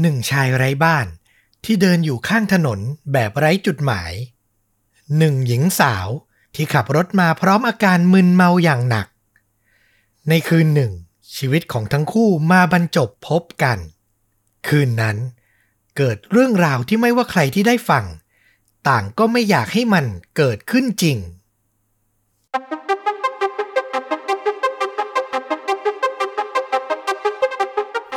[0.00, 1.06] หนึ่งชายไร้บ้าน
[1.64, 2.80] ที่เดินอยู่ข้างถนน
[3.12, 4.12] แบบไร้จุดหมาย
[5.18, 6.08] หนึ่งหญิงสาว
[6.54, 9.06] ที่ขับรถมาพร้อมอาการมึนเมาอย่างหนัก
[10.28, 10.92] ในคืนหนึ่ง
[11.36, 13.78] ชีวิตของทั้งคู่มาบรรจบพบกัน
[14.68, 15.16] คืนนั้น
[15.96, 18.04] เกิดเรื่องราวที่ไม่ว่าใครที่ได้ฟัง
[18.88, 20.04] ต่างก็ไม่อยากให้มัน
[20.36, 21.18] เกิดขึ้นจริง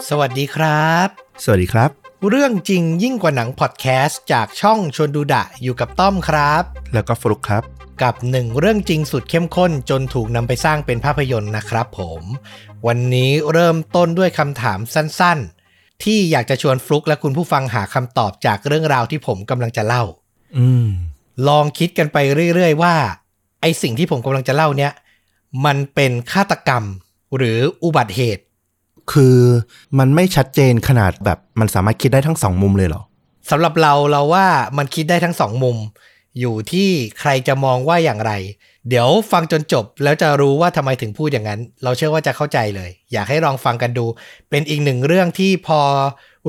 [0.10, 1.08] สวัสดีครับ
[1.44, 1.90] สวัสดีครับ
[2.30, 7.64] เรื่องจริงยิ่งกว่าหนังพอดแคสต์จากช่องชวนดูดะอยู่กับต้อมครับ แล้วก็ฟลุกครับ
[8.04, 12.22] กับหนึ่งเรื่องจริงสุดเข้มข้นจนถูกนำไปสร้างเป็นภาพยนตร์นะครับผม
[12.88, 20.04] วันนี้เริ่มต้นด้วยคำถามสั้นๆ ที่อยากจะชวนฟลุกและคุณผู้ฟังหาคำตอบจากเรื่องราวที่ผมกำลังจะเล่า
[20.58, 20.88] อืม
[21.48, 22.18] ลองคิดกันไป
[22.54, 22.96] เรื่อยๆว่า
[23.62, 24.92] ไอสิ่งที่ผมกำลังจะเล่าเนี้ย
[25.66, 26.84] มันเป็นฆาตกรรม
[27.38, 28.44] หรืออุบัติเหตุ
[29.12, 29.38] คือ
[30.00, 33.02] มันไม่ชัดเจนขนาดแบบมันสามารถคิดได้ทั้งสองมุมเลยเหรอ
[33.50, 34.46] สำหรับเราเราว่า
[34.78, 35.78] มันคิดได้ทั้งสองมุม
[36.40, 38.34] อยู่ที่ใครจะมองว่าอย่างไร
[38.90, 44.06] เดี๋ยวฟังจนจบแล้วจะรู้ว่าทำไมถึงพูดอย่างนั้น เราเชื่อว่าจะเข้าใจเลย อยากให้ลองฟังกันดู
[44.50, 45.80] เป็นอีกหนึ่งเรื่องที่พอ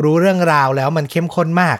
[0.02, 1.78] รู้เรื่องราวแล้วมันเข้มข้นมาก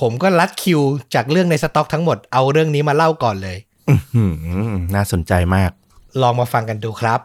[0.00, 0.80] ผมก็ลัดคิว
[1.14, 5.70] จากเรื่องในสต็อกทั้งหมดเอาเรื่องนี้มาเล่าก่อนเลยอือหือน่าสนใจมาก
[6.22, 7.20] ลองมาฟังกันดูครับ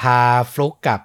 [0.00, 0.20] พา
[0.52, 1.00] ฟลุกกับ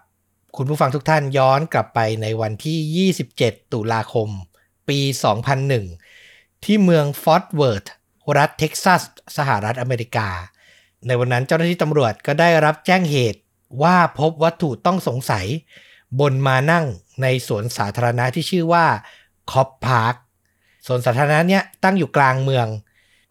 [0.58, 4.30] คุณผู้ฟังทุกท่านย้อนกลับไปในวันที่ 27 ตุลาคม
[4.90, 5.00] ปี
[5.82, 7.86] 2001 ที่เมืองฟอร์ตเวิร์ธ
[8.38, 9.02] รัฐเท็กซัส
[9.38, 10.30] สหรัฐอเมริกา
[11.08, 13.40] ในวันนั้นเจ้าหน้าที่ตำรวจก็ได้รับแจ้งเหตุ
[13.84, 15.46] ว่าพบวัตถุต้องสงสัย
[16.20, 16.86] บนม้านั่ง
[17.22, 18.86] ในสวนสาธารณะที่ชื่อว่า
[19.52, 20.16] Cobb Park
[20.88, 22.68] สวนสาธารณะเนี้ยตั้งอยู่กลางเมือง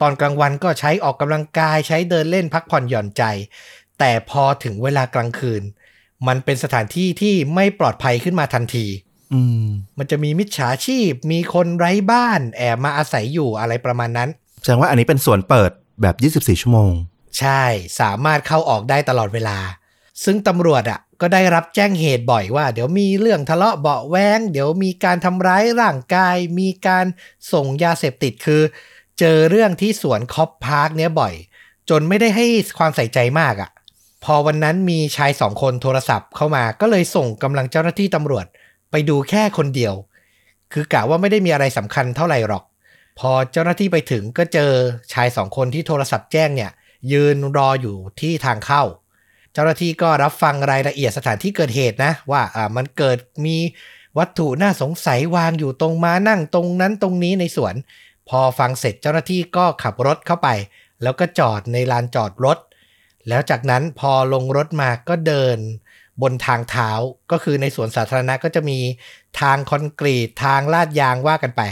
[0.01, 3.23] ตอนกลางวันก็ใช้ออกกำลังกายใช้เดินเล่นพักผ่อนหย่อนใจ
[3.99, 5.63] แต่พอถึงเวลากลางคืน
[6.29, 8.87] มันเป็นสถานที่ที่ไม่ปลอดภัยขึ้นมาทันที
[9.35, 9.67] อืม
[9.99, 14.29] มันจะมีมิจฉาชีพ มีคนไร้บ้านแอบมาอาศัยอยู่อะไรประมาณนั้น
[14.63, 15.71] แสดงว่าอันนี้เป็นสวนเปิด
[16.03, 16.93] แบบ 24 ชั่วโมง
[17.39, 17.63] ใช่
[18.01, 19.59] สามารถเข้าออกได้ตลอดเวลา
[20.25, 27.07] ซึ่งตำรวจอะ ก็ได้รับแจ้งเหตุบ่อยว่า เดี๋ยวมีเรื่องทะเลาะเบาะแวงเดี๋ยวมีการทำร้ายร่างกาย มีการ
[27.53, 28.63] ส่งยาเสพติดคือ
[29.19, 31.35] เจอเรื่องที่สวนคอปพาร์คเนี้ยบ่อย
[31.91, 32.47] จนไม่ได้ให้
[32.79, 33.71] ความใส่ใจมากอะ
[34.25, 38.47] พอวันนั้นมีชายสองคนโทรศัพท์เข้ามาก็เลยส่งกำลังเจ้าหน้าที่ตำรวจ
[38.91, 39.95] ไปดูแค่คนเดียว
[40.73, 42.65] คือกะว่าไม่ได้มีอะไรสำคัญเท่าไหร่หรอก
[43.19, 44.71] พอเจ้าหน้าที่ไปถึงก็เจอ
[45.13, 46.71] ชายสองคนที่โทรศัพท์แจ้งเนี่ย
[47.13, 48.83] ยืนรออยู่ที่ทางเข้า
[49.53, 53.57] เจ้าหน้าที่ก็รับฟังรายละเอียดสถานที่เกิดเหตุนะ ว่าอ่ามันเกิดมี
[54.19, 57.75] วัตถุน่าสงสัยวางอยู่ตรงมานั่งตรงนั้นตรงนี้ในสวน
[58.29, 60.49] พอฟังเสร็จเจ้าหน้าที่ก็ขับรถเข้าไป
[61.03, 62.59] แล้วก็จอดในลานจอดรถ
[63.29, 65.59] แล้วจากนั้นพอลงรถมาก็เดิน
[66.23, 66.91] บนทางเท้า
[67.31, 68.79] ก็คือในสวนสาธารณะก็จะมี
[69.41, 71.63] ทางคอนกรีตทางลาดยางว่ากันไป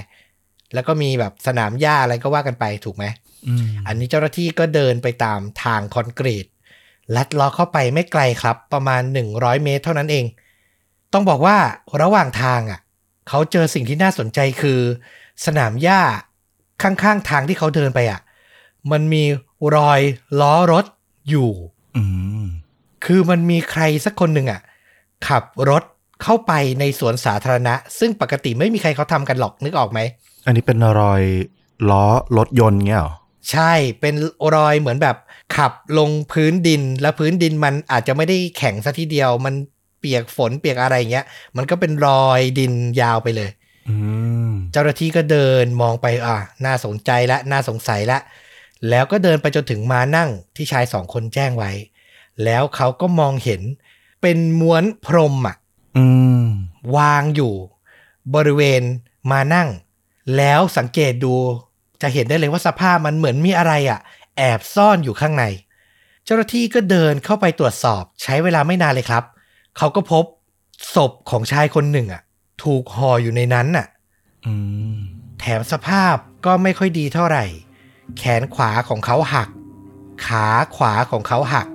[0.75, 3.05] แล้วก็มีแบบสนามหญ้าอะไรก็ว่ากันไปถูกไหม
[3.49, 6.47] อืมอันนี้เจ้าหน้าที่ก็เดินไปตามทางคอนกรีต
[7.16, 9.03] ลัดเล้อเข้าไปไม่ไกลครับ ประมาณ
[9.33, 10.25] 100 เมตรเท่านั้นเอง
[11.12, 11.56] ต้องบอกว่า
[12.03, 12.81] ระหว่างทางอะ
[13.28, 14.81] เขาเจอสิ่งที่น่าสนใจคือ
[15.47, 16.03] สนามหญ้า
[16.83, 18.21] ข้างๆทางที่เขาเดินไปอะ
[18.93, 19.25] มันมี
[19.77, 20.00] รอย
[20.41, 20.84] ล้อรถ
[21.29, 21.51] อยู่
[21.97, 22.05] อื
[22.43, 22.45] ม
[23.05, 24.61] คือมันมีใครสักคนหนึ่งอะ
[25.29, 25.83] ขับรถ
[26.23, 30.01] เข้าไปในสวนสาธารณะ ซึ่งปกติไม่มีใครเขาทำกันหรอกนึกออกไหม
[30.47, 31.23] อันนี้เป็นรอย
[31.91, 32.05] ล้อ
[32.37, 33.15] รถยนต์เงี้ยเหรอ
[33.51, 34.15] ใช่เป็น
[34.57, 35.17] รอยเหมือนแบบ
[35.57, 39.55] ขับลงพื้นดินแล้วพื้นดินมันอาจจะไม่ได้แข็งซะทีเดียวมัน
[39.99, 41.27] เปียกฝนเปียกอะไรเงี้ย
[41.57, 43.51] มันก็เป็นรอยดินยาวไปเลย
[43.89, 43.95] อื
[44.49, 48.19] มเจ้าหน้าที่ก็เดินมองไปอะน่าสนใจละน่าสงสัยละ
[48.89, 51.71] แล้วก็เดินไปจนถึงมานั่งที่ชายสองคนแจ้งไว้
[52.45, 53.63] แล้วเขาก็มองเห็น
[54.23, 55.57] เป็นม้วนพรมอะ
[55.97, 56.07] อื
[56.43, 56.47] ม
[56.97, 57.53] วางอยู่
[58.35, 58.83] บริเวณ
[59.31, 59.69] มานั่ง
[60.37, 61.35] แล้วสังเกตดู
[62.03, 64.01] จะเห็นได้เลยว่าสภาพมันเหมือนมีอะไรอะ
[64.37, 65.45] แอบซ่อนอยู่ข้างใน
[66.25, 69.25] เจ้าหน้าที่ก็เดินเข้าไปตรวจสอบ ใช้เวลาไม่นานเลยครับ
[69.77, 70.25] เขาก็พบ
[70.95, 72.23] ศพของชายคนหนึ่งอะ
[72.63, 73.87] ถูกห่ออยู่ในนั้นน่ะ
[74.47, 74.55] อื
[74.95, 74.97] ม
[75.41, 76.16] แถมสภาพ
[76.47, 77.45] ก็ไม่ค่อยดีเท่าไหร่
[78.18, 79.48] แขนขวาของเขาหัก
[80.27, 80.47] ขา
[80.77, 81.66] ขวาของเขาหัก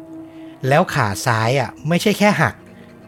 [0.67, 2.53] แล้วขาซ้ายอะไม่ใช่แค่หัก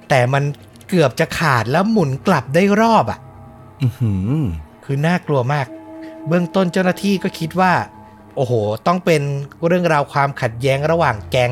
[0.10, 0.44] แต่มัน
[0.90, 3.20] เกือบจะขาดแล้วหมุนกลับได้รอบอะ
[3.82, 4.42] อือหือ
[4.86, 5.68] คือน่ากลัวมาก
[6.28, 7.74] เบื้องต้นเจ้าหน้าที่ก็คิดว่า
[8.36, 8.54] โอ้โห
[8.88, 9.22] ต้องเป็น
[9.68, 11.52] เรื่องราวความขัดแย้งระหว่างแก๊ง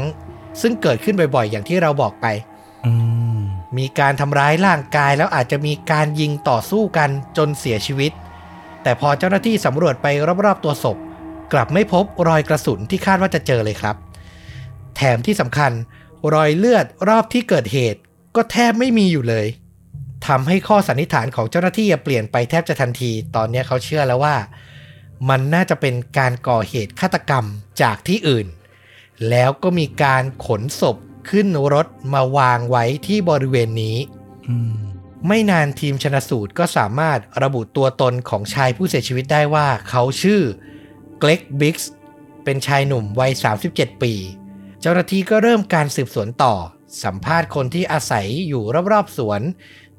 [0.62, 2.26] ซึ่งเกิดขึ้นบ่อยๆ อย่างที่เราบอกไป
[2.86, 2.92] อื
[3.38, 3.40] ม
[3.78, 8.12] มีการทำร้ายร่างกายแล้วอาจจะมีการยิงต่อสู้กันจนเสียชีวิต
[8.84, 10.08] แต่พอเจ้าหน้าที่สำรวจไป
[10.46, 10.98] รอบๆตัวศพ
[11.54, 13.96] กลับไม่พบรอยกระสุนที่คาดว่าจะเจอเลยครับ
[14.96, 15.72] แถมที่สำคัญ
[16.34, 18.00] รอยเลือดรอบที่เกิดเหตุ
[18.36, 19.48] ก็แทบไม่มีอยู่เลย
[20.28, 24.36] ทำให้ข้อสันนิษฐานของเจ้าหน้าที่เปลี่ยนไปแทบจะทันที ตอนนี้เขาเชื่อแล้วว่า
[25.30, 27.46] มันน่าจะเป็นการก่อเหตุฆาตกรรม
[27.82, 28.48] จากที่อื่น
[29.30, 30.98] แล้วก็มีการขนศพ
[31.30, 33.98] ขึ้นรถมาวางไว้ที่บริเวณนี้
[34.50, 34.76] อืม
[35.28, 40.42] ไม่นานทีมชนสูตรก็สามารถระบุตัวตนของชายผู้เสียชีวิตได้ว่า เขาชื่อ
[41.20, 41.92] เกล็กบิ๊กส์
[42.44, 43.32] เป็นชายหนุ่มวัย
[43.68, 44.14] 37 ปี
[44.82, 46.54] เจ้าหน้าที่ก็เริ่มการสืบสวนต่อ
[47.04, 49.42] สัมภาษณ์คนที่อาศัยอยู่รอบๆสวน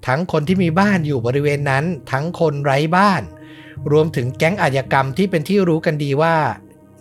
[0.06, 3.22] ทั้งคนที่มีบ้านอยู่บริเวณนั้น ทั้งคนไร้บ้าน
[3.92, 6.34] รวมถึงแก๊งอาชญากรรมที่เป็นที่รู้กันดีว่า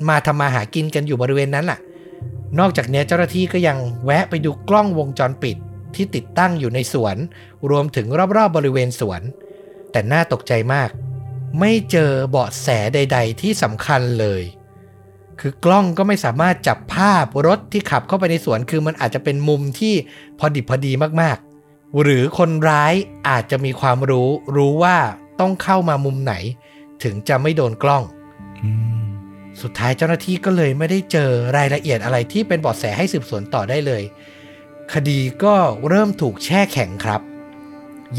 [0.09, 1.79] มาทำมาหากินกันอยู่บริเวณนั้นแหะ
[2.59, 5.57] นอกจากนี้เจ้าหน้าที่ก็ยังแวะไปดูกล้องวงจรปิด
[5.95, 7.17] ที่ติดตั้งอยู่ในสวน
[7.69, 8.07] รวมถึง
[8.37, 9.21] รอบๆบริเวณสวน
[9.91, 10.89] แต่น่าตกใจมาก
[11.59, 14.43] ไม่เจอเบาะแสใด ๆ ที่สำคัญเลย
[15.39, 19.93] คือกล้องก็ไม่สามารถจับภาพรถที่ขับเข้าไปในสวน คือมันอาจจะเป็นมุมที่
[20.39, 20.91] พอดิบพอดี
[21.21, 22.93] มากๆ หรือคนร้าย
[23.29, 24.97] อาจจะมีความรู้รู้ว่า
[25.39, 26.33] ต้องเข้ามามุมไหน
[27.03, 28.03] ถึงจะไม่โดนกล้อง
[28.63, 28.69] อื
[29.01, 29.05] ม
[29.61, 34.03] สุดท้ายเจ้าหน้าที่ก็เลยไม่ได้เจอรายละเอียดอะไรที่เป็นเบาะแสให้สืบสวนต่อได้เลย
[34.93, 35.55] คดีก็
[35.87, 37.21] เริ่มถูกแช่แข็งครับ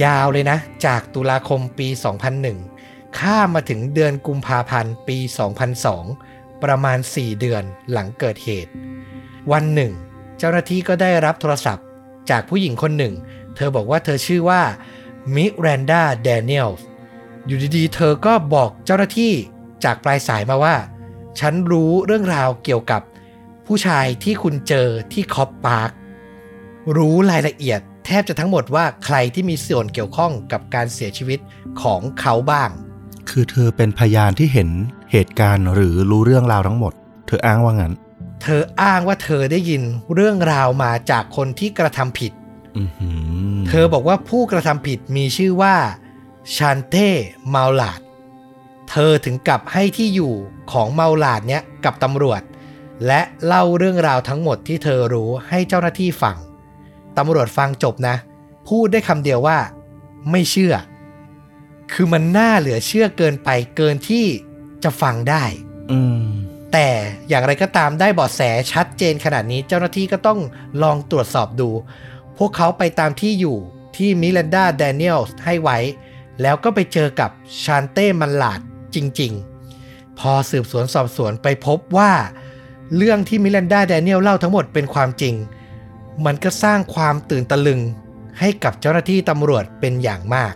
[0.05, 1.89] ยาวเลยนะ จากตุลาคมปี
[2.35, 2.76] 2001
[3.19, 5.19] ข้ามาถึงเดือนกุมภาพันธ์ปี
[5.91, 8.73] 2002 ประมาณ 4 เดือนหลังเกิดเหตุ
[9.53, 9.93] วันหนึ่ง
[10.39, 11.85] เจ้าหน้าที่ก็ได้รับโทรศัพท์
[12.31, 13.15] จากผู้หญิงคนหนึ่ง
[13.57, 14.63] เธอบอกว่าเธอชื่อว่า
[15.35, 16.87] มิรันดาแดเนียลส์
[17.47, 19.33] อยู่ดีๆ เธอก็บอกเจ้าหน้าที่
[19.85, 20.77] จากปลายสายมาว่า
[21.41, 23.03] ฉันรู้เรื่องราวเกี่ยวกับ
[23.67, 25.91] ผู้ชายที่คุณเจอที่คอปพาร์ค
[26.97, 31.39] รู้รายละเอียดแทบจะทั้งหมดว่าใครที่มีส่วนเกี่ยวข้องกับการเสียชีวิต
[31.83, 32.71] ของเขาบ้าง
[33.31, 34.69] คือเธอเป็นพยานที่เห็น
[35.13, 36.93] เหตุการณ์หรือรู้เรื่องราวทั้งหมด
[37.27, 37.93] เธออ้างว่างั้น
[38.43, 39.83] เธออ้างว่าเธอได้ยิน
[40.15, 42.33] เรื่องราวมาจากคนที่กระทำผิด
[42.79, 43.11] อือหื
[43.55, 45.75] อเธอบอกว่าผู้กระทำผิดมีชื่อว่า
[46.57, 47.09] ชันเต้
[47.55, 48.01] มาลาด
[48.91, 50.35] เธอถึงกับให้ที่อยู่
[50.73, 52.43] ของเมาลาดเนี้ยกับตำรวจ
[53.07, 56.37] และเล่าเรื่องราวทั้งหมดที่เธอรู้ให้เจ้าหน้าที่ฟัง
[57.19, 58.17] ตำรวจฟังจบนะ
[58.69, 59.59] พูดได้คำเดียวว่า
[60.31, 60.75] ไม่เชื่อ
[61.93, 64.27] คือมันน่าเหลือเชื่อเกินไปเกินที่
[64.85, 65.45] จะฟังได้
[65.93, 66.23] อืม
[66.73, 66.89] แต่
[67.29, 68.41] อย่างไรก็ตามได้เบาะแส
[68.73, 70.41] ชัดเจนขนาดนี้เจ้าหน้าที่ก็ต้อง
[70.83, 71.71] ลองตรวจสอบดู
[72.39, 73.57] พวกเขาไปตามที่อยู่
[73.97, 75.79] ที่มิลันดาแดเนียลให้ไว้
[76.43, 77.31] แล้วก็ไปเจอกับ
[77.63, 78.61] ชานเต้มันลาด
[78.95, 79.33] จริง
[79.77, 82.13] ๆ พอสืบสวนสอบสวนไปพบว่า
[82.97, 85.35] เรื่องที่มิลันดาแดเนียลเล่าทั้งหมดเป็นความจริง
[86.25, 87.81] มันก็สร้างความตื่นตะลึง
[88.41, 90.55] ให้กับเจ้าหน้าที่ตำรวจเป็นอย่างมาก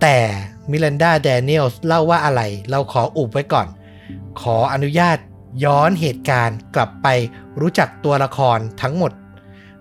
[0.00, 0.18] แต่
[0.70, 3.68] มิลันดาแดเนียลเล่าว่าอะไร เราขออุบไว้ก่อน
[4.40, 5.18] ขออนุญาต
[5.64, 7.06] ย้อนเหตุการณ์กลับไป
[7.60, 9.12] รู้จักตัวละครทั้งหมด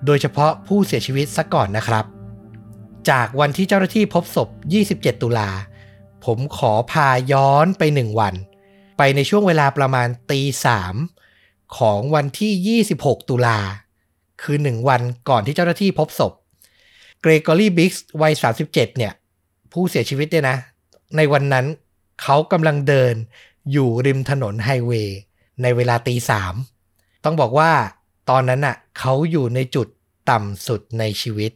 [0.06, 2.06] โดยเฉพาะผู้เสียชีวิตซะก่อนนะครับ
[3.10, 4.50] จากวันที่เจ้าหน้าที่พบศพ
[4.88, 5.50] 27 ตุลา
[6.26, 8.34] ผมขอพาย้อนไปหนึ่งวัน
[8.98, 10.96] ไปในช่วงเวลาประมาณตีสาม
[11.78, 13.60] ของวันที่ 26 ตุลา
[14.42, 16.34] คือหนึ่งวันก่อนที่เจ้าหน้าที่พบศพ
[17.22, 19.14] เกรกอรี่บิ๊กส์วัย 37 เนี่ย
[19.72, 20.58] ผู้เสียชีวิตเนี่ยนะ
[21.18, 21.66] ในวันนั้น
[22.22, 23.14] เขากำลังเดิน
[23.72, 25.18] อยู่ริมถนนไฮเวย์
[25.62, 26.54] ในเวลาตีสาม
[27.24, 27.72] ต้องบอกว่า
[28.30, 29.88] ตอนนั้นน่ะเขาอยู่ในจุด
[30.30, 31.52] ต่ำสุดในชีวิต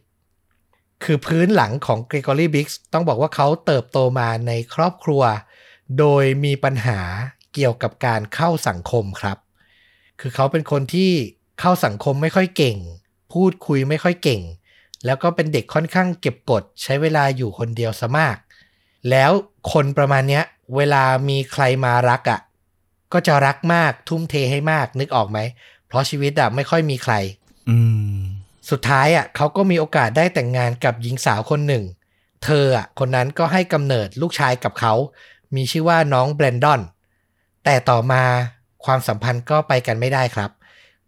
[1.04, 5.22] คือพื้นหลังของเกรกอรี่บิ๊กส์ต้องบอกว่าเขาเติบโตมาในครอบครัว
[5.98, 7.00] โดยมีปัญหา
[7.54, 9.38] เกี่ยวกับการเข้าสังคมครับ
[10.20, 11.12] คือเขาเป็นคนที่
[11.60, 12.78] เข้าสังคมไม่ค่อยเก่ง
[13.32, 14.40] พูดคุยไม่ค่อยเก่ง
[15.04, 18.36] แล้วก็เป็นเด็กค่อนข้างเก็บกดใช้เวลาอยู่คนเดียวซะมาก
[19.10, 19.30] แล้ว
[19.72, 20.44] คนประมาณเนี้ย
[20.76, 22.40] เวลามีใครมารักอะ่ะ
[23.12, 25.38] ก็จะรักมากทุ่มเทให้มากนึกออกไหม
[25.86, 27.14] เพราะชีวิตอะ่ะไม่ค่อยมีใคร
[27.68, 27.78] อื
[28.16, 28.18] ม
[28.70, 31.84] สุดท้ายอะเขาก็มีโอกาสได้แต่งงานกับหญิงสาวคนหนึ่ง
[32.44, 34.94] เธออะคนนั้นก็ให้กำเนิดลูกชายกับเขา
[35.56, 36.80] มีชื่อว่าน้องแบรนดอน
[37.64, 38.22] แต่ต่อมา
[38.84, 40.50] ความสัมพันธ์ก็ไปกันไม่ได้ครับ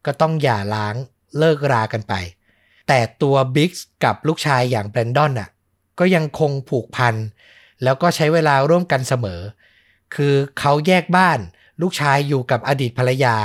[0.06, 0.94] ก็ต้องหย่าร้าง
[1.38, 2.14] เลิกรากันไป
[2.88, 5.50] แต่ตัวบิ๊กส์กับลูกชายอย่างแบรนดอนอะ
[5.98, 7.14] ก็ยังคงผูกพัน
[7.82, 9.40] แล้วก็ใช้เวลาร่วมกันเสมอ
[10.14, 11.38] คือเขาแยกบ้าน
[11.82, 13.36] ลูกชายอยู่กับอดีตภรรยา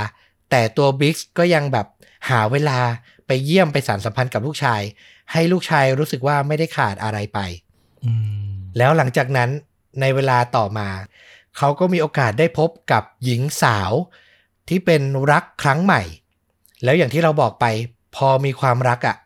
[0.50, 1.86] แต่ตัวบิ๊กส์ก็ยังแบบ
[2.30, 2.78] หาเวลา
[3.26, 4.82] ไปเยี่ยมไปสารสัมพันธ์กับลูกชาย
[5.32, 7.38] ให้ลูกชายรู้สึกว่าไม่ได้ขาดอะไรไป
[8.04, 8.12] อื
[8.48, 9.50] มแล้วหลังจากนั้น
[10.00, 10.88] ในเวลาต่อมา
[11.56, 13.92] เขาก็มีโอกาสได้พบกับหญิงสาว
[14.68, 16.02] ที่เป็นรักครั้งใหม่
[16.84, 17.66] แล้วอย่างที่เราบอกไป
[18.16, 19.16] พอมีความรักอะ่ะ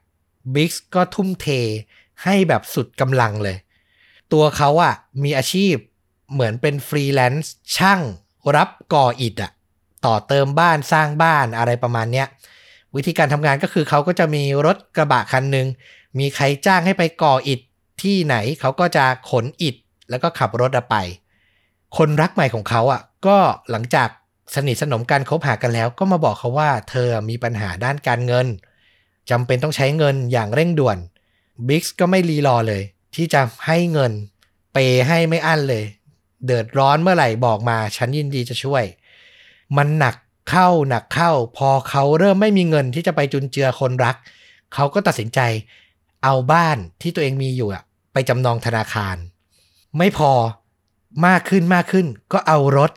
[0.54, 1.46] บิ๊กก็ทุ่มเท
[2.24, 3.56] ให้แบบสุดกำลังเลย
[4.32, 5.74] ตัวเขาอะมีอาชีพ
[6.32, 8.00] เหมือนเป็นฟรีแลนซ์ช่าง
[8.56, 9.52] รับก่ออิฐอะ่ะ
[10.06, 12.26] ต่อเติมบ้านสร้างบ้านอะไรประมาณเนี้ย
[12.96, 15.66] วิธีการทำงานก็คือเขาก็จะมีรถกระบะคันหนึ่ง
[16.18, 17.60] มีใครจ้างให้ไปก่ออิฐ
[18.02, 19.76] ที่ไหนเขาก็จะขนอิฐ
[20.10, 20.96] แล้วก็ขับรถไป
[21.96, 23.36] คนรักใหม่ของเขาอะก็
[23.70, 24.08] หลังจาก
[24.54, 28.46] สนิทสนมกันคบหากันแล้ว ก็มาบอกเขาว่าเธอมีปัญหาด้านการเงิน
[29.30, 30.98] จำเป็นต้องใช้เงินอย่างเร่งด่วน
[31.68, 32.82] บิ๊กก็ไม่รีรอเลย
[33.14, 34.12] ที่จะให้เงิน
[34.72, 35.84] เปให้ไม่อั้นเลย
[36.44, 38.84] เดือดร้อนเมื่อไหร่บอกมา ฉันยินดีจะช่วย
[39.76, 40.14] มันหนัก
[40.50, 44.16] เข้าหนักเข้า พอเขาเริ่มไม่มีเงินที่จะไปจุนเจือคนรัก
[44.74, 45.40] เขาก็ตัดสินใจ
[46.24, 49.16] เอาบ้านที่ตัวเองมีอยู่อะไปจำนองธนาคาร
[49.98, 50.32] ไม่พอ
[51.26, 52.90] มากขึ้นมากขึ้น ก็เอารถ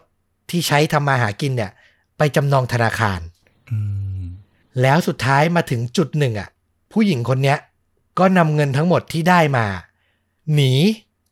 [0.49, 1.71] ที่ใช้ทำมาหากินเนี่ย
[2.17, 3.19] ไปจำนองธนาคาร
[3.69, 4.06] อืม
[4.81, 6.49] แล้วสุดท้ายมาถึงจุดหนึ่งอะ
[6.91, 7.57] ผู้หญิงคนเนี้ย
[8.19, 9.65] ก็นำเงินทั้งหมดที่ได้มา
[10.53, 10.73] หนี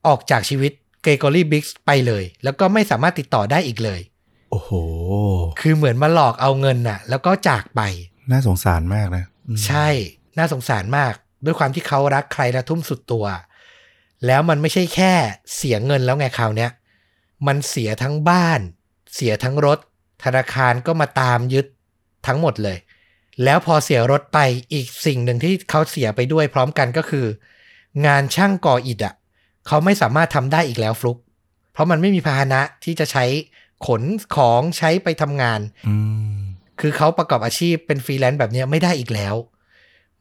[0.07, 0.71] ออกจากชีวิต
[1.03, 3.99] เกรกอรี่บิ๊กไปเลย แล้วก็ไม่สามารถติดต่อได้อีกเลย
[4.51, 4.71] โอ้โห
[5.59, 7.81] คือเหมือนมาหลอกเอาเงินน่ะ แล้วก็จากไป
[8.31, 9.87] น่าสงสารมากนะอืมใช่
[10.37, 11.13] น่าสงสารมาก
[11.45, 13.25] ด้วยความที่เขารักใครและทุ่มสุดตัว
[14.25, 15.13] แล้วมันไม่ใช่แค่
[15.55, 16.71] เสียเงินแล้วไงคราวเนี้ย
[17.47, 18.59] มันเสียทั้งบ้าน
[19.15, 19.79] เสียทั้งรถ
[20.23, 21.65] ธนาคารก็มาตามยึด
[22.27, 22.77] ทั้งหมดเลย
[23.43, 24.39] แล้วพอเสียรถไป
[24.73, 27.25] อีกสิ่งหนึ่งที่เขาเสียไปด้วยพร้อมกันก็คือ
[28.05, 29.13] งานช่างก่ออิฐอะ
[29.67, 31.17] เขาไม่สามารถทำได้อีกแล้วฟลุก
[31.73, 33.25] เพราะมันไม่มีพาหนะที่จะใช้
[33.87, 34.03] ขน
[34.35, 35.95] ของใช้ไปทำงานอื
[36.35, 36.37] ม
[36.79, 39.35] คือเขาประกอบอาชีพเป็นฟรีแลนซ์แบบเนี้ยไม่ได้อีกแล้ว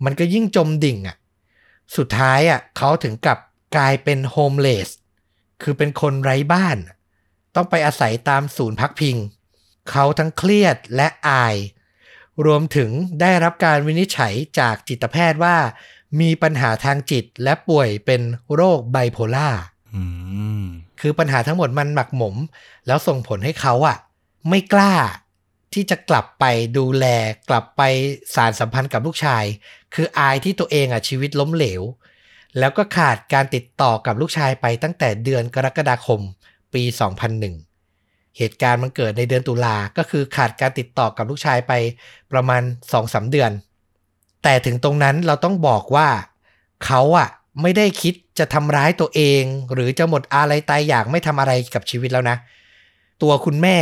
[0.04, 1.16] มันก็ยิ่งจมดิ่งอะ
[1.96, 3.38] สุดท้ายอะเขาถึงกับ
[3.76, 4.88] กลายเป็น homeless
[5.62, 6.78] คือเป็นคนไร้บ้าน
[7.54, 9.16] ต้องไปอาศัยตามศูนย์พักพิง
[9.90, 11.56] เขาทั้งเครียดและอาย
[12.46, 15.56] รวมถึงได้รับการวินิจฉัยจากจิตแพทย์ว่า
[16.20, 18.22] มีปัญหาทางจิตและป่วยเป็น
[18.54, 19.48] โรคไบโพล่า
[19.94, 20.02] อื
[20.62, 20.64] ม
[21.00, 22.36] คือปัญหาทั้งหมดมันหมักหมม
[22.86, 23.96] แล้วส่งผลให้เขาอะ
[24.48, 24.94] ไม่กล้า
[25.72, 26.44] ที่จะกลับไป
[26.78, 27.06] ดูแล
[27.48, 27.82] กลับไป
[28.34, 29.44] สารสัมพันธ์กับลูกชาย
[29.94, 31.82] คืออายที่ตัวเองอะชีวิตล้มเหลว
[32.58, 36.20] แล้วก็ขาดการติดต่อกับลูกชายไปตั้งแต่เดือนกรกฎาคม
[36.74, 36.82] ปี
[37.34, 37.73] 2001
[38.38, 41.72] เหตุการณ์มันเกิดในเดือนตุลา ก็คือขาดการติดต่อกับลูกชายไป
[42.32, 42.62] ประมาณ
[42.96, 43.50] 2-3เดือน
[44.42, 46.08] แต่ถึงตรงนั้นเราต้องบอกว่า
[46.86, 47.28] เขาอะ
[47.62, 52.36] ไม่ได้คิดจะทำร้ายตัวเอง หรือจะหมดอะไรตายอยากไม่ทำอะไรกับชีวิตแล้วนะ
[53.22, 53.76] ตัวคุณแม่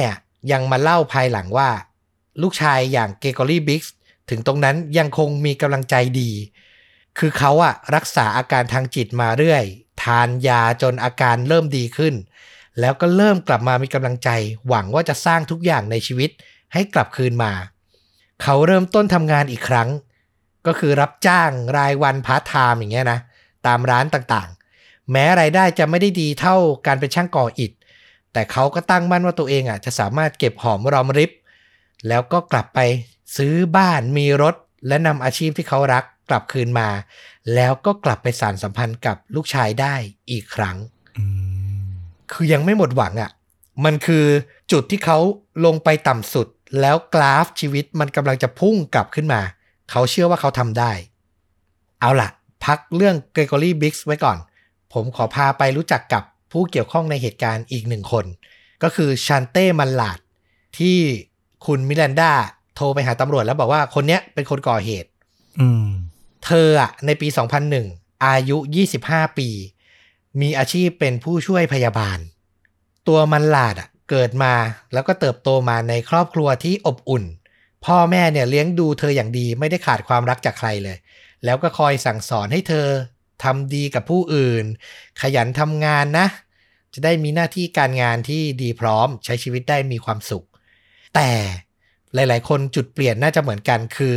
[0.53, 1.71] ยังมาเล่าภายหลังว่า
[2.43, 3.83] ลูกชายอย่างเกกอรี่บิ๊ก
[4.31, 6.31] ถึงตรงนั้นยังคงมีกำลังใจดี
[7.19, 9.65] คือเขาอะรักษาอาการทางจิตมาเรื่อย
[10.03, 12.15] ทานยาจนอาการเริ่มดีขึ้น
[12.81, 14.29] แล้วก็เริ่มกลับมามีกำลังใจ
[14.69, 16.31] หวังว่าจะสร้างทุกอย่างในชีวิต
[16.73, 17.53] ให้กลับคืนมา
[18.43, 19.89] เขาเริ่มต้นทำงานอีกครั้ง
[20.67, 23.19] ก็คือรับจ้างรายวันพาร์ทไทม์อย่างเงี้ยนะ
[23.67, 27.73] ตามร้านต่างๆ แม้รายได้จะไม่ได้ดีเท่าการเป็นช่างก่ออิฐ
[28.33, 31.31] แต่เขาก็ตั้งมั่นว่าตัวเองอะจะสามารถเก็บหอมรอมริบ
[32.09, 32.81] แล้วก็กลับไป
[33.37, 34.55] ซื้อบ้านมีรถ
[34.89, 36.89] และนำอาชีพที่เขารักกลับคืนมา
[37.55, 39.95] แล้วก็กลับไปสานสัมพันธ์กับลูกชายได้
[40.31, 40.77] อีกครั้ง
[41.19, 41.52] อืม
[42.33, 43.31] คือยังไม่หมดหวังอะ่ะ
[43.85, 44.25] มันคือ
[44.73, 45.19] จุดที่เขา
[45.65, 46.47] ลงไปต่ำสุด
[46.81, 49.41] แล้วกราฟชีวิตมันกำลังจะพุ่งกลับขึ้นมา
[49.91, 50.93] เขาเชื่อว่าเขาทำได้
[52.01, 52.29] เอาล่ะ
[52.65, 54.39] พักเรื่องเกรกอรี่บิ๊กไว้ก่อน
[54.93, 58.25] ผมขอพาไปรู้จักกับผู้เกี่ยวข้องในเหตุการณ์อีกหนึ่งคน
[58.83, 60.19] ก็คือชันเต้มันลาด
[60.79, 60.97] ที่
[61.67, 62.33] คุณมิลันดา
[62.77, 65.09] โทรไปหาตำรวจแล้วบอกว่าคนเนี้ยเป็นคนก่อเหตุ
[65.61, 65.89] อืม
[66.45, 67.29] เธออะในปี
[67.77, 68.57] 2001 อายุ
[68.99, 69.49] 25 ปี
[70.41, 72.19] มีอาชีพเป็นผู้ช่วยพยาบาล
[73.09, 74.55] ตัวมันหลาดอะเกิดมา
[74.93, 77.25] แล้วก็เติบโตมาในครอบครัวที่อบอุ่น
[77.85, 80.97] พ่อแม่เนี่ยเลี้ยงดูเธออย่างดีไม่ได้ขาดความรักจากใครเลย
[81.45, 82.89] แล้วก็คอยสั่งสอนให้เธอ
[83.45, 84.65] ทำดีกับผู้อื่น
[85.21, 86.27] ขยันทำงานนะ
[86.95, 90.47] จะได้มีหน้าที่การงานที่ดีพร้อมใช้ชีวิตได้มีความสุข
[91.15, 91.31] แต่
[92.15, 94.17] หลาย ๆ คนจุดเปลี่ยนน่าจะเหมือนกันคือ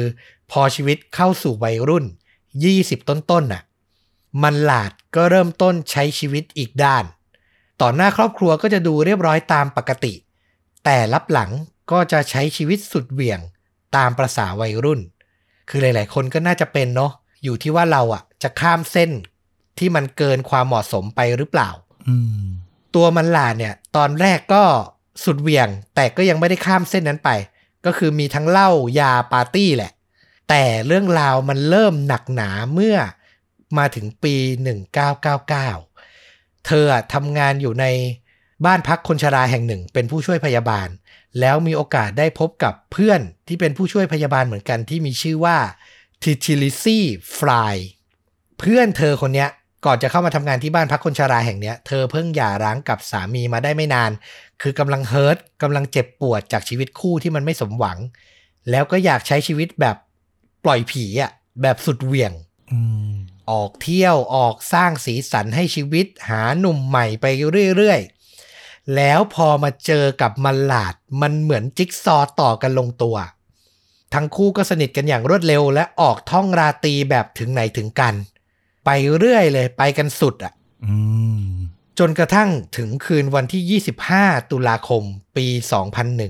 [0.52, 2.06] พอชีวิตเข้าสู่วัยรุ่น
[2.58, 3.64] 20 ต้นๆน่ะ
[4.44, 7.04] มันหลาด ก็เริ่มต้นใช้ชีวิตอีกด้าน
[7.82, 10.14] ต่อหน้าครอบครัวก็จะดูเรียบร้อยตามปกติ
[10.86, 11.52] แต่ลับหลัง
[11.92, 13.40] ก็จะใช้ชีวิตสุดเหวี่ยง
[13.96, 15.02] ตามประษาวัยรุ่น
[15.70, 17.12] คือหลาย ๆ คนก็น่าจะเป็นเนาะ
[17.44, 19.12] อยู่ที่ว่าเราอะจะข้ามเส้น
[19.78, 21.70] ที่มันเกินความเหมาะสมไปหรือเปล่า
[22.08, 22.46] อืม
[22.96, 24.64] ตัวมันหลาดเนี่ย ตอนแรกก็
[25.24, 27.30] สุดเหวี่ยง แต่ก็ยังไม่ได้ข้ามเส้นนั้นไป
[27.86, 28.70] ก็คือมีทั้งเหล้า
[29.00, 29.92] ยาปาร์ตี้แหละ
[30.50, 32.98] แต่เรื่องราวมันเริ่มหนักหนาเมื่อ
[33.78, 34.36] มาถึงปี
[35.12, 37.86] 1999 เธอทำงานอยู่ใน
[38.66, 40.88] บ้านพักคนชราแห่งหนึ่ง เป็นผู้ช่วยพยาบาล
[41.40, 45.58] แล้วมีโอกาสได้พบกับเพื่อนที่เป็นผู้ช่วยพยาบาลเหมือนกันที่มีชื่อว่า
[46.24, 47.06] ทิทิลิซี่
[47.38, 47.76] ฟราย
[48.60, 49.48] เพื่อนเธอคนนี้
[49.86, 54.12] ก่อนจะเข้ามาทำงานที่บ้านพักคนชราแห่งเนี้ย เธอเพิ่งหย่าร้างกับสามีมาได้ไม่นาน
[54.62, 57.98] คือกำลัง hurt กำลังเจ็บปวดจากชีวิตคู่ที่มันไม่สมหวัง
[58.72, 59.96] แล้วก็อยากใช้ชีวิตแบบ
[60.66, 61.32] ปล่อยผีอะ่ะ
[61.62, 62.34] แบบสุดเหวี่ยง
[63.48, 67.26] อืมออกเที่ยวออกสร้างสีสันให้ชีวิตหาหนุ่มใหม่ไป
[67.76, 73.18] เรื่อยๆ แล้วพอมาเจอกับมันหลาดมันเหมือนจิ๊กซอว์ต่อกันลงตัว
[74.14, 78.16] ทั้งคู่ก็สนิทกันอย่างรวดเร็ว และออกท่องราตรีแบบถึงไหนถึงกัน
[78.86, 80.54] ไปเรื่อยเลยไปกันสุดอะ
[80.86, 80.94] อื
[81.46, 81.50] ม
[82.00, 85.04] จนกระทั่งถึงคืนวันที่ 25 ตุลาคม
[85.38, 85.48] ปี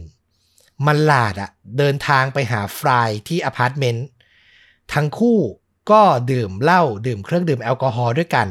[0.01, 4.07] 2001 มันหลาดอะเดินทางไปหาฟรายที่อพาร์ตเมนต์
[4.93, 5.39] ทั้งคู่
[5.91, 6.01] ก็
[6.31, 8.47] ดื่มเหล้าดื่มเครื่องดื่มแอลกอฮอล์ด้วยกัน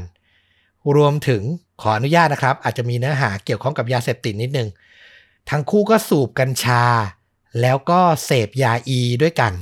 [0.96, 1.42] รวมถึง
[1.80, 4.68] ขออนุญาตนะครับ อาจจะมีเนื้อหาเกี่ยวข้องกับยาเสพติดนิดนึง
[5.50, 6.84] ทั้งคู่ก็สูบกัญชา
[7.60, 9.52] แล้วก็เสพยาอีด้วยกัน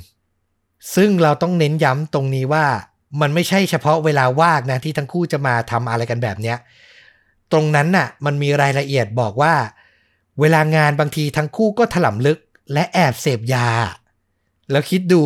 [0.95, 2.67] ซึ่งเราต้องเน้นย้ำตรงนี้ว่า
[3.21, 6.57] มันไม่ใช่เฉพาะเวลาว่างนะที่ทั้งคู่จะมาทำอะไรกันแบบเนี้ย
[7.53, 9.55] ตรงนั้นน่ะมันมีรายละเอียดบอกว่า
[10.41, 12.39] เวลางานบางทีทั้งคู่ก็ถล่ำลึก
[12.73, 13.69] และแอบเสพยา
[14.71, 15.23] แล้วคิดดู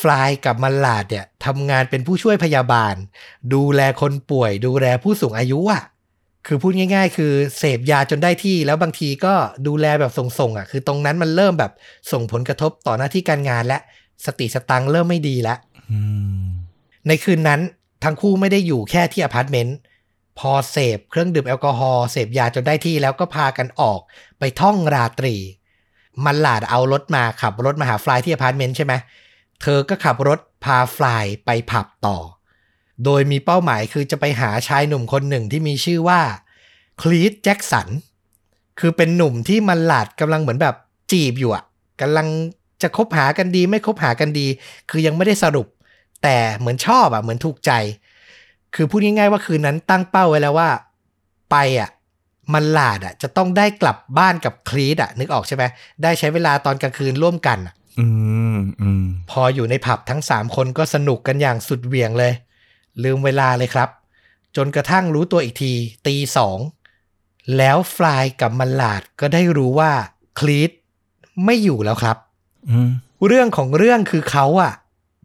[0.00, 2.94] ฟลายกับมันหลาดเนี่ยทำงานเป็นผู้ช่วยพยาบาล
[3.54, 5.82] ดูแลคนป่วย ดูแลผู้สูงอายุอะ
[6.46, 9.34] คือพูดง่าย ๆ คือเสพยาจนได้ที่แล้วบางทีก็
[9.66, 11.72] ดูแลแบบส่งๆอะคือตรงนั้นมันเริ่มแบบ
[12.12, 13.78] ส่งผลกระทบต่อหน้าที่การงานและ
[14.26, 15.58] สติสตังค์เริ่มไม่ดีแล้ว
[15.90, 16.00] อื
[16.42, 16.46] ม
[17.08, 17.60] ในคืนนั้น
[18.04, 19.76] ทั้งคู่ไม่ได้อยู่แค่ที่อพาร์ตเมนต์
[20.38, 24.00] พอเสพเครื่องดื่มแอลกอฮอล์เสพยาจนได้ที่แล้วก็พากันออก
[24.38, 25.34] ไปท่องราตรี
[26.24, 28.92] มันหลาดเอารถมาขับรถมาหาฟลายที่อพาร์ตเมนต์ใช่ไหม
[29.62, 32.18] เธอก็ขับรถพาฟลายไปผับต่อ
[33.04, 36.20] โดยมีเป้าหมายคือจะไปหาชายหนุ่มคนหนึ่งที่มีชื่อว่า
[37.02, 37.88] คลีตแจ็คสัน
[38.80, 40.74] คือเป็นหนุ่มที่มันหลาดกำลังเหมือนแบบ
[41.12, 41.64] จีบอยู่อะ
[42.00, 42.26] กำลัง
[42.82, 44.46] จะคบหากันดีไม่คบหากันดี
[44.90, 45.66] คือยังไม่ได้สรุป
[46.22, 47.72] แต่เหมือนชอบอะเหมือนถูกใจ
[48.74, 50.68] คือพูดง่ายๆว่าคืนนั้นตั้งเป้าไว้แล้วว่า
[51.50, 51.90] ไปอะ
[52.54, 55.64] มันหลาดอะจะต้องได้กลับบ้านกับคลีตอะนึกออกใช่ไหม
[56.02, 57.74] ได้ใช้เวลาตอนกลางคืนร่วมกันอะ
[59.30, 62.32] พออยู่ในผับทั้งสามคนก็สนุกกันอย่างสุดเหวี่ยงเลย
[63.02, 63.88] ลืมเวลาเลยครับ
[64.56, 65.72] จนกระทั่งรู้ตัวอีกที
[66.06, 66.58] ตีสอง
[67.56, 69.92] แล้วฟลายกับมันหลาดก็ได้รู้ว่า
[70.38, 70.70] คลีต
[71.44, 72.16] ไม่อยู่แล้วครับ
[72.70, 72.90] อืม
[73.26, 74.72] เรื่องของเรื่องคือเขาอะ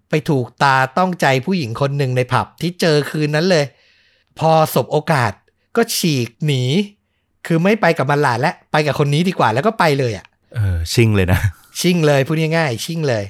[0.09, 3.65] ไปถูกตาต้องใจผู้หญิงคนหนึ่งในผับที่เจอคืนนั้นเลย
[4.39, 5.31] พอสบโอกาส
[5.75, 6.63] ก็ฉีกหนี
[7.47, 10.25] คือไม่ไปกับมันหลาดและ ไปกับคนนี้ดีกว่าแล้วก็ไปเลยอะ
[10.55, 11.39] เออชิงเลยนะ
[11.79, 13.25] ชิ่งเลยพูดง่ายๆชิ่งเลย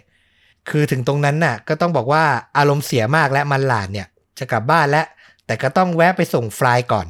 [0.69, 2.23] คือถึงตรงนั้นน่ะ ก็ต้องบอกว่า
[2.57, 4.07] อารมณ์เสียมากและมันหลาดเนี่ย
[4.39, 5.05] จะกลับบ้านแล้ว
[5.45, 7.07] แต่ก็ต้องแวะไปส่งฟลายก่อน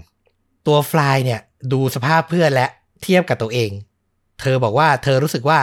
[0.67, 1.39] ตัวฟลายเนี่ย
[1.73, 2.67] ดูสภาพเพื่อนและ
[3.04, 3.71] เทียบกับตัวเอง
[4.41, 5.60] เธอบอกว่าเธอรู้สึกว่า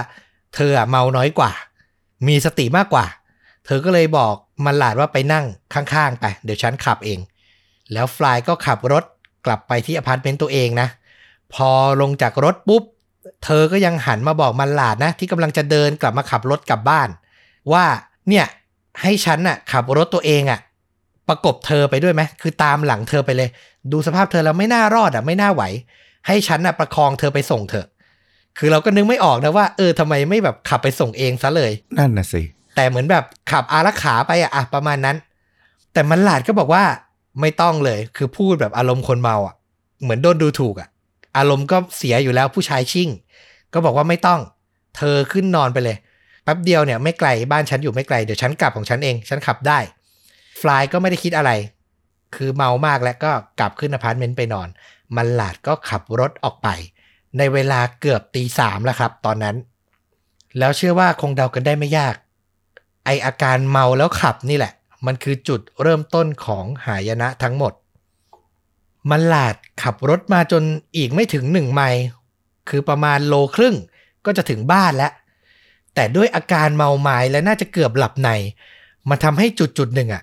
[0.55, 1.53] เธอเมาน้อยกว่า
[2.27, 3.07] มีสติมากกว่า
[3.67, 4.35] เธอก็เลยบอก
[4.65, 7.19] มันหลาดว่าไปนั่งข้างๆ ไปเดี๋ยวฉันขับเอง
[7.93, 9.05] แล้วฟลายก็ขับรถ
[9.47, 10.89] กลับไปที่อพาร์ตเมนต์ตัวเองนะ
[11.55, 12.85] พอลงจากรถปุ๊บ
[13.45, 17.09] เธอก็ยังหันมาบอกมันหลาดนะ ที่กำลังจะเดินกลับมาขับรถกลับบ้าน
[17.73, 17.85] ว่า
[18.29, 18.47] เนี่ย
[19.03, 20.61] ให้ฉันน่ะขับรถตัวเองอะ
[21.29, 23.49] ประกบเธอไปด้วยไหมคือตามหลังเธอไปเลย
[23.93, 25.63] ดูสภาพเธอแล้วไม่น่ารอดอะไม่น่าไหว
[26.27, 27.87] ให้ฉันน่ะประคองเธอไปส่งเถอะ
[28.59, 32.43] คือเราก็นึกไม่ออกนะว่าเออทำไมไม่แบบขับไปส่งเองซะเลย นั่นน่ะสิ
[32.77, 35.17] แต่เหมือนแบบขับอารักขาไปอะอะประมาณนั้น
[35.93, 36.85] แต่มันหลาดก็บอกว่า
[37.41, 39.55] ไม่ต้องเลย คือพูดแบบอารมณ์คนเมาอะ
[40.03, 40.89] เหมือนโดนดูถูกอะ
[41.37, 43.09] อารมณ์ก็เสียอยู่แล้วผู้ชายชิ่ง
[43.73, 44.41] ก็บอกว่าไม่ต้อง
[44.97, 45.97] เธอขึ้นนอนไปเลย
[46.45, 49.79] แป๊บเดียวเนี่ยไม่ไกลบ้านฉันอยู่ไม่ไกลเดี๋ยวฉันกลับของฉันเอง ฉันขับได้
[50.61, 51.51] ฟลายก็ไม่ได้คิดอะไร
[52.35, 54.69] คือเมามากแล้วก็กลับขึ้นอพาร์ตเมนต์ไปนอน
[55.17, 56.69] มันหลาดก็ขับรถออกไป
[57.39, 59.57] ในเวลาเกือบตีสามแล้วครับ ตอนนั้น
[60.59, 62.15] แล้วเชื่อว่าคงเดากันได้ไม่ยาก
[63.05, 64.73] ไอ้อาการเมาแล้วขับนี่แหละ
[65.07, 67.73] มันคือจุดเริ่มต้นของหายนะทั้งหมด
[69.11, 70.63] มันหลาดขับรถมาจน
[70.97, 72.03] อีกไม่ถึงหนึ่งไมล์
[72.69, 73.77] คือประมาณโลครึ่ง
[74.25, 75.13] ก็จะถึงบ้านแล้ว
[75.95, 78.31] แต่ด้วยอาการเมาไม้และน่าจะเกือบหลับใน
[79.09, 80.23] มันทำให้จุดจุดหนึ่งอะ่ะ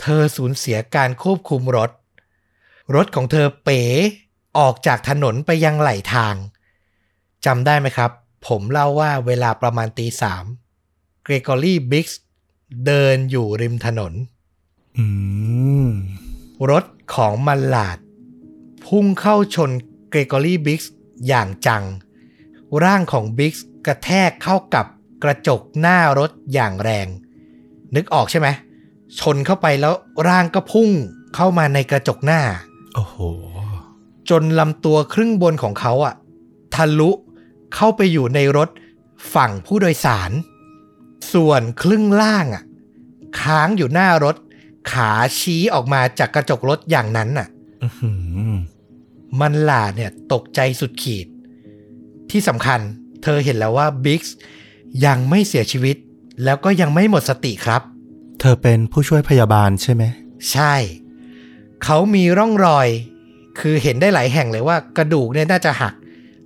[0.00, 1.90] เธอสูญเสียการควบคุมรถ
[2.94, 3.82] รถของเธอเป๋
[4.58, 6.34] ออกจากถนนไปยังไหลทาง
[7.46, 8.10] จำได้ไหมครับ
[8.46, 10.44] ผมเล่าว่าเวลาประมาณตีสาม
[11.24, 12.20] เกรกอรี่บิ๊กส์
[12.86, 14.12] เดินอยู่ริมถนน
[14.98, 15.06] อื
[15.88, 15.90] ม
[16.70, 17.98] รถของมันหลาด
[18.86, 19.70] พุ่งเข้าชน
[20.10, 20.92] เกรกอรี่บิ๊กส์
[21.26, 21.84] อย่างจัง
[22.84, 24.86] ร่างของบิ๊กส์กระแทกเข้ากับ
[25.22, 27.06] กระจกหน้ารถอย่างแรง
[27.94, 28.48] นึกออกใช่ไหม
[29.18, 29.94] ชนเข้าไปแล้ว
[30.28, 30.90] ร่างก็พุ่ง
[31.34, 32.40] เข้ามาในกระจกหน้า
[32.94, 33.16] โอ้โห
[34.30, 36.14] จนลำตัวครึ่งบนของเขาอะ
[36.74, 37.10] ทะลุ
[37.74, 38.68] เข้าไปอยู่ในรถ
[39.34, 40.30] ฝั่งผู้โดยสาร
[41.32, 42.62] ส่วนครึ่งล่างอะ
[43.40, 44.36] ค้างอยู่หน้ารถ
[44.92, 47.48] ขาชี้ออกมาจากกระจกรถอย่างนั้นน่ะ
[47.82, 48.12] อื้อหื
[48.50, 48.52] อ
[49.40, 51.26] มันหลาเนี่ยตกใจสุดขีด
[52.30, 52.80] ที่สำคัญ
[53.22, 54.36] เธอเห็นแล้วว่าบิ๊กส์
[55.06, 55.96] ยังไม่เสียชีวิต
[56.44, 57.82] แล้วก็ยังไม่หมดสติครับ
[58.40, 60.02] เธอเป็นผู้ช่วยพยาบาลใช่ไหม
[60.52, 60.74] ใช่
[61.84, 62.88] เขามีร่องรอย
[63.60, 65.94] คือเห็นได้หลายแห่งเลยว่ากระดูกเนี่ยน่าจะหัก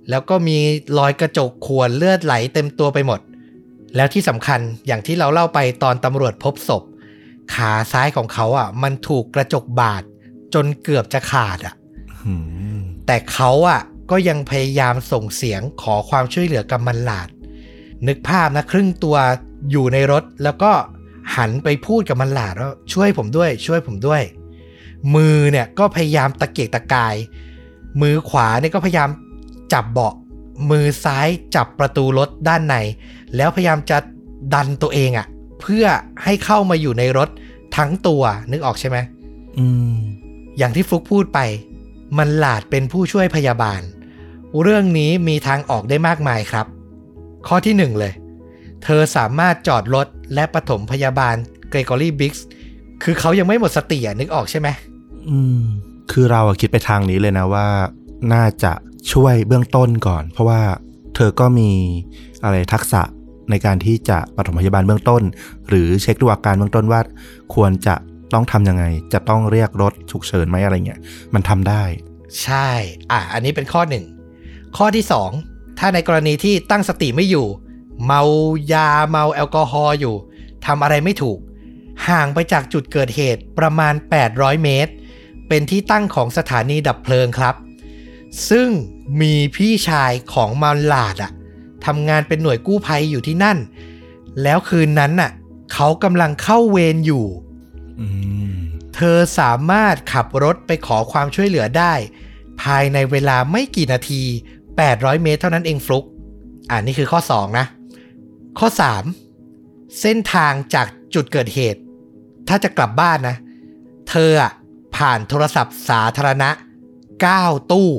[0.09, 0.57] แล้วก็มี
[0.97, 3.19] รอยกระจกข่วนเลือดไหลเต็มตัวไปหมด
[3.95, 6.83] แล้วที่สำคัญอย่างที่เราเล่าไปตอนตำรวจพบศพ
[7.53, 10.03] ขาซ้ายของเขาอะ มันถูกกระจกบาด
[10.53, 11.75] จนเกือบจะขาดอะ
[12.21, 12.33] หื
[12.77, 13.81] มแต่เขาอะ
[14.11, 17.29] ก็ยังพยายามส่งเสียงขอความช่วยเหลือกับมันหลาด
[18.07, 19.17] นึกภาพนะ ครึ่งตัว
[19.71, 20.71] อยู่ในรถแล้วก็
[21.35, 24.21] หันไปพูดกับมันหลาดว่าช่วยผมด้วย ช่วยผมด้วย
[25.15, 27.15] มือเนี่ยก็พยายามตะเกียกตะกาย
[28.01, 29.09] มือขวาเนี่ยก็พยายาม
[29.73, 30.13] จับเบาะ
[30.71, 32.75] มือซ้ายจับประตูรถด้านใน
[33.35, 33.97] แล้วพยายามจะ
[34.53, 35.27] ดันตัวเองอะ่ะ
[35.67, 35.87] เพื่อ
[36.23, 37.29] ให้เข้ามาอยู่ในรถ
[37.77, 38.97] ทั้งตัวนึกออกใช่ไหม
[39.57, 39.95] อืม
[40.57, 41.39] อย่างที่ฟลุกพูดไป
[42.17, 43.81] มันหลาดเป็นผู้ช่วยพยาบาล
[44.61, 46.65] เรื่องนี้มีทางออกได้มากมายครับ
[47.47, 48.13] ข้อที่หนึ่งเลย
[48.83, 51.35] เธอสามารถจอดรถและปฐมพยาบาล
[51.69, 52.45] เกรกอรี่บิ๊กส์
[53.03, 54.67] คือเขายังไม่หมดสติอะนึกออกใช่ไหม
[55.29, 55.61] อืม
[56.11, 57.67] คือเราอะคิดไปทางนี้เลยนะว่า
[58.33, 58.73] น่าจะ
[59.11, 60.61] ช่วยเบื้องต้นก่อน เพราะว่า
[61.15, 61.69] เธอก็มี
[62.43, 63.01] อะไรทักษะ
[63.49, 65.23] ในการที่จะปฐมพยาบาลเบื้องต้น
[65.69, 67.01] หรือเช็คดูอาการเบื้องต้นว่า
[67.55, 67.95] ควรจะ
[68.33, 70.99] ต้องทำยังไง จะต้องเรียกรถฉุกเฉินไหมอะไรเงี้ย
[71.33, 71.83] มันทำได้
[72.43, 72.67] ใช่
[73.11, 74.05] อะอันนี้เป็นข้อหนึ่ง
[74.77, 75.31] ข้อที่สอง
[75.79, 77.47] ถ้าในกรณีที่ตั้งสติไม่อยู่
[78.05, 78.21] เมา
[78.73, 80.15] ยาเมาแอลกอฮอล์อยู่
[80.65, 81.39] ทำอะไรไม่ถูก
[82.07, 83.93] ห่างไปจากจุดเกิดเหตุประมาณ
[84.29, 84.91] 800 เมตร
[85.47, 87.55] เป็นที่ตั้งของสถานีดับเพลิงครับ
[88.49, 88.69] ซึ่ง
[89.21, 91.31] มีพี่ชายของมาลาดอะ
[91.85, 93.57] ทำงานเป็นหน่วยกู้ภัยอยู่ที่นั่น
[94.43, 95.31] แล้วคืนนั้นน่ะ
[95.73, 97.25] เขากำลังเข้าเวรอยู่
[97.99, 98.07] อื
[98.51, 98.53] ม
[98.95, 101.93] เธอสามารถขับรถไปขอความช่วยเหลือได้
[102.61, 104.23] ภายในเวลาไม่กี่นาที
[104.71, 106.05] 800 เมตรเท่านั้นเองฟลุก
[106.69, 107.65] อ่านี่คือข้อ 2 นะ
[108.59, 108.67] ข้อ
[109.33, 111.81] 3 เส้นทางจากจุดเกิดเหตุ
[112.47, 113.35] ถ้าจะกลับบ้านนะ
[114.09, 114.51] เธออะ
[114.95, 116.49] ผ่านโทรศัพท์สาธารณะ
[117.09, 117.89] 9 ตู้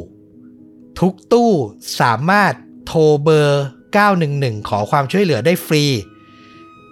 [1.00, 1.52] ทุกตู้
[2.00, 2.52] สามารถ
[2.86, 3.64] โทรเบอร์
[4.02, 5.84] 911 ขอความช่วยเหลือได้ฟรี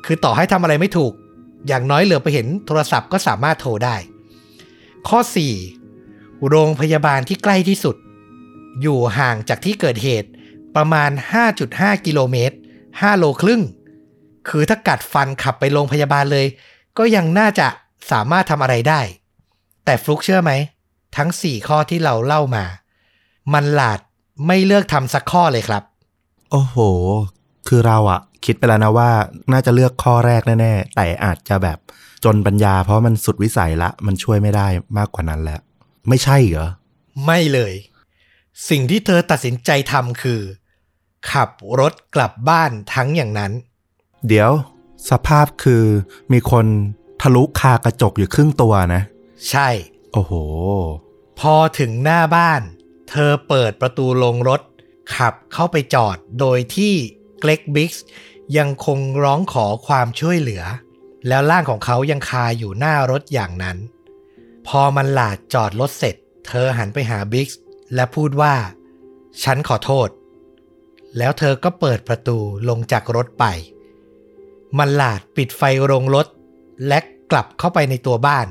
[0.04, 1.12] คือต่อให้ทำอะไรไม่ถูก
[1.66, 3.96] อย่างน้อยเหลือไปเห็นโทรศัพท์ก็สามารถโทรได้
[5.08, 5.18] ข้อ
[5.82, 7.96] 4 โรงพยาบาลที่ใกล้ที่สุด
[8.82, 10.28] อยู่ห่างจากที่เกิดเหตุ
[10.76, 11.10] ประมาณ
[11.58, 13.62] 5.5 กิโลเมตร 5 โลครึ่ง
[14.48, 16.46] คือถ้ากัดฟันขับไปโรงพยาบาลเลย
[16.98, 17.68] ก็ยังน่าจะ
[18.10, 19.00] สามารถทำอะไรได้
[19.84, 20.52] แต่ฟลุกเชื่อไหม
[21.16, 22.64] ทั้ง 4 ข้อที่เราเล่ามา
[23.52, 24.00] มันหลาด
[24.46, 25.82] ไม่เลือกทำสักข้อเลยครับ
[26.56, 26.78] โอ้โห
[27.68, 29.10] คือเราอะคิดไปแล้วนะว่า
[29.52, 31.78] น่าจะเลือกข้อแรกแน่ๆ แต่อาจจะแบบ
[32.24, 34.66] จนปัญญา เพราะมันสุดวิสัยละ มันช่วยไม่ได้
[34.98, 35.60] มากกว่านั้นแล้ว
[36.08, 36.68] ไม่ใช่เหรอ
[37.24, 37.72] ไม่เลย
[38.68, 40.40] สิ่งที่เธอตัดสินใจทำคือ
[41.30, 43.52] ขับรถกลับบ้านทั้งอย่างนั้น
[44.28, 44.50] เดี๋ยว
[45.10, 45.84] สภาพคือ
[46.32, 46.66] มีคน
[47.22, 49.02] ทะลุคากระจกอยู่ครึ่งตัวนะ
[49.50, 49.68] ใช่
[50.12, 50.32] โอ้โห
[51.40, 52.62] พอถึงหน้าบ้าน
[53.10, 54.60] เธอเปิดประตูลงรถ
[55.14, 56.94] ขับเข้าไปจอดโดยที่
[57.40, 58.04] เกรกบิ๊กส์
[58.58, 60.62] ยังคงร้องขอความช่วยเหลือ
[61.28, 63.76] แล้วร่างของเขายังคาอยู่หน้ารถอย่างนั้น
[64.66, 67.60] พอมันหลาดจอดรถเสร็จ เธอหันไปหาบิ๊กส์
[67.94, 68.54] และพูดว่า
[69.42, 70.08] ฉันขอโทษ
[71.18, 72.38] แล้วเธอก็เปิดประตู
[72.68, 73.44] ลงจากรถไป
[74.78, 76.26] มันหลาดปิดไฟโรงรถ
[76.88, 76.98] และ
[77.30, 78.46] กลับเข้าไปในตัวบ้าน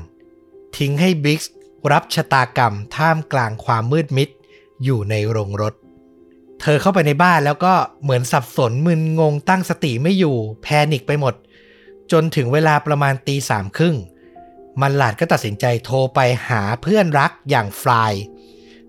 [0.76, 1.52] ทิ้งให้บิ๊กส์
[1.92, 4.28] รับชะตากรรมท่ามกลางความมืดมิด
[4.84, 5.74] อยู่ในโรงรถ
[6.66, 11.34] เธอเข้าไปในบ้านแล้วก็เหมือนสับสนมึนงงตั้งสติไม่อยู่แพนิกไปหมด
[12.12, 13.96] จนถึงเวลาประมาณตีสามครึ่ง
[14.80, 18.12] มันหลาดก็ตัดสินใจโทรไปหาเพื่อนรักอย่างฟลาย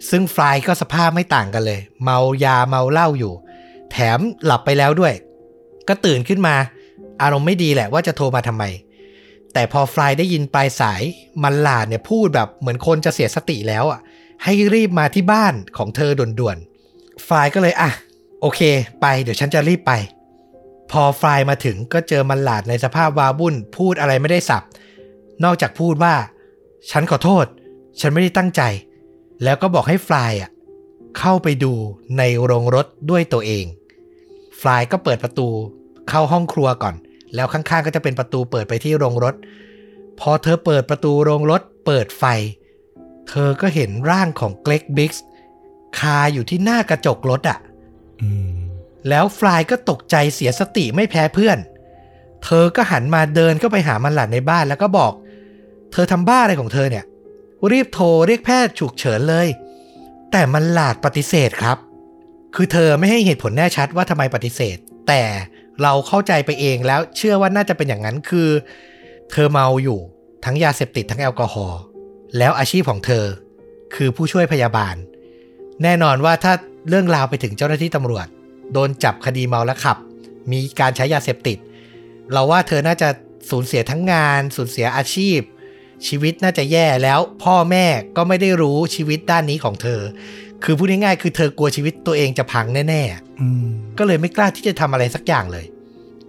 [0.09, 3.33] ซึ่งฟลายก็สภาพไม่ต่างกันเลย เมายาเมาเหล้าอยู่
[3.91, 5.13] แถมหลับไปแล้วด้วย
[5.88, 6.55] ก็ตื่นขึ้นมา
[7.21, 8.63] อารมณ์ไม่ดีแหละว่าจะโทรมาทำไม
[9.53, 11.01] แต่พอฟลายได้ยินปลายสาย
[11.43, 13.99] มันหลาดเนี่ยพูดแบบเหมือนคนจะเสียสติแล้วอะ
[14.43, 16.74] ให้รีบมาที่บ้านของเธอด่วนๆ
[17.28, 17.89] ฟลายก็เลยอะ
[18.41, 18.62] โอเค
[19.01, 19.91] ไปเดี๋ยวฉันจะรีบไป
[20.91, 24.63] พอฟลายมาถึงก็เจอมันหลาดในสภาพวาวุ่นพูดอะไรไม่ได้สับ
[25.43, 26.15] นอกจากพูดว่า
[26.91, 27.45] ฉันขอโทษ
[27.99, 28.62] ฉันไม่ได้ตั้งใจ
[29.43, 30.49] แล้วก็บอกให้ฟลายอะ
[31.19, 31.73] เข้าไปดู
[32.17, 33.65] ในโรงรถด้วยตัวเอง
[34.62, 35.47] ฟลายก็เปิดประตู
[36.10, 36.95] เข้าห้องครัวก่อน
[37.36, 39.36] แล้วข้างๆก็จะเป็นประตูเปิดไปที่โรงรถ
[40.19, 42.23] พอเธอเปิดประตูโรงรถเปิดไฟ
[43.30, 45.23] เธอก็เห็นร่างของเกรกบิ๊กส์
[45.99, 47.60] คาอยู่ที่หน้ากระจกรถอะ
[48.21, 48.51] อืม
[49.10, 51.58] แล้วฟลายก็ตกใจเสียสติไม่แพ้เพื่อน
[52.43, 55.13] เธอก็หันมาเดินเข้าไปหามันหลานในบ้านแล้วก็บอก
[55.91, 57.05] เธอทำบ้าอะไรของเธอเนี่ย
[57.71, 59.47] รีบโทรเรียกแพทย์ฉุกเฉินเลย
[60.31, 61.77] แต่มันหลาดปฏิเสธครับ
[62.55, 64.77] คือเธอไม่ให้เหตุผลแน่ชัดว่าทำไมปฏิเสธ
[65.08, 65.21] แต่
[65.81, 68.49] เราเข้าใจไปเองแล้วเชื่อว่าน่าจะเป็นอย่างนั้นคือ
[69.31, 69.99] เธอเมาอยู่
[70.45, 71.81] ทั้งยาเสพติดทั้งแอลกอฮอล์
[72.38, 73.25] แล้วอาชีพของเธอ
[73.95, 74.95] คือผู้ช่วยพยาบาล
[75.83, 76.53] แน่นอนว่าถ้า
[76.89, 78.27] เรื่องราวไปถึงเจ้าหน้าที่ตำรวจ
[78.73, 79.97] โดนจับคดีเมาแล้วขับ
[80.51, 81.57] มีการใช้ยาเสพติด
[82.31, 83.09] เราว่าเธอน่าจะ
[83.49, 85.39] สูญเสียทั้งงาน สูญเสียอาชีพ
[86.07, 87.85] ชีวิตน่าจะแย่แล้วพ่อแม่
[88.17, 90.01] ก็ไม่ได้รู้ชีวิตด้านนี้ของเธอ
[90.63, 95.65] คือพูดง่ายๆคือเธอกลัวชีวิตตัวเองจะพังแน่ๆก็เลยไม่กล้าที่จะทำอะไรสักอย่างเลย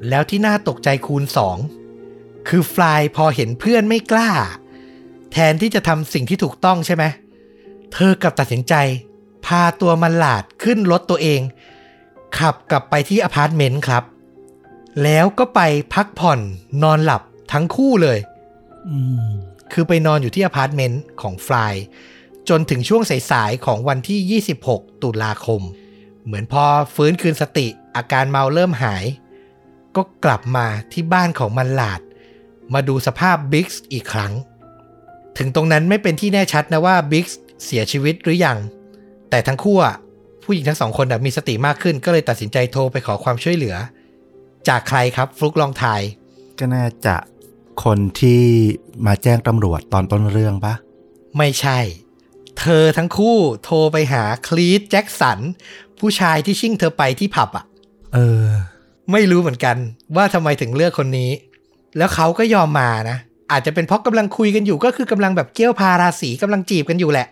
[0.08, 1.56] แล้วที่น่าตกใจคูณสอง
[2.48, 4.30] คือฟลายพอเห็นเพื่อนไม่กล้า
[5.32, 7.04] แทนที่จะทำสิ่งที่ถูกต้องใช่ไหม
[7.92, 8.74] เธอกลับตัดสินใจ
[9.46, 11.40] พาตัวมันหลาดขึ้นรถตัวเอง
[12.38, 14.04] ขับกลับไปที่อพาร์ตเมนต์ครับ
[15.02, 15.60] แล้วก็ไป
[15.94, 16.40] พักผ่อน
[16.82, 18.18] นอนหลับทั้งคู่เลย
[18.88, 19.30] อืม
[19.72, 21.74] คือไปนอนอยู่ที่อพาร์ตเมนต์ของฟลาย
[22.48, 25.62] จนถึงช่วงสายๆของวันที่ 26 ตุลาคม
[26.24, 29.04] เหมือนพอฟื้นคืนสติอาการเมาเริ่มหาย
[29.96, 32.00] ก็กลับมาที่บ้านของมันหลาด
[32.74, 34.32] มาดูสภาพบิ๊กซ์อีกครั้ง
[35.38, 38.58] ถึงตรงนั้นไม่เป็นที่แน่ชัดนะว่าบิ๊กซ์เสียชีวิตหรือยัง
[39.30, 39.96] แต่ทั้งคู่อะ
[40.44, 43.76] ผู้หญิงทั้งสองคนอะมีสติมากขึ้น ก็เลยตัดสินใจโทรไปขอความช่วยเหลือ
[44.68, 46.00] จากใครครับฟลุกลองทาย
[46.58, 47.16] ก็น่าจะ
[47.84, 48.42] คนที่
[49.06, 50.74] มาแจ้งตำรวจตอนต้นเรื่องปะ
[51.38, 51.78] ไม่ใช่
[52.60, 55.38] เธอทั้งคู่โทรไปหาคลีตแจ็คสัน
[56.00, 57.64] ผู้ชายที่ชิ่งเธอไปที่ผับอะ
[58.14, 58.46] เออ
[59.12, 59.76] ไม่รู้เหมือนกัน
[60.16, 61.30] ว่าทำไมถึงเลือกคนนี้
[61.96, 63.18] แล้วเขาก็ยอมมานะ
[63.52, 67.26] อาจจะเป็นเพราะกำลังคุยกันอยู่ก็คือกำลังแบบเกี้ยวพาราสีกำลังจีบกันอยู่แหละ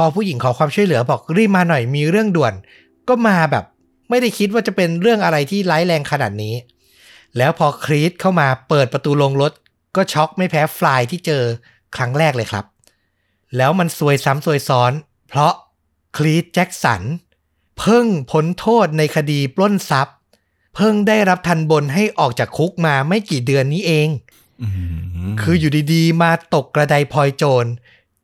[0.00, 2.54] พอผู้หญิงขอความช่วยเหลือบอกรีบมาหน่อยมีเรื่องด่วน
[3.08, 3.64] ก็มาแบบ
[4.10, 6.54] ไม่ได้คิดว่าจะเป็นเรื่องอะไรที่ร้ายแรงขนาดนี้
[7.36, 9.52] แล้วพอคลีตเข้ามาเปิดประตูลงรถ
[9.96, 11.42] ก็ช็อกไม่แพ้ฟลายที่เจอ
[11.96, 12.64] ครั้งแรกเลยครับ
[13.56, 14.92] แล้วมันซวยซ้ำซวยซ้อน
[15.28, 15.52] เพราะ
[16.16, 17.02] คลีตแจ็คสัน
[17.78, 20.16] เพิ่งพ้นโทษในคดีปล้นทรัพย์
[20.74, 24.08] เพิ่งได้รับทันบนให้ออกจากคุกมาไม่กี่เดือนนี้เอง
[24.62, 24.68] อื
[25.30, 27.66] มคืออยู่ดีๆ มาตกกระไดพลอยโจร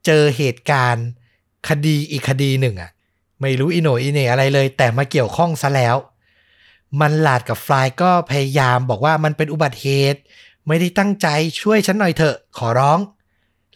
[0.06, 1.06] เจอเหตุการณ์
[1.68, 2.90] คดีอีกคดีหนึ่งอะ
[3.40, 5.96] ไม่รู้อิโนอิเนอะไรเลย แต่มาเกี่ยวข้องซะแล้ว
[7.00, 10.20] มันหลาดกับฟลายก็พยายามบอกว่ามันเป็นอุบัติเหตุ
[10.66, 11.26] ไม่ได้ตั้งใจ
[11.60, 12.98] ช่วยฉันหน่อยเถอะขอร้อง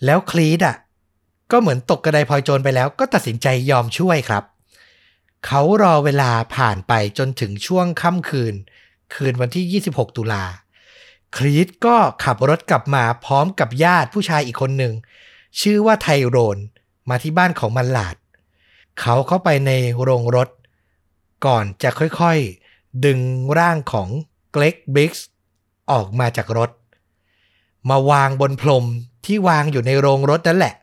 [0.05, 0.77] แล้วคลีดอะ
[1.51, 4.45] ก็เหมือนตกกระไดพลอยโจรไปแล้วก็ตัดสินใจยอมช่วยครับ
[5.47, 8.55] เขารอเวลาผ่านไปจนถึงช่วงค่ำคืน
[9.15, 10.45] คืนวันที่ 26 ตุลา
[11.37, 14.95] คลีตก็ขับรถกลับมาพร้อมกับญาติผู้ชายอีกคนหนึ่ง
[15.61, 16.59] ชื่อว่าไทโรน
[17.09, 18.17] มาที่บ้านของมันหลาด
[19.01, 19.71] เขาเข้าไปใน
[20.03, 20.49] โรงรถ
[21.47, 23.19] ก่อนจะค่อยๆ ดึง
[23.59, 24.09] ร่างของ
[24.53, 25.27] เกรกบิ๊กส์
[25.91, 26.71] ออกมาจากรถ
[27.91, 28.85] มาวางบนพรม
[29.27, 30.75] ที่วางอยู่ในโรงรถนั่นแหละ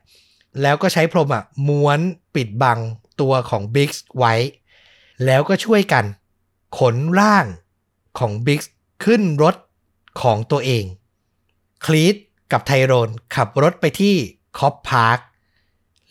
[0.62, 2.00] แล้วก็ใช้พรมอะม้วน
[2.36, 2.80] ปิดบัง
[3.22, 4.34] ตัวของบิ๊กส์ไว้
[5.26, 6.06] แล้วก็ช่วยกัน
[6.78, 7.46] ขนร่าง
[8.20, 8.72] ของบิ๊กส์
[9.04, 9.56] ขึ้นรถ
[10.22, 10.84] ของตัวเอง
[11.86, 12.16] คลีต
[12.52, 14.16] กับไทโรนขับรถไปที่
[14.58, 15.20] คอปพาร์ค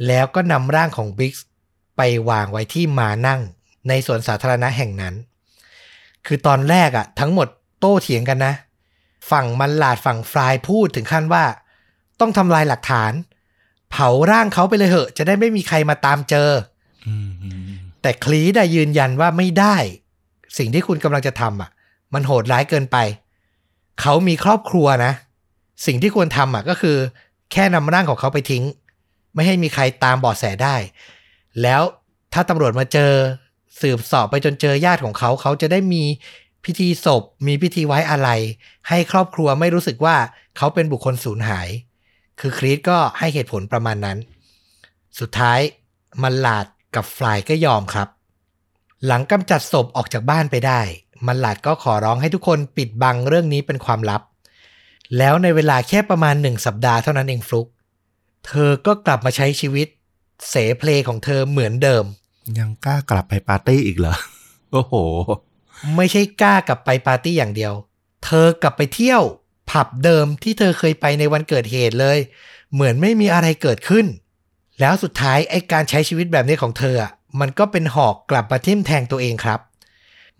[0.06, 1.46] แล้วก็นำร่างของบิ๊กส์
[1.96, 3.40] ไปวางไว้ที่มานั่ง
[3.88, 5.14] ในสวนสาธารณะแห่งนั้น
[6.26, 7.48] คือตอนแรกอะทั้งหมด
[7.80, 8.54] โต้เถียงกันนะ
[9.30, 11.44] ฝั่งมันหลาดฝั่งฟลายพูดถึงขั้นว่า
[12.20, 13.12] ต้องทำลายหลักฐาน
[13.90, 16.50] เผาร่างเขาไปเลยเหอะ จะได้ไม่มีใครมาตามเจอ
[17.06, 17.32] อืม
[18.02, 19.76] แต่คลีได้ยืนยันว่าไม่ได้
[20.58, 21.70] สิ่งที่คุณกำลังจะทำอะ
[22.14, 22.96] มันโหดร้ายเกินไป
[24.00, 25.12] เขามีครอบครัวนะ
[25.86, 26.96] สิ่งที่ควรทำอะก็คือ
[27.52, 28.64] แค่นำร่างของเขาไปทิ้ง
[29.34, 30.76] ไม่ให้มีใครตามเบาะแสได้
[31.62, 31.82] แล้ว
[32.32, 33.12] ถ้าตำรวจมาเจอ
[33.80, 36.02] สืบสอบไปจนเจอญาติของเขา เขาจะได้มี
[36.64, 38.28] พิธีศพ มีพิธีไว้อะไร
[38.88, 40.16] ให้ครอบครัวไม่รู้สึกว่า
[40.56, 41.68] เขาเป็นบุคคลสูญหาย
[42.40, 44.18] คือครีตก็ให้เหตุผลประมาณนั้น
[45.18, 45.60] สุดท้าย
[46.22, 48.08] มันหลาดกับฟลายก็ยอมครับ
[49.06, 50.80] หลังกำจัดศพออกจากบ้านไปได้
[51.26, 54.22] มันหลาดก็ขอร้องให้ทุกคนปิดบังเรื่องนี้เป็นความลับ
[55.18, 57.66] แล้วในเวลาแค่ประมาณหนึ่งสัปดาห์เท่านั้นเองฟลุก
[58.46, 59.88] เธอก็กลับมาใช้ชีวิต
[60.50, 62.04] เสเพลของเธอเหมือนเดิม
[62.58, 64.16] ยังกล้ากลับไปปาร์ตี้อีกเหรอ
[64.72, 64.94] โอ้โห
[65.96, 67.72] ไม่ใช่กล้ากลับไปปาร์ตี้อย่างเดียว
[68.24, 69.22] เธอกลับไปเที่ยว
[69.70, 72.18] ผับเดิมที่เธอเคยไปในวันเกิดเหตุเลย
[72.74, 74.06] เหมือนไม่มีอะไรเกิดขึ้น
[74.80, 79.60] แล้วสุดท้ายไอ้การใช้ชีวิตแบบนี้ของเธออะมันก็เป็นหอกกลับมาทิ่มแทงตัวเองครับ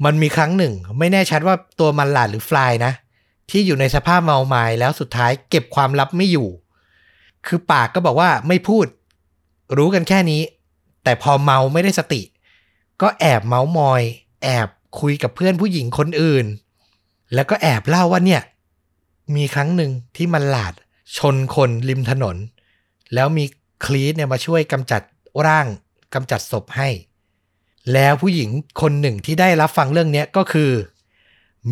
[0.04, 2.92] มันมีครั้งหนึ่ง ไม่แน่ชัดว่าตัวมันหลาดหรือฟลายนะ
[3.50, 6.48] ที่อยู่ในสภาพเมาไม้แล้วสุดท้ายเก็บความลับไม่อยู่
[7.46, 8.86] คือปากก็บอกว่าไม่พูด
[9.76, 10.42] รู้กันแค่นี้
[11.04, 12.22] แต่พอเมาไม่ได้สติ
[13.02, 14.02] ก็แอบเมามอย
[14.42, 14.68] แอบ
[15.00, 16.46] คุยกับเพื่อนผู้หญิงคนอื่น
[17.34, 18.42] แล้วก็แอบเล่าว่าเนี่ย
[19.34, 20.74] มีครั้งหนึ่งที่มันหลาด
[21.16, 22.36] ชนคนริมถนน
[23.14, 23.44] แล้วมี
[23.84, 25.02] คลีตเนี่ยมาช่วยกำจัด
[25.46, 25.66] ร่าง
[26.14, 26.88] กำจัดศพให้
[27.92, 30.70] แล้วผู้หญิงคนหนึ่งที่ได้รับฟังเรื่องนี้ก็คือ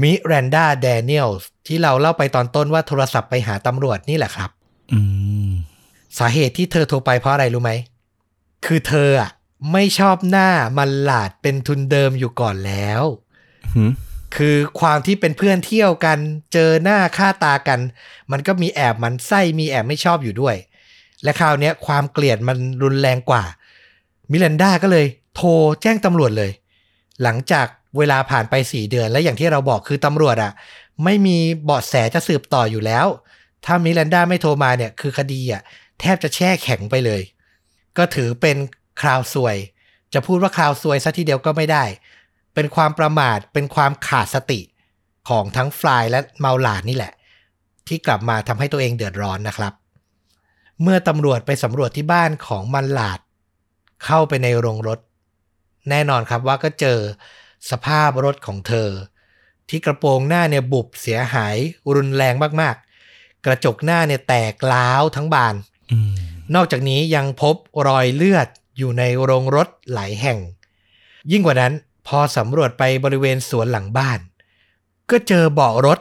[0.00, 1.28] มิแรนดาแดเนียล
[1.66, 4.50] ที่เราเล่าไปตอนต้นว่าโทรศัพท์ไปหาตำรวจนี่แหละครับ
[6.18, 7.72] สาเหตุที่เธอโทรไปเพราะอะไรรู้ไหม
[8.66, 9.30] คือเธออะ
[9.72, 13.02] ไม่ชอบหน้ามันหลาดเป็นทุนเดิมอยู่ก่อนแล้ว
[13.74, 13.92] หืม
[14.36, 16.18] คือความที่เป็นเพื่อนเที่ยวกัน
[16.52, 17.80] เจอหน้าค่าตากัน
[18.32, 20.56] มันก็มีแอบมันไส้มีแอบไม่ชอบอยู่ด้วย
[21.22, 23.44] และคราวเนี้ยความเกลียดมันรุนแรงกว่า
[24.30, 25.50] มิลันดาก็เลยโทร
[25.82, 26.50] แจ้งตำรวจเลย
[27.22, 27.66] หลังจาก
[27.98, 30.52] เวลาผ่านไปสี่เดือนและอย่างที่เราบอกคือตำรวจอะ
[31.04, 33.06] ไม่มีเบาะแสจะสืบต่ออยู่แล้ว
[33.64, 35.62] ถ้ามิลันดาไม่โทรมาเนี่ยคือคดีอะ
[36.00, 37.22] แทบจะแช่แข็งไปเลย
[37.98, 38.56] ก็ถือเป็น
[39.00, 39.56] คราวซวย
[40.14, 41.84] จะพูดว่าคราวซวยซะทีเดียวก็ไม่ได้
[42.54, 44.60] เป็นความประมาทเป็นความขาดสติ
[45.28, 47.12] ของทั้งฟลายและเมาหลาดนี่แหละ
[47.88, 49.72] ที่กลับมาทำให้ตัวเองเดือดร้อนนะครับ
[50.82, 53.20] เมื่อตำรวจไปสำรวจที่บ้านของมันหลาด
[54.04, 54.98] เข้าไปในโรงรถ
[55.90, 56.98] แน่นอนครับว่าก็เจอ
[57.70, 58.88] สภาพรถของเธอ
[59.68, 61.56] ที่กระโปรงหน้าเนี่ยบุบเสียหาย
[61.94, 62.91] รุนแรงมากๆ
[63.46, 65.54] กระจกหน้าเนี่ยแตกล้าวทั้งบาน
[65.92, 66.12] อืม
[66.54, 70.38] นอกจากนี้ยังพบรอยเลือดอยู่ในโรงรถหลายแห่ง
[71.30, 71.72] ยิ่งกว่านั้น
[72.06, 74.18] พอสำรวจไปบริเวณสวนหลังบ้าน
[75.10, 75.98] ก็เจอเบาะรถ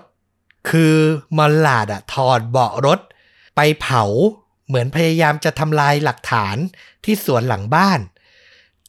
[0.69, 0.95] คือ
[1.37, 2.99] มอลลาดอะถอดเบาะรถ
[3.55, 4.03] ไปเผา
[4.67, 6.55] เหมือนพยายามจะทำลายหลักฐาน
[7.03, 7.99] ที่สวนหลังบ้าน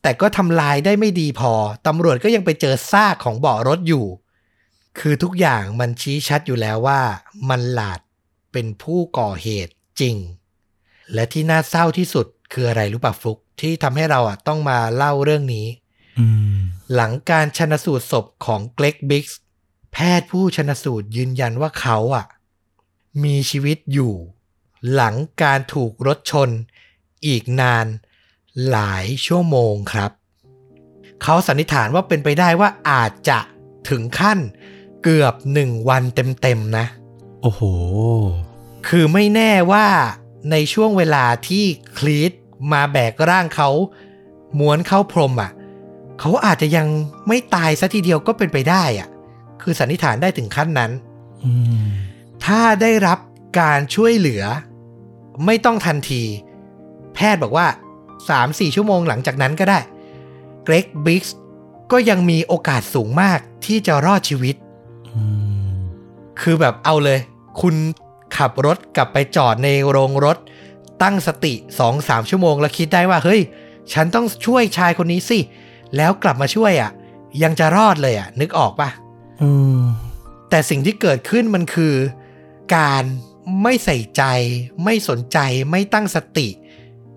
[0.03, 1.53] แต่ก็ทำลายได้ไม่ดีพอ
[1.87, 4.07] ตำรวจก็ยังไปเจอซากของเบาะรถอยู่
[4.99, 7.01] คือทุกอย่างมันชี้ชัดอยู่แล้วว่า
[7.49, 8.01] มันหลาด
[8.53, 10.17] เป็นผู้ก่อเหตุจริง
[11.15, 15.67] และที่น่าเศร้าที่สุดคืออะไรรู้ป่ะฟลุกที่ทำให้เราอะต้องมาเล่าเรื่องนี้
[16.19, 16.57] อืม
[16.95, 19.41] หลังการชนสูตรศพของเกรกบิ๊กส์
[19.93, 22.27] แพทย์ผู้ชนสูตรยืนยันว่าเขาอะ
[23.25, 24.15] มีชีวิตอยู่
[24.93, 26.51] หลังการถูกรถชน
[27.27, 27.87] อีกนาน
[28.71, 30.11] หลายชั่วโมงครับ
[31.23, 33.39] เขาสันนิษฐานว่าเป็นไปได้ว่าอาจจะ
[33.89, 34.39] ถึงขั้น
[35.03, 36.87] เกือบหนึ่งวันเต็มๆนะ
[37.43, 37.63] โอ้โห
[38.89, 39.87] คือไม่แน่ว่า
[40.51, 41.65] ในช่วงเวลาที่
[41.97, 42.33] คลีต
[42.73, 43.71] มาแบกร่างเขา
[44.59, 45.51] ม้วนเข้าพรมอะ
[46.21, 46.87] เขาอาจจะยัง
[47.29, 49.09] ไม่ตายซะทีเดียวก็เป็นไปได้อะ
[49.63, 50.91] คือสันนิษฐานได้ถึงขั้นนั้น
[51.45, 51.53] อื
[51.83, 51.87] ม
[52.45, 53.19] ถ้าได้รับ
[53.61, 54.45] การช่วยเหลือ
[55.47, 56.23] ไม่ต้องทันที
[57.15, 57.67] แพทย์บอกว่า
[58.21, 59.79] 3-4 ชั่วโมงหลังจากนั้นก็ได้
[60.65, 61.37] เกรกบิ๊กส์
[61.93, 64.55] ก็ยังมีโอกาสสูงมากที่จะรอดชีวิต
[65.09, 65.23] อื
[65.73, 65.77] ม
[66.41, 67.19] คือแบบเอาเลย
[67.61, 67.75] คุณ
[68.37, 70.39] ขับรถกลับไปจอดในโรงรถ
[71.03, 71.55] ตั้งสติ
[71.93, 73.41] 2-3ชั่วโมง แล้วคิดได้ว่า เฮ้ย
[73.93, 75.39] ฉันต้องช่วยชายคนนี้สิ
[75.97, 76.91] แล้วกลับมาช่วยอะ
[77.43, 78.89] ยังจะรอดเลยอะ นึกออกปะ
[79.43, 79.83] อืม
[80.51, 81.95] แต่สิ่งที่เกิดขึ้นมันคือ
[82.77, 83.05] การ
[83.63, 84.23] ไม่ใส่ใจ
[84.85, 85.39] ไม่สนใจ
[85.71, 86.49] ไม่ตั้งสติ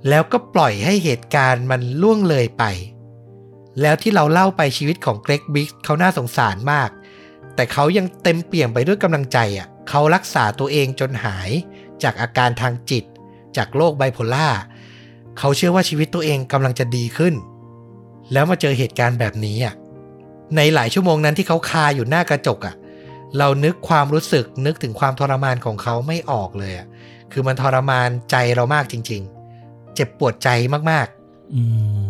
[0.10, 2.64] แล้วก็ปล่อยให้เหตุการณ์มันล่วงเลยไป
[3.82, 6.90] แล้วที่เราเล่าไปชีวิตของเกรกบิ๊กเขาน่าสงสารมาก
[7.56, 11.50] แต่เขายังเต็มเปี่ยมไปด้วยกำลังใจอะ เขารักษาตัวเองจนหาย
[12.04, 13.04] จากอาการทางจิต
[13.58, 14.50] จากโรคไบโพล่า
[15.40, 17.34] เขาเชื่อว่าชีวิตตัวเองกำลังจะดีขึ้น
[18.34, 19.76] แล้วมาเจอเหตุการณ์แบบนี้อะ
[20.56, 22.76] ในหลายชั่วโมงนั้นที่เขาคาอยู่หน้ากระจกอะ
[23.38, 26.88] เรานึกความรู้สึกนึกถึงความทรมานของเขาไม่ออกเลยอะ
[27.32, 29.22] คือมันทรมานใจเรามากจริง
[29.58, 30.50] ๆ เจ็บปวดใจ
[30.92, 31.62] มากๆอื
[32.06, 32.08] ม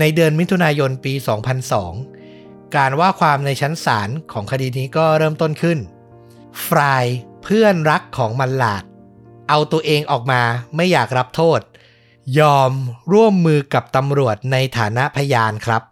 [0.00, 1.12] ในเดือนมิถุนายนปี
[1.94, 5.78] 2002 การว่าความในชั้นศาลของคดีนี้ก็เริ่มต้นขึ้น
[6.66, 7.04] ฟราย
[7.42, 8.84] เพื่อนรักของมันหลาด
[9.48, 10.42] เอาตัวเองออกมา
[10.76, 11.60] ไม่อยากรับโทษ
[12.40, 12.70] ยอม
[13.12, 15.82] ร่วมมือกับตำรวจในฐานะพยานครับ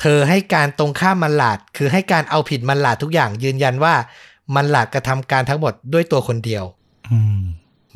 [0.00, 3.94] เธอให้การตรงข้ามมันหลาด คือให้การเอาผิดมันหลาดทุกอย่างยืนยันว่า
[4.54, 6.64] มันหลาดกระทำการทั้งหมดด้วยตัวคนเดียว
[7.10, 7.42] อืม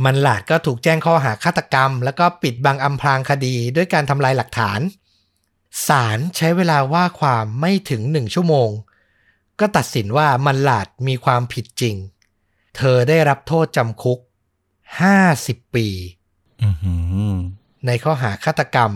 [0.04, 4.80] มันหลาดก็ถูกแจ้งข้อหาฆาตกรรม แล้วก็ปิดบังอำพรางคดีด้วยการทำลายหลักฐาน
[5.86, 8.70] ศาลใช้เวลาว่าความไม่ถึงหนึ่งชั่วโมง
[9.62, 11.96] ก็ตัดสินว่ามันหลาดมีความผิดจริง
[12.76, 14.18] เธอได้รับโทษจำคุก
[14.96, 15.86] 50ปี
[16.62, 16.94] อือหื
[17.32, 17.34] อ
[17.86, 18.92] ในข้อหาฆาตกรรม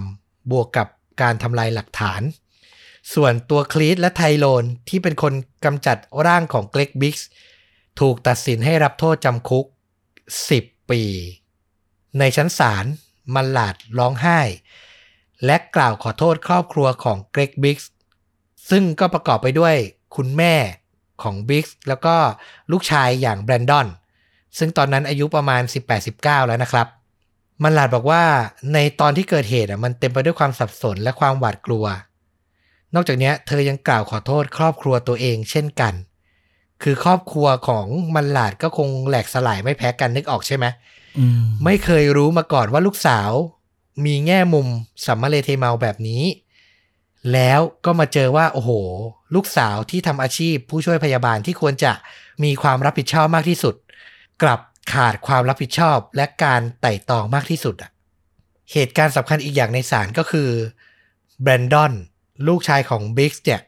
[0.51, 0.89] บวกกับ
[1.21, 2.23] การทำลายหลักฐาน
[3.15, 7.29] ส่วนตัวคลีตและไทโลนที่เป็นคนกำจัดร่างของเกรกบิ๊กส์
[8.01, 9.67] ถูกตัดสินให้รับโทษจำคุก
[10.29, 11.03] 10 ปี
[12.19, 12.85] ในชั้นศาล
[13.35, 14.41] มันหลาดร้องไห้
[15.45, 17.91] และกล่าวขอโทษครอบครัวของเกรกบิ๊กส์
[18.71, 19.77] ซึ่งก็ประกอบไปด้วย
[20.17, 20.55] คุณแม่
[21.23, 22.14] ของบิ๊กส์แล้วก็
[22.73, 23.87] ลูกชายอย่างแบรนดอน
[24.59, 25.62] ซึ่งตอนนั้นอายุประมาณ
[26.05, 26.87] 18-19 แล้วนะครับ
[27.62, 28.23] มันหลาดบอกว่า
[28.73, 31.85] ในตอนที่เกิดเหตุอะมันเต็มไปด้วยความสับสนและความหวาดกลัว
[32.95, 35.95] นอกจากเนี้ยเธอยังกล่าวขอโทษครอบครัวตัวเองเช่นกัน
[36.83, 40.67] คือครอบครัวของมันหลาดก็คงแหลกสลายไม่แพ้กันนึกออกใช่ไหม
[41.19, 43.31] อืมไม่เคยรู้มาก่อนว่าลูกสาว
[44.05, 44.67] มีแง่มุม
[45.07, 46.23] สัมมาเลเทเมาแบบนี้
[47.33, 48.70] แล้วก็มาเจอว่าโอ้โห
[49.35, 51.93] ลูกสาวที่ทำอาชีพผู้ช่วยพยาบาลที่ควรจะ
[52.45, 53.74] มีความรับผิดชอบมากที่สุด
[54.43, 54.61] กลับ
[54.93, 57.91] ขาดความรับผิดชอบและการไต่ตองมากที่สุดอะ
[58.72, 60.49] เหตุการณ์สำคัญอีกอย่างในศาลก็คือ
[61.43, 61.93] แบรนดอน
[62.49, 63.61] ลูกชายของบิ๊กเนี่ย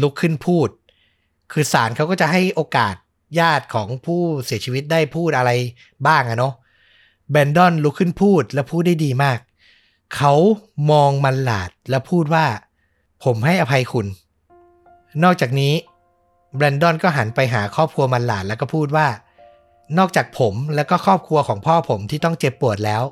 [0.00, 0.68] ลุกขึ้นพูด
[1.52, 2.94] คือศาลเขาก็จะให้โอกาส
[3.40, 5.50] ญาติของผู้เสียชีวิตได้พูดอะไร
[6.06, 6.54] บ้างอะเนาะ
[7.30, 9.38] แบรนดอนลุกขึ้นพูดและพูดได้ดีมาก
[10.16, 10.34] เขา
[10.90, 12.46] มองมันหลาดและพูดว่า
[13.24, 14.06] ผมให้อภัยคุณ
[15.24, 15.72] นอกจากนี้
[16.56, 19.06] แบรนดอนก็หันไปหาครอบครัวมันหลานแล้วก็พูดว่า
[19.98, 23.02] นอกจากผมและก็ครอบครัวของพ่อผมที่ต้องเจ็บปวดแล้ว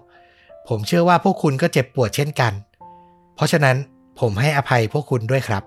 [0.68, 2.52] ผมเชื่อว่าพวกคุณก็เจ็บปวดเช่นกัน
[3.34, 3.76] เพราะฉะนั้น
[4.20, 5.62] ผมให้อภัยพวกคุณด้วยครับ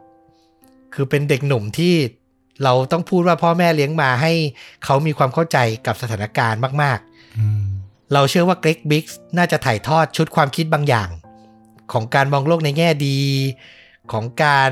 [0.93, 1.93] คือเป็นเด็กหนุ่มที่
[2.63, 4.31] เราต้องพูดว่าพ่อแม่เลี้ยงมาให้
[4.85, 6.99] เขามีความเข้าใจกับสถานการณ์มาก
[7.39, 11.09] อืมๆเราเชื่อว่าเกรกบิ๊กส์น่าจะถ่ายทอดชุดความคิดบางอย่าง
[11.91, 13.17] ของการมองโลกในแง่ดี
[14.11, 14.71] ของการ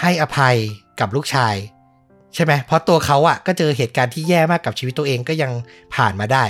[0.00, 0.56] ให้อภัย
[1.00, 1.54] กับลูกชาย
[2.34, 5.52] ใช่ไหมเพราะตัวเขาอะก็เจอเหตุการณ์ที่แย่มากกับชีวิตตัวเองก็ยัง
[5.94, 6.44] ผ่านมาได้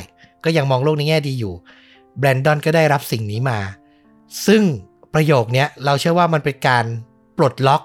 [0.44, 1.54] ก็ยังมองโลกในแง่ดีอยู่
[2.18, 3.58] แบรนดอนก็ได้รับสิ่งนี้มา
[4.46, 4.62] ซึ่ง
[5.14, 6.84] ประโยคเนี้ยเราเชื่อว่ามันเป็นการ
[7.38, 7.82] ปลดล็อก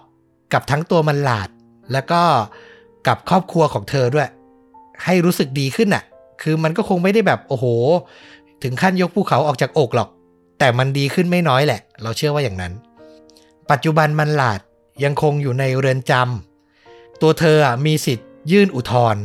[0.53, 1.49] กับทั้งตัวมันหลาด
[1.91, 2.21] แล้วก็
[3.07, 4.29] กับครอบครัวของเธอด้วย
[5.05, 6.03] ให้รู้สึกดีขึ้นอะ
[6.41, 7.65] คือมันก็คงไม่ได้แบบโอ้โห
[8.63, 10.09] ถึงขั้นยกภูเขาออกจากอกหรอก
[10.59, 12.73] แต่มันดีขึ้นไม่น้อยแหละ เราเชื่อว่าอย่างนั้น
[13.69, 14.61] ปัจจุบันมันหลาด
[15.03, 19.23] ยังคงอยู่ในเรือนจำตัวเธอมีสิทธิ์ยื่นอุทธรณ์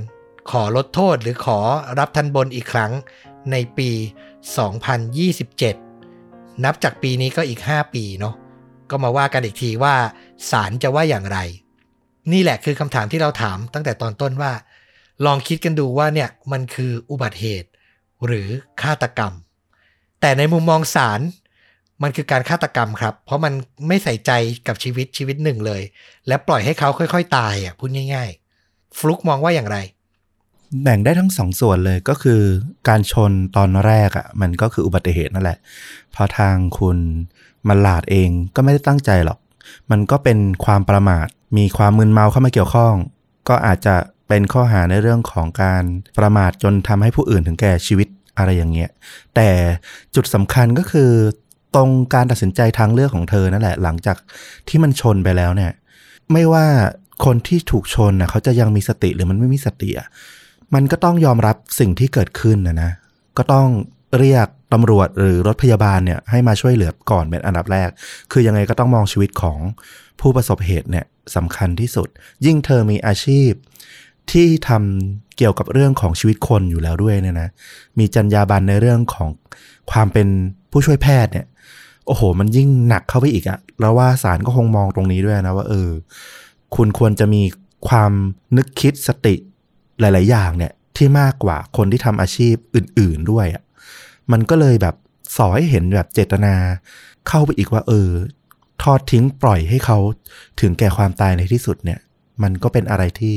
[0.50, 1.58] ขอลดโทษหรือขอ
[1.98, 2.92] รับทันบนอีกครั้ง
[3.50, 3.90] ในปี
[5.26, 8.34] 2027 นับจากปีนี้ก็อีก 5 ปีเนาะ
[8.90, 9.94] ก็มาว่ากันอีกทีว่า
[10.50, 11.38] ศาลจะว่าอย่างไร
[12.32, 14.52] นี่แหละคือคำถามที่เราถามตั้งแต่ตอนต้นว่า
[15.24, 17.68] ลองคิดกันดูว่าเนี่ยมันคืออุบัติเหตุ
[18.26, 18.48] หรือ
[18.82, 19.32] ฆาตกรรม
[20.20, 21.20] แต่ในมุมมองศาล
[22.02, 23.52] มันคือการฆาตกรรมครับ เพราะมัน
[23.88, 24.30] ไม่ใส่ใจ
[24.66, 25.82] กับชีวิตชีวิตหนึ่งเลย
[26.28, 28.28] และปล่อยให้เขาค่อย ๆ ตายอะพูดง่าย
[28.64, 29.78] ๆ ฟลุกมองว่าอย่างไร
[30.82, 32.40] แบ่งได้ทั้งสองส่วนเลยก็คือ
[32.88, 35.58] การชนตอนแรกอะ มันก็คืออุบัติเหตุนั่นแหละ
[36.12, 36.98] เพราะทางคุณ
[37.68, 39.38] มันหลาดเองก็ไม่ได้ตั้งใจหรอก
[39.90, 41.26] มันก็เป็นความประมาท
[41.56, 42.94] มีความมึนเมาเข้ามาเกี่ยวข้อง
[43.48, 43.96] ก็อาจจะ
[44.28, 45.84] เป็นข้อหาในเรื่องของการ
[46.18, 48.90] ประมาทจนทำให้ผู้อื่นถึงแก่ชีวิตอะไรอย่างเงี้ย
[49.34, 49.48] แต่
[50.14, 51.10] จุดสำคัญก็คือ
[51.74, 54.16] ตรงการตัดสินใจทางเลือกของเธอนั่นแหละ หลังจาก
[54.68, 55.72] ที่มันชนไปแล้วเนี่ย
[56.32, 56.66] ไม่ว่า
[57.24, 60.08] คนที่ถูกชนนะเขาจะยังมีสติหรือมันไม่มีสติอะ
[60.74, 62.90] มันก็ต้องยอมรับสิ่งที่เกิดขึ้นนะนะ
[63.38, 63.68] ก็ต้อง
[64.18, 67.88] เรียกตำรวจหรือรถพยาบาลเนี่ยให้มาช่วยเหลือก่อนเป็นอันดับแรก
[68.32, 69.58] คือยังไงก็ต้องมองชีวิตของ
[70.20, 71.04] ผู้ประสบเหตุเนี่ย
[71.36, 72.08] สำคัญที่สุด
[72.46, 73.50] ยิ่งเธอมีอาชีพ
[74.32, 77.48] ที่ทำเกี่ยวกับเรื่องของชีวิตคนอยู่แล้วด้วยเนี่ยนะ
[77.98, 79.28] มีจรรยาบรรณในเรื่องของ
[79.90, 80.28] ความเป็น
[80.70, 81.46] ผู้ช่วยแพทย์เนี่ย
[82.06, 85.90] โอ้โห มันยิ่งหนักเข้าไปอีกอะแล้วว่าศาลก็คงมองตรงนี้ด้วยนะว่า เออ
[86.76, 87.42] คุณควรจะมี
[87.88, 88.12] ความ
[88.56, 89.34] นึกคิดสติ
[90.00, 93.62] หลาย ๆ อย่างเนี่ย ที่มากกว่าคนที่ทำอาชีพอื่น ๆ ด้วยอะ่ะ
[94.32, 94.94] มันก็เลยแบบ
[95.36, 96.54] สอให้เห็นแบบเจตนา
[97.28, 98.10] เข้าไปอีกว่า เออ
[98.82, 99.98] ทอดทิ้งปล่อยให้เขา
[100.60, 101.98] ถึงแก่ความตายในที่สุดเนี่ย
[102.42, 103.36] มันก็เป็นอะไรที่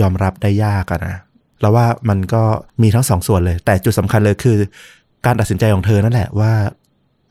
[0.00, 1.16] ยอมรับได้ยากอะนะ
[1.60, 2.42] แล้วว่ามันก็
[2.82, 4.58] มีทั้งสองส่วนเลย แต่จุดสำคัญเลยคือ
[5.26, 6.52] การตัดสินใจของเธอนั่นแหละว่า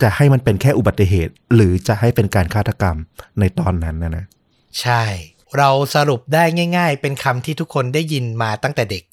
[0.01, 2.97] จะให้มันเป็นแค่อุบัติเหตุ หรือจะให้เป็นการฆาตกรรม
[3.39, 4.25] ในตอนนั้นนะนะ
[4.81, 5.03] ใช่
[5.57, 6.43] เราสรุปได้
[6.77, 9.03] ง่าย ๆ เป็นคำที่ทุกคนได้ยินมาตั้งแต่เด็ก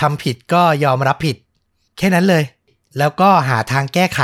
[0.00, 1.36] ทำผิดก็ยอมรับผิด
[1.98, 2.44] แค่นั้นเลย
[2.98, 4.20] แล้วก็หาทางแก้ไข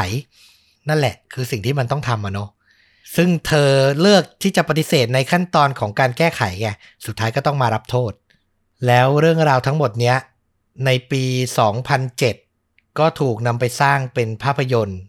[0.88, 2.50] นั่นแหละ คือสิ่งที่มันต้องทำอะเนาะ
[3.16, 3.70] ซึ่งเธอ
[4.00, 6.68] เลือกที่จะปฏิเสธในขั้นตอนของการแก้ไขไง
[7.06, 8.12] สุดท้ายก็ต้องมารับโทษ
[8.86, 10.16] แล้วเรื่องราวทั้งหมดเนี้ย
[10.84, 11.24] ในปี
[12.10, 15.00] 2007 ก็ถูกนำไปสร้างเป็นภาพยนตร์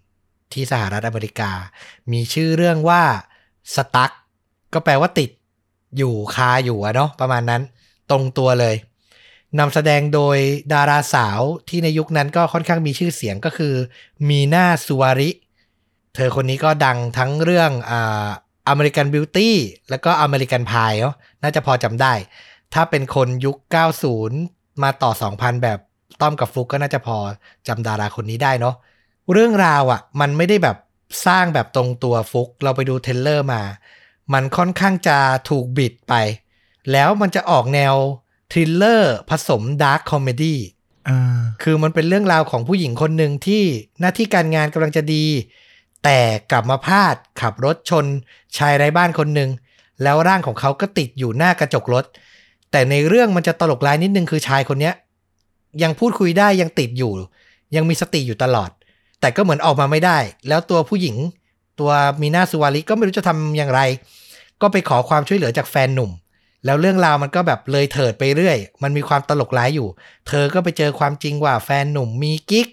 [0.54, 1.52] ที่สหรัฐอเมริกา
[2.12, 3.04] มีชื่อเรื่องว่า
[3.76, 4.12] Stuck
[4.74, 5.30] ก็แปลว่าติด
[5.98, 7.62] อยู่คาอยู่อะเนาะประมาณนั้น
[8.10, 8.76] ตรงตัวเลย
[9.60, 10.38] นำแสดงโดย
[10.74, 11.40] ดาราสาว
[11.70, 13.74] ที่ในยุคนั้นก็ค่อนข้างมีชื่อเสียงก็คือ
[14.30, 15.30] มีนาสุวาริ
[16.16, 18.28] เธอคนนี้ก็ดังทั้งเรื่องอ่า
[18.70, 19.56] อเมริกันบิวตี้
[19.90, 22.14] แล้วก็อเมริกันพายเนาะน่าจะพอจำได้
[22.74, 23.58] ถ้าเป็นคนยุค
[24.20, 25.80] 90 มาต่อ 2000 แบบ
[26.22, 27.18] ต้อมกับฟุกก็น่าจะพอ
[27.68, 28.76] จำดาราคนนี้ได้เนาะ
[29.32, 30.78] เรื่องราวอะ่ะ มันไม่ได้แบบ
[31.26, 33.62] สร้างแบบตรงตัวฟุก เราไปดู trailer มา
[34.34, 35.18] มันค่อนข้างจะ
[35.50, 36.14] ถูกบิดไป
[36.92, 37.96] แล้วมันจะออกแนว
[38.52, 40.60] thriller ผสม dark comedy
[41.10, 43.64] อ่าคือมันเป็นเรื่องราวของผู้หญิงคนหนึ่งที่
[44.00, 45.26] หน้าที่การงานกำลังจะดี
[46.04, 46.20] แต่
[46.52, 48.06] กลับมาพลาดขับรถชน
[48.58, 49.50] ชายไร้บ้านคนหนึ่ง
[50.04, 52.06] แล้วร่างของเขาก็ติดอยู่หน้ากระจกรถ
[52.72, 54.96] แต่ในเรื่องมันจะตลกร้ายนิดนึงคือชายคนเนี้ย
[55.84, 57.12] ยังพูดคุยได้ยังติดอยู่
[57.76, 58.70] ยังมีสติอยู่ตลอด
[59.22, 61.16] แต่ก็เหมือนออกมาไม่ได้ แล้วตัวผู้หญิง
[61.80, 61.92] ตัว
[62.22, 63.82] มีนาสุวาริก็ไม่รู้จะทำอย่างไร
[64.62, 66.12] ก็ไปขอความช่วยเหลือจากแฟนหนุ่ม
[66.66, 69.88] แล้วเรื่องราวมันก็แบบเลยเถิดไปเรื่อย มันมีความตลกร้ายอยู่
[70.28, 72.68] เธอก็ไปเจอความจริงว่าแฟนหนุ่มมีกิ๊ก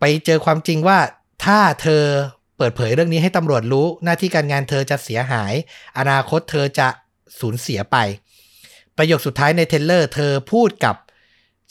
[0.00, 0.98] ไปเจอความจริงว่า
[1.44, 2.02] ถ้าเธอ
[2.56, 5.52] เปิดเผยเรื่องนี้ให้ตำรวจรู้ หน้าที่การงานเธอจะเสียหาย
[5.98, 6.88] อนาคตเธอจะ
[7.40, 7.96] สูญเสียไป
[8.96, 10.96] ประโยคสุดท้ายในเทเลอร์ เธอพูดกับ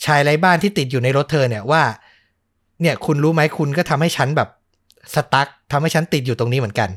[0.04, 1.82] ชายไร้บ้านที่ติดอยู่ในรถเธอเนี่ยว่า
[2.82, 4.48] เนี่ยคุณรู้ไหมคุณก็ทำให้ฉันแบบ
[5.14, 6.90] สตั๊กทำให้ฉันติดอยู่ตรงนี้เหมือนกัน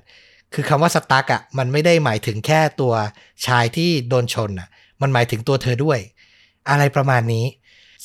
[0.53, 2.93] คือคำว่าสตั๊กอะมันไม่ได้หมายถึงแค่ตัว
[3.45, 4.67] ชายที่โดนชนอะ
[5.01, 5.99] มันหมายถึงตัวเธอด้วย
[6.69, 7.45] อะไรประมาณนี้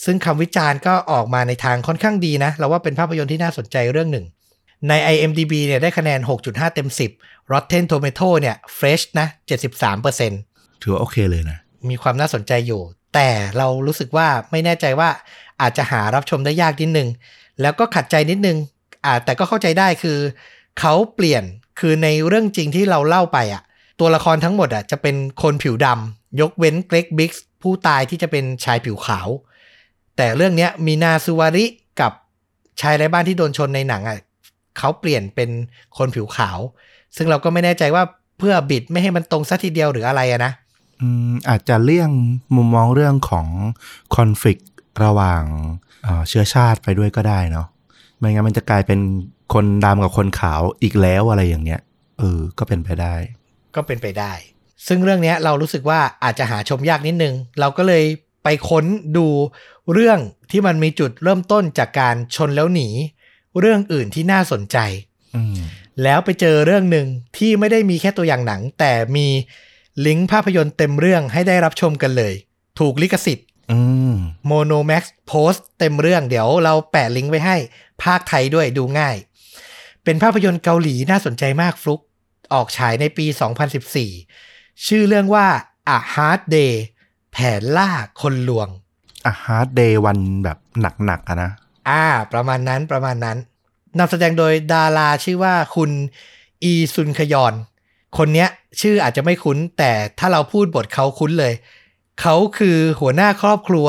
[0.05, 4.26] ซึ่งคำวิจารณ์ก็ออกมาในทางค่อนข้างดีนะ เราว่าเป็นภาพยนตร์ที่น่าสนใจเรื่องหนึ่ง
[4.89, 6.89] ใน IMDB เนี่ยได้คะแนน 6.5 เต็ม
[7.20, 9.26] 10 Rotten Tomato เนี่ย Fresh นะ
[10.05, 11.59] 73%ถือว่าโอเคเลยนะ
[11.91, 12.83] มีความน่าสนใจอยู่
[13.14, 15.09] แต่เรารู้สึกว่าไม่แน่ใจว่า
[15.61, 17.09] อาจจะหารับชมได้ยากนิดนึง
[17.62, 18.59] แล้วก็ขัดใจนิดนึง
[19.04, 20.18] อ่าแต่ก็เข้าใจได้คือ
[20.80, 21.44] เขาเปลี่ยน
[21.80, 23.62] คือในเรื่องจริงที่เราเล่าไปอะ
[24.00, 27.32] ตัวละครทั้งหมดอะจะเป็นคนผิวดำยกเว้นเกรกบิ๊ก
[27.62, 29.28] ผู้ตายที่จะเป็นชายผิวขาว
[30.16, 31.66] แต่เรื่องเนี้ยมีนาซูวาริ
[32.00, 32.12] กับ
[32.80, 34.18] ชายไร้บ้านที่โดนชนในหนังอะ
[34.78, 35.50] เขาเปลี่ยนเป็น
[35.98, 36.59] คนผิวขาว
[37.16, 38.02] ซึ่งเราก็ไม่แน่ใจว่า
[38.38, 40.52] เพื่อบิดไม่ให้มันตรงซะทีเดียวหรืออะไรอะนะ
[41.00, 42.11] อืมอาจจะเลี่ยง
[42.56, 43.46] มุมมองเรื่องของ
[44.16, 44.62] คอนฟ lict
[45.04, 45.42] ระหว่าง
[46.03, 47.66] เอ่อเชื้อชาติไปด้วยก็ได้เนาะ
[48.18, 49.01] ไม่งั้นมันจะกลายเป็น
[49.55, 51.80] คนดำกับคนขาวอีกแล้วอะไรอย่างเงี้ย
[52.18, 53.14] เออก็เป็นไปได้
[53.74, 54.32] ก็เป็นไปได้
[54.86, 58.05] ซึ่งเรื่องเนี้ยเรารู้สึกว่าอาจจะหาชมยากนิดนึง เราก็เลย
[58.44, 58.84] ไปค้น
[59.16, 59.26] ดู
[59.92, 60.18] เรื่อง
[60.51, 62.88] ที่มันมีจุดเริ่มต้นจากการชนแล้วหนี
[63.59, 64.78] เรื่องอื่นที่น่าสนใจ
[65.36, 65.57] อืม
[66.03, 69.26] แล้วไปเจอเรื่องหนึ่งที่ไม่ได้มีแค่ตัวอย่างหนัง แต่มี
[70.07, 72.34] ลิงก์ภาพยนตร์เต็มเรื่องให้ได้รับชมกันเลย
[72.78, 73.78] ถูกลิขสิทธิ์ อื
[74.12, 74.14] ม
[74.50, 77.56] Monomax Post เต็มเรื่องเดี๋ยวเราแปะลิงก์ไว้ให้
[78.02, 79.16] ภาคไทยด้วยดูง่าย
[80.04, 82.00] เป็นภาพยนตร์เกาหลีน่าสนใจมากฟลุก
[82.52, 83.26] ออกฉายในปี
[84.06, 85.46] 2014 ชื่อเรื่องว่า
[85.96, 86.74] A Hard Day
[87.32, 87.90] แผนล่า
[88.20, 88.68] คนลวง
[89.26, 90.58] A Hard Day วันแบบ
[91.06, 91.50] หนักๆอะนะ
[91.88, 93.38] อ่า ประมาณนั้นประมาณนั้น
[93.98, 95.90] นำแสดงโดยดาราชื่อว่าคุณ
[96.62, 97.55] อีซอนคยุน
[98.18, 98.48] คนเนี้ย
[98.80, 101.52] ชื่ออาจจะไม่คุ้นแต่ถ้าเราพูดบทเขาคุ้นเลย
[102.20, 103.88] เขาคือหัวหน้าครอบครัว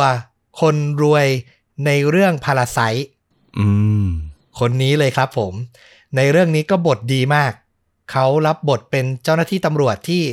[0.62, 1.28] คนรวย
[1.86, 2.80] ในเรื่อง Parasite
[3.60, 3.68] อื
[4.06, 4.08] ม
[4.60, 5.54] คนนี้เลยครับผม
[6.16, 7.52] ในเรื่องนี้ก็บทดีมาก
[8.12, 10.24] เขารับบทเป็นเจ้าหน้าที่ตำรวจที่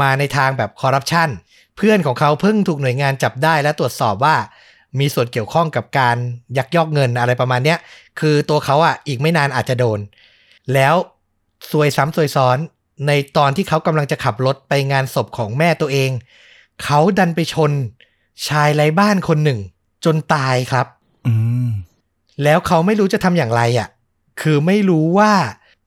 [0.00, 1.28] มาในทางแบบคอร์รัปชัน
[1.76, 4.36] เพื่อนของเขาเพิ่งถูกหน่วยงานจับได้และตรวจสอบว่า
[4.98, 6.16] มีส่วนเกี่ยวข้องกับการ
[6.58, 7.78] ยักยอกเงินอะไรประมาณเนี้ย
[8.20, 10.00] คือตัวเขาอะอีกไม่นานอาจจะโดน
[10.74, 10.94] แล้ว
[11.70, 12.58] ซวยซ้ำซวยซ้อน
[13.06, 16.10] ในตอนที่เขากำลังจะขับรถไปงานศพของแม่ตัวเอง
[16.82, 17.72] เขาดันไปชน
[18.48, 19.60] ชายไร้บ้านคนหนึ่ง
[20.04, 20.86] จนตายครับ
[21.26, 21.34] อื
[21.66, 21.68] ม
[22.42, 23.88] แล้วเขาไม่รู้จะทำอย่างไรอะ
[24.40, 25.32] คือไม่รู้ว่า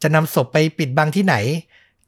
[0.01, 1.35] จะนำศพไปปิดบังที่ไหน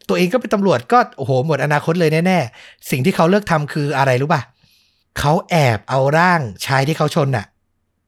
[0.08, 4.42] ตัวเองก็เป็นตำรวจก็โอ้โหหมดอนาคตเลยแน่ๆ สิ่งที่เขาเลือกทำคืออะไรรู้ป่ะ
[5.20, 7.46] เขาแอบเอาร่างชายที่เขาชนน่ะ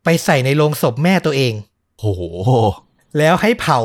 [0.04, 1.54] ไปใส่ในโลงศพแม่ตัวเอง
[2.00, 2.22] โอ้โห
[3.18, 3.80] แล้วให้เผา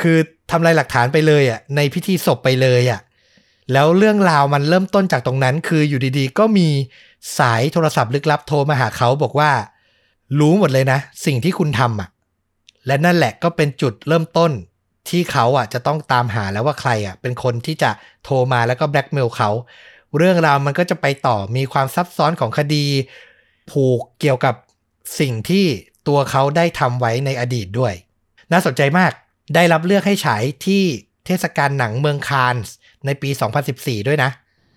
[0.00, 0.18] คือ
[0.50, 3.00] ทำลายหลักฐานไปเลยอะ ในพิธีศพไปเลยอะ
[3.72, 6.68] แล้วเรื่องราวมันเริ่มต้นจากตรงนั้น คืออยู่ดีๆ ก็มี
[7.38, 9.50] สายโทรศัพท์ลึกลับโทรมาหาเขาบอกว่า
[10.40, 12.08] รู้หมดเลยนะ สิ่งที่คุณทำอะ
[12.86, 14.50] และนั่นแหละก็เป็นจุดเริ่มต้น
[15.08, 17.90] ที่เขาอะจะต้องตามหาแล้วว่าใครอะ เป็นคนที่จะ
[18.24, 19.50] โทรมาแล้วก็แบล็กเมลเขา
[20.18, 22.84] เรื่องราวมันก็จะไปต่อมีความซับซ้อนของคดี
[23.70, 24.54] ผูกเกี่ยวกับ
[25.20, 25.64] สิ่งที่
[26.08, 27.94] ตัวเขาได้ทำไว้ในอดีตด้วย
[28.52, 29.12] น่าสนใจมาก
[29.54, 30.82] ได้รับเลือกให้ฉายที่
[31.26, 32.74] เทศกาลหนังเมืองคานส์
[33.06, 33.30] ในปี
[33.68, 34.30] 2014 ด้วยนะ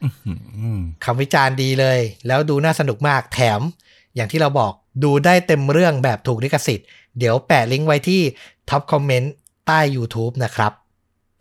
[0.03, 3.61] อืมคำวิจารณ์ดีเลย แล้วดูน่าสนุกมากแถม
[4.15, 8.21] อย่างที่เราบอกดูได้เต็มเรื่องแบบถูกลิขสิทธิ์ เดี๋ยวแปะลิงก์ไว้ที่
[8.69, 9.33] ท็อปคอมเมนต์
[9.67, 10.71] ใต้ YouTube นะครับ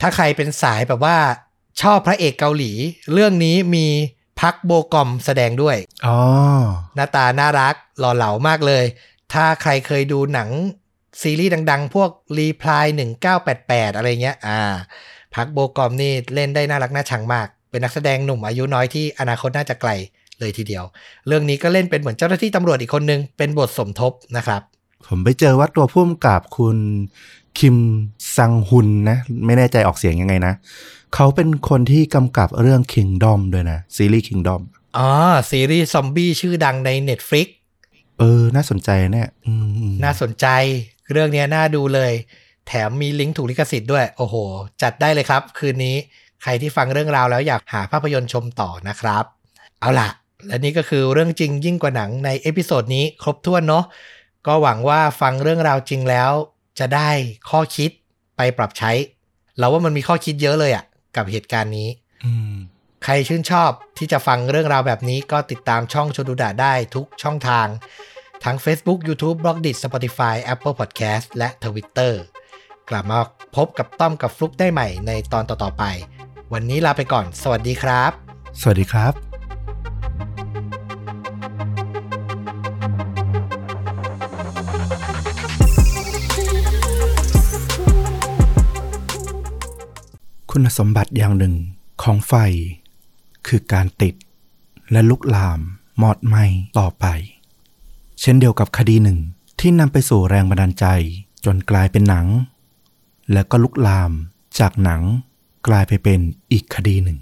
[0.00, 1.16] ถ้าใครเป็นสายแบบว่า
[1.82, 2.72] ชอบพระเอกเกาหลี
[3.12, 3.86] เรื่องนี้มี
[4.40, 5.76] พักโบกอมแสดงด้วย
[6.06, 6.18] อ๋อ
[6.94, 8.84] หน้าตาน่ารักหล่อเหลามากเลย
[9.32, 10.48] ถ้าใครเคยดูหนัง
[11.22, 12.86] ซีรีส์ดัง ๆ พวกรีพลาย
[13.40, 14.60] 1988 อะไรเงี้ย อ่า
[15.34, 19.90] พักโบกอมนี่เล่นได้น่ารักน่าชังมาก เป็นนักแสดงหนุ่มอายุน้อยที่อนาคตน่าจะไกล
[20.40, 20.84] เลยทีเดียว
[21.26, 24.62] เรื่องนี้ก็เล่นเป็นเหมือนเจ้าหน้าที่ตำรวจอีกคนนึง เป็นบทสมทบนะครับ
[25.08, 26.76] ผมไปเจอว่าตัวพุ่มกับคุณ
[27.58, 27.76] คิม
[28.36, 30.54] ซังฮุนนะ ไม่แน่ใจออกเสียงยังไงนะ
[31.14, 34.60] เขาเป็นคนที่กำกับเรื่อง Kingdom ด้วยนะ ซีรีส์ Kingdom
[34.98, 35.10] อ๋อ
[35.50, 37.46] ซีรีส์ซอมบี้ชื่อดังใน Netflix
[38.18, 40.46] เออ น่าสนใจเนี่ยอืมอืมน่าสนใจ
[41.12, 42.12] เรื่องเนี้ยน่าดูเลย
[42.66, 44.34] แถมมีลิงก์ถูกลิขสิทธิ์ด้วย โอ้โห
[44.82, 45.96] จัดได้เลยครับ คืนนี้
[46.42, 49.24] ใครที่ฟังเรื่องราวแล้วอยากหาภาพยนตร์ชมต่อนะครับ
[49.80, 50.08] เอาล่ะ
[50.46, 53.84] และนี่ก็คือเรื่องจริงยิ่งกว่าหนังใน episode นี้ครบถ้วนเนาะ
[54.46, 56.30] ก็หวังว่าฟังเรื่องราวจริงแล้ว
[56.78, 57.10] จะได้
[57.50, 57.90] ข้อคิด
[58.36, 58.92] ไปปรับใช้
[59.58, 60.84] เราว่ามันมีข้อคิดเยอะเลยอะ
[61.16, 61.88] กับเหตุการณ์นี้
[62.24, 62.54] อืม
[63.04, 67.66] ใครชื่นชอบที่จะฟังเรื่องราวแบบนี้ก็ติดตามช่องชวนดูดะได้ทุกช่องทาง
[68.44, 72.14] ทั้ง Facebook, YouTube, b l o g d i t Spotify, Apple Podcast และ Twitter
[72.92, 73.20] กลับมา
[73.56, 75.84] พบกับต้อมกับฟลุกได้ใหม่ในตอนต่อๆไป
[76.52, 78.10] วันนี้ลาไปก่อน สวัสดีครับ
[78.60, 79.12] สวัสดีครับ
[90.50, 91.54] คุณสมบัติอย่างหนึ่ง
[92.02, 92.34] ของไฟ
[93.46, 94.14] คือการติด
[94.92, 95.60] และลุกลาม
[96.02, 96.44] มอดไหม้
[96.78, 97.06] ต่อไป
[98.20, 99.18] เช่นเดียวกับคดีหนึ่ง
[99.60, 100.86] ที่นำไปสู่แรงบันดาลใจ
[101.44, 102.26] จนกลายเป็นหนัง
[103.32, 104.12] และก็ลุกลาม
[104.58, 105.02] จากหนัง
[105.66, 106.20] กลายไปเป็น
[106.52, 107.18] อีกคดีหนึ่ง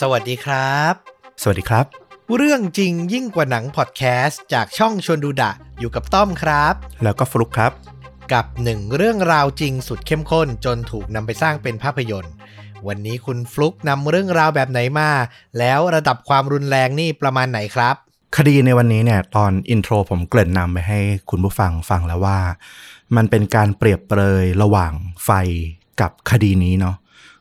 [0.00, 0.94] สวัสดีครับ
[1.42, 1.86] สวัสดีครับ
[2.36, 7.72] เรื่องจริงยิ่งกว่าหนังพอดแคสต์จากช่องชวนดูดะอยู่กับต้อมครับ แล้วก็ฟลุกครับ
[8.32, 12.32] กับหนึ่งเรื่องราวจริงสุดเข้มข้นจนถูกนำไปสร้างเป็นภาพยนตร์
[12.86, 15.10] วันนี้คุณฟลุกนำเรื่องราวแบบไหนมา
[15.58, 17.96] แล้วระดับความรุนแรงนี่ประมาณไหนครับ
[18.36, 22.38] คดีในวันนี้เนี่ยตอนอินโทรผมเกริ่นนำไปให้คุณผู้ฟังฟังแล้วว่า
[23.16, 24.92] มันเป็นการเปรียบเปรยระหว่าง
[25.24, 25.30] ไฟ
[26.00, 26.96] กับคดีนี้เนาะ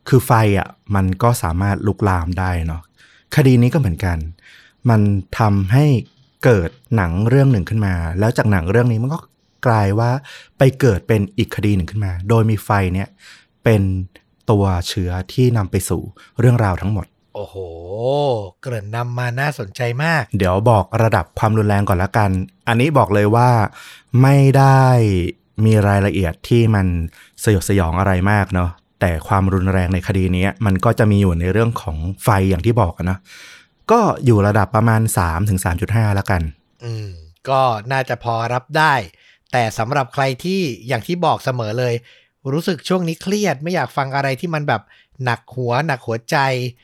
[0.08, 2.82] คือไฟอะมันก็สามารถลุกลามได้เนาะ
[3.36, 4.18] คดีนี้ก็เหมือนกัน
[4.90, 5.02] มัน
[5.40, 5.86] ทำให้
[6.44, 9.20] เกิดหนังเรื่องหนึ่งขึ้นมา แล้วจากหนังเรื่องนี้มันก็
[9.68, 10.12] กลายว่า
[10.58, 13.10] ไปเกิดเป็นอีกคดีหนึ่งขึ้นมา โดยมีไฟเนี่ย
[13.64, 13.82] เป็น
[14.50, 16.02] ตัวเชื้อที่นำไปสู่
[16.40, 17.56] เรื่องราวทั้งหมด โอ้โห
[18.62, 22.30] เกริ่นนำมาน่าสนใจมาก เดี๋ยวบอกระดับความรุนแรงก่อนละกัน
[22.68, 23.50] อันนี้บอกเลยว่า
[24.22, 24.84] ไม่ได้
[25.66, 26.88] มีรายละเอียดที่มัน
[27.44, 28.70] สยดสยองอะไรมากเนาะ
[29.00, 33.18] แต่ความรุนแรงในคดีนี้มันก็จะมีอยู่ในเรื่องของไฟอย่างที่บอกอะนะ
[33.92, 35.02] ก็อยู่ระดับประมาณ
[35.60, 36.42] 3-3.5 แล้วกัน
[36.84, 37.10] อืม
[37.50, 37.62] ก็
[37.92, 38.94] น่าจะพอรับได้
[39.52, 41.94] แต่สำหรับใครที่อย่างที่บอกเสมอเลย
[42.52, 44.82] รู้สึกช่วงนี้เครียดไม่อยากฟังอะไรที่มันแบบ
[45.24, 46.38] หนักหัวหนักหัวใจ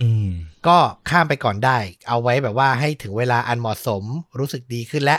[0.04, 0.30] อืม
[0.68, 0.78] ก็
[1.10, 1.78] ข้ามไปก่อนได้
[2.08, 4.04] เอาไว้แบบว่าให้ถึงเวลาอันเหมาะสม
[4.40, 5.18] รู้สึกดีขึ้นและ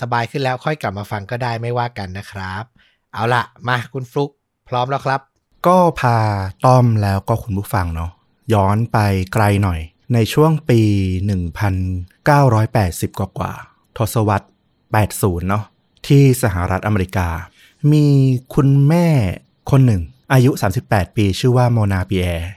[0.00, 2.64] สบายขึ้นแล้วค่อยกลับมาฟังก็ได้ไม่ว่ากันนะครับ
[3.12, 4.30] เอาล่ะมาคุณฟลุก
[4.68, 5.20] พร้อมแล้วครับ
[5.66, 6.18] ก็พา
[6.66, 8.10] ต้อมแล้วก็คุณผู้ฟังเนาะ
[8.54, 8.98] ย้อนไป
[9.32, 9.80] ไกลหน่อย
[10.14, 10.80] ในช่วงปี
[11.60, 14.46] 1980 กว่ากว่าๆทศวรรษ
[14.96, 15.64] 80 เนาะ
[16.06, 17.28] ที่สหรัฐอเมริกา
[17.92, 18.06] มี
[18.54, 19.06] คุณแม่
[19.70, 20.02] คนหนึ่ง
[20.32, 20.50] อายุ
[20.84, 22.50] 38 ปีชื่อว่าโมนาปีแอร์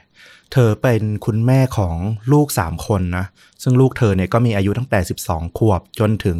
[0.52, 1.94] เธอเป็นคุณแม่ของ
[2.32, 3.26] ลูก 3 คนนะ
[3.62, 4.98] ซึ่งลูกเธอเนี่ยก็มีอายุตั้งแต่
[5.28, 6.38] 12 ขวบจนถึง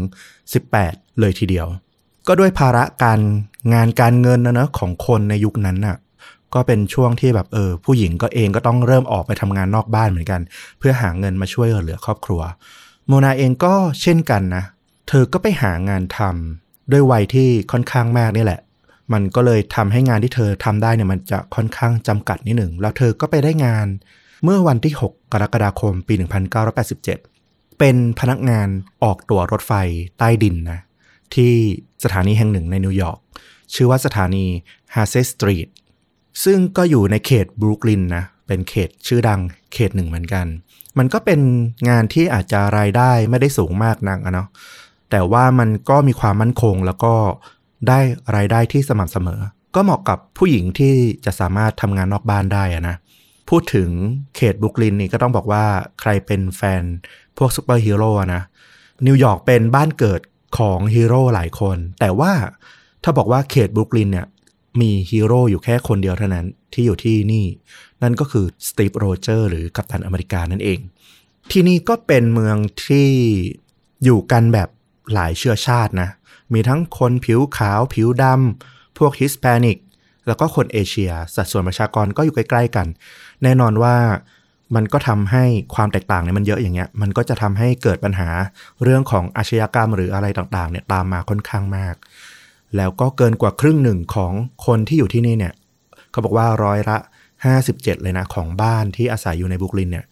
[0.58, 1.66] 18 เลยทีเดียว
[2.28, 3.20] ก็ด้วยภาระการ
[3.74, 5.96] งานการเงินนะเนอะของคนในยุคนั้นน่ะ
[6.54, 10.40] ก็เป็นช่วงที่แบบเออผู้หญิงก็เองก็ต้องเริ่มออกไปทำงานนอกบ้านเหมือนกัน
[10.78, 12.42] เพื่อหาเงินมาช่วยเหลือครอบครัว
[13.06, 14.64] โมนาเองก็เช่นกันนะ
[15.08, 18.60] เธอก็ไปหางานทำด้วยวัยที่ค่อนข้างมากนี่แหละ
[19.12, 23.86] มันก็เลยทำให้งานที่เธอทำได้เนี่ยมันจะค่อนข้างจำกัดนิดหนึ่ง แล้วเธอก็ไปได้งาน
[24.44, 26.14] เมื่อวันที่ 6 กรกฎาคม ปี
[26.96, 28.68] 1987 เป็นพนักงาน
[29.02, 29.72] ออกตั๋วรถไฟ
[30.18, 30.80] ใต้ดินนะ
[31.34, 31.52] ที่
[32.04, 33.18] สถานีแห่งหนึ่งในนิวยอร์ก
[33.74, 34.44] ชื่อว่าสถานี
[34.94, 35.68] Halsey Street
[36.44, 39.40] ซึ่งก็อยู่ในเขตบรูคลินนะ เป็นเขตชื่อดัง
[39.72, 40.46] เขตหนึ่งเหมือนกัน
[40.98, 41.40] มันก็เป็น
[41.88, 44.48] งานที่อาจจะรายได้ไม่ได้สูงมากนักอะเนาะ
[45.10, 47.14] แต่ว่ามันก็มีความมั่นคงแล้วก็
[47.88, 47.98] ได้
[48.36, 49.40] รายได้ที่สม่ำเสมอ
[49.74, 50.94] ก็เหมาะกับผู้หญิงที่
[51.24, 52.96] จะสามารถทำงานนอกบ้านได้นะ
[53.48, 53.90] พูดถึง
[54.36, 55.64] เขตบรูคลินนี่ก็ต้องบอกว่า
[56.00, 56.82] ใครเป็นแฟน
[57.38, 58.42] พวกซูเปอร์ฮีโร่อะนะ
[59.06, 60.20] นิวยอร์กเป็นบ้านเกิด
[60.58, 62.32] ของฮีโร่หลายคน แต่ว่า
[63.02, 64.26] ถ้าบอกว่าเขตบรูคลินเนี่ย
[64.80, 67.46] มีฮีโร่อยู่แค่คนเดียวเท่านั้นที่อยู่ที่นี่
[68.02, 70.78] นั่นก็คือสตีฟโรเจอร์หรือกัปตันอเมริกานั่นเอง
[71.50, 72.56] ที่นี่ก็เป็นเมือง
[72.86, 73.08] ที่
[74.04, 74.68] อยู่กันแบบ
[75.14, 76.08] หลายเชื้อชาตินะ
[76.52, 79.78] มีทั้งคนผิวขาวผิวดำพวกฮิสแปนิก
[80.26, 82.86] แล้วก็คนเอเชีย สัดส่วนประชากรก็อยู่ใกล้ๆกัน
[83.42, 83.96] แน่นอนว่า
[84.74, 88.28] มันก็ทำให้ความแตกต่างเนี่ยมันเยอะอย่างเงี้ย มันก็จะทำให้เกิดปัญหา
[88.82, 91.94] เรื่องของอาชญากรรมหรืออะไรต่างๆเนี่ยตามมาค่อนข้างมาก
[92.76, 94.32] แล้วก็เกินกว่าครึ่งหนึ่งของ
[94.66, 95.54] คนที่อยู่ที่นี่เนี่ย
[96.10, 96.98] เขาบอกว่าร้อยละ
[97.50, 100.04] 57 เลยนะของบ้านที่อาศัยอยู่ในบรุกลินเนี่ย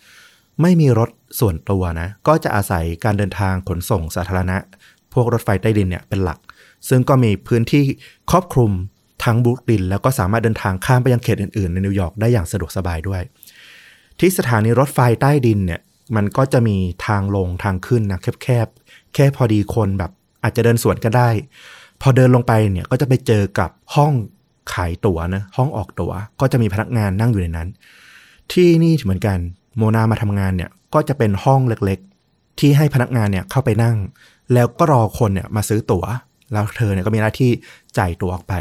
[0.61, 1.11] ไม่มีรถ
[1.41, 4.57] ส่วนตัวนะ ก็จะอาศัยการเดินทางขนส่งสาธารณะ
[5.13, 6.39] พวกรถไฟใต้ดินเนี่ยเป็นหลัก
[6.89, 7.85] ซึ่งก็มีพื้นที่
[8.31, 8.73] ครอบคลุม
[9.25, 13.23] ทั้งบรุกลิน แล้วก็สามารถเดินทางข้ามไปยังเขตอื่นๆ ในนิวยอร์กได้อย่างสะดวกสบายด้วย
[14.19, 15.81] ที่สถานีรถไฟใต้ดินเนี่ย
[16.17, 20.11] มันก็จะมีทางลงทางขึ้นนะแคบๆแค่พอดีคนแบบ
[20.43, 21.29] อาจจะเดินสวนก็ได้
[22.03, 24.13] พอเดินลงไปเนี่ยก็จะไปเจอกับห้อง
[24.73, 27.69] ขายตั๋วนะห้องออกตั๋วก็จะมีพนักงานนั่งอยู่ในนั้น
[28.53, 29.39] ที่นี่เหมือนกัน
[29.77, 33.97] โมนามาทำงานเนี่ยก็จะเป็นห้องเล็กๆ ที่ให้พนักงานเนี่ยเข้าไปนั่ง
[34.55, 36.05] แล้วก็รอคนเนี่ยมาซื้อตั๋ว
[36.53, 37.51] แล้วเธอเนี่ยก็มีหน้าที่
[37.99, 38.55] จ่ายตั๋วออกไป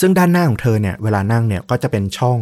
[0.00, 2.38] ซึ่งด้านหน้าของเธอเนี่ยเวลานั่งเนี่ยก็จะเป็นช่อง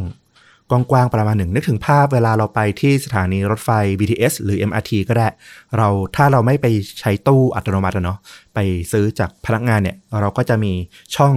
[0.70, 3.70] กว้างๆประมาณหนึ่งนึกถึงภาพเวลาเราไปที่สถานีรถไฟ
[4.00, 5.28] BTS หรือ MRT ก็ได้
[5.76, 6.66] เราถ้าเราไม่ไป
[7.00, 8.18] ใช้ตู้อัตโนมัติอะเนาะ
[8.54, 8.58] ไป
[8.92, 10.72] ซื้อจากพนักงานเนี่ยเราก็จะมี
[11.16, 11.34] ช่อง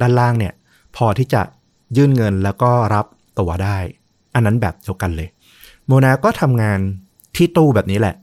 [0.00, 0.52] ด้านล่างเนี่ย
[0.96, 1.42] พอที่จะ
[1.96, 3.06] ยื่นเงินแล้วก็รับ
[3.38, 3.78] ตั๋วได้
[4.34, 5.28] อันนั้นแบบเดียวกันเลย
[5.86, 6.78] โมนาก็ทำงาน
[7.36, 8.14] ที่ตู้แบบนี้แหละ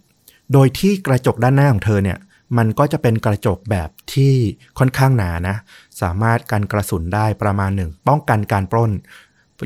[0.54, 2.18] โดยที่กระจกด้านหน้าของเธอเนี่ย
[2.58, 4.34] มันก็จะเป็นกระจกแบบที่
[4.80, 5.56] ค่อนข้างหนานะ
[6.02, 8.92] สามารถกันกระสุนได้ประมาณหนึ่ง ป้องกันการปล้น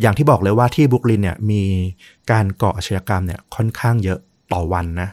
[0.01, 1.63] อย่างที่บอกเลยว่าที่บุกลินเนี่ยมี
[2.31, 4.19] การก่ออาชญากรรมเนี่ยค่อนข้างเยอะ
[4.53, 5.09] ต่อวันนะ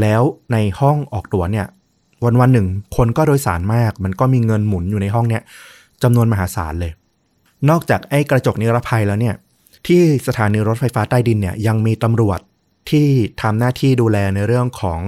[0.00, 1.66] แล้วในห้องออกตั๋วเนี่ย
[2.24, 5.42] วันวันหนึ่งคนก็โดยสารมาก มันก็มีเงินหมุนอยู่ในห้องเนี่ย
[6.02, 6.92] จำนวนมหาศาลเลย
[7.70, 9.34] นอกจากไอ้กระจกนิรภัยแล้วเนี่ย
[9.86, 12.40] ที่สถานีรถไฟฟ้าใต้ดินเนี่ยยังมีตำรวจ
[12.90, 13.06] ที่
[13.42, 15.00] ทำหน้าที่ดูแลในเรื่องของ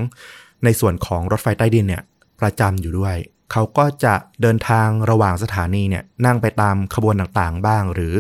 [0.64, 2.02] ในส่วนของรถไฟใต้ดินเนี่ย
[2.40, 3.16] ประจำอยู่ด้วย
[3.52, 8.14] เขาก็จะเดินทางระหว่างสถานีเนี่ยนั่งไปตามขบวนต่างๆ บ้าง หรือ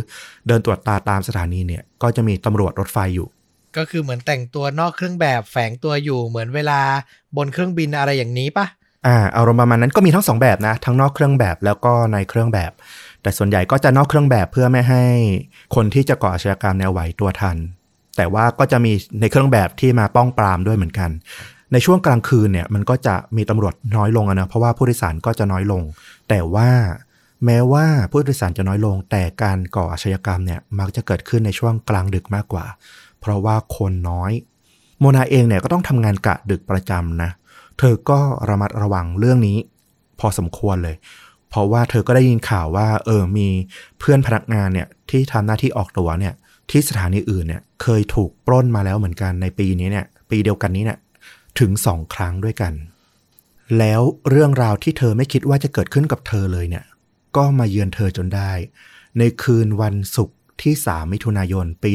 [0.46, 3.28] เดินตรวจตาตามสถานีเนี่ยก็จะมีตำรวจรถไฟอยู่
[3.76, 6.80] ก็คือเหมือนแต่งตัวนอกเครื่องแบบแฝงตัวอยู่เหมือนเวลา
[7.36, 8.66] บนเครื่องบินอะไรอย่างนี้ปะ
[9.06, 12.72] อ่าอารมณ์ประมาณนั้นก็มีทั้งสองแบบนะ ทั้งนอกเครื่องแบบแล้วก็ในเครื่องแบบ
[13.22, 15.04] แต่ส่วนใหญ่ก็จะนอกเครื่องแบบเพื่อไม่ให้
[15.74, 17.56] คนที่จะก่ออาชญากรรมแนวไหวตัวทัน
[18.16, 21.10] แต่ว่าก็จะมีในเครื่องแบบที่มาป้องปรามด้วยเหมือนกัน
[21.72, 25.82] ในช่วงกลางคืนเนี่ยมันก็จะมีตำรวจน้อยลงอะนะ เพราะว่าผู้โดยสารก็จะน้อยลง
[26.28, 26.70] แต่ว่า
[27.44, 32.64] แม้ว่าผู้โดยสารจะน้อยลง แต่การก่ออาชญากรรมเนี่ยมักจะเกิดขึ้นในช่วงกลางดึกมากกว่า
[33.20, 34.32] เพราะว่าคนน้อย
[35.00, 37.30] โมนาเองเนี่ยก็ต้องทำงานกะดึกประจำนะ
[37.78, 39.58] เธอก็ระมัดระวังเรื่องนี้
[40.20, 40.96] พอสมควรเลย
[41.50, 43.48] เพราะว่าเธอก็ได้ยินข่าวว่า เออมี
[43.98, 46.34] เพื่อนพนักงานเนี่ยที่ทำหน้าที่ออกตัวเนี่ย
[46.70, 50.98] ที่สถานีอื่นเนี่ยเคยถูกปล้นมาแล้วเหมือนกันในปีนี้เนี่ยปีเดียวกันนี้เนี่ย
[51.58, 52.74] ถึงสองครั้งด้วยกัน
[53.78, 54.00] แล้ว
[54.30, 56.84] เรื่องราวที่เธอไม่คิดว่าจะเกิดขึ้นกับเธอเลยเนี่ย
[57.36, 58.52] ก็มาเยือนเธอจนได้
[59.18, 61.90] ในคืนวันศุกร์ที่ 3 มิถุนายน ปี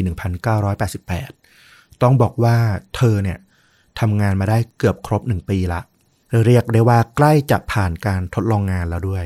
[1.20, 2.58] 1988 ต้องบอกว่า
[2.96, 3.40] เธอเนี่ย
[4.00, 5.82] ทำงานมาได้เกือบครบหนึ่งปีละ
[6.46, 9.26] เรียกได้ว่าใกล้จะผ่านการทดลองงานแล้วด้วย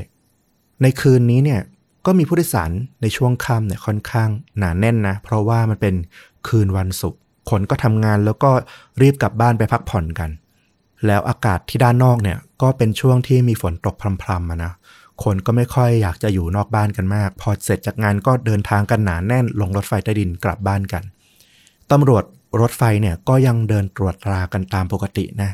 [0.82, 1.60] ในคืนนี้เนี่ย
[2.06, 2.70] ก็มีผู้โดยสาร
[3.02, 5.94] ในช่วงค่ำเนี่ยค่อนข้างหนาแน่นนะ เพราะว่ามันเป็น
[6.48, 7.20] คืนวันศุกร์
[7.50, 8.50] คนก็ทำงานแล้วก็
[9.02, 10.30] รีบกลับบ้านไปพักผ่อนกัน
[11.06, 14.72] แล้วอากาศที่ด้านนอกเนี่ยก็เป็นช่วงที่มีฝนตกพรำๆนะ
[15.24, 21.02] คนก็ไม่ค่อยอยากจะอยู่นอกบ้านกันมาก พอเสร็จจากงานก็เดินทางกันหนาแน่นลงรถไฟใต้ดินกลับบ้านกัน
[21.90, 22.24] ตำรวจ
[22.60, 25.50] รถไฟเนี่ยก็ยังเดินตรวจตรากันตามปกตินะ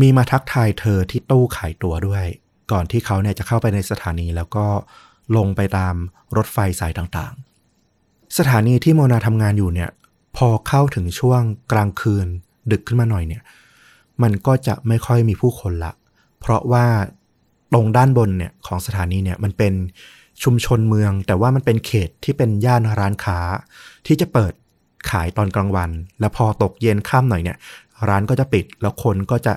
[0.00, 2.24] มีมาทักทายเธอที่ตู้ขายตั๋วด้วย
[2.72, 4.66] ก่อนที่เขาเนี่ยจะเข้าไปในสถานีแล้วก็
[5.36, 5.94] ลงไปตาม
[6.36, 9.90] รถไฟสายต่างๆ สถานีที่โมนาทำงานอยู่เนี่ย
[10.36, 12.26] พอเข้าถึงช่วงกลางคืน
[12.70, 13.42] ดึกขึ้นมาหน่อยเนี่ย
[14.22, 15.92] มันก็จะไม่ค่อยมีผู้คนละ
[16.40, 16.84] เพราะว่า
[17.72, 19.72] ตรงด้านบนเนี่ยของสถานีเนี่ยมันเป็น
[20.42, 23.38] ชุมชนเมือง แต่ว่ามันเป็นเขตที่เป็นย่านร้านค้า
[24.06, 24.52] ที่จะเปิด
[25.10, 27.56] ขายตอนกลางวัน แล้วพอตกเย็นค่ำหน่อยเนี่ย
[28.08, 29.52] ร้านก็จะปิดแล้วคนก็จะ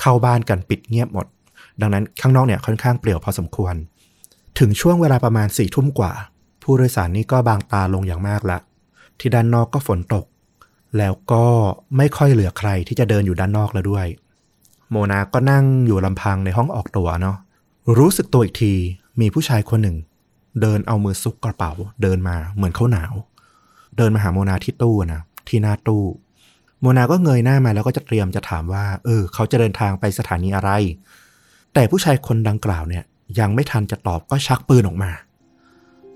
[0.00, 1.26] เข้าบ้านกันปิดเงียบหมด
[1.80, 3.74] ดังนั้นข้างนอกเนี่ยค่อนข้างเปลี่ยวพอสมควร
[4.58, 6.12] ถึงช่วงเวลาประมาณสี่ทุ่มกว่า
[6.62, 8.58] ผู้โดยสารนี่ก็บางตาลงอย่างมากละ
[9.20, 10.24] ที่ด้านนอกก็ฝนตก
[10.98, 11.44] แล้วก็
[11.96, 14.06] ไม่ค่อยเหลือใครที่จะเดินอยู่ด้านนอกแล้วด้วย
[14.90, 17.36] โมนาก็นั่งอยู่ลำพังในห้องออกตัวเนาะ
[17.98, 18.74] รู้สึกตัวอีกที
[19.20, 19.96] มีผู้ชายคนหนึ่ง
[20.60, 23.12] เดินเอามือซุกกระเป๋า เดินมาเหมือนเขาหนาว
[23.96, 26.04] เดินมาหาโมนาที่ตู้นะที่หน้าตู้
[26.80, 30.70] โมนาก็เงยหน้ามาแล้วก็จะเตรียมจะถามว่า เออ เขาจะเดินทางไปสถานีอะไร
[31.74, 33.04] แต่ผู้ชายคนดังกล่าวเนี่ย
[33.38, 35.10] ยังไม่ทันจะตอบก็ชักปืนออกมา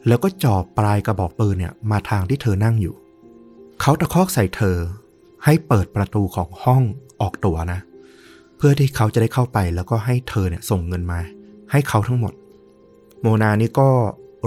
[0.08, 2.94] แล้วก็จ่อปลายกระบอกปืนเนี่ยมาทางที่เธอนั่งอยู่
[3.80, 4.76] เขาตะคอกใส่เธอ
[5.44, 6.82] ให้เปิดประตูของห้อง
[7.20, 7.80] ออกตัวนะ
[8.56, 11.20] เพื่อที่เขาจะได้เข้าไปแล้วก็ให้เธอเนี่ยส่งเงินมา
[11.70, 12.32] ให้เขาทั้งหมด
[13.20, 13.88] โมนานี่ก็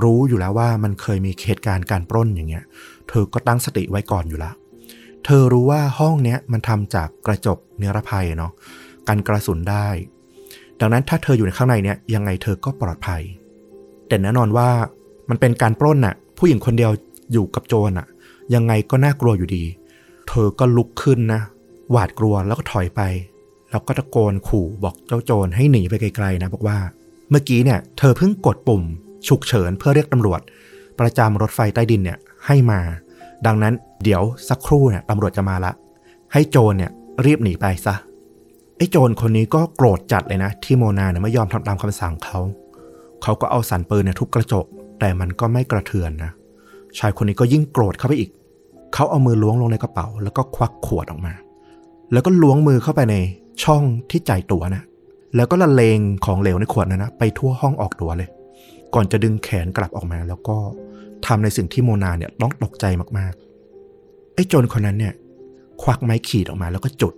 [0.03, 2.63] รู้อยู่แล้วว่ามันเคยมีเหตุการณ์การปล้นอย่างเงี้ย
[3.09, 4.53] เธอก็ตั้งสติไว้ก่อนอยู่แล้ว
[5.25, 8.51] เธอรู้ว่าห้องเนี้ยมันทำจากกระจกนิรภัยเนาะ
[9.07, 9.87] กันกระสุนได้
[10.79, 13.21] ดังนั้นถ้าเธออยู่ในข้างในเนี้ยยังไงเธอก็ปลอดภัย
[14.07, 14.69] แต่แน่นอนว่า
[15.29, 16.91] มันเป็นการปล้นน่ะ ผู้หญิงคนเดียว
[17.33, 18.07] อยู่กับโจรน่ะ
[18.53, 19.63] ยังไงก็น่ากลัวอยู่ดี
[20.27, 21.41] เธอก็ลุกขึ้นนะ
[21.91, 23.01] หวาดกลัวแล้วก็ถอยไป
[23.69, 26.79] แล้วก็ตะโกนขู่บอกเจ้าโจรให้หนีไปไกลๆนะ บอกว่า
[27.29, 28.83] เมื่อกี้เนี่ยเธอเพิ่งกดปุ่ม
[29.27, 30.41] ฉุกเฉินเพื่อเรียกตำรวจ
[30.99, 32.79] ประจำรถไฟใต้ดินเนี่ยให้มา
[33.45, 33.73] ดังนั้น
[34.03, 35.71] เดี๋ยวสักครู่เนี่ยตำรวจจะมาละ
[36.33, 36.91] ให้โจรเนี่ย
[37.25, 37.95] รีบหนีไปซะ
[38.77, 42.39] ไอ้โจรคนนี้ก็โกรธจัดเลยนะ ที่โมนาเนี่ยไม่ยอมทำตามคำสั่งเขา
[43.23, 44.65] เขาก็เอาสันปืนเนี่ยทุบกระจก
[44.99, 46.31] แต่มันก็ไม่กระเทือนนะ
[46.97, 48.29] ชายคนนี้ก็ยิ่งโกรธเข้าไปอีก
[48.93, 51.33] เขาเอามือล้วงลงในกระเป๋า แล้วก็ควักขวดออกมา
[52.13, 53.15] แล้วก็ล้วงมือเข้าไปใน
[53.63, 54.83] ช่องที่จ่ายตั๋วนะ
[55.35, 58.29] แล้วก็ละเลงของเหลวในขวดนะนนะไปทั่วห้องออกตั๋วเลย
[58.93, 60.57] ก่อนจะดึงแขนกลับออกมา แล้วก็
[61.25, 62.85] ทำในสิ่งที่โมนาเนี่ยต้องตกใจ
[63.17, 65.13] มากๆ ไอ้โจรคนนั้นเนี่ย
[65.81, 67.13] ควักไม้ขีดออกมาแล้วก็จุด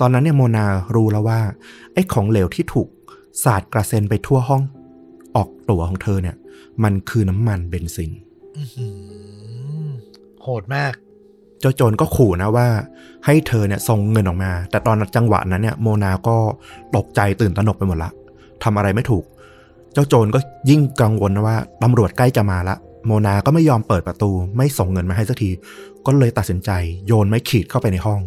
[0.00, 1.40] ตอนนั้นเนี่ยโมนารู้แล้วว่า
[1.92, 2.88] ไอ้ของเหลวที่ถูก
[3.44, 4.62] สาดกระเซ็นไปทั่วห้อง
[5.36, 6.36] ออกตัวของเธอเนี่ย
[6.84, 8.10] มันคือน้ำมันเบนซิน
[8.56, 8.88] อื้อหื
[9.86, 9.88] อ
[10.42, 10.94] โหดมาก
[11.60, 12.68] เจ้าโจรก็ขู่นะว่า
[13.24, 16.36] ให้เธอเนี่ยส่งเงินออกมา แต่ตอนจังหวะนั้นเนี่ย โมนาก็
[16.96, 18.10] ตกใจตื่นตระหนกไปหมดละ
[18.64, 19.24] ทำอะไรไม่ถูก
[19.92, 20.38] เจ้าโจรก็
[20.70, 22.76] ยิ่งกังวลนะว่าตำรวจใกล้จะมาละ
[23.06, 25.50] โมนาก็ไม่ยอมเปิดประตู ไม่ส่งเงินมาให้สักที
[26.06, 26.70] ก็เลยตัดสินใจ
[27.06, 28.20] โยนไม้ขีดเข้าไปในห้อง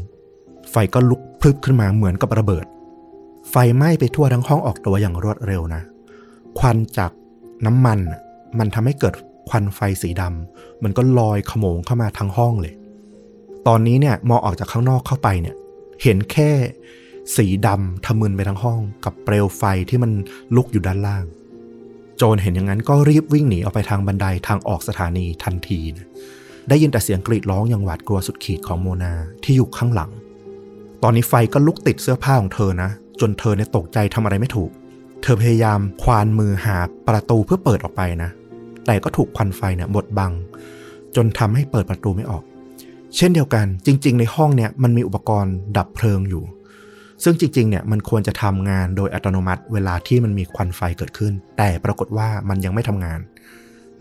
[0.71, 2.65] ไฟก็ลุกพลึบขึ้นมาเหมือนกับระเบิด
[3.49, 5.81] ไฟไหม้ไปทั่วทั้งห้องออกตัวอย่างรวดเร็วนะ
[6.59, 7.11] ควันจาก
[7.65, 7.99] น้ำมัน
[8.59, 9.13] มันทำให้เกิด
[9.49, 12.73] ควันไฟสีดำมันก็ลอยขโมงเข้ามาทั้งห้องเลย
[13.67, 15.55] ตอนนี้เนี่ยมองออกจากข้างนอกเข้าไปเนี่ย
[16.03, 16.51] เห็นแค่
[17.35, 20.11] สีดำทะมึนไปทั้งห้อง กับเปลวไฟที่มัน
[20.55, 21.25] ลุกอยู่ด้านล่าง
[22.17, 26.07] โจรเห็นอย่างนั้นก็รีบวิ่งหนีออกไปทางบันไดทางออกสถานีทันทีนะ
[26.69, 30.11] ได้ยินแต่เสียงกรีดร้องอย่างหวาดกลัวสุดขีดของโมนาที่อยู่ข้างหลัง
[31.03, 32.89] ตอนนี้ไฟก็ลุกติดเสื้อผ้าของเธอนะ
[33.21, 34.69] จนเธอเนี่ยตกใจทำอะไรไม่ถูก
[35.21, 38.31] เธอพยายามควานมือหาประตูเพื่อเปิดออกไปนะ
[38.85, 40.31] แต่ก็ถูกควันไฟเนี่ยบดบัง
[41.15, 42.43] จนทำให้เปิดประตูไม่ออก
[43.15, 46.43] เช่นเดียวกัน จริง ๆ ในห้องเนี่ยมันมีอุปกรณ์ดับเพลิงอยู่
[47.23, 53.19] ซึ่งจริง ๆ เนี่ยมันควรจะทำงานโดยอัตโนมัติเวลาที่มันมีควันไฟเกิดขึ้น แต่ปรากฏว่ามันยังไม่ทำงาน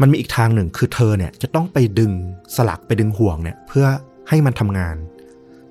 [0.01, 2.13] มันมีอีกทางหนึ่งคือเธอเนี่ยจะต้องไปดึง
[2.57, 3.87] สลักไปดึงห่วงเนี่ยเพื่อ
[4.29, 4.97] ให้มันทำงาน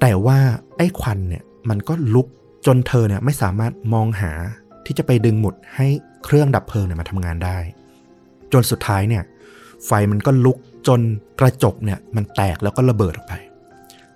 [0.01, 0.37] แต่ว่า
[0.77, 2.27] ไอ้ควันเนี่ยมันก็ลุก
[2.65, 4.31] จนเธอเนี่ยไม่สามารถมองหา
[4.87, 5.87] ที่จะไปดึงหมุดให้
[6.23, 7.57] เครื่องดับเพลิงเนี่ยมาทำงานได้
[8.53, 9.23] จนสุดท้ายเนี่ย
[9.85, 10.57] ไฟมันก็ลุก
[10.87, 10.99] จน
[11.39, 13.33] กระจกเนี่ย มันแตกแล้วก็ระเบิดออกไป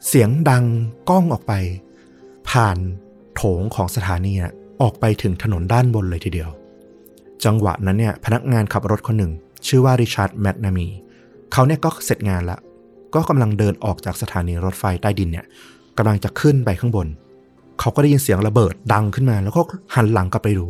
[0.08, 0.64] เสียงดัง
[1.10, 1.54] ก้องออกไป
[2.50, 2.78] ผ่าน
[3.36, 6.50] โถงของสถานีนะออกไปถึงถนนด้านบนเลยทีเดียว
[7.46, 9.32] จังหวะนั้นเนี่ย พนักงานขับรถคนหนึ่ง
[9.68, 10.88] ชื่อว่าริชาร์ดแมคนามี
[11.52, 12.58] เขาเนี่ยก็เสร็จงานละ
[13.16, 15.46] ก็กำลังเดินออกจากสถานีรถไฟใต้ดินเนี่ย
[15.98, 17.08] กำลังจะขึ้นไปข้างบน
[17.82, 19.62] เขาก็ได้ยินเสียงระเบิดดังขึ้นมา แล้วก็
[19.96, 20.68] หันหลังกลับไปดู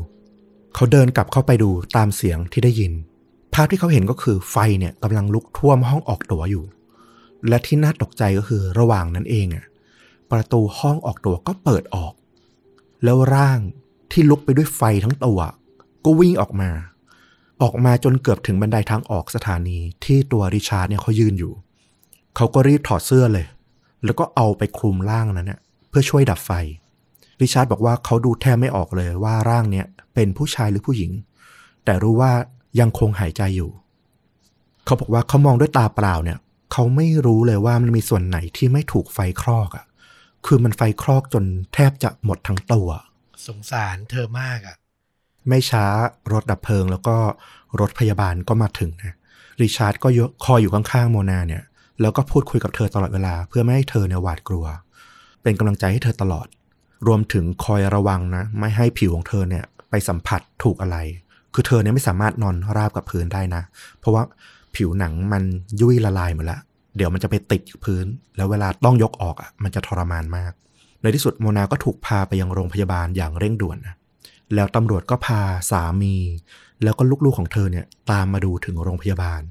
[0.75, 2.93] เขาเดินกลับเข้าไปดูตามเสียงที่ได้ยิน
[3.53, 6.63] ภาพที่เขาเห็นก็คือไฟเนี่ยกำลังลุกท่วมห้องออกตัวอยู่
[7.47, 9.65] และที่น่าตกใจก็คือระหว่างนั้นเองอะ
[10.31, 12.13] ประตูห้องออกตัวก็เปิดออก
[13.03, 13.59] แล้วร่าง
[14.11, 15.39] ที่ลุกไปด้วยไฟทั้งตัว
[16.05, 16.69] ก็วิ่งออกมา
[17.61, 21.53] ออกมาจนเกือบถึงบันไดทางออกสถานีที่ตัวริชาร์ดเนี่ยเขายืนอยู่
[22.35, 23.45] เขาก็รีบถอดเสื้อเลย
[24.05, 25.59] แล้วก็เอาไปคลุมร่างนั้นเน่ย
[25.89, 26.51] เพื่อช่วยดับไฟ
[27.41, 31.11] ริชาร์ดบอกว่าเขาดูแทบไม่ออกเลยว่าร่างเนี่ยเป็นผู้ชายหรือผู้หญิง
[31.85, 32.31] แต่รู้ว่า
[32.79, 33.71] ยังคงหายใจอยู่
[34.85, 36.37] เขาบอกว่าเขามองด้วยตาเปล่าเนี่ย
[36.71, 39.85] เขาไม่รู้เลยว่ามันมีส่วนไหนที่ไม่ถูกไฟคลอกอะ่ะ
[40.45, 42.89] คือมันไฟคลอกจนแทบจะหมดทั้งตัว
[43.47, 44.75] สงสารเธอมากอะ
[45.49, 45.85] ไม่ช้า
[46.31, 47.15] รถดับเพลิงแล้วก็
[47.79, 49.15] รถพยาบาลก็มาถึงนะ
[49.61, 51.63] ริชาร์ดก็ยคอยอยู่ข้างๆโมนาเนี่ย
[52.01, 54.65] แล้วก็พูดคุยกับเธอตลอดเวลา เพื่อไม่ให้เธอเนี่ยหวาดกลัว
[55.43, 56.47] เป็นกำลังใจให้เธอตลอด
[57.07, 60.97] รวมถึงคอยระวังนะ ไม่ให้ผิวของเธอเนี่ยไปสัมผัสถูกอะไร
[61.53, 63.61] คือเธอเนี่ยไม่สามารถนอนราบกับพื้นได้นะ
[63.99, 64.23] เพราะว่า
[64.75, 65.43] ผิวหนังมัน
[65.81, 66.59] ยุ่ยละลายหมดละ
[66.97, 70.51] เดี๋ยวมันจะไปติดพื้น แล้วเวลาต้องยกออกอะมันจะทรมานมาก
[71.01, 73.95] ในที่สุดโมนาก็ถูกพาไปยังโรงพยาบาลอย่างเร่งด่วนนะ
[74.55, 75.41] แล้วตำรวจก็พา
[75.71, 76.15] สามี
[76.83, 79.41] แล้วก็ลูกๆของเธอเนี่ยตามมาดูถึงโรงพยาบาล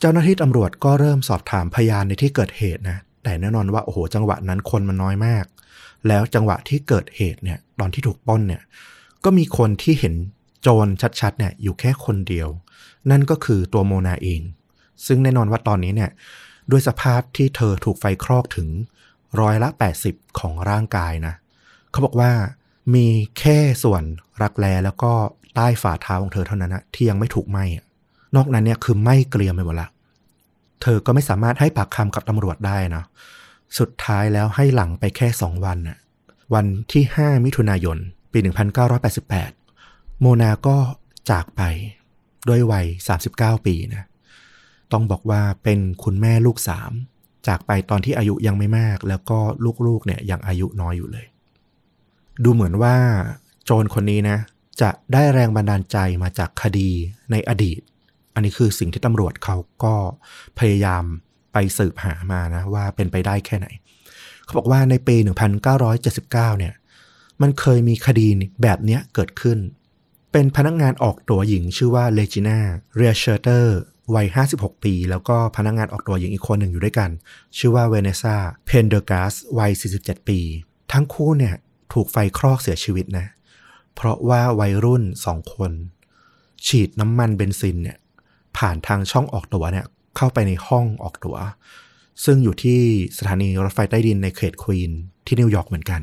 [0.00, 5.44] เจ้าหน้าที่ตำรวจก็เริ่มสอบถามพยานในที่เกิดเหตุนะแต่แน่นอนว่าโอ้โหจังหวะนั้นคนมันน้อยมาก
[6.08, 8.62] แล้วจังหวะที่เกิดเหตุเนี่ย ตอนที่ถูกป้นเนี่ย
[9.24, 10.14] ก็มีคนที่เห็น
[10.62, 10.86] โจร
[11.20, 12.48] ชัดๆเนี่ยอยู่แค่คนเดียว
[13.10, 14.40] นั่นก็คือตัวโมนาเอง
[15.06, 16.10] ซึ่งแน่นอนว่าตอนนี้เนี่ย
[16.70, 18.68] ด้วยสภาพที่เธอถูกไฟคลอกถึง
[19.40, 19.68] ร้อยละ
[20.04, 21.34] 80 ของร่างกายนะ
[21.90, 22.30] เขาบอกว่า
[22.94, 23.06] มี
[23.38, 24.02] แค่ส่วน
[24.42, 25.12] รักแร้แล้วก็
[25.54, 27.64] ใต้ฝ่าเท้าของเธอเท่านั้นนะที่ยังไม่ถูกไหม้
[28.36, 29.88] นอกนั้นเนี่ยคือไหม้เกรียมไปหมดละ
[30.82, 33.04] เธอก็ไม่สามารถให้ปากคำกับตำรวจได้นะ
[33.78, 35.98] สุดท้ายแล้วให้หลังไปแค่สองวันน่ะ
[36.54, 37.98] วันที่ 5 มิถุนายน
[38.32, 38.38] ปี
[39.10, 40.76] 1988 โมนาก็
[41.30, 41.62] จากไป
[42.48, 42.86] ด้วยวัย
[43.26, 44.04] 39 ปีนะ
[44.92, 46.92] ต้องบอกว่าเป็นคุณแม่ลูกสาม
[47.48, 49.38] จากไปตอนที่อายุยังไม่มาก แล้วก็
[49.86, 51.26] ลูกๆเนี่ยยังอายุน้อยอยู่เลย
[52.44, 52.96] ดูเหมือนว่า
[53.64, 54.38] โจรคนนี้นะ
[54.80, 56.90] จะได้แรงบันดาลใจมาจากคดี
[57.30, 57.80] ในอดีต
[58.34, 59.94] อันนี้คือสิ่งที่ตำรวจเขาก็
[60.58, 61.04] พยายาม
[61.52, 63.66] ไปสืบหามานะว่าเป็นไปได้แค่ไหน
[64.44, 65.16] เขาบอกว่าในปี
[65.76, 66.74] 1979 เนี่ย
[67.42, 68.26] มันเคยมีคดี
[68.62, 69.58] แบบเนี้ยเกิดขึ้น
[70.32, 72.58] เป็นพนักงานออกตั๋วหญิงชื่อว่าเลจิน่า
[72.96, 73.78] เรียเชอร์เตอร์
[74.14, 74.26] วัย
[74.56, 77.10] 56 ปี แล้วก็พนักงานออกตั๋วหญิงอีกคนหนึ่งอยู่ด้วยกัน
[77.58, 78.36] ชื่อว่าเวเนซ่า
[78.66, 79.70] เพนเดอร์กาสวัย
[80.00, 80.40] 47 ปี
[80.92, 81.54] ทั้งคู่เนี่ย
[81.92, 83.26] ถูกไฟคลอกเสียชีวิตนะ
[83.94, 85.72] เพราะว่าวัยรุ่นสองคน
[86.66, 87.98] ฉีดน้ำมันเบนซินเนี่ย
[88.56, 89.86] ผ่านทางช่องออกตั๋วเนี่ย
[90.22, 91.38] เข้าไปในห้องออกตั๋ว
[92.24, 92.80] ซึ่งอยู่ที่
[93.18, 94.90] สถานีรถไฟใต้ดินในเขตควีน
[95.26, 96.00] ที่นิวยอร์กเหมือนกัน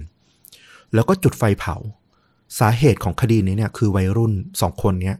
[0.93, 1.75] แล้วก็จุดไฟเผา
[2.59, 5.17] สาเหตุของคดีนี้เนี่ยคือวัยรุ่นสองคนเนี้ย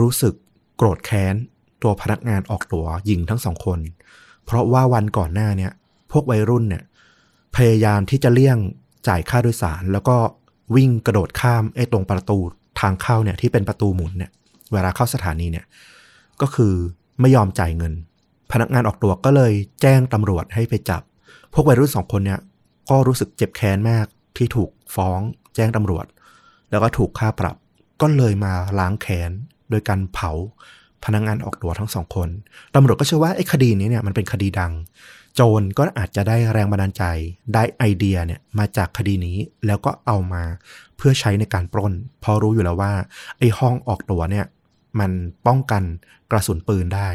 [0.00, 0.34] รู้สึก
[0.76, 1.34] โกรธแค้น
[1.82, 3.80] ตัวพนักงานออกตั๋วหญิงทั้งสองคน
[4.44, 5.72] เพราะว่าวันก่อนหน้าเนี่ย
[6.12, 6.82] พวกวัยรุ่นเนี่ย
[7.56, 8.58] พยายามที่จะเลี่ยง
[9.08, 10.16] จ่ายค่าโดยสาร แล้วก็
[10.76, 12.38] วิ่งกระโดดข้ามไอ้ตรงประตู
[12.80, 14.30] ทางเข้าเนี่ยที่เป็นประตูหมุนเนี่ย
[14.72, 15.66] เวลาเข้าสถานีเนี่ย
[16.40, 16.74] ก็คือ
[17.20, 17.92] ไม่ยอมจ่ายเงิน
[18.52, 21.02] พนักงานออกตัวก็เลยแจ้งตำรวจให้ไปจับ
[21.52, 22.40] พวกวัยรุ่นสองคนเนี่ย
[22.90, 25.20] ก็รู้สึกเจ็บแค้นมากที่ถูกฟ้อง
[25.54, 26.06] แจ้งตำรวจ
[26.70, 27.56] แล้วก็ถูกค่าปรับ
[28.00, 29.30] ก็เลยมาล้างแค้น
[29.70, 30.32] โดยการเผา
[31.04, 32.28] พนักงานออกตัวทั้งสองคน
[32.74, 34.72] ตำรวจก็เชื่อว่าไอ้คดีนี้เนี่ยมันเป็นคดีดัง
[35.34, 37.04] โจรก็อาจจะได้แรงบันดาลใจ
[37.54, 39.36] ได้ไอเดียเนี่ยมาจากคดีนี้
[39.66, 40.42] แล้วก็เอามา
[40.96, 41.92] เพื่อใช้ในการปล้น
[42.22, 42.92] พราะรู้อยู่แล้วว่า
[43.38, 44.46] ไอ้ห้องออกตัวเนี่ย
[45.00, 45.12] มัน
[45.46, 45.82] ป้องกัน
[46.30, 47.08] กระสุนปืนได้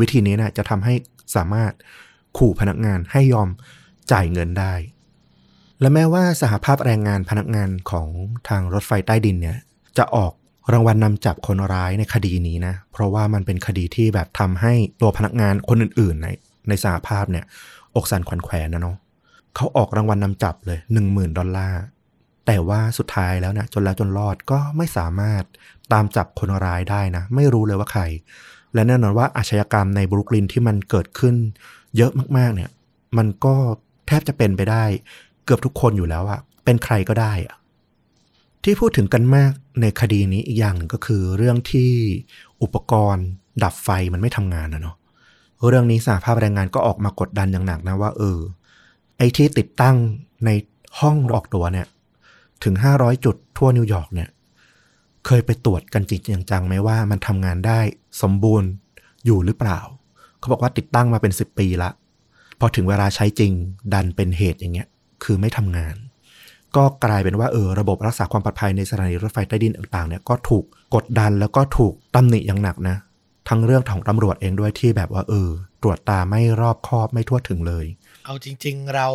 [0.00, 0.94] วิธีนี้นะจะทำให้
[1.36, 1.72] สามารถ
[2.38, 3.48] ขู่พนักงานให้ยอม
[4.12, 4.74] จ่ายเงินได้
[5.80, 8.08] และแม้ว่าสหภาพแรงงานพนักงานของ
[8.48, 9.58] ทางรถไฟใต้ดินเนี่ย
[9.98, 10.32] จะออก
[10.72, 16.28] รางวัลนนำจับคนร้ายในคดีนี้นะ เพราะว่ามันเป็นคดีที่แบบทำให้ตัวพนักงานคนอื่น ๆ ใน
[16.68, 17.44] ในสหภาพเนี่ย
[17.94, 18.96] อกสันขวัญแขวนนะเนาะ
[19.56, 21.82] เขาออกรางวัลนนำจับเลย1 0,000ดอลลาร์
[22.46, 25.42] แต่ว่าสุดท้ายแล้วนะจนแล้วจนรอดก็ไม่สามารถ
[25.92, 28.02] ตามจับคนร้ายได้นะ ไม่รู้เลยว่าใคร
[28.76, 31.34] และแน่นอนว่าอาชญากรรมในบรุกลินที่มันเกิดขึ้น
[31.96, 32.70] เยอะมากๆ เนี่ย
[33.18, 33.54] มันก็
[34.06, 34.84] แทบจะเป็นไปได้
[35.44, 37.56] เกือบทุกคนอยู่แล้วอะเป็นใครก็ได้อะ
[38.64, 41.90] ที่พูดถึงกันมากในคดีนี้อีกอย่างหนึ่งก็คือ เรื่องที่
[42.62, 43.26] อุปกรณ์
[43.62, 44.96] ดับไฟมันไม่ทำงานนะเนาะ
[45.68, 48.38] เรื่องนี้สหภาพแรงงานก็ออกมากดดันอย่างหนักนะว่าเออ
[49.18, 49.96] ไอ้ที่ติดตั้ง
[50.44, 50.50] ใน
[51.00, 51.86] ห้องออกตัวเนี่ย
[52.64, 54.28] ถึง 500 จุดทั่วนิวยอร์กเนี่ย
[55.26, 57.80] เคยไปตรวจกันจริงจังไหมว่ามันทำงานได้
[58.22, 58.68] สมบูรณ์
[59.24, 59.80] อยู่หรือเปล่า
[60.38, 61.90] เขาบอกว่าติดตั้งมาเป็น10ปีละ
[62.60, 63.52] พอถึงเวลาใช้จริง
[63.94, 64.88] ดันเป็นเหตุอย่างเงี้ย
[65.24, 65.96] คือไม่ทำงาน
[66.76, 70.64] ก็กลายเป็นว่าเออระบบรักษาความปลอดภัยในสถานีรถไฟใต้ดินต่างๆเนี่ยก็ถูก
[70.94, 72.96] กดดันแล้วก็ถูกตำหนิอย่างหนักนะ
[73.48, 75.50] ทั้งเรื่องของตำรวจเองด้วยที่แบบว่าเออ
[75.82, 77.86] ตรวจตาไม่รอบคอบไม่ทั่วถึงเลย
[78.24, 79.08] เอาจริง ๆ เรา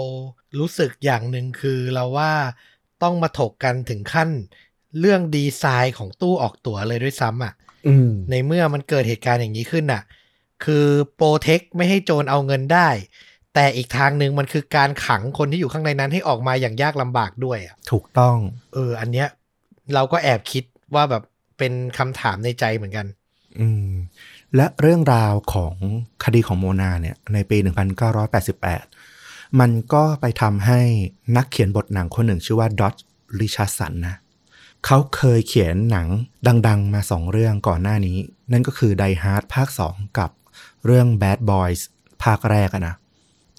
[0.59, 2.32] รู้สึกอย่างหนึ่งคือเราว่า
[3.03, 4.30] ต้องมาถกกันถึงขั้น
[4.99, 7.53] เรื่องดีไซน์ของตู้ออกตั๋วเลยด้วยซ้ำอะ
[7.87, 10.03] อืมในเมื่อมันเกิดเหตุการณ์อย่างนี้ขึ้นน่ะ
[10.65, 10.85] คือ
[11.15, 12.89] โปรเทคไม่ให้โจรเอาเงินได้
[13.53, 18.37] แต่อีกทางหนึ่งมันคือการขังคนที่อยู่ข้างในนั้นให้ออกมาอย่างยากลำบากด้วยอะถูกต้อง
[18.73, 19.27] เออ อันเนี้ย
[19.93, 20.63] เราก็แอบคิด
[20.95, 21.23] ว่าแบบ
[21.57, 23.07] เป็นคำถามในใจเหมือนกัน
[23.59, 23.91] อืม
[24.55, 25.75] และเรื่องราวของ
[26.23, 27.57] คดีของโมนาเนี่ย ในปี
[28.39, 30.79] 1988 มันก็ไปทำให้
[31.37, 32.95] นักเขียนบทหนังคนหนึ่งชื่อว่าดอต
[33.39, 34.15] ริชาร์สันนะ
[34.86, 36.07] เขาเคยเขียนหนัง
[36.67, 38.17] ดังๆ มาสองเรื่องก่อนหน้านี้
[38.51, 40.29] นั่นก็คือ Die Hard ภาค 2 กับ
[40.86, 41.82] เรื่อง Bad Boys
[42.23, 42.95] ภาคแรกนะ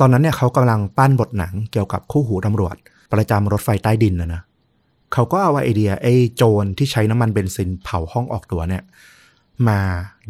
[0.00, 2.76] ตอนนั้นเนี่ยเขากำลังปั้นบทหนังเกี่ยวกับคู่หูตำรวจ
[3.12, 4.42] ประจำรถไฟใต้ดินนะนะ
[5.12, 8.82] เขาก็เอาไอเดียไอ้โจรที่ใช้น้ำมันเบนซินเผาห้องออกตั๋วเนี่ย
[9.68, 9.80] มา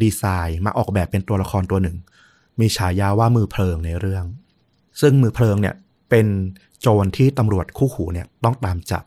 [0.01, 1.97] ดีไซน์มาออกแบบเป็นตัวละครตัวหนึ่ง
[2.59, 4.25] มีฉายาว่ามือเพลิงในเรื่อง
[5.01, 5.75] ซึ่งมือเพลิงเนี่ย
[6.09, 6.27] เป็น
[6.81, 9.03] โจรที่ตำรวจคู่หูเนี่ยต้องตามจับ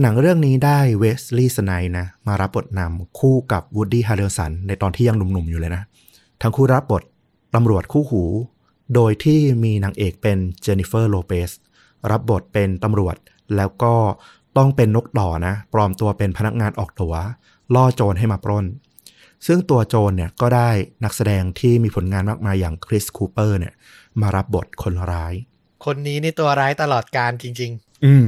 [0.00, 5.82] หนังเรื่องนี้ได้เวสลีย์สไนปส์นะ มารับบทนำคู่กับวูดดี้ฮาร์เรลสันในตอนที่ยังหนุ่มๆอยู่เลยนะ
[6.42, 7.02] ทั้งคู่รับบท
[7.54, 8.22] ตำรวจคู่หู
[8.94, 11.50] โดยที่มีนางเอกเป็นเจนนิเฟอร์โลเปส
[12.10, 13.16] รับบทเป็นตำรวจ
[13.56, 13.94] แล้วก็
[14.56, 17.14] ต้องเป็นนกต่อนะ ปลอมตัวเป็นพนักงานออกตั๋ว
[17.74, 18.66] ล่อโจรให้มาปล้น
[19.46, 20.70] ซึ่งตัวโจรเนี่ยก็ได้
[21.04, 23.74] นักแสดงที่มีผลงานมากมายอย่างคริสคูเปอร์เนี่ย
[24.20, 25.34] มารับบทคนร้าย
[25.84, 27.72] คนนี้นี่ตัวร้ายตลอดการจริง
[28.06, 28.26] อืม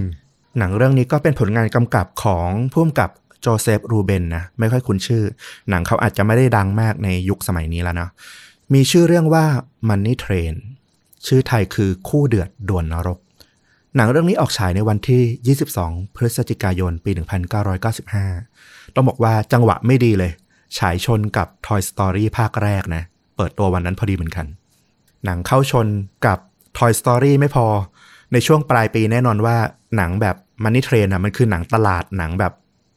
[0.59, 5.25] หนังเรื่องนี้ก็เป็นผลงานกำกับของผู้กำกับโจเซฟรูเบนนะ ไม่ค่อยคุ้นชื่อ
[5.71, 8.09] หนังเขาอาจจะไม่ได้ดังมากในยุคสมัยนี้แล้วนะ
[8.75, 9.45] มีชื่อเรื่องว่า
[9.89, 10.55] Money Train
[11.27, 13.19] ชื่อไทยคือคู่เดือดด่วนนรก
[13.97, 17.11] หนังเรื่องนี้ออกฉายในวันที่ 22 พฤศจิกายน ปี
[17.99, 20.33] 1995 ต้องบอกว่าจังหวะไม่ดีเลย
[20.79, 23.03] ฉายชนกับ Toy Story ภาคแรกนะ
[23.37, 24.47] เปิดตัววันนั้นพอดีเหมือนกัน
[25.25, 25.87] หนังเข้าชน
[26.27, 26.39] กับ
[26.79, 27.67] Toy Story ไม่พอ
[28.33, 29.57] ในช่วงปลายปีแน่นอนว่า
[29.97, 32.53] หนังแบบ Money Train อะมันคือหนังตลาดหนังแบบ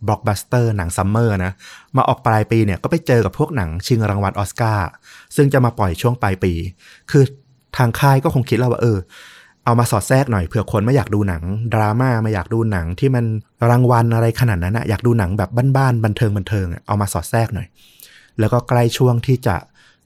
[0.07, 1.53] บล็อกบัสเตอร์หนัง summer นะ
[1.97, 4.87] มาออกปลายปีเนี่ยก็ไปเจอกับพวกหนังชิงรางวัลออสการ์
[5.35, 6.53] ซึ่งจะมาปล่อยช่วงปลายปี
[7.11, 7.23] คือ
[7.77, 8.97] ทางค่ายก็คงคิดแล้วว่าเออ
[9.65, 11.43] เอามาสอดแทรกหน่อยเผื่อคนไม่อยากดูหนัง
[11.73, 13.25] ดราม่าไม่อยากดูหนังที่มัน
[13.69, 17.67] รางวัลอะไรขนาดนั้นนะอยากดูหนังแบบบ้านๆบันเทิงบันเทิงเอามาสอดแทรกหน่อย
[18.39, 19.55] แล้วก็ใกล้ช่วงที่จะ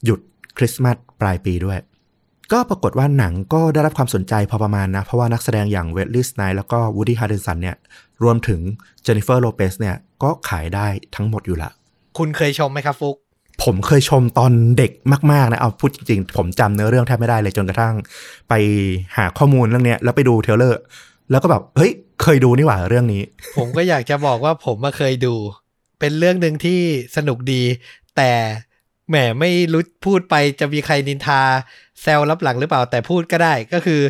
[0.06, 0.20] หยุด
[0.58, 1.78] คริสต์มาสปลายปีด้วย
[2.52, 7.76] ก็ปรากฏว่าหนังก็ได้รับความสนใจพอประมาณนะ เพราะว่านักแสดงอย่างเวสลีย์สไนปส์แล้วก็วูดดี้ฮาร์เรลสันเนี่ย
[8.24, 8.60] รวมถึง
[9.04, 11.70] เจนนิเฟอร์โลเปสเนี่ยก็ขายได้ทั้งหมดอยู่ละ
[12.18, 13.16] คุณเคยชมไหมครับฟุก
[13.64, 14.92] ผมเคยชมตอนเด็ก
[15.32, 17.94] มาก ๆ นะ เอาพูดจริง ๆ ผมจำเนื้อเรื่องแทบไม่ได้เลยจนกระทั่ง
[18.50, 18.54] ไป
[19.18, 20.80] หาข้อมูลเรื่องเนี้ยแล้วไปดู trailer
[21.32, 21.92] แล้วก็แบบเฮ้ย
[22.24, 23.22] เคยดูนี่หว่าเรื่องนี้
[23.58, 25.36] ผมก็อยากจะบอกว่าผมอะเคยดู
[26.00, 26.80] เป็นเรื่องหนึ่งที่
[27.16, 27.62] สนุกดี
[28.18, 28.32] แต่
[29.10, 31.42] แหมไม่รู้พูดไปจะมีใครนินทา
[32.02, 34.02] แซวลับหลังหรือเปล่าแต่พูดก็ได้ ก็คือ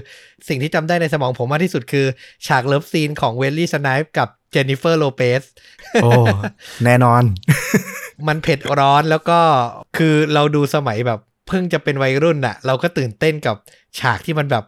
[0.48, 2.06] สิ่งที่จำได้ในสมองผมมากที่สุดคือ
[2.48, 5.44] ฉาก love scene ของเวสลีย์สไนปส์กับเจนนิเฟอร์โลเปส
[6.04, 6.10] โอ้
[6.86, 7.24] แน่นอน
[8.28, 9.40] มันเผ็ดร้อนแล้วก็
[9.98, 13.56] คือเราดูสมัยแบบเพิ่งจะเป็นวัยรุ่นอะเราก็ตื่นเต้นกับ
[14.00, 14.64] ฉากที่มันแบบ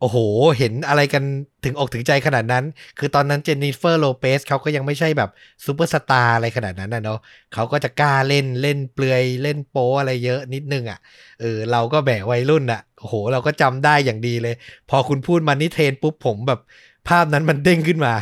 [0.00, 0.16] โอ้โห
[0.58, 1.24] เห็นอะไรกัน
[1.64, 2.64] ถึงอกถึงใจขนาดนั้น
[2.98, 5.30] คือตอนนั้นเจนนิเฟอร์โลเปสเขาก็ยังไม่ใช่แบบ
[5.64, 7.18] ซูเปอร์สตาร์อะไรขนาดนั้นนะเนาะ
[7.54, 10.98] เขาก็จะกล้าเล่นเล่นเปลือยเล่นโป๊อะไรเยอะนิดนึงอะ่ะ
[11.40, 14.54] เออ เราก็แบกวัยรุ่นอะ่ะ โอ้โห เราก็จำได้อย่างดีเลย
[14.90, 16.60] พอคุณพูด Money Train ปุ๊บผมแบบ
[17.08, 18.12] ภาพนั้นมันเด้งขึ้นมา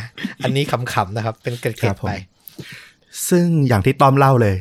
[0.43, 2.11] อันนี้ขำๆนะครับ เป็นเกครัร็ดๆไป
[3.29, 4.55] ซึ่งอย่างที่ต้อมเล่าเลย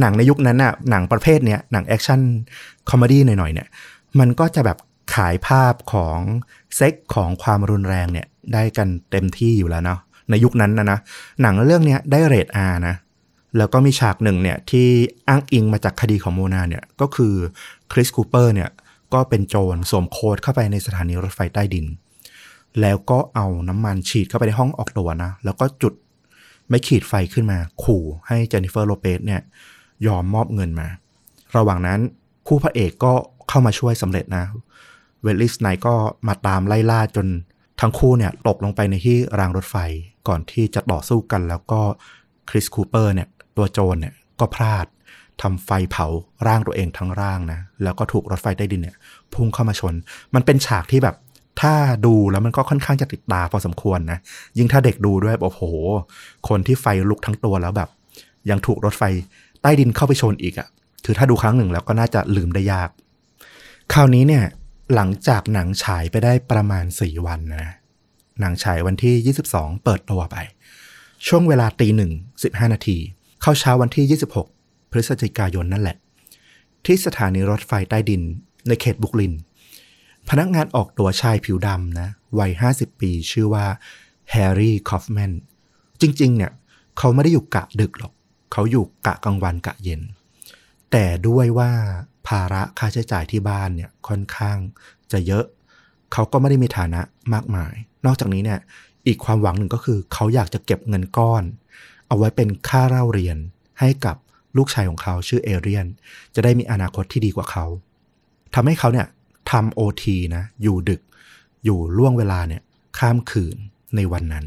[0.00, 3.68] หนังในยุคนั้นน่ะ หนังประเภทเนี้ย หนัง action comedy หน่อยๆเนี่ย
[4.18, 4.78] มันก็จะแบบ
[5.14, 6.18] ขายภาพของ
[6.76, 10.00] เซ็กส์ของความรุนแรงเนี่ยได้กันเต็มที่อยู่แล้วเนาะ
[10.30, 10.98] ในยุคนั้นนะนะ
[11.42, 12.94] หนังเรื่องนี้ได้เรท R นะ
[13.58, 14.86] แล้วก็มีฉากหนึ่งเนี่ยที่
[15.28, 17.34] อ้างอิงมาจากคดีของโมนาเนี่ยก็คือ
[17.92, 18.70] คริสคูเปอร์เนี่ย
[19.14, 21.86] ก็เป็นโจรสวมโค้ตเข้าไปในสถานีรถไฟใต้ดิน
[22.80, 25.94] แล้วก็เอาน้ำมันฉีดเข้าไปในห้องออกตั๋วนะ แล้วก็จุด
[26.68, 29.40] ไม้ขีดไฟขึ้นมา ขู่ให้เจนนิเฟอร์โลเปสเนี่ย
[30.06, 30.88] ยอมมอบเงินมา
[31.56, 32.00] ระหว่างนั้น
[32.46, 33.12] คู่พระเอกก็
[33.48, 34.44] เข้ามาช่วยสำเร็จนะ
[35.22, 35.94] เวลลิสไนก็
[36.28, 37.26] มาตามไล่ล่าจน
[37.80, 39.76] ทั้งคู่เนี่ยตกลงไปในที่รางรถไฟ
[40.28, 41.80] ก่อนที่จะต่อสู้กันแล้วก็
[42.50, 44.86] คริสคูเปอร์เนี่ยตัวโจรเนี่ยก็พลาด
[45.42, 46.06] ทำไฟเผา
[46.46, 48.96] ร่างตัวเองทั้งร่างนะ แล้วก็ถูกรถไฟใต้ดินเนี่ย
[49.32, 49.94] พุ่งเข้ามาชน
[50.34, 51.16] มันเป็นฉากที่แบบ
[51.60, 51.74] ถ้า
[52.06, 54.18] ดูแล้วมันก็ค่อนข้างจะติดตาพอสมควรนะ
[54.58, 55.62] ยิ่งถ้าเด็กดูด้วยบบโอ้โห
[56.48, 57.88] คนที่ไฟลุกทั้งตัวแล้วแบบ
[58.50, 59.02] ยังถูกรถไฟ
[59.62, 60.68] ใต้ดินเข้าไปชนอีกอะ่ะ
[61.04, 62.90] คือถ้าดูครั้งหนึ่งแล้วก็น่าจะลืมได้ยาก
[63.92, 64.44] คราวนี้เนี่ย
[64.94, 67.66] หลังจากหนังฉายไปได้ประมาณ 4 วันนะ
[68.40, 70.36] หนังฉายวันที่ 22 เปิดตัวไป
[71.26, 72.12] ช่วงเวลาตีหนึ่ง
[72.42, 72.98] สิบห้านาที
[73.42, 74.20] เข้าเช้าวันที่
[74.52, 75.96] 26 พฤศจิกายนนั่นแหละ
[76.84, 78.22] ที่สถานีรถไฟใต้ดิน
[78.68, 79.34] ในเขตบุกลิน
[80.28, 83.66] พนักงานออกตัวชายผิวดำนะ วัย 50 ปีชื่อว่า
[84.30, 85.32] แฮร์รี่คอฟแมน
[86.00, 86.52] จริง ๆ เนี่ย
[86.98, 88.12] เขาไม่ได้อยู่กะดึกหรอก
[88.52, 90.00] เขาอยู่กะกลางวันกะเย็น
[90.90, 94.56] แต่ด้วยว่าาระค่าใช้จ่ายที่บ้านเนี่ยค่อนข้าง
[95.12, 95.44] จะเยอะ
[96.12, 97.00] เขาก็ไม่ได้มีฐานะ
[97.34, 97.74] มากมาย
[98.06, 98.60] นอกจากนี้เนี่ย
[99.06, 101.42] อีกความหวังหนึ่งก็คือ เขาอยากจะเก็บเงินก้อน
[102.08, 103.36] เอาไว้เป็นค่าเล่าเรียน
[103.80, 104.16] ให้กับ
[104.56, 105.86] ลูกชายของเขาชื่อเอเรียน
[106.34, 107.64] จะได้มีอนาคตที่ดีกว่าเขา
[108.54, 109.06] ทำให้เขาเนี่ย
[109.50, 111.00] ทำโอทีนะอยู่ดึก
[111.64, 112.62] อยู่ล่วงเวลาเนี่ย
[112.98, 113.56] ข้ามคืน
[113.96, 114.46] ในวันนั้น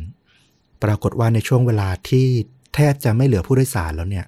[0.84, 2.28] ปรากฏว่าในช่วงเวลาที่
[2.76, 4.26] แทบจะไม่เหลือผู้โดยสารแล้วเนี่ย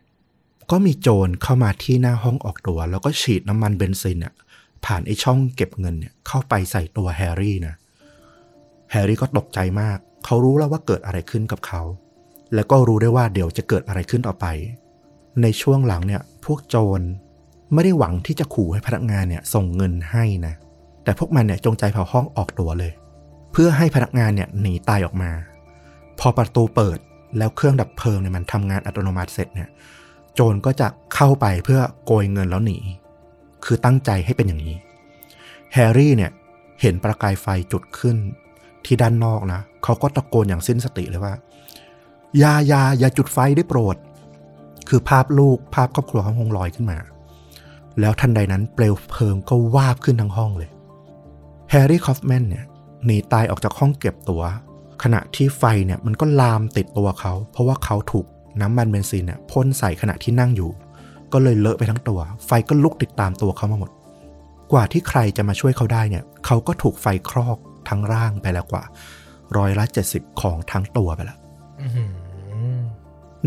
[0.72, 4.34] ก็มีโจรเข้ามาที่หน้าห้องออกตัว แล้วก็ฉีดน้ำมันเบนซินอะ
[4.86, 7.76] ผ่านไอ้ช่องเก็บเงินเนี่ยเข้าไปใส่ตัวแฮร์รี่นะ
[8.92, 11.82] แฮร์รี่ก็ตกใจมาก เขารู้แล้วว่าเกิดอะไรขึ้นกับเขา
[12.56, 14.46] แล้วก็รู้ได้ว่าเดี๋ยวจะเกิดอะไรขึ้นต่อไป
[15.42, 17.02] ในช่วงหลังเนี่ยพวกโจร
[17.74, 20.54] ไม่ได้หวังที่จะขู่ให้พนักงานเนี่ยส่งเงินให้นะ
[21.04, 22.92] แต่พวกมันเนี่ยจงใจเผาห้องออกตัวเลย
[23.52, 25.32] เพื่อให้พนักงานเนี่ยหนีตายออกมา
[26.20, 27.00] พอประตูเปิด
[27.38, 29.70] แล้วเครื่องดับเพลิงเนี่ยมันทำงานอัตโนมัติเสร็จเนี่ย
[30.38, 32.78] โจรก็จะเข้าไปเพื่อโกยเงินแล้วหนี
[33.66, 34.76] คือตั้งใจให้เป็นอย่างนี้
[35.74, 36.32] แฮร์รี่เนี่ย
[36.82, 38.16] เห็นประกายไฟจุดขึ้น
[38.86, 41.34] ที่ด้านนอกนะ เขาก็ตะโกนอย่างสิ้นสติเลยว่า
[42.42, 43.96] อย่า อย่าอย่าจุดไฟได้โปรด
[44.90, 46.98] คือภาพลูกภาพครอบครัวเขาคงลอยขึ้นมา
[48.00, 50.70] แล้วทันใดนั้นเปลวเพลิงก็วาบขึ้นทั้งห้องเลย
[51.70, 52.66] แฮร์รี่คอฟแมนเนี่ย
[53.06, 54.42] หนีตายออกจากห้องเก็บตั๋ว
[55.04, 58.26] ขณะที่ไฟเนี่ยมันก็ลามติดตัวเขา เพราะว่าเขาถูก
[58.62, 60.72] น้ำมันเบนซินเนี่ยพ่นใส่ขณะที่นั่งอยู่
[61.34, 63.92] ก็เลยเลอะไปทั้งตัว ไฟก็ลุกติดตามตัวเขามาหมด
[64.72, 67.58] กว่าที่ใครจะมาช่วยเขาได้เนี่ย เขาก็ถูกไฟคลอก
[67.90, 68.84] ทั้งร่างไปแล้วกว่า
[69.58, 71.38] ร้อยละเจ็ดสิบของทั้งตัวไปแล้ว
[71.82, 72.12] อื้อหือ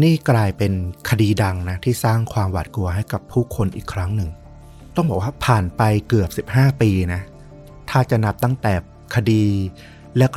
[0.02, 0.72] นี่กลายเป็น
[1.10, 4.30] คดีดังนะ ที่สร้างความหวาดกลัวให้กับผู้คนอีกครั้งหนึ่ง
[4.96, 7.22] ต้องบอกว่าผ่านไปเกือบ 15 ปีนะ
[7.90, 8.72] ถ้าจะนับตั้งแต่
[9.14, 9.42] คดี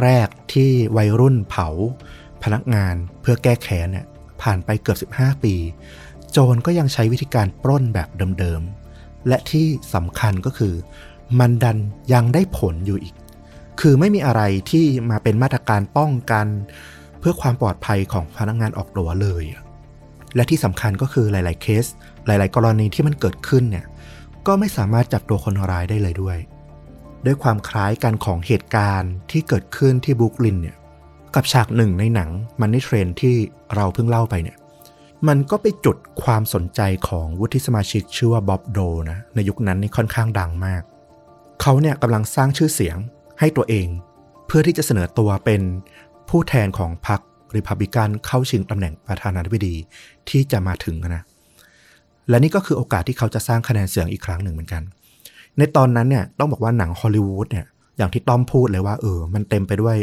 [0.03, 1.67] แรกๆที่วัยรุ่นเผา
[2.43, 4.05] พนักงานเพื่อแก้แค้นเนี่ย
[4.41, 5.55] ผ่านไปเกือบ 15 ปี
[6.31, 10.73] โจรก็ยังใช้วิธีการปล้นแบบเดิมๆ และที่สำคัญก็คือ
[11.39, 11.77] มันดัน
[12.13, 13.15] ยังได้ผลอยู่อีก
[13.81, 16.47] คือไม่มีอะไรที่มาเป็นมาตรการป้องกัน
[17.19, 19.43] เพื่อความปลอดภัยของพนักงานออกตัวเลย
[20.35, 21.85] และที่สำคัญก็คือหลาย ๆ เคส
[22.25, 23.85] หลาย ๆ กรณีที่มันเกิดขึ้นเนี่ย
[24.47, 26.37] ก็ไม่สามารถจับตัวคนร้ายได้เลยด้วย
[27.25, 30.75] ด้วยความคล้ายกันของเหตุการณ์ที่เกิดขึ้นที่บรุกลินเนี่ย
[31.35, 32.29] กับฉากหนึ่งในหนัง
[32.59, 33.35] มันนี่เทรนที่
[33.75, 34.57] เราเพิ่งเล่าไปเนี่ย
[35.27, 38.79] มันก็ไปจุดความสนใจของวุฒิสมาชิกชื่อว่าบ๊อบโด
[39.09, 40.81] นะ ในยุคนั้นนี่ค่อนข้างดังมาก
[41.61, 42.97] เขาเนี่ยกำลังสร้างชื่อเสียง
[43.39, 43.87] ให้ตัวเอง
[44.47, 45.61] เพื่อที่จะเสนอตัวเป็น
[46.29, 47.19] ผู้แทนของพรรค
[47.55, 49.75] ริพับลิกันเข้าชิงตำแหน่งประธานาธิบดี
[50.29, 51.23] ที่จะมาถึงนะ
[52.29, 54.83] และนี่ก็คือโอกาสที่เขาจะสร้างคะแนนเสียงอีกครั้งหนึ่งเหมือนกัน
[55.57, 57.65] ในตอนนั้นเนี่ยต้องบอกว่าหนังฮอลลีวูดเนี่ย
[57.97, 59.97] อย่างที่ต้อมพูดเลยว่าเออ มันเต็มไปด้วย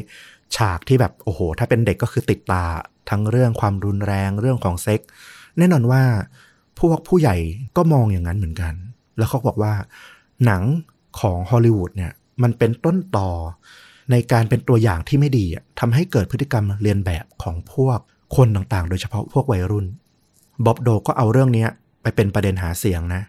[0.57, 2.65] ฉากที่แบบโอ้โห ถ้าเป็นเด็กก็คือติดตา
[3.11, 5.01] ทั้งเรื่องความรุนแรงเรื่องของเซ็ก
[5.59, 6.03] แน่นอนว่า
[6.81, 7.37] พวกผู้ใหญ่
[7.77, 8.75] ก็มองอย่างนั้นเหมือนกัน
[9.19, 9.75] แล้วเขาบอกว่า
[10.45, 10.63] หนัง
[11.21, 12.13] ของฮอลลีวูดเนี่ย
[12.43, 13.31] มันเป็นต้นต่อ
[14.11, 15.47] ในการเป็นตัวอย่างที่ไม่ดี
[15.81, 17.99] ทำให้เกิดพฤติกรรมเรียนแบบของพวก
[18.37, 19.87] คนต่างๆ โดยเฉพาะพวกวัยรุ่น
[20.65, 21.67] บ๊อบโดก็เอาเรื่องนี้
[22.03, 23.23] ไปเป็นประเด็นหาเสียงนะ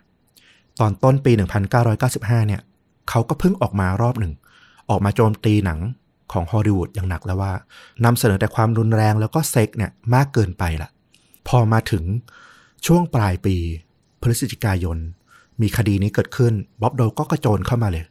[0.80, 1.31] ตอนต้นปี
[1.69, 2.61] 1995 เนี่ย
[3.10, 4.34] เขาก็เพิ่งออกมารอบหนึ่ง
[4.89, 5.80] ออกมาโจมตีหนัง
[6.34, 7.53] ของฮอลลีวูดอย่างหนักแล้วว่า
[8.06, 10.90] นำเสนอแต่ความรุนแรงแล้วก็เซ็กเนี่ยมากเกินไปละ
[11.48, 12.03] พอมาถึง
[12.86, 13.56] ช่วงปลายปี
[14.22, 14.98] พฤศจิกายน
[15.62, 18.06] มีคดีนี้เกิดขึ้นบ๊อบโดก็กระโจนเข้ามาเลย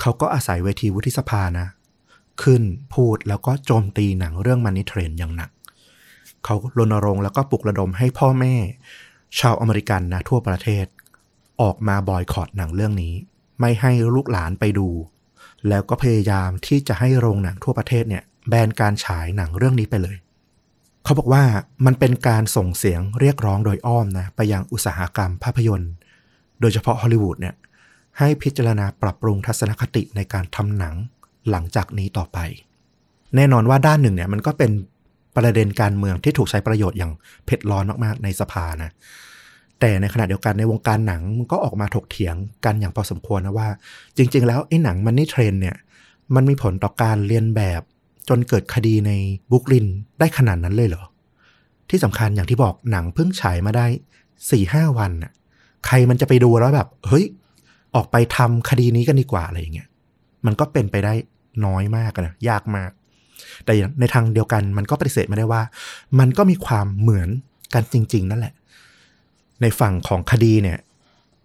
[0.00, 1.66] เขาก็อาศัยเวทีวุฒิสภานะ
[2.42, 2.62] ขึ้น
[2.94, 5.50] พูดแล้วก็โจมตีหนังเรื่องมันนี่เทรนอย่างหนัก
[6.44, 8.54] เขารณรงค์แล้วก็ปลุกระดมให้พ่อแม่
[9.38, 10.86] ชาวอเมริกันนะทั่วประเทศ
[11.62, 13.14] ออกมาบอยคอรดหนังเรื่องนี้
[13.60, 14.88] ไม่ให้ลูกหลานไปดู
[15.68, 20.16] แล้วก็พยายามที่จะให้โรงหนังทั่วประเทศเนี่ยแบนการฉายหนังเรื่องนี้ไปเลย
[21.04, 21.44] เขาบอกว่า
[21.86, 25.92] มันเป็นการส่งเสียงเรียกร้องโดยอ้อมนะไปยังอุตสาหกรรมภาพยนตร์
[26.60, 27.54] โดยเฉพาะฮอลลีวูดเนี่ย
[28.18, 30.94] ให้พิจารณาปรับปรุงทัศนคติในการทำหนัง
[31.50, 32.38] หลังจากนี้ต่อไป
[33.36, 34.70] แน่นอนว่าด้านหนึ่งเนี่ยมันก็เป็น
[35.36, 37.12] ประเด็นการเมืองที่ถูกใช้ประโยชน์อย่าง
[37.46, 38.90] เผ็ดร้อนมากๆในสภานะ
[39.84, 42.34] แต่ในขณะเดียวกันในวงการหนังมันก็ออกมาถกเถียง
[42.64, 43.68] กันอย่างพอสมควรนะว่า
[44.16, 45.76] จริง ๆ แล้วไอ้หนังมันนี่เทรนเนี่ย
[46.34, 47.82] มันมีผลต่อการเรียนแบบ
[48.28, 49.12] จนเกิดคดีใน
[49.50, 49.86] บุกลิน
[50.18, 51.04] ได้ขนาดนั้นเลยเหรอ
[51.90, 53.86] ที่สำคัญอย่างที่บอกหนังเพิ่งฉายมาได้
[54.50, 55.32] สี่ห้าวันน่ะ
[55.86, 57.24] ใครมันจะไปดูแล้วแบบ เฮ้ย
[57.94, 59.88] ออกไปทำคดีนี้กันดีกว่าอะไรอย่างเงี้ย
[60.46, 61.12] มันก็เป็นไปได้
[61.66, 62.90] น้อยมากนะยากมาก
[63.64, 65.62] แต่ในทางเดียวกันมันก็ปฏิเสธไม่ได้ว่า
[66.18, 67.28] มันก็มีความเหมือน
[67.74, 68.54] กันจริง ๆ นั่นแหละ
[69.62, 70.78] ในฝั่งของคดีเนี่ย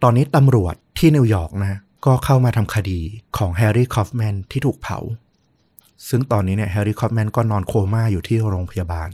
[0.03, 2.99] ตอนนี้ตำรวจที่นิวยอร์กนะ ก็เข้ามาทำคดี
[3.37, 4.99] ของแฮร์รี่คอฟแมนที่ถูกเผา
[6.09, 9.09] ซึ่งตอนนี้เนี่ยแฮร์รี่คอฟแมนก็นอนโคม่าอยู่ที่โรงพยาบาล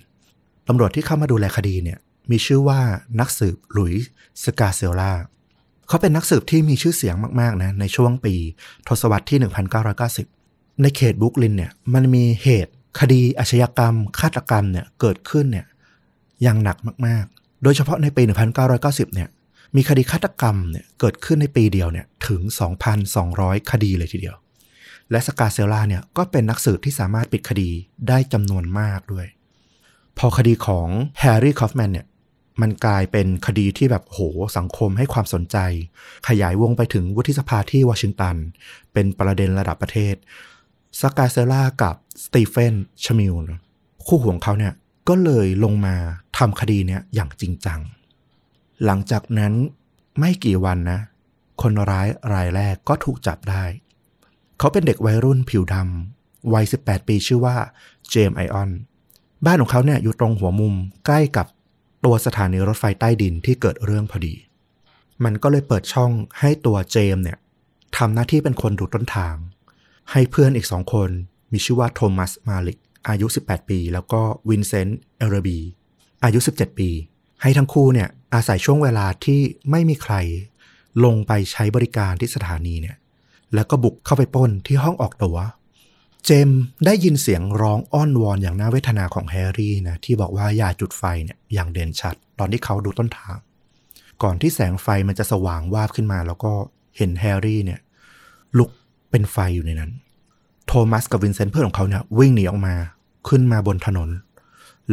[0.68, 2.00] ตำรวจที่เข้ามาดูแลคดีเนี่ย
[2.32, 2.80] มีชื่อว่า
[3.20, 4.10] นักสืบหลุยส์
[4.44, 5.12] สกาเซลลา
[5.88, 8.36] เขาเป็นนักสืบที่มีชื่อเสียงมากๆนะในช่วงปี
[8.88, 9.40] ทศวรรษที่
[10.10, 15.66] 1990 ในเขตบุกลินเนี่ยมันมีเหตุคดีอาชญากรรม ฆาตกรรมเนี่ยเกิดขึ้นเนี่ย
[16.42, 16.78] อย่างหนัก
[17.08, 18.24] มากๆ โดยเฉพาะในปี
[18.70, 19.30] 1990 เนี่ย
[19.76, 22.42] มีคดีฆาตกรรมเนี่ยเกิดขึ้นในปีเดียวเนี่ยถึง
[23.06, 24.36] 2,200 คดีเลยทีเดียว
[25.12, 27.70] และสกาเซลล่าเนี่ยก็เป็นนักสืบที่สามารถปิดคดี
[28.08, 29.28] ได้จำนวนมากด้วย
[30.18, 30.88] พอคดีของ
[31.20, 32.08] แฮร์รี่คอฟแมนเนี่ย
[32.62, 34.20] มันกลายเป็นคดีที่แบบโห
[34.58, 35.58] สังคมให้ความสนใจ
[36.28, 38.36] ขยายวงไปถึงวุฒิสภาที่วอชิงตัน
[38.94, 40.16] เป็นประเด็นระดับประเทศ
[41.00, 43.36] สกาเซล่ากับสตีเฟนชมิล
[44.06, 44.74] คู่หูของเขาเนี่ย
[45.08, 45.96] ก็เลยลงมา
[46.38, 47.80] ทำคดีเนี้ยอย่างจริงจัง
[48.86, 49.54] หลังจากนั้น
[50.20, 51.00] ไม่กี่วันนะ
[51.62, 53.64] คนร้ายรายแรกก็ถูกจับได้
[54.60, 57.56] เขาเป็นเด็กวัยรุ่นผิวดำวัย 18 ปีชื่อว่า
[58.10, 58.70] เจมไอออน
[59.46, 60.76] บ้านของเขาเนี่ยอยู่ตรงหัวมุม
[61.06, 61.48] ใกล้กับ
[62.06, 64.34] ตัวสถานีรถไฟใต้ดินที่เกิดเรื่องพอดี
[65.24, 67.38] มันก็เลยเปิดช่องให้ตัวเจมส์เนี่ย
[67.98, 69.36] ทำหน้าที่เป็นคนดูต้นทาง
[70.12, 71.10] ให้เพื่อนอีกสองคน
[71.52, 75.60] มีชื่อว่าโทมัสมาลิก อายุ 18 ปี แล้วก็วินเซนต์เอลเลอร์บี
[76.24, 76.90] อายุ 17 ปี
[77.42, 80.16] ให้ทั้งคู่เนี่ยอาศัยช่วงเวลาที่ไม่มีใคร
[81.06, 82.98] ลงไปใช้บริการที่สถานีเนี่ย
[83.54, 85.38] แล้วก็บุกเข้าไปป้นที่ห้องออกตั๋ว
[86.26, 86.50] เจมส์
[86.86, 93.38] ได้ยินเสียงร้องอ้อนวอนอย่างน่าเวทนาของแฮร์รี่นะที่บอกว่าอย่าจุดไฟเนี่ยอย่างเด่นชัด ตอนที่เขาดูต้นทาง
[94.24, 96.54] ก่อนที่แสงไฟมันจะสว่างวาบขึ้นมา แล้วก็
[96.98, 97.80] เห็นแฮร์รี่เนี่ย
[98.58, 98.70] ลุก
[99.10, 99.92] เป็นไฟอยู่ในนั้น
[100.68, 102.76] โทมัสกับวินเซนต์เพื่อนของเขาเนี่ยวิ่งหนีออกมา
[103.28, 104.10] ขึ้นมาบนถนน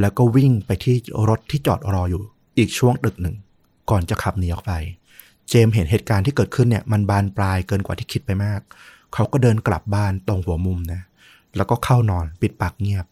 [0.01, 0.97] แล้วก็วิ่งไปที่
[1.28, 2.23] รถที่จอดรออยู่
[2.59, 3.36] อีกช่วงตึกหนึ่ง
[3.90, 4.73] ก่อนจะขับหนีออกไป
[5.48, 8.61] เจมเห็นเหตุการณ์ที่เกิดขึ้นเนี่ยมันบานปลายเกินกว่าที่คิดไปมาก
[9.15, 11.01] เขาก็เดินกลับบ้านตรงหัวมุมนะ
[11.57, 13.07] แล้วก็เข้านอนปิดปากเงียบ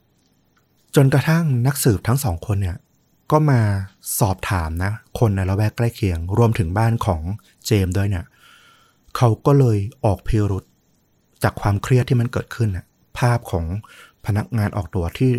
[0.96, 2.76] จนกระทั่งนักสืบทั้งสองคนเนี่ย
[3.30, 3.60] ก็มา
[4.20, 7.22] สอบถามนะ คนในละแวกใกล้เคียง รวมถึงบ้านของ
[7.66, 8.24] เจมด้วยเนี่ย
[9.16, 10.64] เขาก็เลยออกพิรุษ
[11.42, 12.86] จากความเครียดที่มันเกิดขึ้นนะ
[13.18, 13.66] ภาพของ
[14.28, 15.30] พนักงานออกตัวที่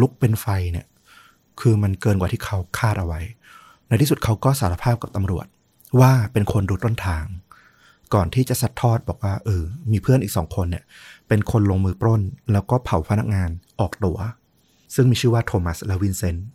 [0.00, 0.86] ลุกเป็นไฟเนี่ย
[1.60, 3.20] คือมันเกินกว่าที่เขาคาดเอาไว้
[3.88, 5.46] ในที่สุดเขาก็สารภาพกับตำรวจ
[6.00, 7.24] ว่าเป็นคนดูต้นทาง
[8.14, 9.62] ก่อนที่จะสัดทอดบอกว่า เออ
[9.92, 10.84] มีเพื่อนอีกสองคนเนี่ย
[11.28, 12.22] เป็นคนลงมือปล้น
[12.52, 13.50] แล้วก็เผาพนักงาน
[13.80, 14.18] ออกตัว
[14.94, 16.46] ซึ่งมีชื่อว่าโทมัสและวินเซนต์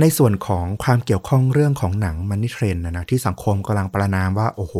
[0.00, 4.74] ในส่วนของความเกี่ยวข้องเรื่องของหนังมันนี่เทรนนะนะที่สังคมกำลังประนามว่า โอ้โห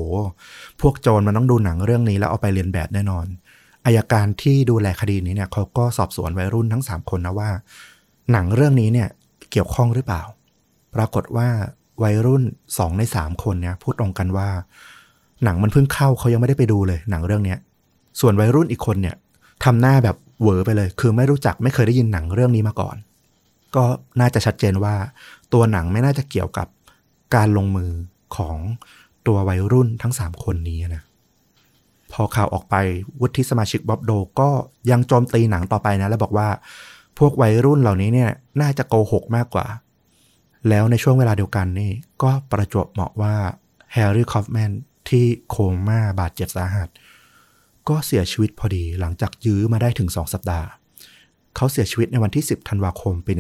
[0.81, 3.27] พวกโจรมันต้องดูหนังเรื่องนี้แล้วเอาไปเรียนแบบแน่นอน
[3.85, 7.51] อายการที่ดูแลคดีนี้เนี่ยเขาก็สอบสวนวัยรุ่นทั้ง 3 คนนะว่า
[8.33, 9.09] หนังเรื่องนี้เนี่ย
[9.51, 10.23] เกี่ยวข้องหรือเปล่า
[10.95, 11.49] ปรากฏว่า
[12.03, 14.49] วัยรุ่น 2 ใน 3 คนเนี่ยพูดตรงกันว่า
[15.45, 17.59] หนังมันเพิ่งเข้าเขายังไม่ได้ไปดูเลย หนังเรื่องเนี้ย
[18.21, 19.17] ส่วนวัยรุ่นอีกคนเนี่ย
[19.65, 22.97] ทำหน้าแบบเหวอไปเลย คือไม่รู้จักไม่เคยได้ยินหนังเรื่องนี้มาก่อน
[23.77, 23.85] ก็
[24.21, 24.95] น่าจะชัดเจนว่า
[25.53, 26.69] ตัวหนังไม่น่าจะเกี่ยวกับ
[27.35, 27.91] การลงมือ
[28.37, 28.57] ของ
[29.27, 31.03] ตัววัยรุ่นทั้ง 3 คนนี้นะ
[32.13, 32.75] พอข่าวออกไป
[33.21, 34.49] วุฒิสมาชิกบ๊อบโดก็
[34.91, 36.49] ยังโจมตีหนังต่อไปนะ แล้วบอกว่า
[37.19, 38.31] พวกวัยรุ่นเหล่านี้เนี่ย
[38.61, 39.67] น่าจะโกหกมากกว่า
[40.69, 41.91] แล้วในช่วงเวลาเดียวกันนี่
[42.23, 43.35] ก็ประจวบเหมาะว่า
[43.93, 44.73] แฮร์รี่คอฟแมน
[45.09, 45.57] ที่โค
[45.89, 46.89] ม่าบาดเจ็บสาหัส
[47.89, 50.67] ก็เสียชีวิตพอดีหลังจากยื้อมาได้ถึง 2 สัปดาห์
[51.57, 53.33] เขาเสียชีวิตในวันที่ 10 ธันวาคมปี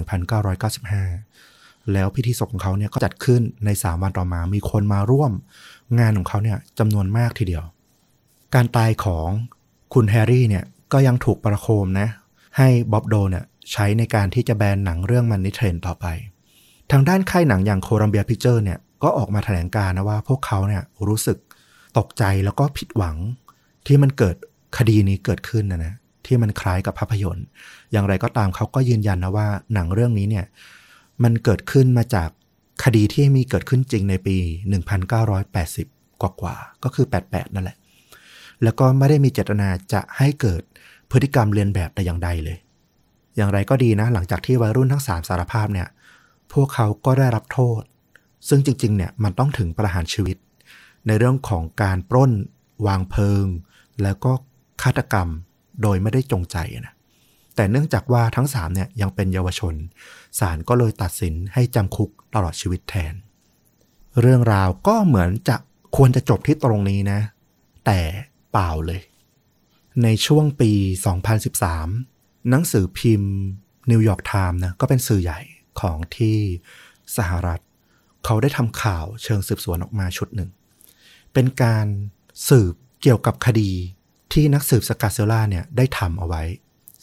[1.12, 5.32] 1995 แล้วพิธีศพของเขาเนี่ยก็จัดขึ้นใน 3 วันต่อมามีคนมาร่วม
[5.98, 7.64] งานของเขาเนี่ยจำนวนมากทีเดียว
[8.54, 9.28] การตายของ
[9.94, 12.08] คุณแฮร์รี่เนี่ยก็ยังถูกประโคมนะ
[12.58, 16.06] ให้บ๊อบโดเนี่ยใช้ในการที่จะแบนหนังเรื่องมันนิเทรนต่อไป
[16.90, 21.38] ทางด้านค่ายหนังอย่างโคลัมเบียพิเจอร์เนี่ยก็ออกมาแถลงการนะว่าพวกเขาเนี่ยรู้สึก
[21.98, 23.16] ตกใจแล้วก็ผิดหวัง
[23.86, 24.36] ที่มันเกิด
[24.78, 25.94] คดีนี้เกิดขึ้นนะนะ
[26.26, 27.46] ที่มันคล้ายกับภาพยนตร์
[27.92, 30.46] อย่างไรก็ตามเขาก็ยืนยันนะว่าหนังเรื่องนี้เนี่ย
[31.22, 32.28] มันเกิดขึ้นมาจาก
[32.84, 34.36] คดีที่มีเกิดขึ้นจริงในปี
[35.24, 37.76] 1980 กว่าๆก็คือ 88 นั่นแหละ
[38.62, 40.62] แล้วก็ไม่ได้มีเจตนาจะให้เกิด
[41.10, 42.58] พฤติกรรมเรียนแบบแต่อย่างใดเลย
[43.36, 45.88] อย่างไรก็ดีนะ หลังจากที่วัยรุ่นทั้งสามสารภาพเนี่ย
[46.52, 47.82] พวกเขาก็ได้รับโทษ
[48.48, 50.36] ซึ่งจริงๆเนี่ยมันต้องถึงประหารชีวิต
[51.06, 52.32] ในเรื่องของการปล้น
[52.86, 53.46] วางเพลิง
[54.02, 54.32] แล้วก็
[54.82, 55.28] ฆาตกรรม
[55.82, 56.56] โดยไม่ได้จงใจ
[56.86, 56.94] นะ
[57.56, 59.74] แต่เนื่องจากว่าทั้งสามเนี่ยยังเป็นเยาวชน
[60.38, 63.14] ศาลก็เลยตัดสินให้จำคุกตลอดชีวิตแทน
[64.20, 65.56] เรื่องราวก็เหมือนจะ
[65.96, 67.20] ควรจะจบที่ตรงนี้นะ
[67.86, 68.00] แต่
[68.52, 69.00] เปล่าเลย
[70.02, 70.72] ในช่วงปี
[71.60, 73.34] 2013 หนังสือพิมพ์
[73.90, 75.40] นิวยอร์กไทม์นะก็เป็นสื่อใหญ่
[75.80, 76.38] ของที่
[77.16, 77.60] สหรัฐ
[78.24, 80.50] เขาได้ทำข่าวเชิงสืบสวนออกมาชุดหนึ่ง
[81.32, 81.86] เป็นการ
[82.48, 83.70] สืบเกี่ยวกับคดี
[84.32, 86.42] ที่นักสืบสกาเซล่าเนี่ยได้ทำเอาไว้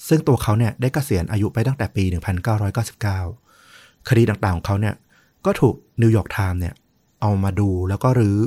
[0.07, 2.03] ซึ่งตัวเขาเนี่ยได้เกษียณอายุไปตั้งแต่ปี
[3.25, 4.95] 1999 คดีต่างๆของเขาเนี่ย
[5.45, 6.75] ก็ถูกนิวยอร์กไทม์เนี่ย
[7.21, 8.39] เอามาดูแล้วก็รื้อ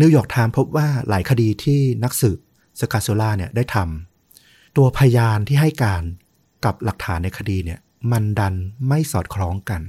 [0.00, 2.38] นิวยอร์กไทม์พบว่าหลายคดีที่นักสืบ
[2.80, 6.02] สกาเซล่าเนี่ยได้ทำตัวพยานที่ให้การ
[6.64, 7.78] กับหลักฐานในคดีเนี่ย
[8.12, 8.54] มันดัน
[8.88, 9.82] ไม่สอดคล้องกัน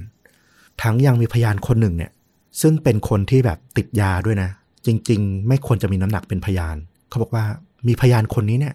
[0.82, 2.12] ทั้งยังมีพยานคนหนึ่งเนี่ย
[2.60, 4.50] ซึ่งเป็นคนที่แบบติดยาด้วยนะ
[4.86, 6.76] จริง ๆ ไม่ควรจะมีน้ำหนักเป็นพยาน
[7.08, 7.44] เขาบอกว่า
[7.88, 8.74] มีพยานคนนี้เนี่ย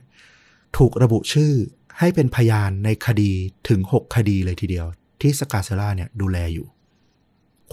[0.78, 1.52] ถูกระบุชื่อ
[2.00, 3.32] ให้เป็นพยานในคดี
[3.70, 4.86] ถึง 6 คดีเลยทีเดียว
[5.22, 6.68] ที่สกาเซล่าเนี่ยดูแลอยู่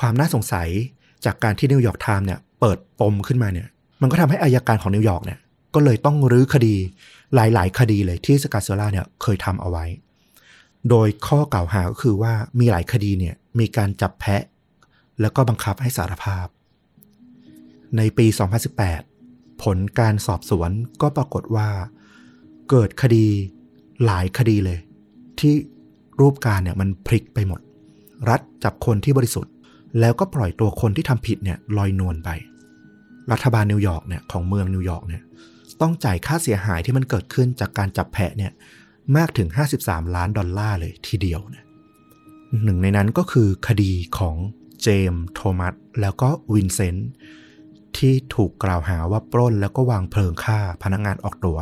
[0.01, 0.69] ความน่าสงสัย
[1.24, 3.69] จากการที่นิวยอร์กไทม์เนี่ย เปิดปมขึ้นมาเนี่ย
[4.01, 5.41] มันก็ทำให้อายการของนิวยอร์กเนี่ย
[5.74, 6.74] ก็เลยต้องรื้อคดี
[7.35, 9.85] หลาย ๆ คดีเลยที่สกาเซล่าเนี่ยเคยทำเอาไว้
[10.91, 14.43] โดยข้อกล่าวหาก็คือว่ามีหลายคดีเนี่ยมีการจับแพะ
[15.20, 16.47] แล้วก็บังคับให้สารภาพ
[17.97, 18.27] ในปี
[18.95, 20.70] 2018 ผลการสอบสวน
[21.03, 21.69] ก็ปรากฏว่า
[22.70, 23.27] เกิดคดี
[24.05, 24.78] หลายคดีเลย
[25.41, 25.55] ที่
[26.20, 27.61] รูปการเนี่ยมันพลิกไปหมด
[28.28, 29.53] รัฐจับคนที่บริสุทธิ์
[30.01, 32.31] แล้วก็ปล่อยตัวคนที่ทำผิดเนี่ยลอยนวลไป
[33.33, 35.23] รัฐบาลนิวยอร์กเนี่ยของเมืองนิวยอร์กเนี่ย
[35.81, 38.53] ต้องจ่ายค่าเสียหายที่มันเกิดขึ้นจากการจับแพะเนี่ย
[39.17, 39.49] มากถึง
[39.83, 41.65] 53 ล้านดอลลาร์เลยทีเดียวเนี่ย
[42.65, 44.37] หนึ่งในนั้นก็คือคดีของ
[44.83, 47.11] เจมส์โทมัสแล้วก็วินเซนต์
[47.97, 51.59] ที่ถูกกล่าวหาว่าปล้นแล้วก็วางเพลิงฆ่าพนักงานออกตั๋ว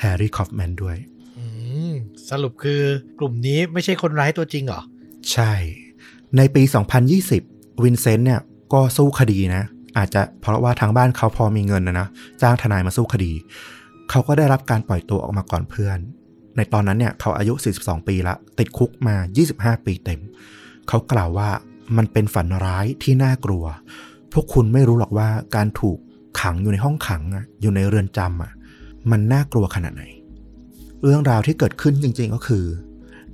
[0.00, 0.96] แฮร์รี่คอฟแมนด้วย
[2.30, 2.82] สรุปคือ
[3.18, 4.80] กลุ่มนี้ไม่ใช่คนร้ายตัวจริงเหรอ
[5.32, 5.52] ใช่
[6.36, 6.62] ในปี
[7.22, 8.40] 2020 วินเซนต์เนี่ย
[8.72, 9.64] ก็สู้คดีนะ
[9.98, 12.08] อาจจะเพราะว่าทางบ้านเขาพอมีเงินนะนะ
[12.42, 13.32] จ้างทนายมาสู้คดี
[14.10, 15.98] เขาก็ได้รับการปล่อยตัวออกมาก่อนเพื่อน
[16.56, 19.16] ในตอนนั้นเนี่ยเขาอายุ 42 ปีละ ติดคุกมา
[19.50, 20.20] 25 ปีเต็ม
[20.88, 21.50] เขากล่าวว่า
[21.96, 23.64] มันเป็นฝันร้ายที่น่ากลัว
[24.32, 25.98] พวกคุณไม่รู้หรอกว่าการถูก
[26.40, 27.22] ขังอยู่ในห้องขัง
[27.60, 30.04] อยู่ในเรือนจำมันน่ากลัวขนาดไหน
[31.02, 32.64] เรื่องราวที่เกิดขึ้นจริงๆก็คือ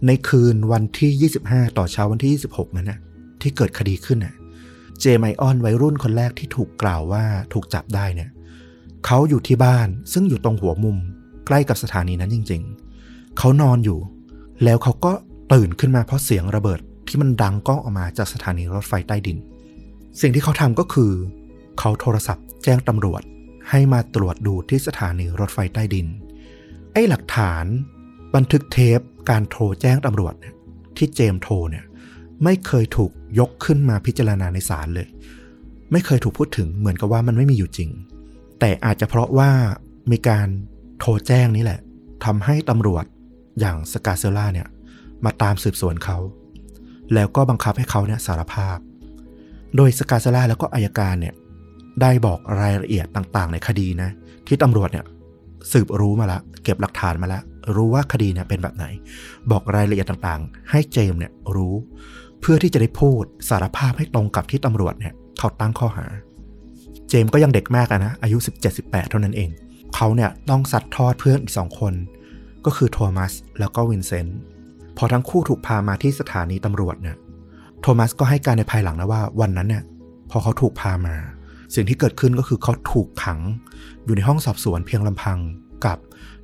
[0.07, 2.99] ในคืนวันที่ 25 ต่อเช้าวันที่ 26 นั้นนะ
[3.41, 4.35] ที่เกิดคดีขึ้นน่ะ
[5.01, 8.31] เจไมออนวัยรุ่นคนแรกที่ถูกกล่าวว่าถูกจับได้เนี่ย
[9.07, 10.97] เขาอยู่ที่บ้านซึ่งอยู่ตรงหัวมุม
[11.47, 12.63] ใกล้กับสถานีนั้นจริง
[13.01, 13.99] ๆ เขานอนอยู่
[14.65, 15.13] แล้วเขาก็
[15.53, 19.39] ตื่นขึ้นมาเพราะเสียงระเบิดที่มันดังก้องออกมาจากสถานีรถไฟใต้ดิน
[20.21, 21.13] สิ่งที่เขาทำก็คือ
[21.79, 23.23] เขาโทรศัพท์แจ้งตำรวจ
[23.71, 26.07] ให้มาตรวจดูที่สถานีรถไฟใต้ดิน
[26.93, 27.65] ไอ้หลักฐาน
[28.35, 29.01] บันทึกเทป
[29.31, 30.35] การโทรแจ้งตำรวจ
[30.97, 31.85] ที่เจมโทรเนี่ย
[32.45, 35.09] ไม่เคยถูกยกขึ้นมาพิจารณาในศาลเลย
[35.93, 37.91] ไม่เคยถูกพูดถึงเหมือนกับว่ามันไม่มีอยู่จริง
[38.61, 39.51] แต่อาจจะเพราะว่า
[40.11, 40.47] มีการ
[40.99, 41.81] โทรแจ้งนี่แหละ
[42.25, 43.05] ทำให้ตำรวจ
[43.61, 44.69] อย่างสกาเซล่าเนี่ย
[45.25, 46.19] มาตามสืบสวนเขา
[47.15, 48.79] แล้วก็บังคับให้เขาเนี่ยสารภาพ
[49.77, 51.35] โดยสกาเซล่าแล้วก็อายการเนี่ย
[52.01, 54.11] ได้บอกรายละเอียดต่างๆ ในคดีนะ
[54.47, 55.05] ที่ตำรวจเนี่ย
[55.73, 57.43] สืบรู้มาแล้วเก็บหลักฐานมาแล้ว
[57.77, 58.87] รู้ว่าคดีเนี่ยเป็นแบบไหน
[59.51, 61.75] บอกรายละเอียดต่างๆ ให้เจมส์เนี่ยรู้
[62.41, 66.07] เพื่อที่จะได้พูดสารภาพให้ตรงกับที่ตำรวจเนี่ยเขาตั้งข้อหา
[67.09, 68.39] เจมส์ก็ยังเด็กมากนะ อายุ
[68.73, 69.51] 17-18 เท่านั้นเอง
[69.95, 71.95] เขาเนี่ยต้องซัดทอดเพื่อนอีกสองคน
[72.65, 74.39] ก็คือโทมัสแล้วก็วินเซนต์
[74.97, 77.17] พอทั้งคู่ถูกพามาที่สถานีตำรวจเนี่ย
[77.81, 79.83] โทมัสก็ให้การในภายหลังนะว่าวันนั้นเนี่ย
[80.31, 81.17] พอเขาถูกพามา
[81.75, 83.41] สิ่งที่เกิดขึ้นก็คือเขาถูกขัง
[84.05, 85.39] อยู่ในห้องสอบสวนเพียงลำพัง
[85.87, 85.99] กับ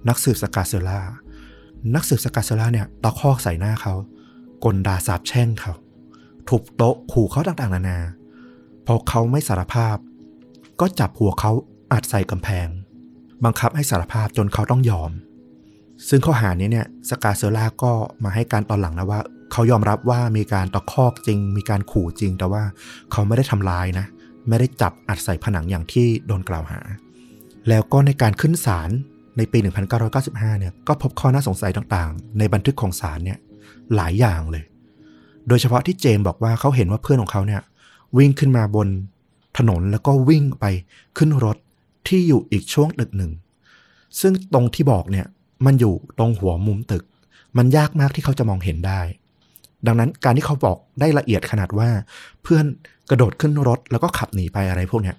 [0.09, 1.01] นักสืบสกาเซล่า
[1.95, 3.95] นักสืบสกาเซล่าเนี่ยตะคอกใส่หน้าเขา
[4.65, 5.73] กลดาสาบแช่งเขา
[6.49, 7.99] ทุบโต๊ะขู่เขาต่างๆ นานา
[8.87, 9.97] พอเขาไม่สารภาพ
[10.81, 11.53] ก็จับหัวเขา
[11.93, 12.69] อัดใส่กำแพง
[13.45, 15.11] บังคับให้สารภาพจนเขาต้องยอม
[16.09, 17.93] ซึ่งข้อหานี้เนี่ยสกาเซล่าก็
[18.25, 19.21] มาให้การตอนหลังนะว่า
[19.53, 22.63] เขายอมรับว่ามีการตะคอกจริง มีการขู่จริง แต่ว่า
[23.13, 24.07] เขาไม่ได้ทำร้ายนะ
[24.49, 26.81] ไม่ได้จับอัดใส่ผนังอย่างที่โดนกล่าวหา
[27.69, 28.91] แล้วก็ในการขึ้นศาล
[29.37, 29.59] ในปี
[30.09, 33.39] 1995 เนี่ย ก็พบข้อน่าสงสัยต่างๆ ในบันทึกของศาลเนี่ย
[33.95, 34.65] หลายอย่างเลย
[35.49, 37.63] โดยเฉพาะที่เจมบอกว่าเขาเห็นว่าเพื่อนของเขาเนี่ย
[38.17, 38.89] วิ่งขึ้นมาบน
[39.59, 40.65] ถนนแล้วก็วิ่งไป
[41.19, 41.57] ขึ้นรถ
[42.09, 43.33] ที่อยู่อีกช่วงตึกหนึ่ง
[44.21, 45.27] ซึ่งตรงที่บอกเนี่ย
[45.67, 47.05] มันอยู่ตรงหัวมุมตึก
[47.57, 49.01] มันยากมากที่เขาจะมองเห็นได้
[49.87, 51.89] ดังนั้นการที่เขาบอกได้ละเอียดขนาดว่า
[52.43, 52.65] เพื่อน
[53.11, 55.17] กระโดดขึ้นรถแล้วก็ขับหนีไปอะไรพวกเนี้ย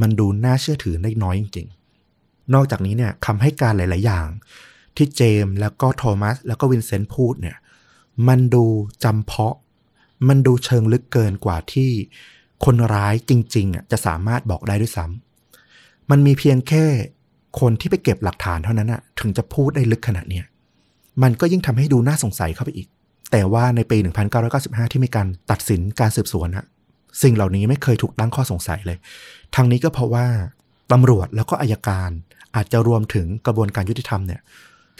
[0.00, 4.28] มันดูน่าเชื่อถือได้น้อยจริงๆ นอกจากนี้เนี่ยคำให้การหลาย ๆ อย่าง
[4.96, 7.56] ที่เจมส์แล้วก็โทมัสแล้วก็วินเซนต์พูดเนี่ย
[8.28, 8.64] มันดู
[9.04, 9.56] จำเพาะ
[10.28, 11.90] มันดูเชิงลึกเกินกว่าที่
[12.64, 16.84] คนร้ายจริงๆอะจะสามารถบอกได้ด้วยซ้ำมันมีเพียงแค่
[17.60, 20.44] คนที่ไปเก็บหลักฐานเท่านั้นอะถึงจะพูดได้ลึกขนาดเนี้ย
[21.22, 22.88] มันก็ยิ่งทำให้ดูน่าสงสัยเข้าไปอีก
[23.32, 23.98] แต่ว่าในปี
[24.44, 26.64] 1995 ที่มีการตัดสินการสืบสวนอะ
[27.22, 28.98] สิ่งเหล่านี้ไม่เคยถูกตั้งข้อสงสัยเลย
[29.54, 30.26] ทางนี้ก็เพราะว่า
[30.92, 32.10] ตำรวจแล้วก็อายการ
[32.56, 34.40] อาจจะรวมถึงกระบวนการยุติธรรมเนี่ย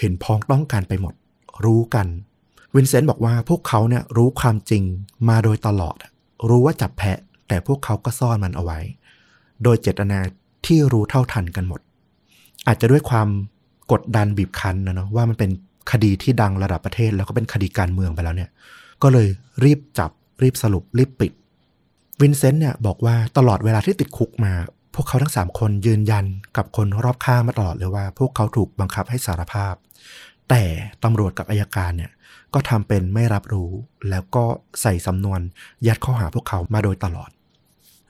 [0.00, 1.14] เห็นพ้องต้องการไปหมด
[1.64, 2.06] รู้กัน
[2.74, 4.82] วินเซนต์บอกว่าพวกเขาเนี่ยรู้ความจริง
[5.28, 5.96] มาโดยตลอด
[6.48, 7.18] รู้ว่าจับแพะ
[7.48, 8.78] แต่พวกเขาก็ซ่อนมันเอาไว้
[9.62, 10.18] โดยเจตนา
[10.66, 11.80] ที่รู้เท่าทันกันหมด
[12.66, 13.28] อาจจะด้วยความ
[13.92, 15.50] กดดันบีบคั้นนะเนาะว่ามันเป็น
[15.92, 18.50] คดีที่ดังระดับประเทศ แล้วก็เป็นคดีการเมืองไปแล้วเนี่ย
[19.02, 19.28] ก็เลย
[19.64, 20.10] รีบจับ
[20.42, 21.32] รีบสรุปรีบปิด
[22.20, 24.52] วินเซนต์เนี่ยบอกว่าตลอดเวลาที่ติดคุกมา
[24.94, 26.24] พวกเขาทั้งสามคนยืนยัน
[26.56, 29.74] กับคนรอบข้างมาตลอดเลยว่า พวกเขาถูกบังคับให้สารภาพ
[30.50, 30.62] แต่
[31.04, 32.10] ตำรวจกับอายการเนี่ย
[32.54, 33.70] ก็ทำเป็นไม่รับรู้
[34.10, 34.44] แล้วก็
[34.82, 35.40] ใส่สำนวน
[35.86, 37.30] ยัดข้อหาพวกเขามาโดยตลอด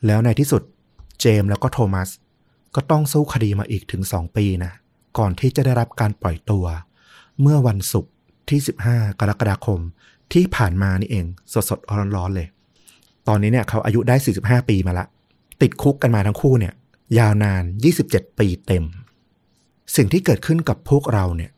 [0.07, 0.63] แล้วในที่สุด
[1.21, 2.09] เจมส์แล้วก็โทมัส
[2.75, 4.73] ก็ต้องสู้คดีมาอีกถึง2ปีนะ
[5.19, 6.65] ก่อนที่จะได้รับการปล่อยตัว
[7.41, 8.13] เมื่อวันศุกร์
[8.49, 8.61] ที่
[8.91, 9.81] 15 กรกฎาคม
[10.33, 11.79] ที่ผ่านมานี่เองสดสด
[12.17, 12.49] ร้อนๆเลย
[13.29, 15.07] ตอนนี้เนี่ยเขาอายุได้ 45 ปีมาละ
[15.63, 16.75] ติดคุกกันมาทั้งคู่เนี่ย
[17.19, 17.63] ยาวนาน
[18.01, 18.85] 27 ปีเต็ม
[19.97, 21.51] สิ่งที่เกิดขึ้นกับพวกเราเนี่ย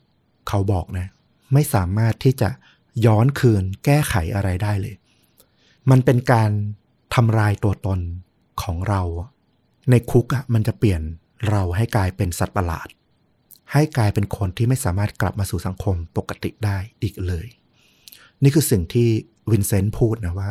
[0.48, 1.06] เขาบอกนะ
[1.53, 2.49] ไม่สามารถที่จะ
[3.07, 4.95] ย้อนคืนแก้ไขอะไรได้เลย
[5.91, 6.51] มันเป็นการ
[7.15, 8.01] ทำลายตัวตน
[8.62, 9.03] ของเรา
[9.91, 11.03] ในคุกอะมันจะเปลี่ยน
[11.51, 12.89] เราให้กลายเป็นสัตว์ประหลาด
[13.73, 17.47] ให้กลายเป็นคนที่ไม่สามารถกลับมาสู่สังคมปกติได้อีกเลย
[18.43, 19.09] นี่คือสิ่งที่
[19.51, 20.51] วินเซนต์พูดนะว่า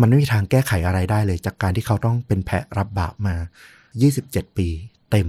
[0.00, 3.34] มันไม่มีทางแก้ไขอะไรได้เลย จากการที่เขาต้องเป็นแพะรับบาปมา
[3.96, 4.68] 27 ปี
[5.10, 5.28] เต็ม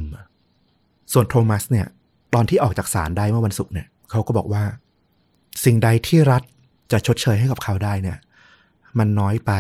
[1.14, 1.88] ส่วนโทมัสเนี่ย
[2.34, 4.64] ตอนที่ออกจากศาลได้เมื่อวันศุกร์เนี่ย เขาก็บอกว่า
[5.66, 6.44] สิ่งใดที่รัฐ
[6.92, 8.20] จะชดเชยให้กับเขาได้เนี่ย
[8.98, 9.52] มันน้อยไป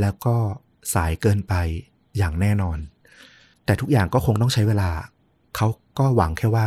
[0.00, 0.36] แล้วก็
[0.94, 1.54] สายเกินไป
[2.16, 2.78] อย่างแน่นอน
[3.64, 4.90] แต่ทุกอย่างก็คงต้องใช้เวลา
[5.56, 5.66] เขา
[5.98, 6.66] ก็หวังแค่ว่า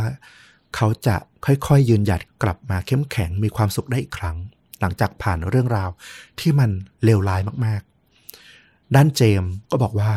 [0.76, 4.36] เขาจะค่อยๆยืนหยัดกลับมาเข้มแข็งมีความสุขได้อีกครั้ง
[4.80, 5.90] หลังจากผ่านเรื่องราว
[6.40, 6.70] ที่มัน
[7.04, 10.12] เลวร้ายมากๆ ด้านเจมส์ก็บอกว่า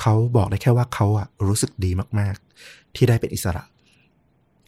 [0.00, 3.62] เขาบอกได้แค่ว่าเขาอะรู้สึกดีมากๆ ที่ได้เป็นอิสระ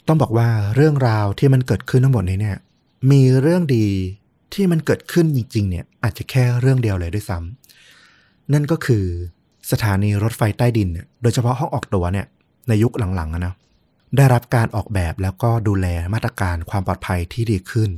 [0.07, 2.59] ต้องบอกว่าเรื่องราวที่มันเกิดขึ้นทั้งหมดนี้เนี่ย
[3.11, 3.87] มีเรื่องดี
[4.55, 9.05] ที่มันเกิดขึ้นจริง ๆ เนี่ย อาจจะแค่เรื่องเดียวเลยด้วยซ้ำนั่นก็คือ
[9.71, 12.27] สถานีรถไฟใต้ดินเนี่ยโดยเฉพาะห้องออกตัวเนี่ย
[12.69, 13.55] ในยุคหลังๆนะ
[14.17, 17.91] ได้รับการออกแบบแล้วก็ดูแลมาตรการความปลอดภัยที่ดีขึ้น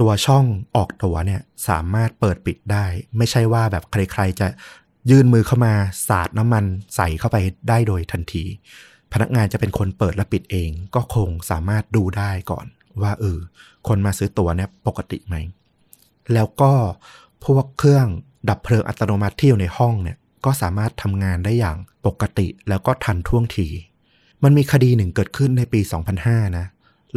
[0.00, 0.44] ตัวช่อง
[0.76, 2.84] ออกตัวเนี่ยสามารถเปิดปิดได้
[3.16, 4.46] ไม่ใช่ว่าแบบใครๆจะ
[5.10, 5.74] ยื่นมือเข้ามา
[6.08, 6.64] สาดน้ำมัน
[6.96, 7.36] ใส่เข้าไป
[7.68, 8.44] ได้โดยทันที
[9.12, 12.66] พนักงานจะเป็นคนเปิดและปิดเอง ก็คงสามารถดูได้ก่อน
[13.02, 13.38] ว่าเออ
[13.88, 15.36] คนมาซื้อตั๋วเนี่ยปกติไหม
[16.34, 16.72] แล้วก็
[17.44, 18.06] พวกเครื่อง
[18.48, 21.76] ดับเพลิงอัตโนมัติที่อยู่ในห้องเนี่ยก็สามารถทำงานได้อย่าง
[22.06, 23.68] ปกติแล้วก็ทันท่วงที
[24.42, 25.80] มันมีคดีหนึ่งเกิดขึ้นในปี
[26.18, 26.66] 2005 นะ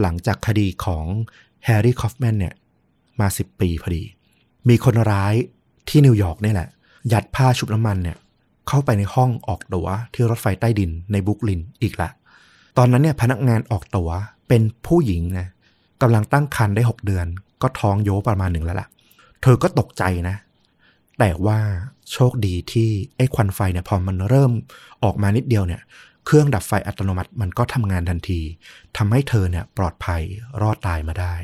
[0.02, 1.06] หลังจากคดีของ
[1.66, 2.54] แฮร์รี่คอฟแมนเนี่ย
[3.20, 4.04] มา 10 ปีพอดี
[4.70, 5.34] มีคนร้าย
[5.90, 6.70] ที่นิวยอร์กนี่แหละ
[7.14, 8.18] ยัดผ้าชุบน้ำมันเนี่ย
[8.68, 12.10] เข้าไปในห้องออกตั๋วที่รถไฟใต้ดินในบรูคลินอีกละ
[12.78, 14.10] ตอนนั้นเนี่ยพนักงานออกตั๋ว
[14.48, 15.48] เป็นผู้หญิงนะ
[16.02, 17.28] กำลังตั้งครรภ์ได้ 6 เดือน
[17.62, 18.88] ก็ท้องโยประมาณหนึ่งแล้วล่ะ
[19.42, 20.36] เธอก็ตกใจนะ
[21.20, 21.60] แต่ว่า
[22.12, 24.52] โชคดีที่ไอ้ควันไฟเนี่ยพอมันเริ่ม
[25.04, 25.82] ออกมานิดเดียวเนี่ย
[26.26, 28.40] เครื่องดับไฟอัตโนมัติมันก็ทำงานทันที
[28.98, 30.22] ทำให้เธอเนี่ยปลอดภัย
[30.62, 31.36] รอดตายมาได้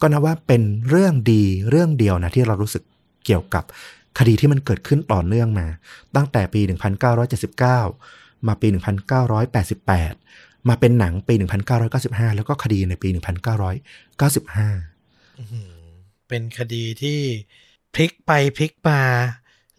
[0.00, 2.82] ก็นับว่าเป็นเรื่องดีเรื่องเดียวนะที่เรารู้สึก
[3.26, 3.64] เกี่ยวกับ
[4.18, 5.66] คดีที่มันเกิดขึ้นต่อเนื่องมา
[6.16, 6.60] ตั้งแต่ปี
[7.74, 8.68] 1979 มาปี
[9.88, 11.34] 1988 มาเป็นหนังปี
[11.84, 13.18] 1995 แล้วก็คดีในปี 1995
[15.38, 15.72] อื้อหือ
[16.28, 17.20] เป็นคดีที่
[17.94, 19.02] พลิกไปพลิกมา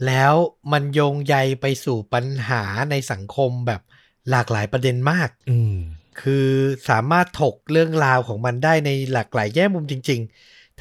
[0.05, 0.33] แล้ว
[0.71, 3.81] มันโยงใยไปสู่ปัญหาในสังคมแบบ
[4.29, 5.77] หลากหลายประเด็นมาก อืม
[6.21, 6.47] คือ
[6.89, 10.31] สามารถถกเรื่องราวของมันได้ในหลากหลายแง่มุมจริง ๆ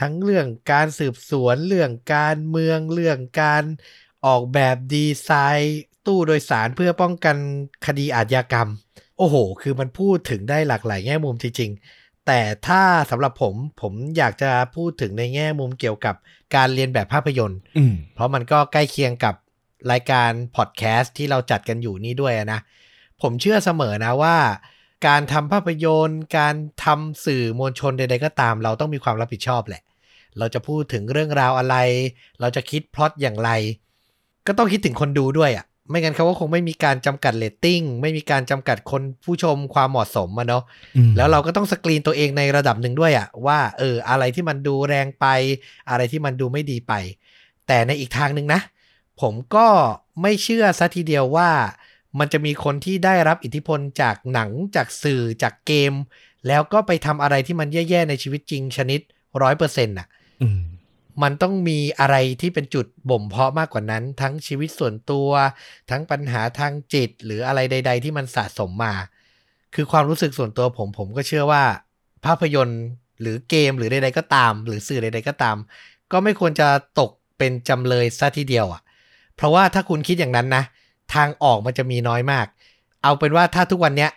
[0.01, 3.65] ทั้งเรื่องการสืบสวน เรื่องการเมือง เรื่องการ
[4.27, 7.37] ออกแบบดีไซน์ตู้โดยสารเพื่อป้องกัน
[7.87, 8.69] คดีอาชญากรรม
[9.19, 16.15] โอ้โห คือมันพูดถึงได้หลากหลายแง่มุมจริง ๆ แต่ถ้าสำหรับผมผมอยากจะพูดถึงในแง่มุมเกี่ยวกับ
[16.55, 19.35] การเลียนแบบภาพยนตร์อืมเพราะมันก็ใกล้เคียงกับ
[19.93, 22.61] รายการพอดแคสต์ที่เราจัดกันอยู่นี่ด้วยนะ
[23.23, 24.37] ผมเชื่อเสมอนะว่า
[25.07, 26.55] การทำภาพยนตร์ การ
[26.85, 29.83] ทำสื่อมวลชนใดๆก็ตาม เราต้องมีความรับผิดชอบแหละ
[30.39, 31.77] เราจะพูดถึงเรื่องราวอะไร
[32.41, 33.51] เราจะคิดพล็อตอย่างไร
[34.47, 40.63] ก็ต้องคิดถึงคนดูด้วยอะ่ะ ไม่งั้นเขาก็คงไม่มีการจำกัดเรตติ้ง ไม่มีการจำกัดคนผู้ชมความเหมาะสมอะเนาะ
[40.97, 45.27] อืมแล้วเราก็ต้องสกรีนตัวเองในระดับหนึ่งด้วยอะว่าเอออะไรที่มันดูแรงไป
[45.91, 46.93] อะไรที่มันดูไม่ดีไป
[47.67, 48.61] แต่ในอีกทางหนึ่งนะ
[49.21, 49.67] ผมก็
[50.23, 51.51] ไม่เชื่อซะทีเดียวว่า
[52.19, 55.93] มันจะมีคนที่ได้รับอิทธิพลจากหนังจากสื่อจากเกม
[56.49, 59.01] แล้วก็ไปทำอะไรที่มันแย่ ๆ ในชีวิตจริงชนิด
[59.43, 60.20] ร้อยเปอร์เซ็นต์่ะอื
[61.23, 65.29] มันต้องมีอะไรที่เป็นจุดบ่มเพาะมากกว่านั้น ทั้งชีวิตส่วนตัว
[65.91, 68.95] ทั้งปัญหาทางจิต หรืออะไรใด ๆ ที่มันสะสมมา
[69.75, 71.63] คือความรู้สึกส่วนตัวผม ผมก็เชื่อว่า
[72.25, 72.83] ภาพยนตร์
[73.21, 75.57] หรือเกมหรือใดๆก็ตาม หรือสื่อใด ๆก็ตาม
[76.13, 76.69] ก็ไม่ควรจะ
[77.01, 78.81] ตกเป็นจำเลยซะทีเดียวอะ่ะ
[79.37, 80.65] เพราะว่าถ้าคุณคิดอย่างนั้นนะ
[81.15, 82.47] ทางออกมันจะมีน้อยมาก
[83.03, 84.11] เอาเป็นว่าถ้าทุกวันเนี้ย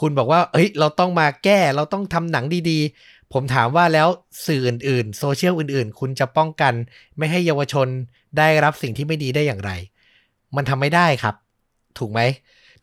[0.00, 4.08] คุณบอกว่า เฮ้ย เราต้องมาแก้ เราต้องทำหนังดีๆ ผมถามว่าแล้ว
[4.46, 6.74] สื่ออื่นๆ โซเชียลอื่นๆ คุณจะป้องกัน
[7.18, 7.88] ไม่ให้เยาวชน
[8.38, 9.72] ได้รับสิ่งที่ไม่ดีได้อย่างไร
[10.56, 11.34] มันทำไม่ได้ครับ
[11.98, 12.20] ถูกไหม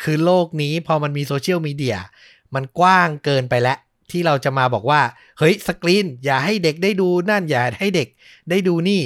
[0.04, 1.98] คือโลกนี้พอมันมีโซเชียลมีเดีย
[2.56, 3.78] มันกว้างเกินไปแล้ว
[4.12, 5.02] ที่เราจะมาบอกว่า
[5.38, 8.08] เฮ้ยสกรีน อย่าให้เด็กได้ดูนั่นอย่าให้เด็ก
[8.50, 9.02] ได้ดูนี่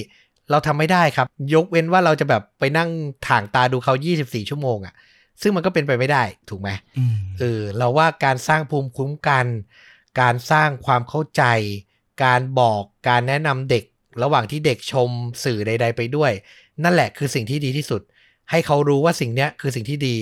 [0.52, 2.90] เราทำไม่ได้ครับ ยกเว้นว่าเราจะแบบไปนั่ง
[3.28, 4.94] ถ่างตาดูเขา 24 ชั่วโมงอะ
[5.42, 9.46] ซึ่งมันก็เป็นไปไม่ได้ถูกไหมอืมเออเราว่าการสร้างภูมิคุ้มกัน
[10.20, 11.44] การสร้างความเข้าใจ
[12.24, 13.84] การบอกการแนะนำเด็ก
[14.24, 15.10] ระหว่างที่เด็กชม
[15.44, 16.32] สื่อใด ๆ ไปด้วย
[16.84, 18.02] นั่นแหละคือสิ่งที่ดีที่สุด
[18.52, 20.16] ให้เขารู้ว่าสิ่งเนี้ยคือสิ่งที่ดี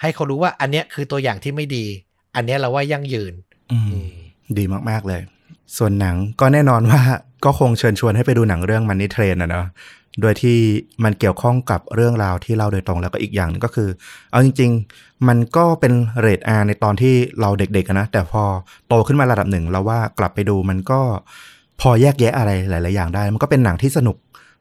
[0.00, 1.86] ให้เขารู้ว่าอันเนี้ยคือตัวอย่างที่ไม่ดี
[2.34, 3.34] อันเนี้ยเราว่ายั่งยืน
[3.72, 4.04] อืม
[4.58, 5.20] ดีมากๆเลย
[5.76, 7.02] ส่วนหนังก็แน่นอนว่า
[7.44, 9.66] ก็คงเชิญชวนให้ไปดูหนังเรื่องมันนี่เทรนนะเนาะ
[10.20, 10.58] โดยที่
[11.04, 13.88] มันเกี่ยวข้องกับเรื่องราวที่เล่าโดยตรงแล้วก็อีกอย่างหนึงก็คือ
[14.30, 18.42] เอาจริง ๆ มันก็เป็นเรทอาในตอนที่เราเด็กๆนะ แต่พอ
[18.88, 21.00] โตขึ้นมาระดับหนึ่งเราว่ากลับไปดูมันก็
[21.80, 24.16] พอแยกแยะอะไรหลาย ๆ อย่างได้ มันก็เป็นหนังที่สนุก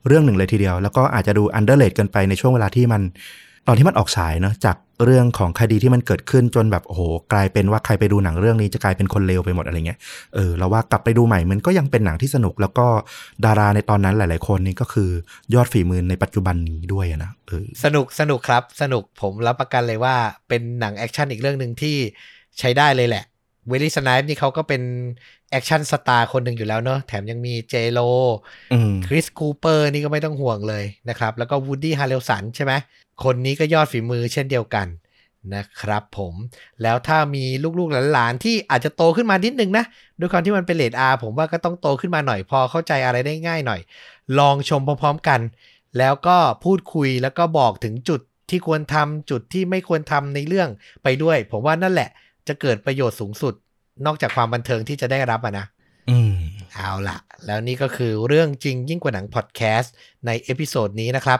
[0.07, 3.01] เรื่องหนึ่งเลยทีเดียว แล้วก็อาจจะดู underrated เกินไปในช่วงเวลาที่มัน
[3.69, 7.01] ตอนที่มันออกฉายเนาะจากเรื่องของคดีที่มันเกิดขึ้นจนแบบโอ้โห
[7.33, 9.99] กลายเป็นว่าใครไปดูหนังเรื่องนี้จะกลายเป็นคนเลวไปหมดอะไรเงี้ย
[10.35, 12.87] เออเราว่ากลับไปดูใหม่มันก็ยังเป็นหนังที่สนุก แล้วก็
[13.45, 15.09] ดาราในตอนนั้นหลาย ๆ คนนี่ก็คือ
[15.53, 20.15] ยอดฝีมือในปัจจุบันนี้ด้วยอะนะเออสนุกสนุกครับ สนุกผมรับประกันเลยว่า
[20.49, 21.95] เป็นหนังแอคชั่นอีกเรื่องหนึ่งที่
[22.59, 23.25] ใช้ได้เลยแหละ
[23.67, 24.81] เวสลีย์สไนปส์นี่เขาก็เป็น
[25.51, 27.99] action star คนหนึ่งอยู่แล้วเนอะแถมยังมีเจโล
[28.73, 32.73] อืมคริสคูเปอร์นี่ก็ไม่ต้องห่วงเลยนะครับ แล้วก็วูดดี้ฮาร์เรลสันใช่ไหม
[33.23, 34.87] คนนี้ก็ยอดฝีมือเช่นเดียวกัน
[35.55, 36.33] นะครับผม
[36.81, 37.43] แล้วถ้ามี
[37.79, 39.85] ลูกๆหลานๆที่อาจจะโตขึ้นมานิดนึงนะ
[40.19, 43.81] ด้วยความที่มันเป็นเรต R ผมว่าก็ต้องโตขึ้นมาหน่อยพอเข้าใจอะไรได้ง่ายหน่อย
[44.39, 45.39] ลองชมพร้อมๆกัน
[45.97, 50.69] แล้วก็พูดคุยแล้วก็บอกถึงจุดที่ควรทำจุดที่ไม่ควรทำในเรื่อง
[51.03, 52.09] ไปด้วย ผมว่านั่นแหละ
[52.47, 53.53] จะเกิดประโยชน์สูงสุด
[54.05, 55.65] นอกจากความบันเทิงที่จะได้รับอะนะ
[56.09, 56.35] อืม
[56.73, 59.93] เอาล่ะแล้วนี่ก็คือเรื่องจริงยิ่งกว่าหนังพอดแคสต์
[60.25, 61.39] ใน episode นี้นะครับ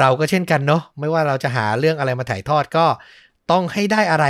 [0.00, 2.86] เราก็เช่นกันเนาะไม่ว่าเราจะหาเรื่องอะไรมาถ่ายทอดก็
[3.50, 4.26] ต้องให้ได้อะไร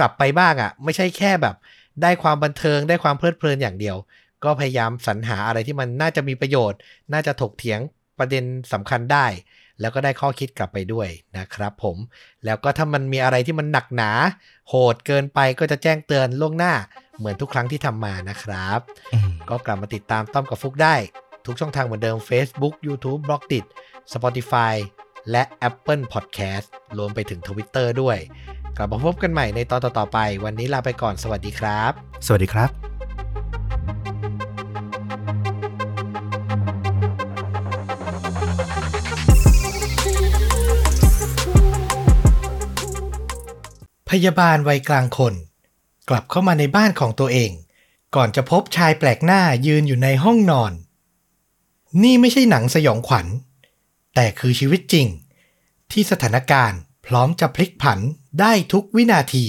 [0.00, 1.56] กลับไปบ้างอะ่ะ ไม่ใช่แค่แบบ
[2.02, 3.96] ได้ความบันเทิงได้ความเพลิดเพลินอย่างเดียว
[4.44, 6.78] ก็พยายามสรรหาอะไรที่มันน่าจะมีประโยชน์
[7.12, 7.80] น่าจะถกเถียง
[8.18, 9.26] ประเด็นสำคัญได้
[9.80, 11.08] แล้วก็ได้ข้อคิดกลับไปด้วย
[11.38, 11.96] นะครับผม
[12.44, 14.10] แล้วก็ถ้ามันมีอะไรที่มันหนักหนา
[14.68, 16.74] โหดเกินไปก็จะแจ้งเตือนล่วงหน้า
[17.18, 18.80] เหมือนทุกครั้งที่ทำมานะครับ
[19.14, 20.94] อืมก็กลับมาติดตามต้อมกับฟุกได้
[21.46, 23.64] ทุกช่องทางเหมือนเดิม Facebook YouTube b l o g d i t
[24.12, 24.74] Spotify
[25.30, 26.68] และ Apple Podcast
[26.98, 28.18] รวมไปถึง Twitter ด้วย
[28.76, 31.92] กลับมาพบกันใหม่ในตอนต่อๆไป วันนี้ลาไปก่อนสวัสดีครับ
[32.26, 32.70] สวัสดีครับ
[44.10, 45.34] พยาบาลวัยกลางคน
[46.08, 47.50] กลับเข้ามาในบ้านของตัวเอง
[48.16, 50.72] ก่อนจะพบชายแปลกหน้ายืนอยู่ในห้องนอน
[52.02, 53.26] นี่ไม่ใช่หนังสยองขวัญ
[54.14, 55.06] แต่คือชีวิตจริง
[55.92, 57.98] ที่สถานการณ์พร้อมจะพลิกผัน
[58.40, 59.46] ได้ทุกวินาที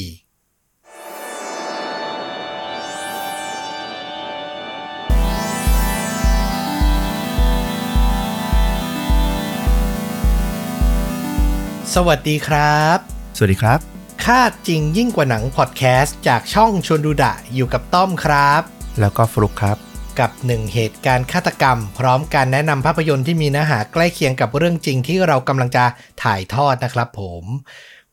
[11.95, 12.98] สวัสดีครับ
[13.38, 13.80] สวัสดีครับ
[14.26, 18.61] คาดจริงยิ่งกว่าหนังพอดแคสต์จากช่องชวนดูดะอยู่กับต้อมครับ
[18.99, 19.89] แล้วก็ฟลุกครับ
[20.20, 25.86] กับหนึ่งเหตุการณ์ฆาตกรรม พร้อมการแนะนำภาพยนตร์ที่มีเนื้อหาใกล้เคียงกับเรื่องจริงที่เรากำลังจะ
[26.24, 27.44] ถ่ายทอดนะครับผม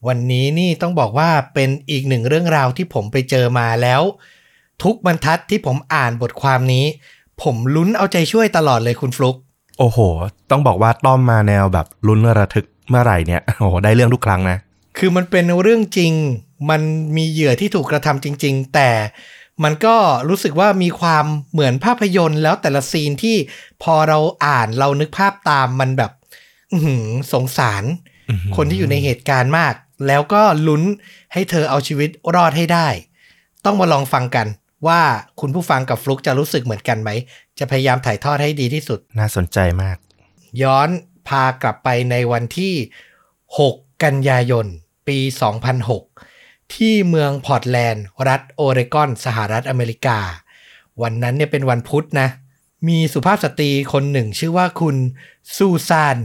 [0.06, 4.02] วันนี้นี่ต้องบอกว่าเป็นอีกหนึ่งเรื่องราวที่ผมไปเจอมาแล้ว
[4.82, 6.84] ทุกบรรทัดที่ผมอ่านบทความนี้
[7.42, 9.36] ผมลุ้นเอาใจช่วยตลอดเลยคุณฟลุก
[9.78, 9.98] โอ้โห
[10.50, 14.58] ต้องบอกว่าต้อมมาแนวแบบลุ้นระทึกเมื่อไหร่เนี่ยโอ้โหได้เรื่องทุกครั้งนะ
[14.98, 16.12] คือมันเป็นเรื่องจริง
[16.70, 16.82] มัน
[17.16, 18.90] มีเหยื่อที่ถูกกระทำจริง ๆ แต่
[19.64, 19.96] มันก็
[20.28, 23.36] รู้สึกว่ามีความเหมือนภาพยนตร์ แล้วแต่ละซีนที่
[23.82, 26.12] พอเราอ่านเรานึกภาพตามมันแบบ
[26.72, 27.84] อื้อหือสงสาร
[28.28, 29.74] อื้อหือคนที่อยู่ในเหตุการณ์มาก
[30.06, 30.82] แล้วก็ลุ้น
[31.32, 32.88] ให้เธอเอาชีวิตรอดให้ได้
[33.64, 34.46] ต้องมาลองฟังกัน
[34.86, 35.00] ว่า
[35.40, 37.10] คุณผู้ฟังกับฟลุกจะรู้สึกเหมือนกันไหม
[37.58, 39.96] จะพยายามถ่ายทอดให้ดีที่สุด น่าสนใจมาก
[40.62, 40.88] ย้อน
[41.28, 42.74] พากลับไปในวันที่
[43.58, 43.72] 6
[44.04, 44.66] กันยายน
[45.08, 45.18] ปี
[45.84, 46.35] 2006
[46.74, 50.18] ที่เมืองพอร์ตแลนด์ รัฐโอเรกอน สหรัฐอเมริกา
[51.02, 52.28] วันนั้นเนี่ยเป็นวันพุธนะ
[52.88, 54.96] มีสุภาพสตรีคนหนึ่งชื่อว่าคุณ
[55.56, 56.16] ซูซาน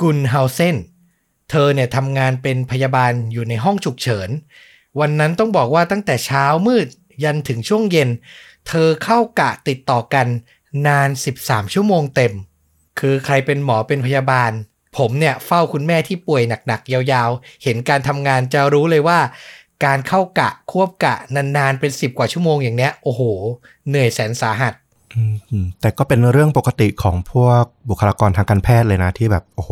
[0.00, 0.76] กุนเฮาเซน
[1.50, 4.30] เธอเนี่ยทำงานเป็นพยาบาลอยู่ในห้องฉุกเฉิน
[5.00, 6.86] วันนั้นต้องบอกว่าตั้งแต่เช้ามืด
[7.22, 8.08] ยันถึงช่วงเย็น
[8.68, 10.26] เธอเข้ากะติดต่อกัน
[10.86, 11.08] นาน
[11.40, 12.32] 13 ชั่วโมงเต็ม
[12.98, 14.52] คือใครเป็นหมอเป็นพยาบาล
[14.98, 19.18] ผมเนี่ยเฝ้าคุณแม่ที่ป่วยหนักๆ ยาวๆ เห็นการทำงานจะรู้เลยว่า
[19.84, 23.22] การเข้ากะควบกะนานๆเป็น10กว่าชั่วโมงอย่างเนี้ย โอ้โห
[23.88, 24.74] เหนื่อยแสนสาหัส
[25.14, 29.70] อืมอืมแต่ก็เป็นเรื่องปกติของพวกบุคลากรทางการแพทย์เลยนะที่แบบโอ้โห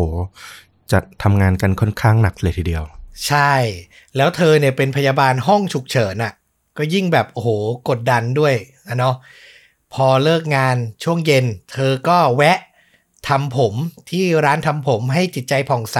[0.91, 2.85] จะทำงานกันค่อนข้างหนักเลยทีเดียว
[3.27, 3.53] ใช่
[4.17, 6.33] แล้วเธอเนี่ยเป็นพยาบาลห้องฉุกเฉินอะ
[6.79, 7.49] ก็ยิ่งแบบโอ้โห
[7.89, 8.55] กดดันด้วย
[8.89, 9.17] อะเนาะ
[9.95, 12.59] พอเลิกงานช่วงเย็น เธอก็แวะ
[13.29, 13.75] ทำผม
[14.11, 15.99] ที่ร้านทำผมให้จิตใจผ่องใส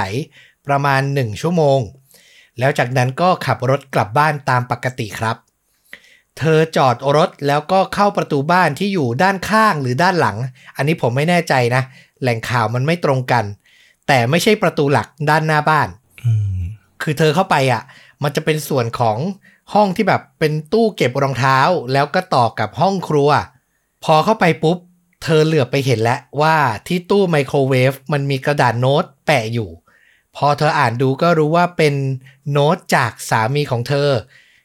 [0.67, 1.79] ประมาณหนึ่งชั่วโมง
[2.59, 5.37] แล้วจากนั้นก็ขับรถกลับบ้านตามปกติครับ
[6.39, 10.37] เธอจอดรถแล้วก็เข้าประตูบ้านที่อยู่ด้านข้างหรือด้านหลัง
[10.77, 11.83] อันนี้ผมไม่แน่ใจนะ
[12.23, 13.45] แหล่งข่าวมันไม่ตรงกัน
[14.07, 15.89] แต่ไม่ใช่ประตูหลักด้านหน้าบ้าน
[16.25, 16.59] อืม
[17.03, 17.83] คือเธอเข้าไปอะ
[18.23, 19.19] มันจะเป็นส่วนของ
[19.75, 21.59] ห้องที่แบบเป็นตู้เก็บรองเท้า
[21.93, 23.31] แล้วก็ต่อกับห้องครัว
[24.05, 24.79] พอเข้าไปปุ๊บ
[25.23, 26.57] เธอเหลือบไปเห็นแล้วว่า
[26.87, 29.69] ที่ตู้ไมโครเวฟมันมีกระดาษโน้ตแปะอยู่
[30.37, 31.95] พอเธออ่านดูก็รู้ว่าเป็น
[32.51, 34.09] โน้ตจากสามีของเธอ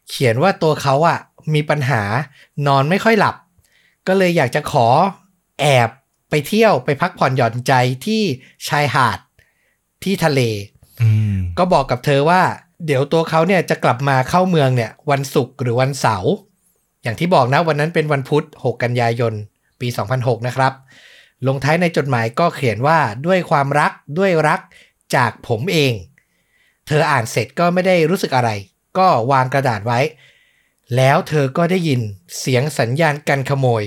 [0.10, 1.20] เขียนว่าตัวเขาอะ
[1.54, 2.02] มีปัญหา
[2.68, 3.36] นอนไม่ค่อยหลับ
[4.08, 4.88] ก็เลยอยากจะขอ
[5.62, 5.90] แอบ
[6.30, 7.74] ไปเที่ยวไปพักผ่อนหย่อนใจ
[8.06, 8.22] ที่
[8.68, 9.20] ชายหาด
[10.04, 10.42] ที่ทะเล
[11.02, 12.42] อืมก็บอกกับเธอว่า
[12.86, 16.32] เดี๋ยวตัวเขาเนี่ยจะกลับมาเข้าเมืองเนี่ย วันศุกร์หรือวันเสาร์
[17.04, 19.34] อย่างที่บอกนะวันนั้นเป็นวันพุธ 6 กันยายน
[19.82, 19.88] ปี
[20.18, 20.74] 2006 นะครับ
[21.48, 24.60] ลงท้ายในจดหมายก็เขียนว่าด้วยความรักด้วยรัก
[25.16, 25.94] จากผมเอง
[26.88, 28.50] เธออ่านเสร็จก็ไม่ได้รู้สึกอะไร
[28.98, 30.00] ก็วางกระดาษไว้
[30.96, 32.02] แล้วเธอก็ได้ยิน
[32.40, 33.84] เสียงสัญญาณการขโมย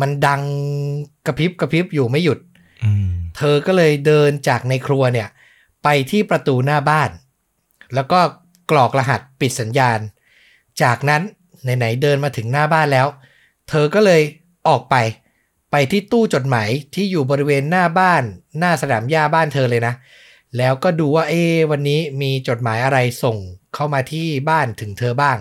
[0.00, 0.42] มันดัง
[1.26, 2.38] กระพริบกระพริบอยู่ไม่หยุด
[2.84, 5.28] อืมเธอก็เลยเดินจากในครัวเนี่ย
[5.84, 7.10] ไปที่ประตูหน้าบ้าน
[7.94, 8.20] แล้วก็
[8.70, 9.98] กรอกรหัสปิดสัญญาณ
[10.82, 11.22] จากนั้น
[11.62, 13.06] ไหนๆเดินมาถึงหน้าบ้านแล้ว
[13.68, 14.22] เธอก็เลย
[14.68, 14.96] ออกไป
[15.70, 18.22] ไปที่ตู้จดหมายที่อยู่บริเวณหน้าบ้าน
[18.58, 19.94] หน้าสนามหญ้าบ้านเธอเลยนะ
[20.58, 23.36] แล้วก็ดูว่าเอ๊ะวันนี้มีจดหมายอะไรส่ง
[23.74, 25.36] เข้ามาที่บ้านถึงเธอบ้าง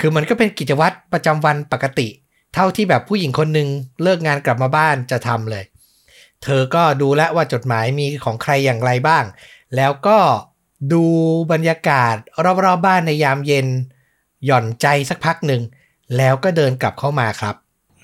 [0.00, 2.08] คือมันก็เป็นกิจวัตรประจำวันปกติ
[2.54, 3.68] เท่าที่แบบผู้หญิงคนหนึ่ง
[4.02, 5.64] เลิกงานกลับมาบ้านจะทำเลย
[6.42, 9.24] เธอก็ดูแลวว่าจดหมายมีของใครอย่างไรบ้าง
[9.76, 10.18] แล้วก็
[10.92, 11.04] ดู
[11.52, 12.14] บรรยากาศ
[12.64, 13.66] รอบๆบ้านในยามเย็น
[14.44, 15.62] หย่อนใจสักพักหนึ่ง
[16.16, 17.54] แล้วก็เดินกลับเข้ามาครับ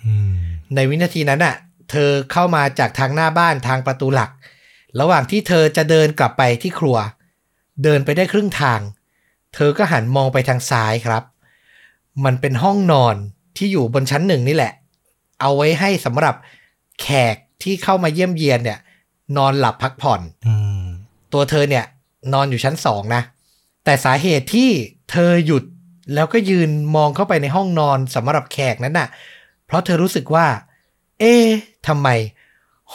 [0.04, 0.34] อืม
[0.74, 1.56] ในวินาทีนั้นน่ะ
[1.90, 4.30] เธอเข้ามาจากทางหน้าบ้านทางประตูหลัก
[5.00, 6.96] ระหว่างที่เธอจะเดินกลับไปที่ครัว
[7.82, 8.80] เดินไปได้ครึ่งทาง
[9.54, 11.22] เธอก็หันมองไปทางซ้ายครับ
[12.24, 13.16] มันเป็นห้องนอน
[13.56, 14.72] ที่อยู่บนชั้นหนึ่งนี่แหละ
[15.40, 16.34] เอาไว้ให้สำหรับ
[17.00, 18.78] แขกที่เข้ามาเยี่ยมเยียนเนี่ย
[19.36, 20.84] นอนหลับพักผ่อนอืม
[21.32, 21.84] ตัวเธอเนี่ย
[22.32, 23.22] นอนอยู่ชั้นสองนะ
[23.84, 24.70] แต่สาเหตุที่
[25.10, 25.64] เธอหยุด
[26.14, 29.08] แล้วก็ยืนมองเข้าไปในห้องนอนสำหรับแขกนั้นน่ะ
[29.66, 30.46] เพราะเธอรู้สึกว่า
[31.20, 31.46] เอ๊ะ
[31.86, 32.08] ทำไม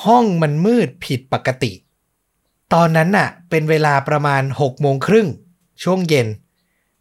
[0.03, 1.71] ห้องมันมืดผิดปกติ
[2.73, 5.27] ตอนนั้นน่ะ เป็นเวลาประมาณหกโมงครึ่ง
[5.83, 6.27] ช่วงเย็น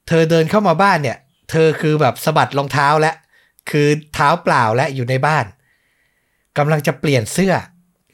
[0.08, 1.18] เธอเดินเข้ามาบ้านเนี่ย
[1.50, 3.12] เธอคือแบบสะบัดรองเท้าและ
[3.70, 5.44] คือเท้าเปล่าและอยู่ในบ้าน
[6.58, 7.54] กำลังจะเปลี่ยนเสื้อ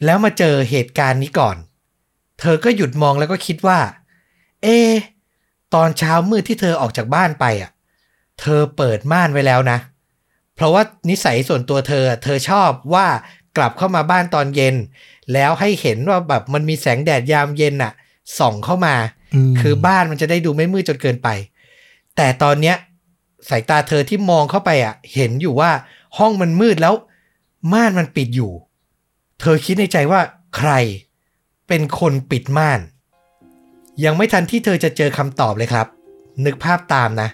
[0.05, 1.57] แล้วมาเจอเหตุการณ์นี้ก่อน
[2.39, 3.79] เธอก็หยุดมองแล้วก็คิดว่า
[4.63, 4.67] เอ
[5.75, 7.71] ตอนเช้ามืดที่เธอออกจากบ้านไปอะ
[8.41, 9.77] เธอเปิดม่านไว้แล้วนะ
[10.55, 13.07] เพราะว่านิสัยส่วนตัวเธอ เธอชอบว่า
[13.57, 14.75] กลับเข้ามาบ้านตอนเย็น
[15.33, 17.93] แล้วให้เห็นว่าแบบมันมีแสงแดดยามเย็นน่ะ
[18.39, 18.95] ส่องเข้ามา
[19.51, 21.29] มคือบ้านมันจะได้ดูไม่มืดจนเกินไป
[22.15, 22.75] แต่ตอนเนี้ย
[23.49, 25.71] สายตาเธอที่มองเข้าไปอะ เห็นอยู่ว่า
[26.17, 26.93] ห้องมันมืดแล้ว
[27.73, 28.51] ม่านมันปิดอยู่
[29.39, 30.21] เธอคิดในใจว่า
[30.57, 30.71] ใคร
[31.67, 32.79] เป็นคนปิดม่าน
[34.03, 35.87] ยังไม่ทันที่เธอจะเจอคำตอบเลยครับ
[36.45, 37.29] นึกภาพตามนะ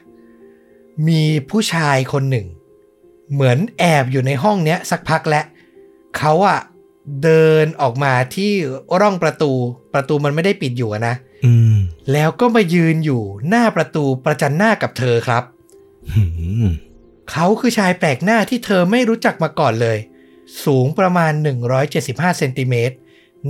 [1.08, 2.48] มีผู้ชายคนหนึ่ง
[3.34, 5.46] เหมือนแอบอยู่ในห้องเนี้ยสักพักแล้ว
[6.18, 6.60] เขาอะ
[7.24, 8.52] เดินออกมาที่
[9.02, 9.52] ร่องประตู
[9.94, 11.16] ประตูมันไม่ได้ปิดอยู่อะนะ
[11.46, 11.78] อืม
[12.14, 15.44] แล้วก็มายืนอยู่หน้าประตูประจันหน้ากับเธอครับ
[16.14, 16.24] หื
[16.64, 16.68] ม
[17.32, 19.98] เขาคือชายแปลกหน้าที่เธอไม่รู้จักมาก่อนเลย
[20.66, 21.32] สูงประมาณ
[21.86, 22.96] 175เซนติเมตร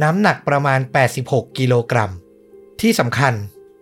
[0.02, 0.80] น้ำหนักประมาณ
[1.20, 2.12] 86 กิโลกรัม
[2.82, 3.34] ที่สำคัญ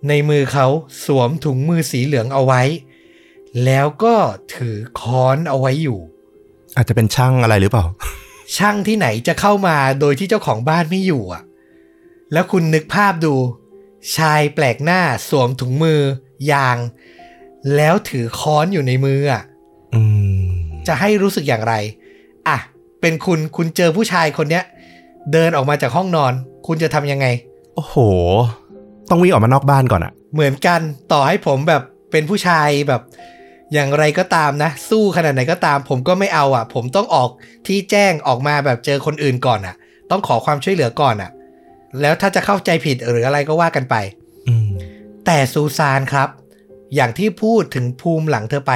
[0.07, 0.67] ในมือเขา
[1.05, 2.61] สวมถุงมือสีเหลืองเอาไว้
[3.65, 4.15] แล้วก็
[4.55, 5.99] ถือค้อนเอาไว้อยู่
[6.75, 7.85] อาจจะเป็นช่างอะไรหรือเปล่า
[8.57, 11.43] ช่างที่ไหนจะเข้ามาโดยที่เจ้าของบ้านไม่อยู่อะ
[12.33, 13.35] แล้วคุณนึกภาพดู
[14.17, 16.01] ชายแปลกหน้าสวมถุงมือ
[16.51, 16.77] ยาง
[17.75, 19.43] แล้วถือค้อนอยู่ในมืออะ
[19.95, 20.01] อื
[20.43, 20.45] ม
[20.87, 21.73] จะให้รู้สึกอย่างไร
[22.47, 22.57] อะ
[23.01, 24.63] เป็นคุณคุณเจอผู้ชายคนเนี้ย
[25.33, 26.33] เดินออกมาจากห้องนอน
[26.67, 27.25] คุณจะทำยังไง
[27.75, 27.95] โอ้โห
[29.09, 30.81] ต้องวิ่งออกมานอกบ้านก่อนอะเหมือนกัน
[31.11, 31.81] ต่อให้ผมแบบ
[32.11, 33.01] เป็นผู้ชายแบบ
[33.73, 37.29] อย่างไรก็ตามนะ สู้ขนาดไหนก็ตาม ผมก็ไม่เอาอะ ผมต้องออก
[37.67, 39.75] ที่แจ้งออกมาแบบเจอคนอื่นก่อนอะ
[40.11, 41.31] ต้องขอความช่วยเหลือก่อนอะ
[42.01, 43.95] แล้วถ้าจะเข้าใจผิดหรืออะไรก็ว่ากันไป
[44.47, 44.67] อืม
[45.25, 46.29] แต่ซูซานครับ
[46.95, 48.73] อย่างที่พูดถึงภูมิหลังเธอไป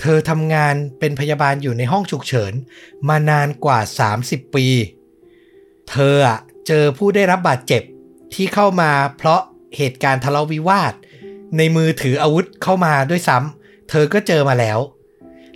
[0.00, 2.52] เธอทำงานเป็นพยาบาลอยู่ในห้องฉุกเฉิน
[3.08, 3.80] มานานกว่า
[4.18, 4.66] 30 ปี
[5.90, 7.82] เธออะเจอผู้ได้รับบาดเจ็บ
[8.34, 9.40] ที่เข้ามาเพราะ
[9.76, 10.92] เหตุการณ์ทะเลาะวิวาท
[11.56, 13.61] ในมือถืออาวุธเข้ามาด้วยซ้ำ
[13.94, 14.78] เธอก็เจอมาแล้ว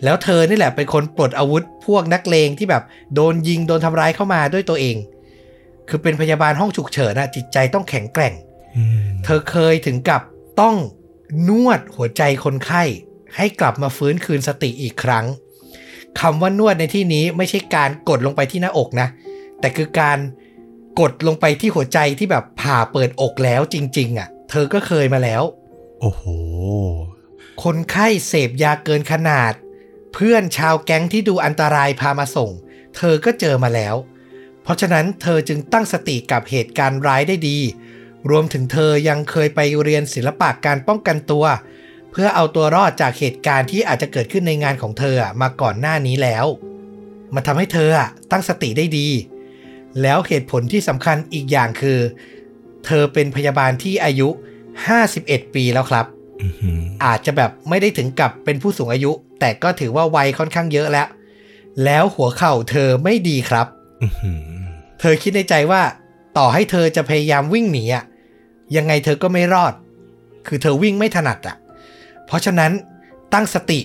[0.04, 2.82] แล้วเธอนี่แหละเป็นคนปลดอาวุธพวกนักเลงที่แบบ
[3.14, 4.96] โดนยิงโดนทำร้ายเข้ามาด้วยตัวเอง
[5.88, 8.34] คือเป็นพยาบาลห้องฉุกเฉินอะจิตใจต้องแข็งแกร่ง
[8.76, 10.22] อืมเธอเคยถึงกับ
[10.60, 10.76] ต้อง
[11.48, 12.82] นวดหัวใจคนไข้
[13.36, 15.24] ให้กลับมาฟื้นคืนสติอีกครั้ง
[16.20, 19.08] คำว่านวดในที่นี้ไม่ใช่การกดลงไปที่หน้าอกนะ
[19.60, 20.18] แต่คือการ
[21.00, 25.42] กดลงไปที่หัวใจที่แบบผ่าเปิดอกแล้วจริง ๆอะ เธอก็เคยมาแล้ว
[26.00, 26.22] โอ้โห
[27.64, 29.52] คนไข้เสพยาเกินขนาด
[30.14, 32.50] เพื่อนชาวแก๊งที่ดูอันตรายพามาส่ง
[32.96, 33.94] เธอก็เจอมาแล้ว
[34.62, 37.58] เพราะฉะนั้นเธอจึงตั้งสติกับเหตุการณ์ร้ายได้ดี
[38.30, 41.44] รวมถึงเธอยังเคยไปเรียนศิลปะการป้องกันตัว
[42.10, 46.46] เพื่อเอาตัวรอดจากเหตุการณ์ที่อาจจะเกิดขึ้นในงานของเธอมาก่อนหน้านี้แล้ว
[47.34, 47.90] มันทำให้เธอ
[48.30, 49.08] ตั้งสติได้ดี
[50.02, 52.00] แล้วเหตุผลที่สำคัญอีกอย่างคือ
[52.86, 54.28] เธอเป็นพยาบาลที่อายุ
[54.92, 56.06] 51 ปีแล้วครับ
[56.42, 61.08] อือหืออาจจะแบบไม่ได้ถึงกับเป็นผู้สูงอายุ แต่ก็ถือว่าวัยค่อนข้างเยอะแล้ว
[61.84, 63.66] แล้วหัวเข่าเธอไม่ดีครับ
[64.02, 64.42] อือหือ
[65.00, 65.82] เธอคิดในใจว่า
[66.38, 68.04] ต่อให้เธอจะพยายามวิ่งหนีอะ
[68.76, 69.74] ยังไงเธอก็ไม่รอด
[70.46, 71.56] คือเธอวิ่งไม่ถนัดอะ
[72.26, 72.72] เพราะฉะนั้น
[73.32, 73.80] ตั้งสติ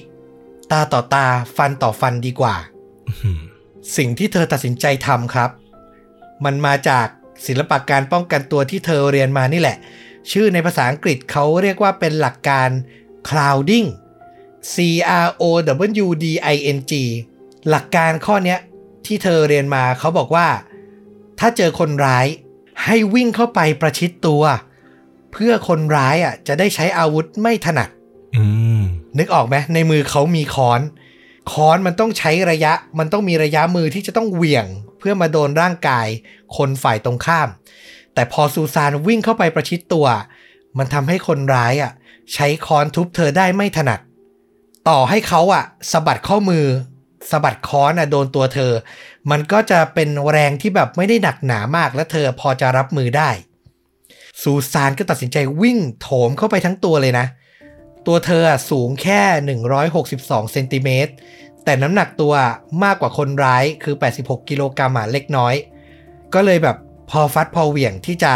[0.72, 1.26] ตาต่อตา
[1.58, 2.56] ฟันต่อฟันดีกว่า
[3.08, 3.40] อื้อหือ
[3.98, 5.50] สิ่งที่เธอตัดสินใจทำครับ
[6.46, 7.08] มันมาจาก
[7.48, 9.78] ศิลปะการป้องกันตัวที่เธอเรียนมานี่แหละ
[10.32, 12.70] ชื่อในภาษาอังกฤษเขาเรียกว่าเป็นหลักการ
[13.28, 13.88] clouding
[14.74, 14.76] C
[15.26, 15.44] R O
[16.04, 16.94] W D I N G
[17.70, 18.60] หลักการข้อเนี้ย
[19.06, 20.48] ที่เธอเรียนมาเขาบอกว่า
[21.40, 22.28] ถ้าเจอคนร้าย
[22.86, 24.44] ให้วิ่งเข้าไปประชิดตัว
[25.34, 27.90] เพื่อคนร้ายอะจะได้ใช้อาวุธไม่ถนัด
[28.36, 28.44] อื
[28.80, 28.82] ม
[29.18, 30.82] นึกออกไหมในมือเขามีค้อน
[31.52, 34.66] ค้อนมันต้องใช้ระยะ มันต้องมีระยะมือที่จะต้องเหวี่ยง
[35.00, 36.08] เพื่อมาโดนร่างกาย
[36.58, 37.48] คนฝ่ายตรงข้าม
[38.14, 40.08] แต่พอซูซานวิ่งเข้าไปประชิดตัว
[40.78, 41.92] มันทำให้คนร้ายอะ
[42.34, 44.00] ใช้ค้อนทุบเธอได้ไม่ถนัด
[44.90, 46.66] ต่อให้เขาอะสะบัดข้อมือ
[47.32, 48.72] สะบัดค้อนอะโดนตัวเธอ
[49.32, 53.30] มันก็จะเป็นแรงที่แบบไม่ได้หนักหนามากและเธอพอจะรับมือได้
[54.42, 57.26] ซูซานก็ตัดสินใจวิ่งโถมเข้าไปทั้งตัวเลยนะ
[58.08, 59.22] ตัวเธอสูงแค่
[59.88, 61.12] 162เซนติเมตร
[61.64, 62.34] แต่น้ำหนักตัว
[62.84, 65.54] มากกว่าคนร้ายคือ 86 กิโลกรัมอะเล็กน้อย
[66.34, 66.78] ก็เลยแบบ
[67.12, 68.34] พอฟัดพอเหวี่ยงที่จะ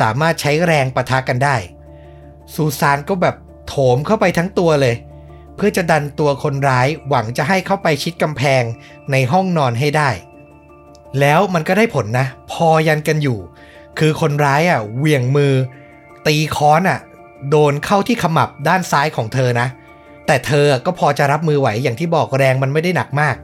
[0.00, 1.56] สามารถใช้แรงประทะกันได้
[2.54, 3.36] ซูซานก็แบบ
[3.68, 4.94] โถมเข้าไปทั้งตัวเลย
[5.56, 8.62] เพื่อจะดันตัวคนร้ายหวังจะให้เข้าไปชิดกำแพง
[9.12, 10.10] ในห้องนอนให้ได้
[11.20, 13.38] แล้วมันก็ได้ผลนะ พอยันกันอยู่
[13.98, 15.52] คือคนร้ายอะเหวี่ยงมือ
[16.26, 17.00] ตีค้อนอะ
[17.50, 19.68] โดนเข้าที่ขมับด้านซ้ายของเธอนะ
[20.26, 23.36] แต่เธอก็พอจะรับมือไหวอย่างที่บอกแรงมันไม่ได้หนักมาก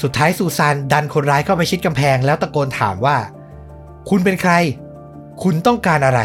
[0.00, 3.16] สุดท้ายซูซานดันคนร้ายเข้าไปชิดกำแพงแล้วตะโกนถามว่า
[4.08, 4.52] คุณเป็นใคร
[5.42, 6.20] คุณต้องการอะไร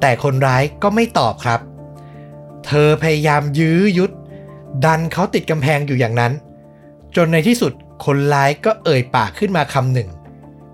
[0.00, 1.60] แต่คนร้ายก็ไม่ตอบครับ
[2.66, 4.10] เธอพยายามยื้อยุด
[4.84, 6.32] ดันเขาติดกำแพงอยู่อย่างนั้น
[7.16, 7.72] จนในที่สุด
[8.04, 10.08] คนร้ายก็เอ่ยปากขึ้นมาคำหนึ่ง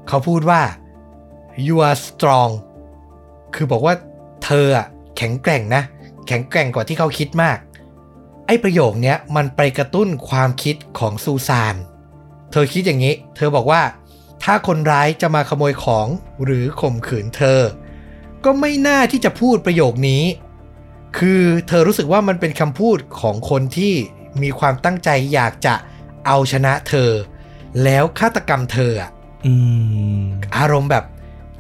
[0.09, 0.63] เขาพูดว่า
[1.67, 2.53] you are strong
[3.55, 3.95] คือบอกว่า
[4.45, 5.83] เธออะแข็งแกร่งนะ
[6.27, 7.59] แข็งแกร่งกว่าที่เขาคิดมาก
[8.47, 11.75] ไอ้ประโยคนี้มันไปกระตุ้นความคิดของซูซาน
[12.53, 13.83] เธอคิดอย่างนี้ เธอบอกว่า
[14.45, 16.07] ถ้าคนร้ายจะมาขโมยของ
[16.45, 17.61] หรือข่มขืนเธอ
[18.45, 20.25] ก็ไม่น่าที่จะพูดประโยคนี้
[21.19, 23.95] คือเธอรู้สึกว่ามันเป็นคำพูดของคนที่
[24.43, 25.75] มีความตั้งใจอยากจะ
[26.27, 27.11] เอาชนะเธอ
[27.85, 29.11] แล้วฆาตกรรมเธออะ
[29.47, 29.55] อื
[30.19, 30.23] ม
[30.57, 31.05] อารมณ์แบบ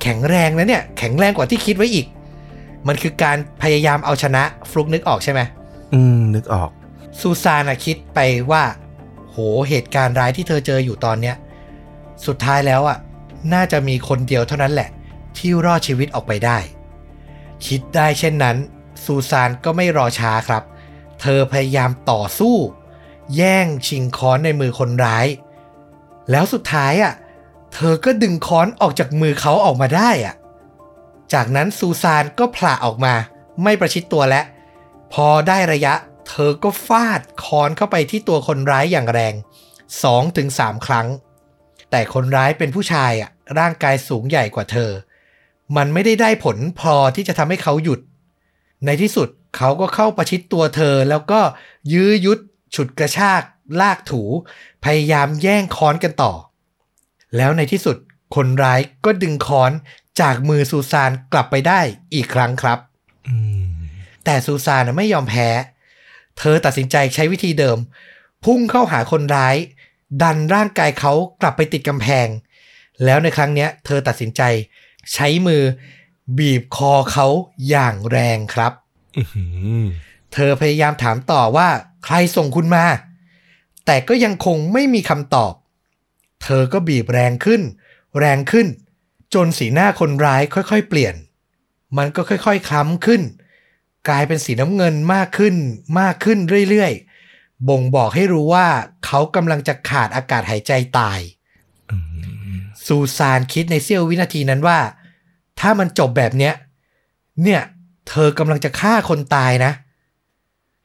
[0.03, 2.07] แข็งแรงนะเนี่ย แข็งแรงกว่าที่คิดไว้อีก
[2.89, 5.41] มันคือการพยายามเอาชนะฟลุกนึกออกใช่ไหม
[5.95, 6.71] อืม นึกออก
[7.21, 8.19] ซูซานะคิดไป
[8.51, 8.63] ว่า
[9.31, 9.37] โห
[9.69, 11.37] เหตุการณ์ร้ายที่เธอเจออยู่ตอนเนี้ย
[12.27, 12.99] สุดท้ายแล้วอะ
[13.53, 14.89] น่าจะมีคนเดียวเท่านั้นแหละ
[15.37, 16.59] ที่รอดชีวิตออกไปได้
[17.67, 18.57] คิดได้เช่นนั้น
[19.05, 20.63] ซูซานก็ไม่รอช้าครับ
[21.21, 22.57] เธอพยายามต่อสู้
[23.37, 25.27] แย่งชิงค้อนในมือคนร้าย
[26.31, 27.15] แล้วสุดท้ายอะ
[27.75, 30.35] เธอก็ดึงค้อนออกจากมือเขาออกมาได้อะ
[31.35, 33.15] จากนั้นซูซานก็ผละออกมา
[33.63, 34.45] ไม่ประชิดตัวแล้ว
[35.13, 35.95] พอได้ระยะ
[36.29, 39.35] เธอก็ฟาดค้อนเข้าไปที่ตัวคนร้ายอย่างแรง
[40.11, 41.07] 2-3ครั้ง
[41.97, 44.91] แต่คนร้ายเป็นผู้ชายอะร่างกายสูงใหญ่กว่าเธอ
[45.77, 48.01] มันไม่ได้ได้ผลพอที่จะทำให้เขาหยุด
[48.87, 51.41] ในที่สุดเขาก็เข้าประชิดตัวเธอ แล้วก็
[51.93, 52.39] ยื้อยุด
[52.75, 53.43] ฉุดกระชาก
[53.81, 54.23] ลากถู
[54.85, 56.33] พยายามแย่งค้อนกันต่อ
[57.37, 57.97] แล้วในที่สุด
[58.35, 59.73] คนร้ายก็ดึงค้อน
[60.21, 61.81] จากมือซูซานกลับไปได้
[62.15, 62.79] อีกครั้งครับ
[63.29, 63.67] อืม
[64.25, 65.49] แต่ซูซานนะไม่ยอมแพ้
[66.39, 67.79] เธอตัดสินใจใช้วิธีเดิม
[68.45, 69.57] พุ่งเข้าหาคนร้าย
[70.23, 72.29] ดันร่างกายเขากลับไปติดกำแพง
[73.05, 74.43] แล้วในครั้งเนี้ยเธอตัดสินใจ
[75.13, 75.63] ใช้มือ
[76.39, 77.27] บีบคอเขา
[77.69, 78.73] อย่างแรงครับ
[79.17, 79.45] อื้อหื
[79.81, 79.85] อ
[80.33, 81.69] เธอพยายามถามต่อว่า
[82.05, 82.85] ใครส่งคุณมา
[83.87, 85.53] แต่ก็ยังคงไม่มีคำตอบ
[86.43, 87.63] เธอก็บีบแรงขึ้น
[88.19, 88.67] แรงขึ้น
[89.35, 91.15] จนสีหน้าคนร้ายค่อยๆ เปลี่ยน
[91.97, 93.23] มันก็ค่อยๆ คล้ำขึ้น
[94.09, 95.55] กลายเป็นสีน้ำเงินมากขึ้น
[96.01, 96.39] มากขึ้น
[96.71, 97.14] เรื่อยๆ
[97.69, 98.67] บ่งบอกให้รู้ว่า
[99.05, 101.21] เขากำลังจะขาดอากาศหายใจตาย
[101.91, 101.97] อื
[102.55, 104.79] มซูซานคิดในเสี้ยววินาทีนั้นว่า
[105.61, 106.55] ถ้ามันจบแบบเนี้ย
[107.43, 107.63] เนี่ย
[108.09, 109.73] เธอกำลังจะฆ่าคนตายนะ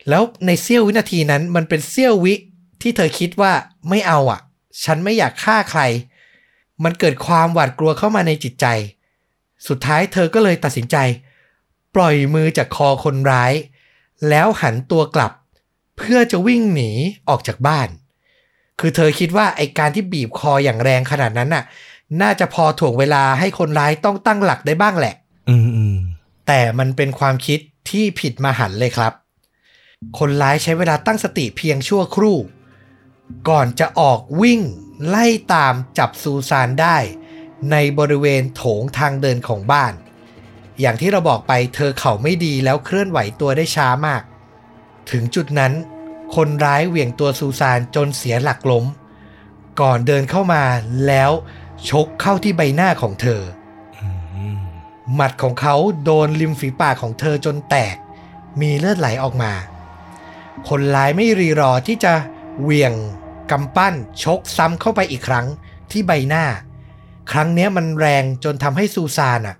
[0.09, 2.33] แล้วในเสี้ยววินาทีนั้น มันเป็นเสี้ยววิ
[2.81, 3.53] ที่เธอคิดว่า
[3.89, 4.39] ไม่เอาอะ
[4.83, 5.81] ฉันไม่อยากฆ่าใคร
[6.83, 8.65] มันเกิดความหวาดกลัวเข้ามาในจิตใจ
[9.67, 10.97] สุดท้ายเธอก็เลยตัดสินใจ
[11.95, 13.53] ปล่อยมือจากคอคนร้าย
[14.29, 15.31] แล้วหันตัวกลับ
[15.99, 16.91] เพื่อจะวิ่งหนี
[17.29, 17.87] ออกจากบ้าน
[18.79, 21.63] คือเธอคิดว่าไอการที่บีบคออย่างแรงขนาดนั้นน่ะ
[22.21, 25.15] น่าจะพอถ่วงเวลาให้คนร้ายต้องตั้งหลักได้บ้างแหละ
[25.49, 25.97] อืมอืม
[26.47, 27.59] แต่มันเป็นความคิด
[27.89, 29.13] ที่ผิดมาหันเลยครับ
[30.19, 32.37] คนร้ายใช้เวลาตั้งสติเพียงชั่วครู่
[33.49, 34.61] ก่อนจะออกวิ่ง
[35.07, 36.97] ไล่ตามจับซูซานได้
[37.71, 39.93] ในบริเวณโถงทางเดินของบ้าน
[40.79, 44.21] อย่างที่เราบอกไปเธอเข่าไม่ดีแล้วเคลื่อนไหวตัวได้ช้ามาก
[45.11, 45.73] ถึงจุดนั้น
[46.35, 48.85] คนร้ายเหวี่ยงตัวซูซานจนเสียหลักล้ม
[49.81, 50.63] ก่อนเดินเข้ามา
[51.07, 51.31] แล้ว
[51.89, 53.41] ชกเข้าที่ใบหน้าของเธอ
[55.15, 57.95] หมัดของเขาโดนริมฝีปากของเธอจนแตก
[58.61, 59.53] มีเลือดไหลออกมา
[60.69, 62.13] คนร้ายไม่รีรอที่จะ
[62.61, 62.93] เหวี่ยง
[63.51, 65.47] กำปั้นชกซ้ำเข้าไปอีกครั้ง
[65.91, 66.45] ที่ใบหน้า
[67.31, 69.55] ครั้งนี้มันแรงจนทำให้ซูซานอะ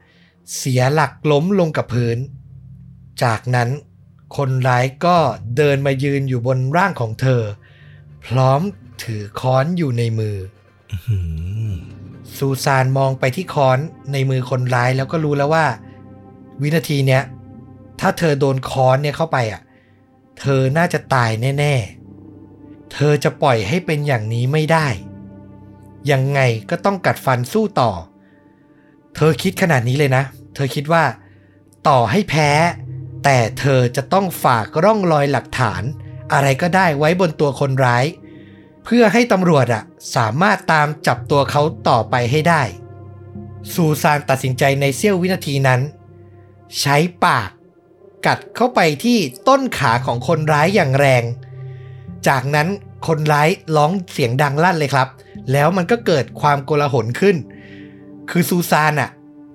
[0.58, 2.18] เสียหลักล้มลงกับพื้น
[3.24, 3.70] จากนั้น
[4.38, 5.18] คนร้ายก็
[5.58, 7.42] เดินมายืนอยู่บนร่างของเธอ
[8.28, 8.62] พร้อม
[9.04, 10.38] ถือค้อนอยู่ในมือ
[12.38, 13.80] ซูซานมองไปที่ค้อน
[14.14, 15.66] ในมือคนร้ายแล้วก็รู้แล้วว่า
[16.62, 17.24] วินาทีเนี้ย
[18.00, 19.62] ถ้าเธอโดนค้อนเนี่ยเข้าไปอะ
[20.40, 21.74] เธอน่าจะตายแน่
[22.34, 24.88] ๆ เธอจะปล่อยให้เป็นอย่างนี้ไม่ได้
[26.12, 26.40] ยังไง
[26.70, 27.92] ก็ต้องกัดฟันสู้ต่อ
[29.16, 30.24] เธอคิดขนาดนี้เลยนะ
[30.56, 31.04] เธอคิดว่า
[31.88, 32.50] ต่อให้แพ้
[33.24, 35.84] แต่เธอจะต้องฝากร่องรอยหลักฐาน
[36.34, 38.06] อะไรก็ได้ไว้บนตัวคนร้าย
[38.86, 39.84] เพื่อให้ตำรวจอะ
[40.16, 42.64] สามารถตามจับตัวเขาต่อไปให้ได้
[43.74, 45.82] ซูซานตัดสินใจในเสี้ยววินาทีนั้น
[46.80, 47.50] ใช้ปาก
[48.26, 49.18] กัดเข้าไปที่
[49.48, 51.24] ต้นขาของคนร้ายอย่างแรง
[52.28, 52.68] จากนั้น
[53.08, 55.08] คนร้ายร้องเสียงดังลั่นเลยครับ
[55.52, 57.36] แล้วมันก็เกิดความโกลาหลขึ้น
[58.30, 59.10] คือซูซานอะ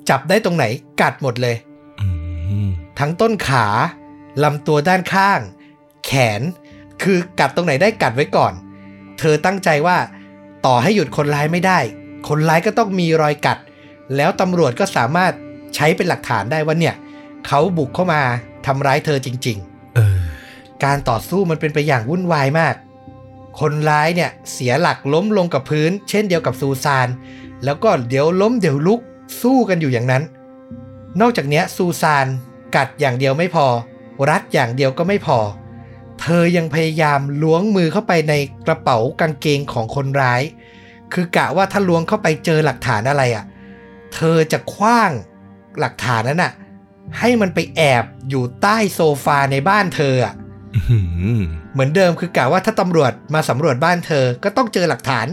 [0.08, 0.64] จับได้ตรงไหน
[1.00, 1.56] กัดหมดเลย
[2.98, 3.66] ทั้งต้นขา
[4.44, 5.40] ลำตัวด้านข้าง
[6.06, 6.42] แขน
[7.02, 8.52] คือกัดตรงไหนได้กัดไว้ก่อน
[9.18, 9.98] เธอตั้งใจว่า
[10.66, 11.78] ต่อให้หยุดคนร้ายไม่ได้
[12.28, 13.58] คนร้ายก็ต้องมีรอยกัด
[14.16, 15.32] แล้วตำรวจก็สามารถ
[15.74, 16.94] ใช้เป็นหลักฐานได้ว่าเนี่ย
[17.46, 18.22] เขาบุกเข้ามา
[18.66, 19.58] ทำร้ายเธอจริง
[19.94, 22.74] เออๆการต่อสู้มันเป็นไปอย่างวุ่นวายมาก
[23.60, 27.08] คนร้ายเนี่ยเสียหลักล้มลงกับพื้น เช่นเดียวกับซูซาน
[27.64, 29.00] แล้วก็เดี๋ยวล้มเดี๋ยวลุก
[29.42, 30.22] สู้กันอยู่อย่างนั้น
[31.20, 32.26] นอกจากเนี้ยซูซาน
[32.76, 33.66] กัดอย่างเดียวไม่พอ
[34.30, 35.38] รัดอย่างเดียวก็ไม่พอ
[36.20, 38.34] เธอยังพยายามล้วงมือเข้าไปใน
[38.66, 40.42] กระเป๋ากางเกงของคนร้าย
[41.12, 43.44] คือกะว่าถ้าล้วงเข้าไปเจอหลักฐานอะไรอะ่ะ
[44.14, 45.10] เธอจะคว้าง
[45.80, 46.52] หลักฐานนั้นอะ
[47.18, 50.34] ให้มันไปแอบอยู่ใต้โซฟาในบ้านเธออะ
[50.74, 51.00] อื้อหื
[51.38, 51.40] อ
[51.72, 55.26] เหมือนเดิมคือกะว่าถ้าตำรวจมาสำรวจบ้านเธอก็ต้องเจอหลักฐาน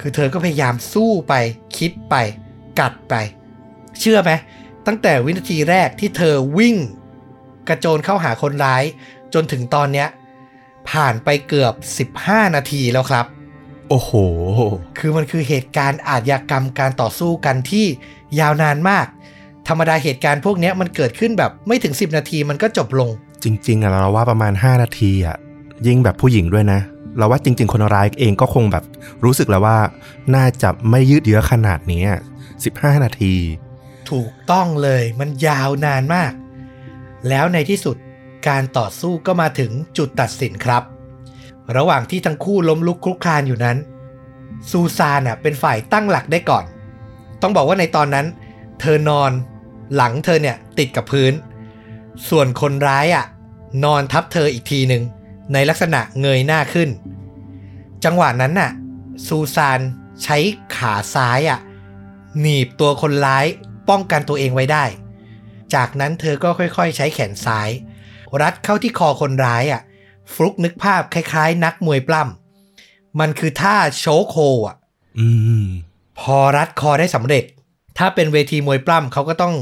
[0.00, 1.34] คือเธอก็พยายามสู้ไป
[1.76, 2.14] คิดไป
[2.80, 3.14] กัดไป
[4.00, 4.32] เชื่อไหม
[4.86, 6.76] ตั้งแต่วินาทีแรกที่เธอวิ่ง
[7.68, 8.84] กระโจนเข้าหาคนร้าย
[9.34, 10.08] จนถึงตอนเนี้ย
[10.90, 11.74] ผ่านไปเกือบ
[12.24, 13.26] 15 นาทีแล้วครับ
[13.88, 14.12] โอ้โห
[14.98, 17.86] คือมันคือเหตุการณ์อาชญากรรมการต่อสู้กันที่
[18.40, 19.06] ยาวนานมาก
[19.68, 23.10] ธรรมดาเหตุการณ์พวกเนี้ยมันเกิดขึ้นแบบไม่ถึง 10 นาทีมันก็จบลง
[23.44, 25.36] จริง ๆอะเราว่าประมาณ 5 นาทีอะ
[25.86, 26.80] ยิ่งแบบผู้หญิงด้วยนะ
[27.18, 28.84] เราว่าจริง ๆ คนร้ายเองก็คงแบบ
[29.24, 29.78] รู้สึกแล้วว่า
[30.34, 32.02] น่าจะไม่ยืดเยื้อขนาดเนี้
[32.64, 33.34] สิบห้านาที
[34.12, 36.32] ถูกต้องเลยมันยาวนานมาก
[37.28, 37.96] แล้วในที่สุด
[38.48, 40.82] การต่อสู้ก็มาถึงจุดตัดสินครับ
[41.76, 43.78] ระหว่างที่ทั้งคู่ล้มลุกคลุกคลานอยู่นั้น
[44.70, 46.64] ซูซานเป็นฝ่ายตั้งหลักได้ก่อน
[47.42, 48.26] ต้องบอกว่าในตอนนั้น
[48.80, 49.32] เธอนอน
[49.94, 51.32] หลังเธอเนี่ยติดกับพื้น
[52.28, 53.24] ส่วนคนร้ายอะ
[53.84, 55.02] นอนทับเธออีกทีหนึ่ง
[55.52, 56.88] ในลักษณะเงยหน้าขึ้น
[58.04, 58.70] จังหวะนั้นน่ะ
[59.26, 59.80] ซูซาน
[60.22, 60.38] ใช้
[60.76, 61.60] ขาซ้ายอะ
[62.40, 63.46] หนีบตัวคนร้าย
[63.88, 64.84] ป้องกันตัวเองไว้ได้
[65.74, 67.68] จากนั้นเธอก็ค่อยๆ ใช้แขนซ้าย
[68.42, 69.82] รัดเข้าที่คอคนร้ายอะ
[70.32, 74.76] ฟลุกนึกภาพคล้ายๆ นักมวยปล้ำมันคือท่าโชคโฮอะ
[75.18, 75.28] อื
[75.64, 75.66] ม
[76.20, 77.44] พอรัดคอได้สำเร็จ
[77.98, 79.54] ถ้าเป็นเวทีมวยปล้ำเขาก็ต้อง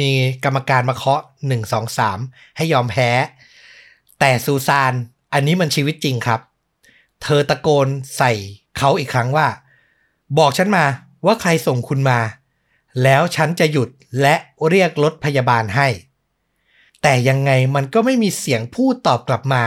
[0.00, 0.10] มี
[0.44, 3.10] กรรมการมาเคาะ1 2 3ให้ยอมแพ้
[4.20, 4.92] แต่ซูซาน
[5.32, 6.40] อันนี้มันชีวิตจริงครับ
[7.22, 8.32] เธอตะโกนใส่
[8.78, 9.46] เขาอีกครั้งว่า
[10.38, 10.84] บอกฉันมา
[11.26, 12.18] ว่าใครส่งคุณมา
[13.02, 13.88] แล้วฉันจะหยุด
[14.20, 14.34] และ
[14.68, 15.88] เรียกรถพยาบาลให้
[17.02, 19.62] แต่ยังไงมันก็ไม่มีเสียงพูดตอบกลับมา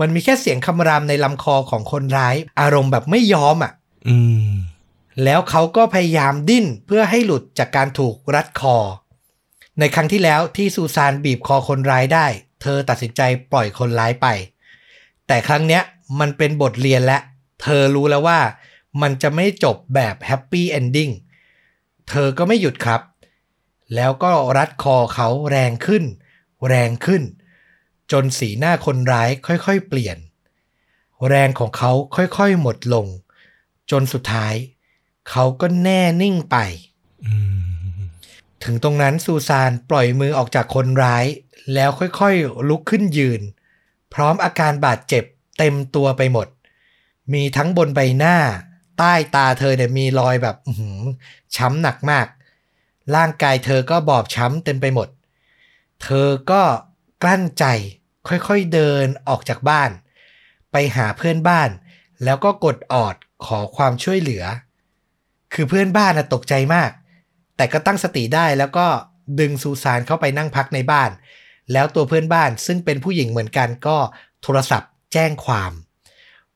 [0.00, 3.72] มันมีแค่เสียงคำรามในลำคอของคนร้าย อารมณ์แบบไม่ยอมอะ
[4.08, 4.16] อื
[4.46, 4.50] ม
[5.24, 8.76] แล้วเขาก็พยายามดิ้นเพื่อให้หลุดจากการถูกรัดคอ
[9.78, 12.26] ในครั้งที่แล้วที่ซูซานบีบคอคนร้ายได้
[12.62, 13.20] เธอตัดสินใจ
[13.52, 14.26] ปล่อยคนร้ายไป
[15.26, 15.82] แต่ครั้งเนี้ย
[16.20, 17.18] มันเป็นบทเรียนและ
[17.62, 18.40] เธอรู้แล้วว่า
[19.02, 21.10] มันจะไม่จบแบบแฮปปี้เอนดิ้ง
[22.08, 23.00] เธอก็ไม่หยุดครับ
[23.94, 26.04] แล้วก็รัดคอเขาแรงขึ้น
[26.68, 27.22] แรงขึ้น
[28.12, 30.18] จนสีหน้าคนร้ายค่อยๆ เปลี่ยน
[31.28, 33.06] แรงของเขาค่อยๆ หมดลง
[33.90, 34.54] จนสุดท้าย
[35.30, 36.56] เขาก็แน่นิ่งไป
[38.64, 41.24] ถึงตรงนั้นซูซานปล่อยมือออกจากคนร้าย
[41.74, 43.40] แล้วค่อยๆ ลุกขึ้นยืน
[44.14, 45.24] พร้อมอาการบาดเจ็บ
[45.58, 46.48] เต็มตัวไปหมด
[47.32, 48.36] มีทั้งบนใบหน้า
[49.02, 51.00] ใต้ตาเธอเนี่ยมีรอยแบบหือ
[51.56, 52.26] ช้ำหนักมาก
[53.16, 55.08] ร่างกายเธอก็บอบช้ำเต็มไปหมด
[56.02, 56.62] เธอก็
[57.22, 57.64] กลั้นใจ
[58.28, 59.90] ค่อยๆเดินออกจากบ้าน
[60.72, 61.70] ไปหาเพื่อนบ้าน
[62.24, 63.14] แล้วก็กดออด
[63.44, 64.44] ขอความช่วยเหลือ
[65.52, 66.90] คือเพื่อนบ้านนะตกใจมาก
[67.56, 68.86] แต่ก็ตั้งสติได้แล้วก็
[69.40, 71.10] ดึงซูซานเข้าไปนั่งพักในบ้าน
[71.72, 73.96] แล้วตัวเพื่อนบ้านซึ่งเป็นผู้หญิงเหมือนกันก็
[74.42, 75.72] โทรศัพท์แจ้งความ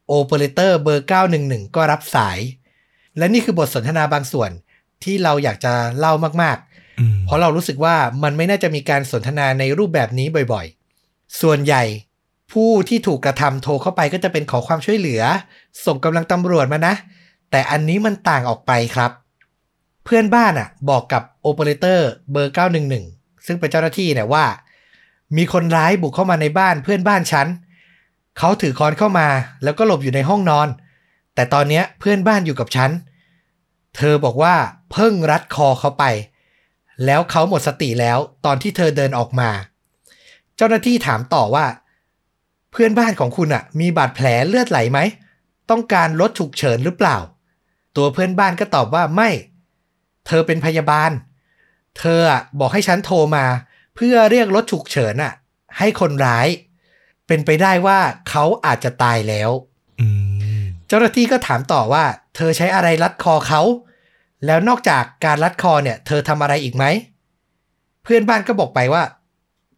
[0.07, 1.07] โอเปอเรเตอร์เบอร์
[1.39, 2.39] 911 ก็รับสาย
[3.19, 4.51] และนี่คือบทสนทนาบางส่วน
[5.05, 6.13] ที่เราอยากจะเล่า
[6.43, 6.59] มาก
[7.01, 11.83] อืมๆเพราะเรารู้สึกว่ามันไม่น่าจะมีการสนทนาในรูปแบบนี้บ่อยๆ ส่วนใหญ่
[12.53, 15.23] ผู้ที่ถูกกระทำโทรเข้าไปก็จะเป็นขอความช่วยเหลือ
[15.87, 16.95] ส่งกำลังตำรวจมานะ
[17.51, 19.11] แต่อันนี้มันต่างออกไปครับ
[20.05, 22.55] เพื่อนบ้านอะ บอกกับโอเปอเรเตอร์เบอร์
[22.99, 24.45] 911 ซึ่งเป็นเจ้าหน้าที่เนี่ยว่า
[25.37, 27.47] มีคนร้ายบุกเข้ามาในบ้านเพื่อนบ้านฉัน
[28.39, 29.29] เขาถือค้อนเข้ามา
[29.63, 30.69] แล้วก็หลบอยู่ในห้องนอน
[31.35, 32.91] แต่ตอนเนี้ยเพื่อนบ้านอยู่กับฉัน
[33.97, 34.55] เธอบอกว่า
[34.93, 36.05] เพิ่งรัดคอเขาไป
[37.05, 39.51] แล้วเขาหมดสติแล้วตอนที่เธอเดินออกมา
[40.57, 41.67] เจ้าหน้าที่ถามต่อว่า
[42.73, 44.99] เพื่อนบ้านของคุณอะมีบาดแผลเลือดไหลไหม
[45.71, 47.17] ต้องการรถฉุกเฉินหรือเปล่า
[47.97, 49.31] ตัวเพื่อนบ้านก็ตอบว่าไม่
[50.27, 51.11] เธอเป็นพยาบาล
[51.99, 52.21] เธอ
[52.61, 53.47] บอกให้ฉันโทรมา
[53.97, 55.33] เพื่อเรียกรถฉุกเฉินอะ
[55.79, 56.49] ให้คนร้าย
[57.27, 57.99] เป็นไปได้ว่า
[58.29, 59.51] เขาอาจจะตายแล้ว
[60.01, 60.07] อื
[60.61, 62.05] มเจ้าหน้าที่ก็ถามต่อว่า
[62.37, 63.63] เธอใช้อะไรรัดคอเขา
[64.47, 66.85] แล้วนอกจากการรัดคอเนี่ย เธอทำอะไรอีกไหม
[68.03, 69.03] เพื่อนบ้านก็บอกไปว่า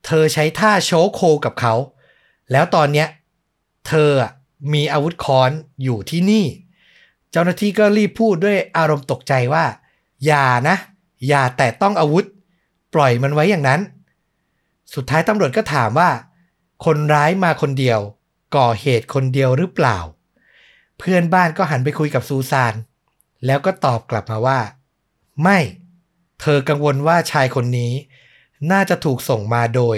[0.07, 1.75] เธอใช้ท่าโชว์โคกับเขา
[2.53, 3.09] แล้วตอนเนี้ย
[3.89, 4.33] เธออะ
[4.75, 5.51] มีอาวุธค้อน
[5.83, 6.45] อยู่ที่นี่
[7.31, 9.65] เจ้าหน้าที่ก็รีบพูดด้วยอารมณ์ตกใจว่า
[10.27, 10.77] อย่านะ
[11.29, 12.25] อย่าแตะต้องอาวุธ
[12.95, 13.81] ปล่อยมันไว้อย่างนั้น
[14.95, 16.11] สุดท้ายตำรวจก็ถามว่า
[16.85, 18.01] คนร้ายมาคนเดียว
[18.57, 19.99] ก่อเหตุคนเดียวหรือเปล่า
[20.99, 22.75] เพื่อนบ้านก็หันไปคุยกับซูซาน
[23.47, 24.61] แล้วก็ตอบกลับมาว่า
[25.43, 25.59] ไม่
[26.41, 27.93] เธอกังวลว่าชายคนนี้
[28.71, 29.97] น่าจะถูกส่งมาโดย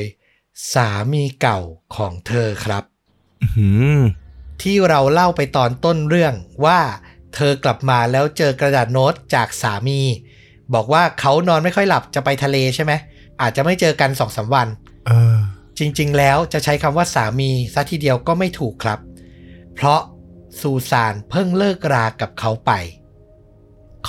[0.75, 1.61] สามีเก่า
[1.97, 2.83] ของเธอครับ
[3.43, 3.99] อื้อหือ
[4.63, 6.35] ที่เราเล่าไปตอนต้นเรื่อง
[6.65, 6.81] ว่า
[7.35, 10.01] เธอกลับมาแล้วเจอกระดาษโน้ตจากสามี
[10.75, 12.93] บอกว่าเขานอนไม่ค่อยหลับจะไปทะเลใช่ไหม
[13.41, 14.69] อาจจะไม่เจอกันสองสามวัน
[15.07, 15.40] เออ
[15.81, 18.99] จริงๆ แล้วจะใช้คำว่าสามีซะทีเดียวก็ไม่ถูกครับ
[19.75, 20.01] เพราะ
[20.61, 22.73] ซูซานเพิ่งเลิกรากับเขาไป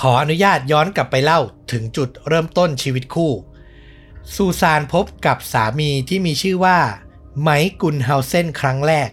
[0.00, 1.40] ขออนุญาตย้อนกลับไปเล่า
[1.72, 3.32] ถึงจุดเริ่มต้นชีวิตคู่
[4.34, 6.78] ซูซานพบกับสามีที่มีชื่อว่า
[7.40, 9.08] ไมค์กุนเฮาเซนครั้งแรก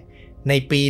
[0.47, 0.81] ในปี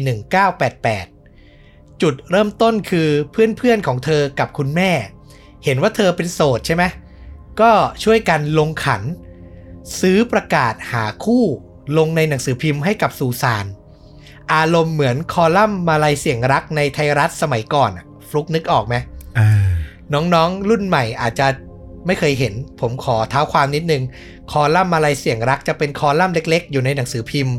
[0.78, 4.92] 1988 จุดเริ่มต้นคือเพื่อนๆของเธอกับคุณแม่
[5.64, 6.84] เห็นว่าเธอเป็นโสดใช่ไหม
[7.62, 7.72] ก็
[8.04, 9.02] ช่วยกันลงขัน
[10.00, 11.46] ซื้อประกาศหาคู่
[11.98, 13.66] ลงในหนังสือพิมพ์ให้กับซูซาน
[14.54, 18.96] อารมณ์เหมือนคอลัมน์มาลัยเสียงรักในไทยรัฐสมัยก่อนอะฟลุกนึกออกไหม
[19.38, 19.70] อ่า
[20.14, 21.48] น้องๆรุ่นใหม่อาจจะ
[22.06, 24.04] ไม่เคยเห็น ผมขอเท้าความนิดนึง
[24.52, 27.56] คอลัมน์มาลัยเสียงรักจะเป็นคอลัมน์เล็ก ๆ อยู่ในหนังสือพิมพ์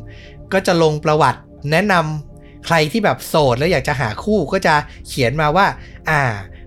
[0.52, 1.40] ก็จะลงประวัติ
[1.70, 4.74] แนะนำใครที่แบบโสดแล้วอยากจะหาคู่ก็จะ
[5.08, 5.66] เขียนมาว่า
[6.10, 6.22] อ่า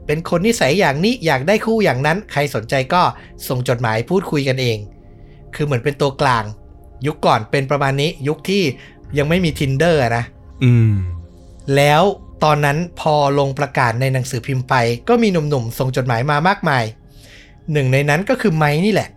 [0.06, 3.02] เป็นคนนิสัยอย่างนี้อยากได้คู่อย่างนั้น ใครสนใจก็
[3.48, 4.78] ส่งจดหมายพูดคุยกันเอง
[5.56, 6.44] คือเหมือนเป็นตัวกลาง
[7.06, 8.64] ยุคก่อนเป็นประมาณนี้ ยุคที่
[9.18, 10.24] ยังไม่มี tinder อะนะ
[10.64, 10.94] อืม
[11.76, 12.04] แล้ว
[12.44, 14.76] ตอนนั้นพอลงประกาศในหนังสือพิมพ์ไป
[15.10, 16.84] ก็มีหนุ่มๆ ส่งจดหมายมามากมาย
[17.72, 19.10] หนึ่งในนั้นก็คือไม้นี่แหละ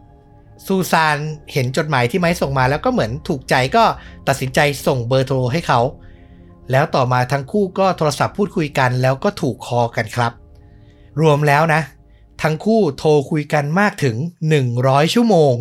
[0.66, 1.16] ซูซาน
[1.52, 3.84] เห็นจดหมายที่ไม้ส่งมาแล้วก็เหมือนถูกใจก็
[4.28, 5.80] ตัดสินใจส่งเบอร์โทรให้เขา
[6.70, 10.32] แล้วต่อมาทั้งคู่ก็โทรศัพท์พูดคุยกันแล้วก็ถูกคอกันครับ
[11.20, 11.80] รวมแล้วนะ
[12.42, 14.16] ทั้งคู่โทรคุยกันมากถึง
[14.64, 15.54] 100 ชั่วโมง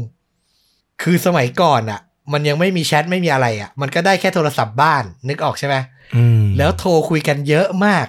[1.02, 2.02] คือสมัยก่อนอะ่ะ
[2.34, 5.76] มันยังไม่มีแชทไม่มีอะไรอะ่ะมันก็ได้แค่โทรศัพท์บ้านนึกออกใช่ไหม
[6.16, 8.08] อืมแล้วโทรคุยกันเยอะมาก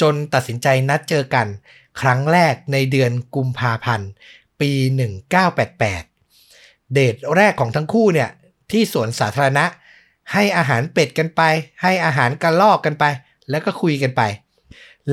[0.00, 1.46] จนตัดสินใจนัดเจอกัน
[2.00, 4.08] ครั้งแรกในเดือนกุมภาพันธ์
[4.60, 4.70] ปี
[5.56, 8.30] 1988 เดทแรกของทั้งคู่เนี่ย
[8.72, 9.64] ที่สวนสาธารณะ
[10.32, 11.42] ให้อาหารเป็ดกันไป
[11.82, 13.04] ให้อาหารกระลอกกันไป
[13.50, 14.22] แล้วก็คุยกันไป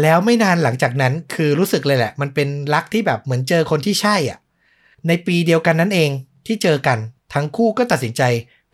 [0.01, 4.39] แล้วไม่นานหลังจากนั้นคือรู้สึกเลยแหละ มันเป็นรักที่แบบเหมือนเจอคนที่ใช่อะ
[5.07, 6.09] ในปีเดียวกันนั่นเอง
[6.45, 6.97] ที่เจอกัน
[7.33, 8.23] ทั้งคู่ก็ตัดสินใจ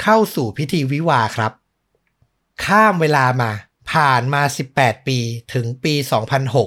[0.02, 1.52] เข้าสู่พิธีวิวาห์ครับ
[2.66, 3.52] ข้ามเวลามา
[3.92, 4.42] ผ่านมา
[4.76, 5.18] 18 ปี
[5.54, 5.94] ถึงปี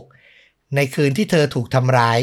[0.01, 2.21] 2006 ในคืนที่เธอถูกทำร้าย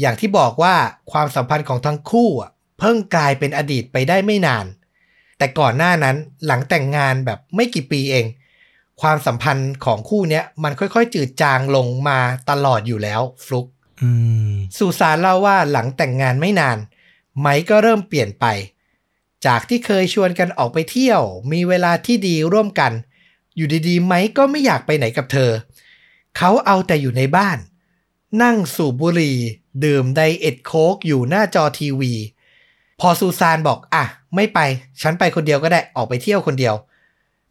[0.00, 0.74] อย่างที่บอกว่า
[1.12, 4.66] ความสัมพันธ์ของทั้งคู่อะเพิ่งกลายเป็นอดีตไปได้ไม่นาน
[5.38, 6.16] แต่ก่อนหน้านั้น
[6.46, 8.26] หลังแต่งงานแบบไม่กี่ปีเอง
[9.02, 12.18] ความสัมพันธ์ของคู่เนี้ยมันค่อยๆ จืดจางลงมา
[12.50, 13.66] ตลอดอยู่แล้วฟลุก
[14.02, 14.10] อื
[14.50, 16.78] มสุสานเล่าว่าหลังแต่งงานไม่นาน
[17.40, 18.46] ไมค์ก็เริ่มเปลี่ยนไป
[19.46, 21.22] จากที่เคยชวนกันออกไปเที่ยว
[21.52, 22.92] มีเวลาที่ดีร่วมกัน
[23.56, 25.50] อยู่ดีๆ ไมค์ก็ไม่อยากไปไหนกับเธอ
[26.36, 27.58] เขาเอาแต่อยู่ในบ้าน
[28.42, 29.36] นั่งสูบบุหรี่
[29.84, 32.12] ดื่มไดเอทโค้กอยู่หน้าจอทีวี
[33.00, 34.04] พอซูซานบอกอะ
[34.34, 34.58] ไม่ไป
[35.02, 36.74] ฉันไปคนเดียวก็ได้ออกไปเที่ยวคนเดียว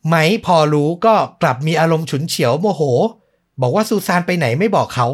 [0.07, 2.81] ไมค์พอรู้ก็กลับมีอารมณ์ฉุนเฉียวโมโห
[3.61, 5.07] บอกว่าซูซานไปไหนไม่บอกเขา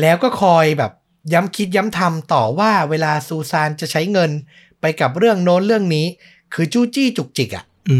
[0.00, 0.92] แล้วก็คอยแบบ
[1.32, 4.30] ย้ำคิดย้ำทำต่อว่าเวลาซูซานจะใช้เงิน
[4.80, 6.06] ไปกับเรื่องโน้นเรื่องนี้
[6.54, 7.98] คือจู้จี้จุกจิกอะ่ะอื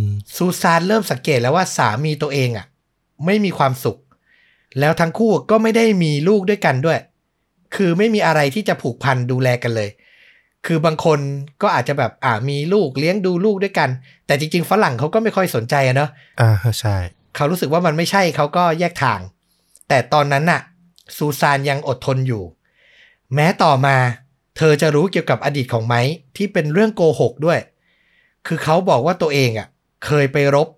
[0.00, 0.02] ม
[0.36, 2.66] ซูซานเริ่มสังเกตแล้วว่าสามีตัวเองอะ่ะ
[3.26, 3.98] ไม่มีความสุข
[4.80, 6.98] แล้วทั้งคู่ก็ไม่ได้มีลูกด้วยกันด้วย
[7.74, 9.90] คือไม่มีอะไรที่จะผูกพันดูแลกันเลย
[10.66, 11.18] คือบางคน
[11.62, 13.88] ก็อาจจะแบบอ่ามีลูกเลี้ยงดูลูกด้วยกัน
[14.26, 16.10] แต่จริง ๆ ฝรั่งเขาก็ไม่ค่อยสนใจอะเนาะ
[16.40, 16.96] อ่าใช่
[17.36, 19.20] เขารู้สึกว่ามันไม่ใช่เขาก็แยกทาง
[19.88, 20.60] แต่ตอนนั้นน่ะ
[21.16, 22.44] ซูซานยังอดทนอยู่
[23.34, 23.96] แม้ต่อมา
[24.56, 26.00] เธอจะรู้เกี่ยวกับอดีตของไม้
[26.36, 27.58] ที่เป็นเรื่องโกหกด้วย
[28.46, 29.68] คือเขาบอกว่าตัวเองอะ
[30.06, 30.68] เคยไปรบ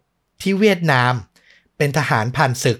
[0.42, 1.12] ที่เวียดนาม
[1.76, 2.78] เป็นทหารผ่านศึก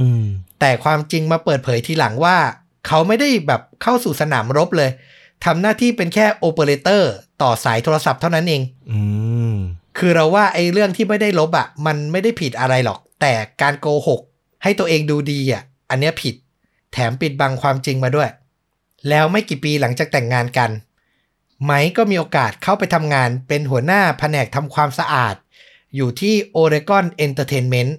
[0.00, 0.24] อืม
[0.60, 2.36] แต่ความจริงมาเปิดเผยทีหลังว่า
[2.86, 4.90] เขาไม่ได้แบบเข้าสู่สนามรบเลย
[5.44, 7.12] ทำหน้าที่เป็นแค่โอเปอเรเตอร์
[7.42, 9.00] ต่อสายโทรศัพท์เท่านั้นเองอื
[9.52, 9.54] ม
[9.98, 13.32] คือเราว่าไอ้เรื่องที่ไม่ได้ลบอะ่ะ มันไม่ได้ผิดอะไรหรอก แต่
[13.62, 14.20] การโกหก
[14.62, 16.34] ให้ตัวเองดูดีอะ่ะ อันเนี้ยผิด
[16.98, 18.30] แถมปิดบังความจริงมาด้วย
[19.08, 20.70] แล้วไม่กี่ปีหลังจากแต่งงานกัน
[21.64, 25.34] ไมค์ก็มีโอกาสเข้าไปทำงานเป็นหัวหน้าแผนกทำความสะอาด
[25.96, 27.92] อยู่ที่ Oregon Entertainment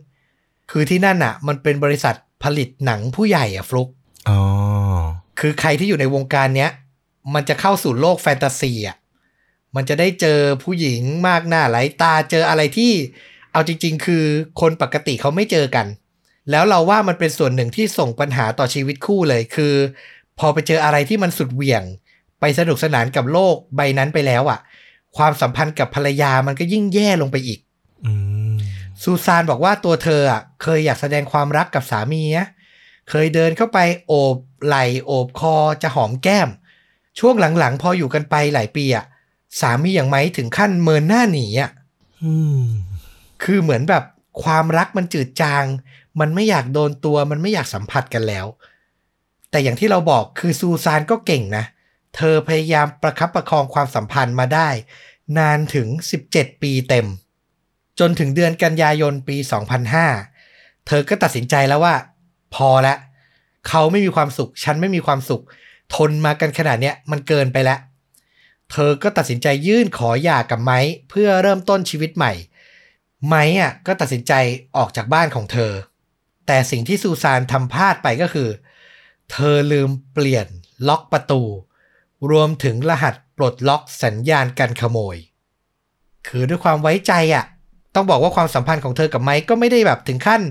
[0.72, 3.90] คือที่นั่นอะ มันเป็นบริษัทผลิตหนังผู้ใหญ่อะฟลุก
[4.30, 4.40] อ๋อ
[5.40, 6.72] คือใครที่อยู่ในวงการเนี้ย
[7.34, 8.96] มันจะเข้าสู่โลกแฟนตาซีอะ
[9.76, 12.92] มันจะได้เจอผู้หญิงมากหน้าหลายตาเจออะไรที่
[13.54, 14.24] เอาจริง ๆ คือ
[14.62, 15.88] คนปกติเขาไม่เจอกัน
[16.52, 19.76] แล้วเราว่ามันเป็นส่วนหนึ่งที่ส่งปัญหาต่อชีวิตคู่เลย คือ
[20.40, 21.84] พอไปเจออะไรที่มันสุดเหวี่ยง
[22.40, 24.60] ไปสนุกสนานกับโลกใบนั้นไปแล้วอะ
[25.18, 27.60] ความสัมพันธ์กับภรรยามันก็ยิ่งแย่ลงไปอีก
[28.06, 28.14] อื
[28.52, 28.56] ม
[29.04, 32.48] ซูซานบอกว่าตัวเธออะเคยอยากแสดงความรักกับสามีนะ
[33.10, 36.50] เคยเดินเข้าไปโอบไหล่โอบคอจะหอมแก้ม
[37.20, 39.06] ช่วงหลังๆ พออยู่กันไปหลายปีอะ
[39.60, 41.72] สามีอย่างไม้ถึงขั้นเมินหน้าหนีอะ
[42.24, 42.62] อืม
[43.44, 44.04] คือเหมือนแบบ
[44.44, 45.66] ความรักมันจืดจาง
[46.20, 48.46] มันไม่อยากโดนตัวมันไม่อยากสัมผัสกันแล้ว
[49.52, 51.66] แต่อย่างที่เราบอกคือซูซานก็เก่งนะ
[52.16, 54.70] เธอพยายามประคับประคองความสัมพันธ์มาได้
[55.38, 55.88] นานถึง
[56.26, 57.08] 17 ปีเต็ม
[58.00, 59.38] จนถึงเดือนกันยายนปี
[60.12, 61.96] 2005 เธอก็ตัดสินใจแล้วว่า
[62.56, 62.96] พอละ
[63.68, 65.44] เขาไม่มีความสุข ฉันไม่มีความสุข
[65.96, 67.80] ทนมากันขนาดเนี้ยมันเกินไปแล้ว
[68.72, 70.80] เธอก็ตัดสินใจยื่นขอหย่ากับไม้
[71.10, 72.34] เพื่อเริ่มต้นชีวิตใหม่
[73.28, 74.34] ไม้อะก็ตัดสินใจ
[74.78, 75.72] ออกจากบ้านของเธอ
[76.48, 78.50] แต่สิ่งที่ซูซานทำพลาดไปก็คือ
[79.32, 80.48] เธอลืมเปลี่ยน
[80.88, 81.42] ล็อกประตู
[82.32, 85.18] รวมถึงรหัสปลดล็อกสัญญาณการขโมย
[86.28, 87.46] คือด้วยความไว้ใจอะ
[87.96, 90.42] ต้องบอกว่าความสัมพันธ์ของเธอกับไม้ก็ไม่ได้แบบถึงขั้น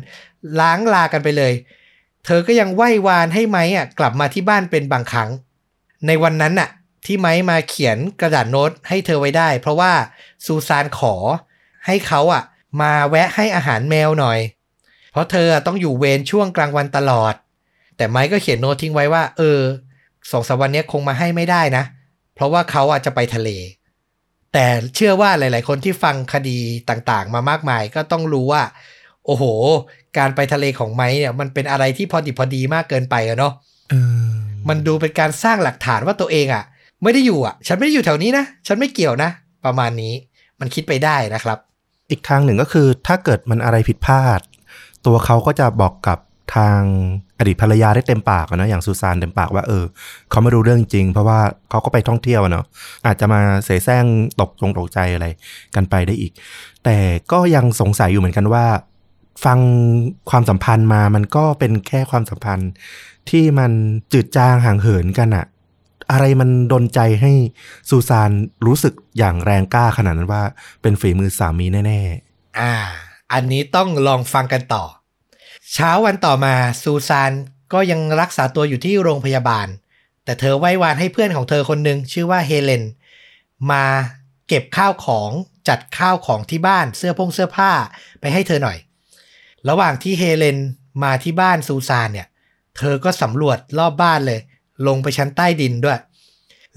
[0.61, 1.53] ล้างลากันไปเลย
[2.25, 5.31] เธอก็ยังไหว้วานให้ไม้อะกลับมาที่บ้านเป็นบางครั้ง
[6.07, 6.71] ในวันนั้นน่ะ
[7.05, 9.93] ที่ไม้มาเขียนกระดาษโน้ตให้เธอไว้ได้ เพราะว่า
[10.45, 11.15] ซูซานขอ
[11.87, 12.43] ให้เขาอะ
[12.81, 14.39] มาแวะให้อาหารแมวหน่อย
[15.17, 17.35] เพราะเธอต้องอยู่เวรช่วงกลางวันตลอด
[17.97, 19.59] แต่ไม้ก็เขียนโน้ตทิ้งไว้ว่า เออ
[20.31, 21.85] สองสามวันเนี้ยคงมาให้ไม่ได้นะ
[22.35, 23.51] เพราะว่าเขาอะจะไปทะเล
[24.53, 26.59] แต่เชื่อว่าหลาย ๆ คนที่ฟังคดี
[26.91, 28.63] ต่าง ๆ มามากมายก็ต้องรู้ว่า
[29.27, 29.45] โอ้โห
[30.19, 33.53] การไปทะเลของไม้เนี่ย มันเป็นอะไรที่พอดิบพอดีมากเกินไปอะเนาะ
[33.91, 33.95] เอ
[34.29, 34.31] อ
[34.69, 36.65] มันดูเป็นการสร้างหลักฐานว่าตัวเองอะ
[37.03, 39.31] ไม่ได้อยู่อะฉันไม่ได้อยู่แถวนี้นะ ฉันไม่เกี่ยวนะ
[39.65, 40.15] ประมาณนี้
[40.61, 41.59] มันคิดไปได้นะครับ
[42.11, 44.41] อีกทางหนึ่งก็คือถ้าเกิดมันอะไรผิดพลาด
[45.07, 46.19] ตัวเขาก็จะบอกกับ
[46.57, 46.81] ทาง
[47.39, 49.85] อดีตภรรยาได้เต็มปากนะอย่างซูซานเต็มปากว่าเออ
[50.31, 52.65] เขาไม่รู้เรื่องจริง เพราะว่าเขาก็ไปท่องเที่ยวเนาะ
[53.07, 54.05] อาจจะมาเสแสร้ง
[54.41, 55.27] ตกตรงตกใจอะไร
[55.75, 56.33] กันไปได้อีก
[56.85, 56.97] แต่
[57.33, 58.67] ก็ยังสงสัยอยู่เหมือนกันว่า
[59.45, 59.59] ฟัง
[60.31, 62.71] ความสัมพันธ์มามันก็เป็นแค่ความสัมพันธ์
[63.31, 63.73] ที่มัน
[64.13, 65.47] จืดจางห่างเหินกันอะ
[66.11, 67.33] อะไรมันดนใจให้
[67.89, 68.31] ซูซาน
[68.67, 70.43] รู้สึกอย่างแรงกล้าขนาดนั้นว่า
[70.83, 72.01] เป็นฝีมือสามีแน่
[72.61, 72.75] อ่า
[73.33, 74.85] อันนี้ต้องลองฟังกันต่อ
[75.73, 77.33] เช้าวันต่อมาซูซาน
[77.73, 79.67] ก็ยังรักษาตัวอยู่ที่โรงพยาบาล
[80.25, 82.85] แต่เธอไว้วานให้เพื่อนของเธอคนหนึ่งชื่อว่าเฮเลน
[83.71, 83.85] มา
[84.49, 85.31] เก็บข้าวของ
[85.69, 87.71] จัดข้าวของที่บ้านเสื้อพงเสื้อผ้า
[88.21, 88.79] ไปให้เธอหน่อย
[89.69, 90.59] ระหว่างที่เฮเลน
[91.03, 92.27] มาที่บ้านซูซานเนี่ย
[92.79, 94.41] เธอก็สำรวจรอบบ้านเลย
[94.87, 95.99] ลงไปชั้นใต้ดินด้วย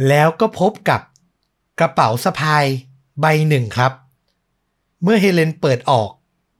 [0.07, 1.01] แล้วก็พบกับ
[1.79, 2.65] กระเป๋าสะพาย
[3.21, 3.91] ใบหนึ่งครับ
[5.03, 6.09] เมื่อเฮเลนเปิดออก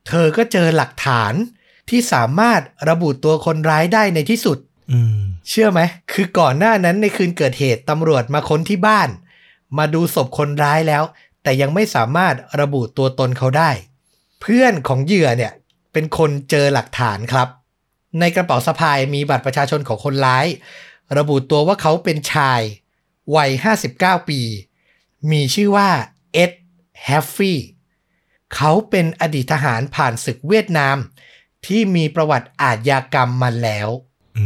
[0.07, 1.34] เธอก็เจอหลักฐาน
[1.89, 5.19] ที่สามารถระบุตัวคนร้ายได้ในที่สุดๆอืม
[5.49, 5.81] เชื่อไหม
[6.11, 9.09] คือก่อนหน้านั้นในคืนเกิดเหตุตำรวจมาค้นที่บ้าน
[9.77, 11.03] มาดูศพคนร้ายแล้ว
[11.43, 13.71] แต่ยังไม่สามารถระบุตัวตนเขาได้
[14.41, 15.53] เพื่อนของเหยื่อเนี่ย
[15.93, 17.47] เป็นคนเจอหลักฐานครับ
[18.19, 20.45] ในกระเป๋าสะพายมีบัตรประชาชนของคนร้าย
[21.17, 22.61] ระบุตัวว่าเขาเป็นชาย
[23.35, 23.49] วัย
[23.89, 24.41] 59 ปี
[25.31, 25.89] มีชื่อว่า
[26.34, 26.51] เอ็ด
[27.05, 27.59] แฮฟฟี่
[28.55, 30.97] เขาเป็นอดีตทหารผ่านศึกเวียดนาม
[31.65, 33.89] ที่มีประวัติอาชญากรรมมาแล้ว
[34.38, 34.45] อื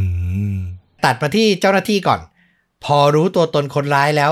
[0.55, 0.57] ม
[1.03, 2.21] ตัดมาที่เจ้าหน้าที่ก่อน
[2.83, 4.31] พอรู้ตัวตนคนร้ายแล้ว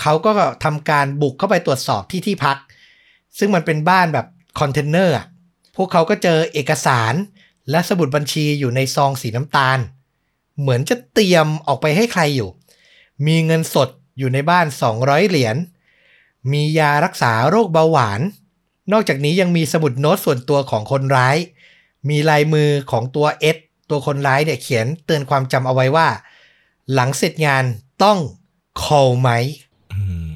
[0.00, 0.30] เขาก็
[0.64, 2.56] ทำการบุกเข้าไปตรวจสอบที่ที่พัก
[3.38, 4.26] ซึ่งมันเป็นบ้านแบบ
[4.60, 5.26] คอนเทนเนอร์อะ
[5.76, 7.14] พวกเขาก็เจอเอกสาร
[7.70, 9.78] และสมุดบัญชีอยู่ในซองสีน้ำตาล
[10.60, 12.50] เหมือนจะเตรียมออกไปให้ใครอยู่
[13.26, 13.88] มีเงินสด
[14.18, 14.66] อยู่ในบ้าน
[14.98, 15.56] 200 เหรียญ
[16.52, 18.20] มียารักษาโรคเบาหวาน
[18.92, 21.36] นอกจากนี้ยังมีสมุดโน้ตส่วนตัวของคนร้าย
[22.08, 23.56] มีลายมือของตัวเอ็ด
[23.90, 26.08] ตัวคนร้ายเนี่ยเขียนเตือนความจำเอาไว้ว่า
[26.92, 27.64] หลังเสร็จงาน
[28.02, 28.18] ต้อง
[28.82, 29.30] call ไหม
[29.94, 30.28] อืม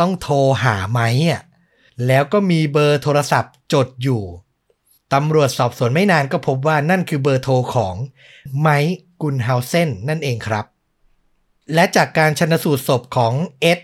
[0.00, 1.00] ต้องโทรหาไหม
[1.30, 1.42] อะ
[2.06, 4.22] แล้วก็มีเบอร์โทรศัพท์จดอยู่
[5.14, 7.94] ตำรวจสอบสวนไม่นานก็พบว่านั่นคือเบอร์โทรของ
[8.60, 10.64] ไมค์กุนเฮาเซนนั่นเองครับ
[11.74, 13.78] และจากการชนสูตรศพของเอ็ด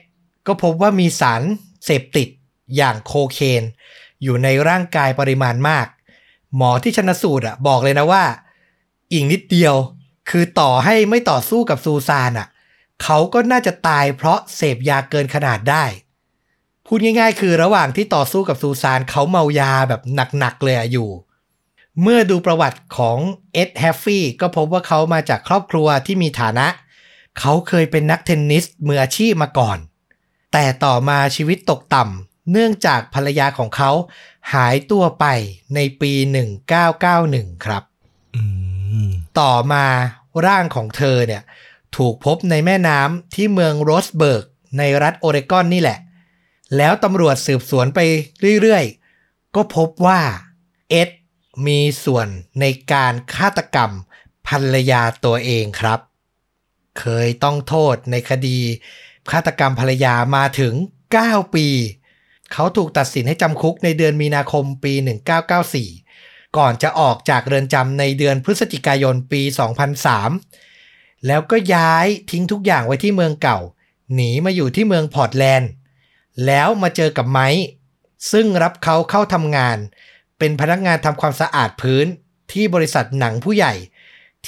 [0.47, 1.43] ก็พบว่ามีสาร
[1.85, 2.29] เสพติด
[2.77, 3.63] อย่างโคเคน
[4.23, 5.87] อยู่ในร่างกายปริมาณมาก
[6.57, 8.25] หมอที่ชนสูตรอะบอกเลยนะว่า
[9.13, 9.75] อีกนิดเดียว
[10.31, 12.49] คือต่อให้ไม่ต่อสู้กับซูซานอะ
[13.03, 15.85] เขาก็น่าจะตายเพราะเสพยาเกินขนาดได้
[16.87, 20.03] พูดง่ายๆ คือระหว่างที่ต่อสู้กับซูซานเขาเมายาแบบ
[20.39, 21.11] หนักๆเลยออยู่
[22.03, 23.19] เมื่อดูประวัติของ
[23.53, 26.67] เอ็ดแฮฟฟี่ก็พบว่าเขามาจากครอบครัวที่มีฐานะ
[27.39, 29.79] เขาเคยเป็นนักเทนนิสมืออาชีพมาก่อน
[30.53, 33.90] แต่ต่อมาชีวิตตกต่ำ เนื่องจากภรรยาของเขา
[34.55, 35.24] หายตัวไป
[35.74, 36.12] ในปี
[36.89, 37.82] 1991 ครับ
[38.36, 38.43] อื
[39.06, 39.09] ม
[39.40, 39.85] ต่อมา
[40.47, 41.43] ร่างของเธอเนี่ย
[41.97, 44.44] ถูกพบในแม่น้ำที่เมืองโรสเบิร์ก
[44.78, 45.98] ในรัฐโอเรกอนนี่แหละ
[46.77, 47.98] แล้วตำรวจสืบสวนไป
[48.60, 50.20] เรื่อยๆ ก็พบว่า
[50.90, 51.09] เอ็ด
[51.66, 52.27] มีส่วน
[52.60, 53.90] ในการฆาตกรรม
[54.48, 56.01] ภรรยาตัวเองครับ
[57.01, 58.59] เคยต้องโทษในคดี
[59.31, 60.74] ฆาตกรรมภรรยามาถึง
[61.14, 61.66] 9 ปี
[62.52, 64.93] เขาถูกตัดสินให้จำคุกในเดือนมีนาคมปี
[65.74, 69.43] 1994 ก่อนจะออกจากเรือนจำในเดือนพฤศจิกายนปี
[70.14, 73.59] 2003 แล้วก็ย้ายทิ้งทุกอย่างไว้ที่เมืองเก่า
[74.14, 75.70] หนีมาอยู่ที่เมืองพอร์ตแลนด์
[76.47, 77.48] แล้วมาเจอกับไม้
[78.32, 79.78] ซึ่งรับเขาเข้าทำงาน
[80.39, 82.06] เป็นพนักงานทำความสะอาดพื้น
[82.52, 83.74] ที่บริษัทหนังผู้ใหญ่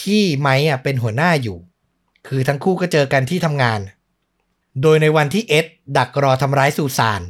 [0.03, 1.59] ที่ไม้อะเป็นหัวหน้าอยู่
[2.27, 3.81] คือทั้งคู่ก็เจอกันที่ทำงาน
[4.83, 5.67] โดยในวันที่เอ็ด
[5.97, 7.23] ดักรอทำร้ายซูซาน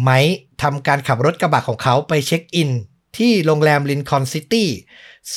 [0.00, 0.18] ไมค์
[0.62, 2.70] ทำการขับรถกระบะของเขาไปเช็คอิน
[3.16, 4.68] ที่โรงแรมลินคอนซิตี้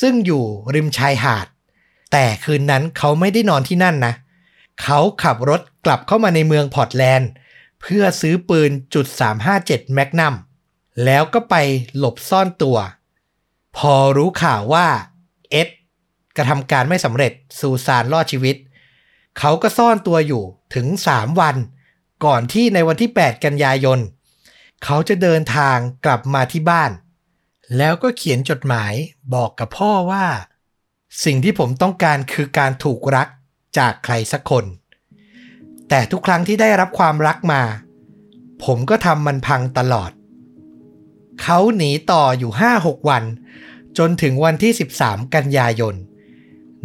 [0.00, 1.46] ซึ่งอยู่ริมชายหาด
[2.12, 4.14] แต่คืนนั้นเขาไม่ได้นอนที่นั่นนะ
[4.82, 7.30] เขาขับรถกลับเข้ามาในเมืองพอร์ตแลนด์
[7.80, 9.06] เพื่อซื้อปืนจุด
[9.50, 10.34] 357แมกนัม
[11.04, 11.54] แล้วก็ไป
[11.96, 12.78] หลบซ่อนตัว
[13.76, 14.86] พอรู้ข่าวว่า
[15.50, 15.68] เอ็ด
[16.36, 18.56] กระทำการไม่สำเร็จซูซานรอดชีวิต
[19.38, 20.42] เขาก็ซ่อนตัวอยู่
[20.74, 21.56] ถึง 3 วัน
[22.24, 23.98] ก่อนที่ในวันที่ 8 กันยายน
[24.84, 26.90] เขาจะเดินทางกลับมาที่บ้าน
[27.76, 28.94] แล้วก็เขียนจดหมาย
[29.34, 30.26] บอกกับพ่อว่า
[31.24, 33.28] สิ่งที่ผมต้องการคือการถูกรัก
[33.78, 34.64] จากใครสักคน
[35.88, 37.62] แต่ทุกครั้งที่ได้รับความรักมา
[38.64, 40.10] ผมก็ทำมันพังตลอด
[41.42, 43.24] เขาหนีต่ออยู่ 5-6 วัน
[43.98, 44.72] จนถึงวันที่
[45.02, 45.94] 13 กันยายน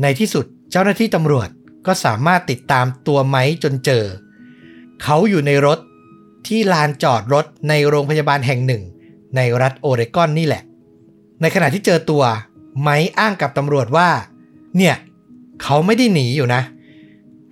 [0.01, 1.49] ในที่สุดเจ้าหน้าที่ตำรวจ
[1.85, 4.05] ก็สามารถติดตามตัวไม้จนเจอ
[5.03, 5.79] เขาอยู่ในรถ
[6.47, 8.83] ที่ลานจอดรถในโรงพยาบาลแห่งหนึ่ง
[9.35, 10.63] ในรัฐโอเรกอนนี่แหละ
[11.41, 12.23] ในขณะที่เจอตัว
[12.81, 14.09] ไม้อ้างกับตำรวจว่า
[14.77, 14.95] เนี่ย
[15.63, 16.61] เขาไม่ได้หนีอยู่นะ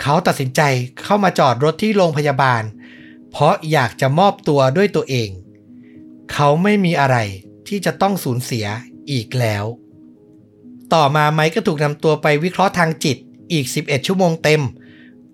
[0.02, 0.62] เขาตัดสินใจ
[1.04, 2.64] เข้ามาจอดรถที่โรงพยาบาล
[3.32, 5.30] เพราะอยากจะมอบตัวด้วยตัวเอง
[6.34, 7.18] เขาไม่มีอะไร
[7.68, 8.66] ที่จะต้องสูญเสีย
[9.12, 9.66] อีกแล้ว
[10.94, 13.18] ต่อมาไมค์ก็ถูกนำตัวไปวิเคราะห์ทางจิต
[13.52, 14.62] อีก 11 ชั่วโมงเต็ม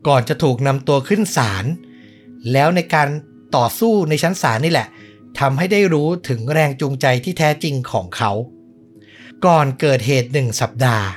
[0.08, 1.66] ก่อนจะถูกนำตัวขึ้นศาล
[2.52, 3.10] แล้วในการ
[3.56, 4.88] ต่อสู้ในชั้นศาลนี่แหละ
[5.40, 8.32] ทำให้ได้รู้ถึงแรงจูงใจที่แท้จริงของเขา
[9.46, 11.08] ก่อนเกิดเหตุหนึ่งสัปดาห์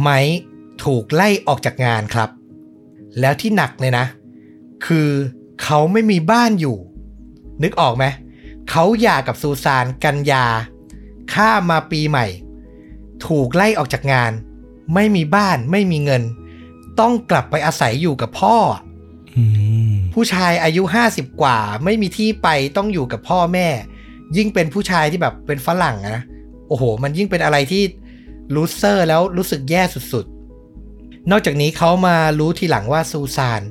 [0.00, 0.38] ไมค์
[0.84, 2.30] ถูกไล่ออกจากงานครับ
[3.20, 4.06] แล้วที่หนักเลยนะ
[4.86, 5.10] คือ
[5.62, 6.76] เขาไม่มีบ้านอยู่
[7.62, 8.04] นึกออกไหม
[8.70, 10.46] เขาหย่ากับซูซานกันยา
[11.32, 12.26] ข้ามาปีใหม่
[13.26, 14.32] ถูกไล่ออกจากงาน
[14.94, 16.22] ไม่มีบ้านไม่มีเงิน
[17.00, 18.56] ต้องกลับไปอาศัยอยู่กับพ่อ
[19.36, 19.44] อื
[19.83, 19.83] ม
[20.14, 23.68] ผู้ชายอายุ 50 กว่า ไม่มีที่ไปต้องอยู่กับพ่อแม่
[24.36, 26.18] ยิ่งเป็นผู้ชายที่แบบเป็นฝรั่งนะ
[26.68, 27.82] โอ้โห มันยิ่งเป็นอะไรที่
[28.54, 29.82] ลูเซอร์แล้วรู้สึกแย่
[30.12, 33.62] สุดๆ นอกจากนี้เขามารู้ทีหลังว่าซูซาน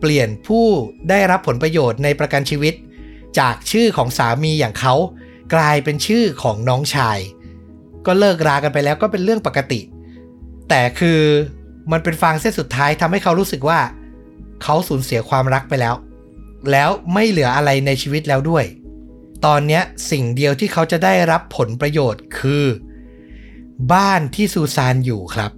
[0.00, 0.66] เปลี่ยนผู้
[1.10, 2.74] ได้รับผลประโยชน์ในประกันชีวิต
[3.38, 4.94] จากชื่อของสามีอย่างเขา
[5.54, 7.18] กลายเป็นชื่อของน้องชาย
[8.06, 9.80] ก็เลิกรากันไปแล้วก็เป็นเรื่องปกติ
[10.68, 11.20] แต่คือ
[11.92, 13.78] มันเป็นฟางเส้นสุดท้ายทำให้เขารู้สึกว่า
[14.62, 15.94] เขาสูญเสียความรักไปแล้ว
[16.70, 18.64] แล้วไม่เหลืออะไรในชีวิตแล้วด้วย
[19.44, 22.64] ตอนเนี้ยสิ่งเดียวที่เขาจะได้รับผลประโยชน์คือ
[23.92, 25.52] บ้านที่ซูซานอยู่ครับ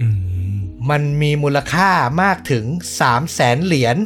[0.00, 0.06] อื
[0.52, 0.56] ม
[0.90, 1.90] มันมีมูลค่า
[2.22, 2.64] มากถึง
[2.98, 3.96] 3 0 0แสนเหรียญ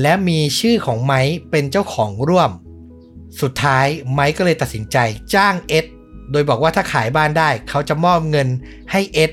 [0.00, 1.20] และมีชื่อของไม้
[1.50, 2.50] เป็นเจ้าของร่วม
[3.40, 4.96] สุดท้ายไม้ก็เลยตัดสินใจ
[5.34, 5.84] จ้างเอ็ด
[6.30, 8.48] โดยบอกว่าถ้าขายบ้านได้ เขาจะมอบเงิน
[8.92, 9.30] ให้เอ็ด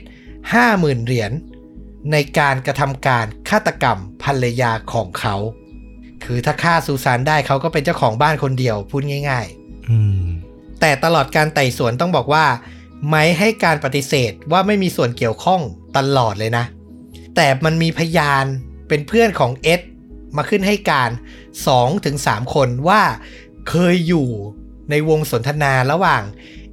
[0.53, 1.31] ห้าหมื่นเหรียญ
[2.11, 5.35] ในการกระทำการฆาตกรรมภรรยาของเขา
[6.23, 10.23] คือถ้าฆ่าซูซานได้เขาก็เป็นเจ้าของบ้านคนเดียวพูดง่ายๆอืม
[10.81, 12.45] แต่ตลอดการไต่สวนต้องบอกว่า
[13.07, 15.61] ไม้ให้การปฏิเสธว่าไม่มีส่วนเกี่ยวข้อง
[15.97, 16.65] ตลอดเลยนะ
[17.35, 18.45] แต่มันมีพยาน
[18.87, 19.81] เป็นเพื่อนของเอ็ด
[20.37, 21.09] มาขึ้นให้การ
[21.81, 23.01] 2-3 คนว่า
[23.69, 24.27] เคยอยู่
[24.89, 26.23] ในวงสนทนาระหว่าง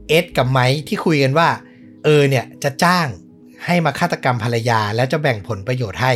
[0.08, 1.48] เอ็ดกับไมค์ที่คุยกันว่า
[2.04, 3.06] เออเนี่ยจะจ้าง
[3.64, 6.12] ให้มาฆาตกรรมภรรยาแล้วจะแบ่งผลประโยชน์ให้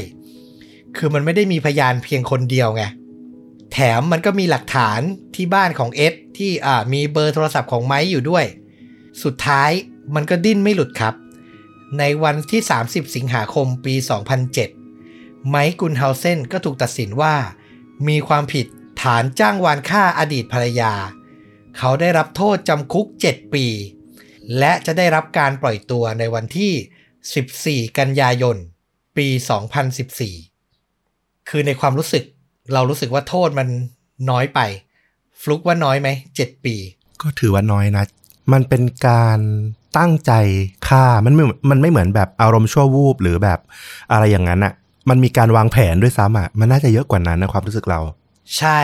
[0.96, 2.84] คือมันไม่ได้มีพยานเพียงคนเดียวไง
[3.72, 5.00] แถมมันก็มีหลักฐาน
[5.34, 8.44] ที่บ้านของเอ็ดที่อ่ามีเบอร์โทรศัพท์ของไมค์อยู่ด้วย
[9.22, 9.70] สุดท้าย
[10.14, 11.14] มันก็ดิ้นไม่หลุดครับ
[11.98, 13.94] ในวันที่ 30 สิงหาคมปี
[14.72, 17.34] 2007 ไมค์กุนเฮาเซนก็ถูกตัดสินว่า
[18.08, 18.66] มีความผิด
[19.02, 20.92] ฐานจ้างวานฆ่าอดีตภรรยา
[21.78, 23.66] เขาได้รับโทษจำคุก 7 ปี
[24.58, 26.72] และจะได้รับการปล่อยตัวในวันที่
[27.32, 28.56] 14 กันยายน
[29.16, 29.26] ปี
[30.58, 32.24] 2014 คือในความรู้สึก
[32.72, 33.68] เรารู้สึกว่าโทษมัน
[34.30, 34.60] น้อยไป
[35.40, 36.08] ฟลุกว่าน้อยไหม
[36.40, 36.76] 7ปี
[37.22, 38.04] ก็ถือว่าน้อยนะ
[38.52, 39.40] มันเป็นการ
[39.98, 40.32] ตั้งใจ
[40.88, 43.58] ฆ่ามันไม่มันไม่เหมือนแบบอารมณ์ชั่ววูบหรือแบบ
[44.12, 44.72] อะไรอย่างนั้นอะ
[45.08, 48.00] มันมีการวางแผนด้วยซ้ำอะมันน่าจะเยอะกว่านั้นนะความรู้สึกเรา
[48.58, 48.80] ใช่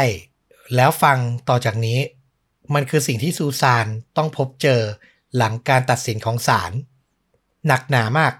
[0.76, 1.18] แล้วฟัง
[1.48, 1.98] ต่อจากนี้
[2.74, 3.86] มันคือสิ่งที่ซูซาน
[4.16, 4.80] ต้องพบเจอ
[5.36, 6.72] หลังการตัดสินของศาล
[7.66, 8.32] หนักหนามาก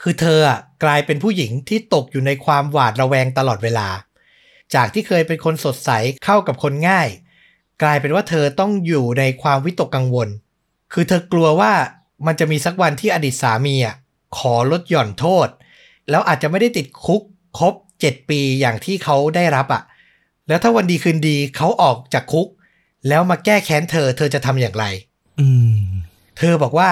[0.00, 3.88] คือเธออะกลายเป็นผู้หญิงที่ตกอยู่ในความหวาดระแวงตลอดเวลา
[4.74, 5.90] จากที่เคยเป็นคนสดใส
[6.24, 7.08] เข้ากับคนง่าย
[7.82, 10.28] กลายเป็นว่าเธอต้องอยู่ในความวิตกกังวล
[10.92, 11.72] คือเธอกลัวว่า
[12.26, 13.96] มันจะมีสักวันที่อดีตสามีอะ
[14.38, 15.48] ขอลดหย่อนโทษ
[16.10, 17.22] แล้วอาจจะไม่ได้ติดคุก
[17.58, 17.74] ครบ
[18.04, 19.82] 7 ปีอย่างที่เขาได้รับอะ
[20.48, 22.48] แล้วถ้าวันดีคืนดีเขาออกจากคุก
[23.08, 24.84] แล้วมาแก้แค้นเธอเธอจะทำอย่างไร
[25.40, 25.80] อืม
[26.38, 26.90] เธอบอกว่า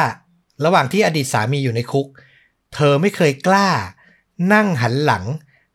[0.65, 2.07] ระหว่างที่อดีตสามีอยู่ในคุก
[2.75, 3.69] เธอไม่เคยกล้า
[4.53, 5.25] นั่งหันหลัง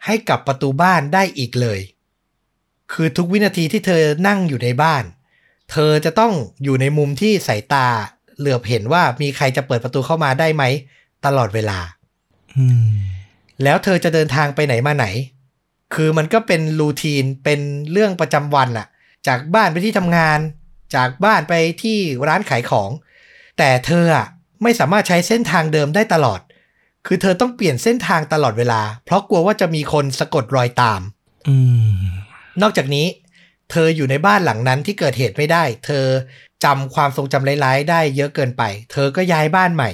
[0.06, 1.80] ให้กับประตูบ้านได้อีกเลย
[2.92, 5.04] คือทุกวินาทีที่เธอนั่งอยู่ในบ้าน
[5.72, 6.34] เธอจะต้อง
[6.64, 7.88] อยู่ในมุมที่สายตา
[8.38, 10.64] เหลือบเห็นว่ามีใครจะเปิดประตูเข้ามาได้ไหม
[11.26, 11.80] ตลอดเวลา
[12.58, 12.92] อืม
[13.64, 15.06] แล้วเธอจะเดินทางไปไหนมาไหน
[15.94, 17.60] คือมันก็เป็นรูทีนเป็น
[17.92, 18.88] เรื่องประจำวันอะ
[19.28, 20.40] จากบ้านไปที่ทำงาน
[20.96, 21.54] จากบ้านไป
[21.84, 21.98] ที่
[22.28, 22.90] ร้านขายของ
[23.58, 24.28] แต่เธออะ
[24.64, 26.40] ไม่สามารถใช้เส้นทางเดิมได้ตลอด
[27.06, 31.02] คือเธอต้องเปลี่ยนเส้นทางตลอดเวลา เพราะกลัวว่าจะมีคนสะกดรอยตาม
[31.48, 31.56] อื
[31.94, 31.98] ม
[32.62, 33.08] นอกจากนี้
[33.72, 36.06] เธออยู่ในบ้านหลังนั้นที่เกิดเหตุไม่ได้ เธอ
[36.64, 39.92] จำความทรงจำร้ายๆ ได้เยอะเกินไป เธอก็ย้ายบ้านใหม่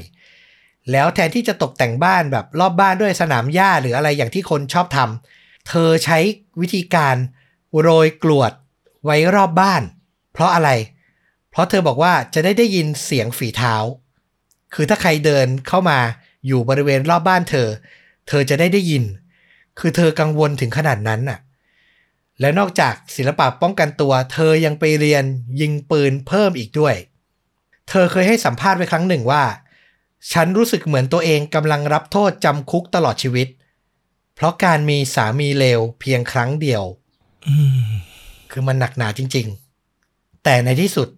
[0.92, 6.20] แล้วแทนที่จะตกแต่งบ้านแบบรอบบ้านด้วยสนามหญ้าหรืออะไรอย่างที่คนชอบทำเธอใช้
[6.62, 7.16] วิธีการ
[7.82, 8.52] โรยกรวด
[9.04, 9.82] ไว้รอบบ้าน
[10.34, 10.70] เพราะอะไร
[11.52, 13.76] เพราะเธอบอกว่าจะได้ได้ยินเสียงฝีเท้า
[14.76, 16.00] คือถ้าใครเดินเข้ามา
[16.48, 17.68] อยู่บริเวณรอบบ้านเธอ
[18.28, 19.04] เธอจะได้ได้ยิน
[19.80, 21.40] คือเธอกังวลถึงขนาดนั้นน่ะ
[22.40, 25.24] และนอกจากศิลปะป้องกันตัว เธอยังไปเรียน
[25.62, 26.96] ยิงปืนเพิ่มอีกด้วย
[27.90, 29.44] เธอเคยให้สัมภาษณ์ไว้ครั้งหนึ่งว่า
[30.34, 33.48] ฉันรู้สึกเหมือนตัวเองกำลังรับโทษจำคุกตลอดชีวิต
[34.36, 36.84] เพราะการมีสามีเลวเพียงครั้งเดียว
[38.52, 39.48] คือมันหนักหนาจริง
[39.96, 41.10] ๆ แต่ในที่สุด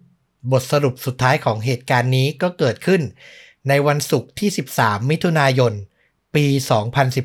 [0.52, 3.02] บทสรุปสุดท้ายของเหตุการณ์นี้ก็เกิดขึ้น
[3.68, 5.72] ในวันศุกร์ที่ 13 มิถุนายน
[6.34, 6.46] ปี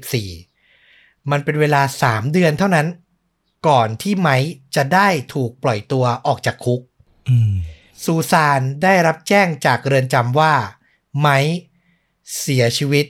[0.06, 2.88] 2014 มันเป็นเวลา 3 เดือนเท่านั้น
[3.68, 6.82] ก่อนที่ไมค์จะได้ถูกปล่อยตัวออกจากคุก
[7.30, 7.54] อืม
[8.04, 10.54] ซูซานได้รับแจ้งจากเรือนจำว่า
[11.20, 11.58] ไมค์
[12.40, 13.06] เสียชีวิต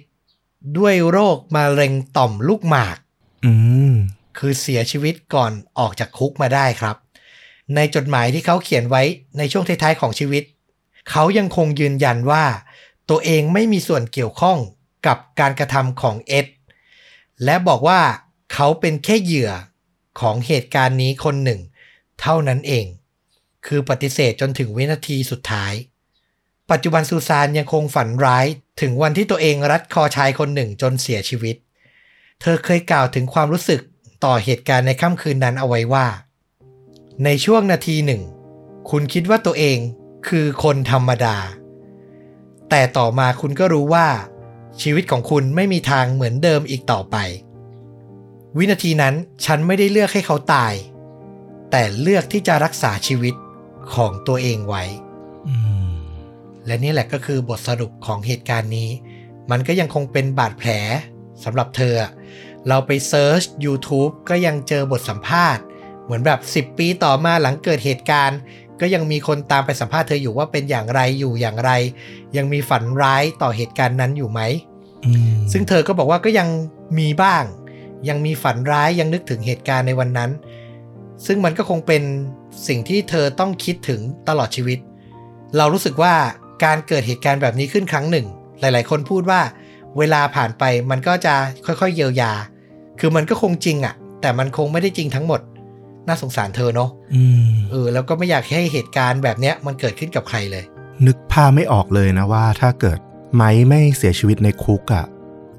[0.78, 2.98] ด้วยโรคมะเร็งต่อมลูกหมาก
[3.46, 3.54] อื
[3.92, 3.94] ม
[4.38, 6.96] คือเสียชีวิตก่อนออกจากคุกมาได้ครับ
[7.76, 9.04] ในจดหมายที่เขาเขียนไว้
[9.38, 10.44] ในช่วงท้ายๆของชีวิต
[11.10, 12.44] เขายังคงยืนยันว่า
[13.10, 14.60] ตัวเองไม่มีส่วนเกี่ยวข้อง
[15.08, 16.48] กับการกระทำของเอ็ด
[17.44, 18.02] และบอกว่า
[18.54, 19.52] เขาเป็นแค่เหยื่อ
[20.20, 21.62] ของเหตุการณ์นี้คนหนึ่ง
[22.22, 22.86] เท่านั้นเอง
[23.66, 25.74] คือปฏิเสธจนถึงวินาทีสุดท้าย
[26.72, 28.46] ปัจจุบันซูซานยังคงฝันร้าย
[28.82, 31.56] ถึงวันที่ตัวเองรัดคอชายคนหนึ่งจนเสียชีวิต
[32.42, 33.82] เธอเคยกล่าวถึงความรู้สึก
[34.26, 36.08] ต่อเหตุการณ์ในค่ำคืนนั้นเอาไว้ว่า
[37.24, 38.22] ในช่วงนาทีหนึ่ง
[38.90, 39.78] คุณคิดว่าตัวเอง
[40.28, 41.38] คือคนธรรมดา
[42.76, 44.08] แต่ต่อมาคุณก็รู้ว่า
[44.82, 47.18] ชีวิตของคุณไม่มีทางเหมือนเดิมอีกต่อไป
[48.58, 50.74] วินาทีนั้นฉันไม่ได้เลือกให้เขาตาย
[51.72, 53.36] แต่เลือกที่จะรักษาชีวิต
[53.94, 54.84] ของตัวเองไว้
[55.48, 55.56] อื
[55.86, 55.88] ม
[56.66, 58.90] และนี่แหละก็คือบทสรุปของเหตุการณ์นี้
[59.52, 60.70] มันก็ยังคงเป็นบาดแผล
[61.44, 61.96] สำหรับเธอ
[62.68, 65.64] เราไปเซิร์ช YouTube ก็ยังเจอบทสัมภาษณ์
[66.04, 68.40] เหมือนแบบ 10 ปีต่อมาหลังเกิดเหตุการณ์
[68.82, 71.72] ก็ยังมีคนตามไปสัมภาษณ์เธออยู่ว่าเป็นอย่างไรอยู่อย่างไร
[72.38, 74.42] ยังมีฝันร้ายต่อเหตุการณ์นั้นอยู่ไหม
[75.06, 76.48] อืมซึ่งเธอก็บอกว่าก็ยัง
[77.00, 77.44] มีบ้าง
[78.10, 80.32] ยังมีฝันร้ายยังนึกถึงเหตุการณ์ในวันนั้น
[81.26, 82.04] ซึ่งมันก็คงเป็น
[82.68, 84.80] สิ่งที่เธอต้องคิดถึงตลอดชีวิต
[85.58, 86.14] เรารู้สึกว่า
[86.64, 88.26] การเกิดเหตุการณ์แบบนี้ขึ้นครั้งหนึ่ง
[88.60, 89.42] หลาย ๆ คนพูดว่า
[89.98, 91.34] เวลาผ่านไปมันก็จะ
[91.66, 92.32] ค่อยๆเยียวยา
[93.00, 95.42] คือมันก็คงจริงอะ่ะ แต่มันคงไม่ได้จริงทั้งหมด
[96.08, 100.64] น่าสงสารเธอเนาะอืมเออ แล้วก็ไม่อยากให้เหตุการณ์แบบเนี้ยมันเกิดขึ้นกับใครเลย
[101.06, 103.00] นึกภาพไม่ออกเลยนะว่าถ้าเกิด
[103.36, 105.06] ไม้ไม่เสียชีวิตในคุกอะ่ะ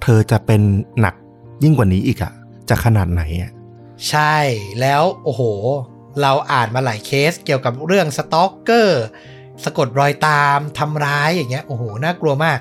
[0.03, 0.61] เธอจะเป็น
[1.01, 1.15] หนัก
[1.63, 2.33] ยิ่งกว่านี้อีกอะ่ะ
[2.69, 3.51] จะขนาดไหนอะ่ะ
[4.09, 4.37] ใช่
[4.81, 5.43] แล้วโอ้โห
[6.21, 9.05] เราอ่านมาหลายเคสเกี่ยวกับเรื่องสตอกเกอร์
[9.65, 12.61] สะกดรอยตามทำร้ายอย่างเงี้ยโอ้โหน่ากลัวมาก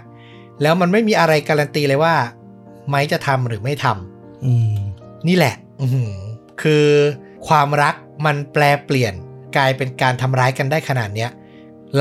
[0.62, 2.16] แล้วมันไม่มีอะไรการันตีเลยว่า
[2.90, 4.76] ไม้จะทำหรือไม่ทำอืม
[5.28, 6.14] นี่แหละ อือหือ
[6.62, 6.86] คือ
[7.48, 7.96] ความรัก
[8.26, 9.14] มันแปลเปลี่ยน
[9.56, 11.30] กลายเป็นการทำร้ายกันได้ขนาดเนี้ย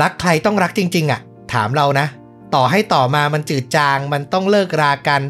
[0.01, 1.21] รักใครต้องรักจริง ๆอะ
[1.53, 2.07] ถามเรานะ
[2.55, 5.21] ต่อให้ต่อมามันจืดจาง มันต้องเลิกรากัน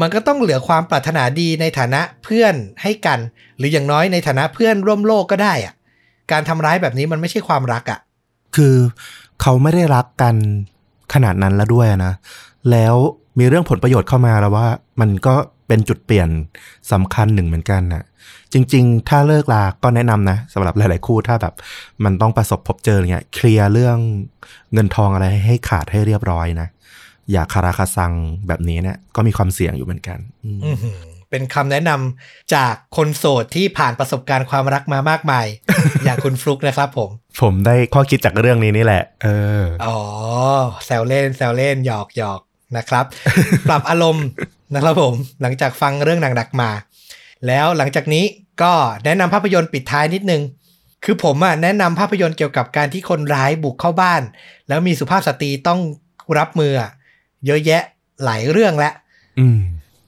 [0.00, 3.18] มันก็ต้องเหลือความปรารถนาดีในฐานะเพื่อนให้กัน
[3.58, 5.74] หรืออย่างน้อยในฐานะเพื่อนร่วมโลกก็ได้อะ
[6.32, 7.98] การทำร้ายแบบนี้มันไม่ใช่ความรักอะ
[8.56, 8.74] คือ
[9.42, 10.34] เขาไม่ได้รักกัน
[11.14, 12.12] ขนาดนั้นแล้วด้วยนะ
[12.70, 12.94] แล้ว
[13.38, 14.66] มีเรื่องผลประโยชน์เข้ามาแล้วว่า
[15.00, 15.34] มันก็
[15.68, 16.28] เป็นจุดเปลี่ยน
[16.92, 18.04] สำคัญหนึ่งเหมือนกันน่ะ
[18.52, 21.54] จริง ๆ ถ้าเลิกลาก็แนะนำนะสำหรับหลาย ๆ คู่ถ้าแบบ
[22.04, 23.98] มันต้องประสบพบเจออะไรเงี้ยเคลียร์เรื่อง
[24.72, 26.68] เงินทองอะไรให้ขาดให้เรียบร้อยนะ
[27.32, 28.12] อย่าคาราคาซัง
[28.48, 30.98] แบบนี้เนี่ยก็มีความเสี่ยงอยู่เหมือนกันอืมอือหือ
[31.30, 35.46] เป็นคำแนะนำจากคนโสดที่ผ่านประสบการณ์ความรักมามากมาย
[36.04, 37.10] อย่างคุณฟลุกนะครับผม
[37.40, 39.28] ผมได้ข้อคิดจากเรื่องนี้นี่แหละ เอ
[39.62, 39.98] ออ๋อ
[40.86, 42.40] แซวเล่นแซวเล่นหยอกหยอก
[42.76, 43.04] นะครับ
[43.68, 44.26] ปรับอารมณ์
[44.74, 46.70] นะครับผม หลังจากฟังเรื่องหนักๆมา
[47.46, 48.24] แล้วหลังจากนี้
[48.62, 48.72] ก็
[49.04, 50.42] แนะนำภาพยนตร์ปิดท้ายนิดนึง
[51.04, 54.22] คือผมอะแนะนำภาพยนตร์เกี่ยวกับการที่คนร้ายบุกเข้าบ้าน
[54.68, 55.80] แล้วมีสุภาพสตรีต้อง
[56.38, 56.90] รับมืออะ
[57.46, 57.82] เยอะแยะ
[58.24, 58.94] หลายเรื่องแล้ว
[59.38, 59.58] อืม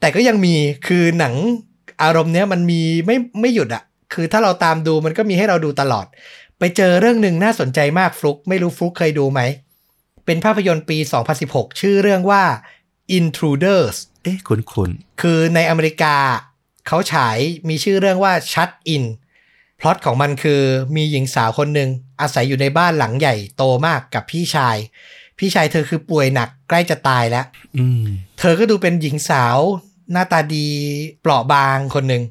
[0.00, 0.54] แต่ก็ยังมี
[0.86, 1.34] คือหนัง
[2.02, 3.82] อารมณ์เนี้ยมันมีไม่ไม่หยุดอะ
[4.14, 6.06] คือถ้าเราตามดูมันก็มีให้เราดูตลอด
[6.58, 9.40] ไปเจอเรื่องหนึ่งน่าสนใจมากฟลุก ไม่รู้ฟลุกเคยดูไหม
[10.26, 10.98] เป็นภาพยนตร์ปี
[11.38, 12.42] 2016 ชื่อเรื่องว่า
[13.18, 14.90] Intruders เอ๊ะ คุณคุณ
[15.20, 16.14] คือในอเมริกา
[16.86, 17.38] เขาฉาย
[17.68, 19.04] มีชื่อเรื่องว่า Shut In
[19.80, 20.60] พล็อตของมันคือ
[20.96, 21.88] มีหญิงสาวคนหนึ่ง
[22.20, 24.76] อาศัยอยู่ในบ้านหลังใหญ่โตมากกับพี่ชาย
[25.38, 27.44] พี่ชายเธอคือป่วยหนักใกล้จะตายแล้ว
[27.78, 28.04] อืม
[28.38, 29.58] เธอก็ดูเป็นหญิงสาว
[30.12, 30.66] หน้าตาดี
[31.20, 32.22] เปราะบางคนหนึ่ง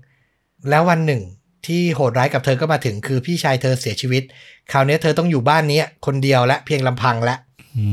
[0.69, 1.21] แล้ววันหนึ่ง
[1.65, 4.23] ที่โหดร้ายกับเธอก็มาถึงคือพี่ชายเธอเสียชีวิต
[4.71, 7.35] คราวนี้เธอต้องอยู่บ้านนี้คนเดียวและเพียงลำพังและ
[7.77, 7.85] อื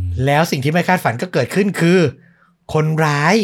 [0.00, 1.98] มแล้วสิ่งที่ไม่คาดฝันก็เกิดขึ้นคือ
[2.72, 3.36] คนร้าย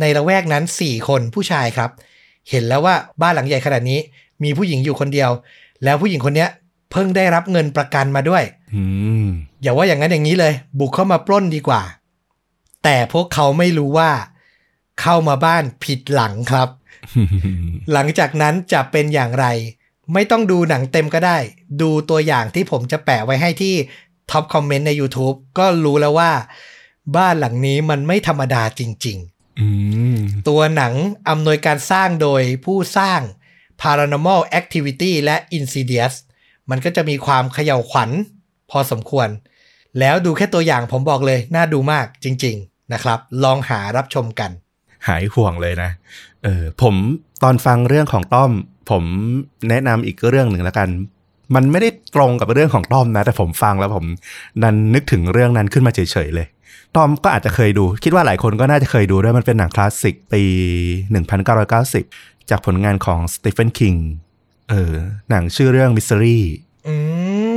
[0.00, 1.90] ในละแวกนั้นสี่คนผู้ชายครับ
[2.50, 4.00] เห็นแล้วว่าบ้านหลังใหญ่ขนาดนี้
[4.42, 5.30] มีผู้หญิงอยู่คนเดียว
[5.84, 6.50] แล้วผู้หญิงคนเนี้ย
[6.92, 8.42] เพิ่งได้รับเงินประกันมาด้วย
[8.74, 8.82] อื
[9.24, 9.26] ม
[9.62, 11.82] อย่าว่าอย่างนั้นอย่างนี้เลย บุกเข้ามาปล้นดีกว่า
[12.84, 14.10] แต่พวกเขาไม่รู้ว่า
[15.00, 16.68] เข้ามาบ้านผิดหลังครับ
[17.92, 19.46] หลังจากนั้นจะเป็นอย่างไร
[20.12, 21.38] ไม่ต้องดูหนังเต็มก็ได้
[21.80, 23.74] ดูตัวอย่างที่ผมจะแปะไว้ให้ที่
[24.30, 26.30] ท็อปคอมเมนต์ใน YouTube ก็รู้แล้วว่า
[27.16, 29.37] บ้านหลังนี้มันไม่ธรรมดาจริงอืมๆ
[30.48, 30.94] ตัวหนัง
[31.28, 33.20] อำนวยการสร้างโดยผู้สร้าง
[33.80, 36.14] Paranormal Activity และ Insidious
[36.70, 38.10] มันก็จะมีความเขย่าวขวัญ
[38.70, 39.28] พอสมควร
[39.98, 44.50] แล้วดูแค่ตัวอย่างผมบอกเลย น่าดูมากจริง ๆนะครับ ลองหารับชมกัน
[45.06, 45.90] หายห่วงเลยนะ
[46.44, 46.94] เออผม
[47.42, 48.50] ตอนฟังเรื่องของต้อม
[48.90, 49.04] ผม
[49.68, 50.88] แนะนำอีกเรื่องหนึ่งแล้วกัน
[51.54, 54.04] มันไม่ได้ตรงกับเรื่องของต้อมนะ แต่ผมฟังแล้วผม
[54.62, 56.46] ดันนึกถึงเรื่องนั้นขึ้นมาเฉยๆเลย
[56.96, 60.42] ต้อมก็อาจจะเคยดู คิดว่าหลายคนก็น่าจะเคยดูด้วยมันเป็นหนังคลาสสิกปี
[61.26, 63.94] 1990 จากผลงานของสตีเฟนคิง
[64.70, 64.94] เออ
[65.30, 66.38] หนังชื่อเรื่อง Mystery
[66.86, 66.94] อื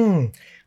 [0.09, 0.11] ม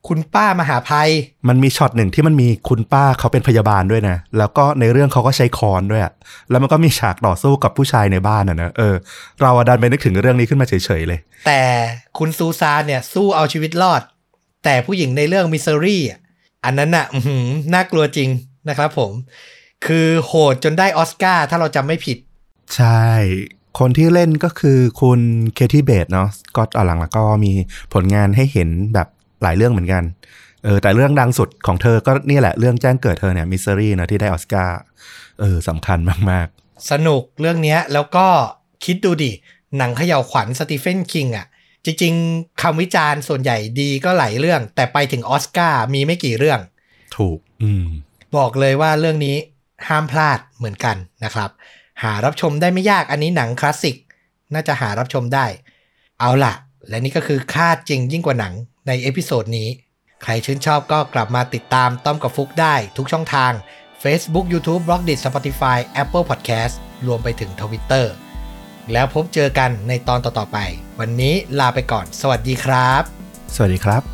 [0.09, 1.11] คุณป้ามหาภัย
[1.49, 6.13] มันมีช็อตหนึ่งที่มันมีคุณป้าเขาเป็นพยาบาลด้วยนะ แล้วก็ในเรื่องเขาก็ใช้ค้อนด้วยอะ
[6.51, 8.95] แล้วมันก็มีฉากต่อสู้กับผู้ชายในบ้านอะนะเออ
[9.41, 11.61] เราอะดันไปนึกถึงเรื่องนี้ขึ้นมาเฉยๆเลย แต่
[12.19, 14.03] คุณซูซานเนี่ย สู้เอาชีวิตรอด
[14.65, 16.03] แต่ผู้หญิงในเรื่องมิสซ r รี่
[16.65, 18.29] อันนั้นน่ะอื้อหือน่ากลัวจริง
[18.69, 19.13] นะครับผม
[19.87, 22.19] คือโหดจนได้ออสการ์ถ้าเราจำไม่ผิด
[22.77, 23.05] ใช่
[23.79, 25.21] คนที่เล่นก็คือคุณ
[25.55, 27.53] เคที่เบตเนาะก็ตอนหลังแล้วก็มี
[27.95, 29.09] ผลงานให้เห็นแบบ
[29.43, 30.03] หลายเรื่องเหมือนกัน
[30.65, 34.79] เออแต่เรื่องดังสุดของเธอก็นี่แหละเรื่องแจ้งเกิดเธอเนี่ยมิสซิรี่นะที่ได้ออสการ์
[35.41, 35.99] เออสำคัญ
[36.31, 36.47] มาก
[36.91, 38.27] สนุกเรื่องเนี้ยแล้วก็
[38.85, 39.33] คิดดูดิ
[39.79, 41.47] หนังเขย่าวขวัญสตีเฟนคิงอะ
[41.85, 47.87] จริง ๆคำวิจารณ์ส่วนใหญ่ดีก็หลายเรื่อง แต่ไปถึงออสการ์มีไม่กี่เรื่องๆถูก อืม
[48.37, 49.37] บอกเลยว่าเรื่องนี้
[49.89, 51.51] ห้ามพลาดเหมือนกันนะครับ
[52.03, 53.97] หารับชมได้ไม่ยากอันนี้หนังคลาสสิก
[54.53, 55.47] น่าจะหารับชมได้
[56.21, 56.55] เอาล่ะ
[56.89, 58.55] และนี่ก็คือคาดจริงยิ่งกว่าหนัง
[58.87, 59.69] ใน episode นี้
[60.23, 63.53] ใครชื่นชอบก็กลับมาติดตามต้อมกับฟุกได้ทุกช่องทาง
[64.03, 66.75] Facebook YouTube b l o g d i t Spotify Apple Podcast
[67.07, 68.07] รวมไปถึง Twitter
[68.93, 70.59] แล้วพบเจอกันในตอนต่อๆไป
[71.01, 73.03] วันนี้ลาไปก่อน สวัสดีครับ
[73.55, 74.14] สวัสดีครับ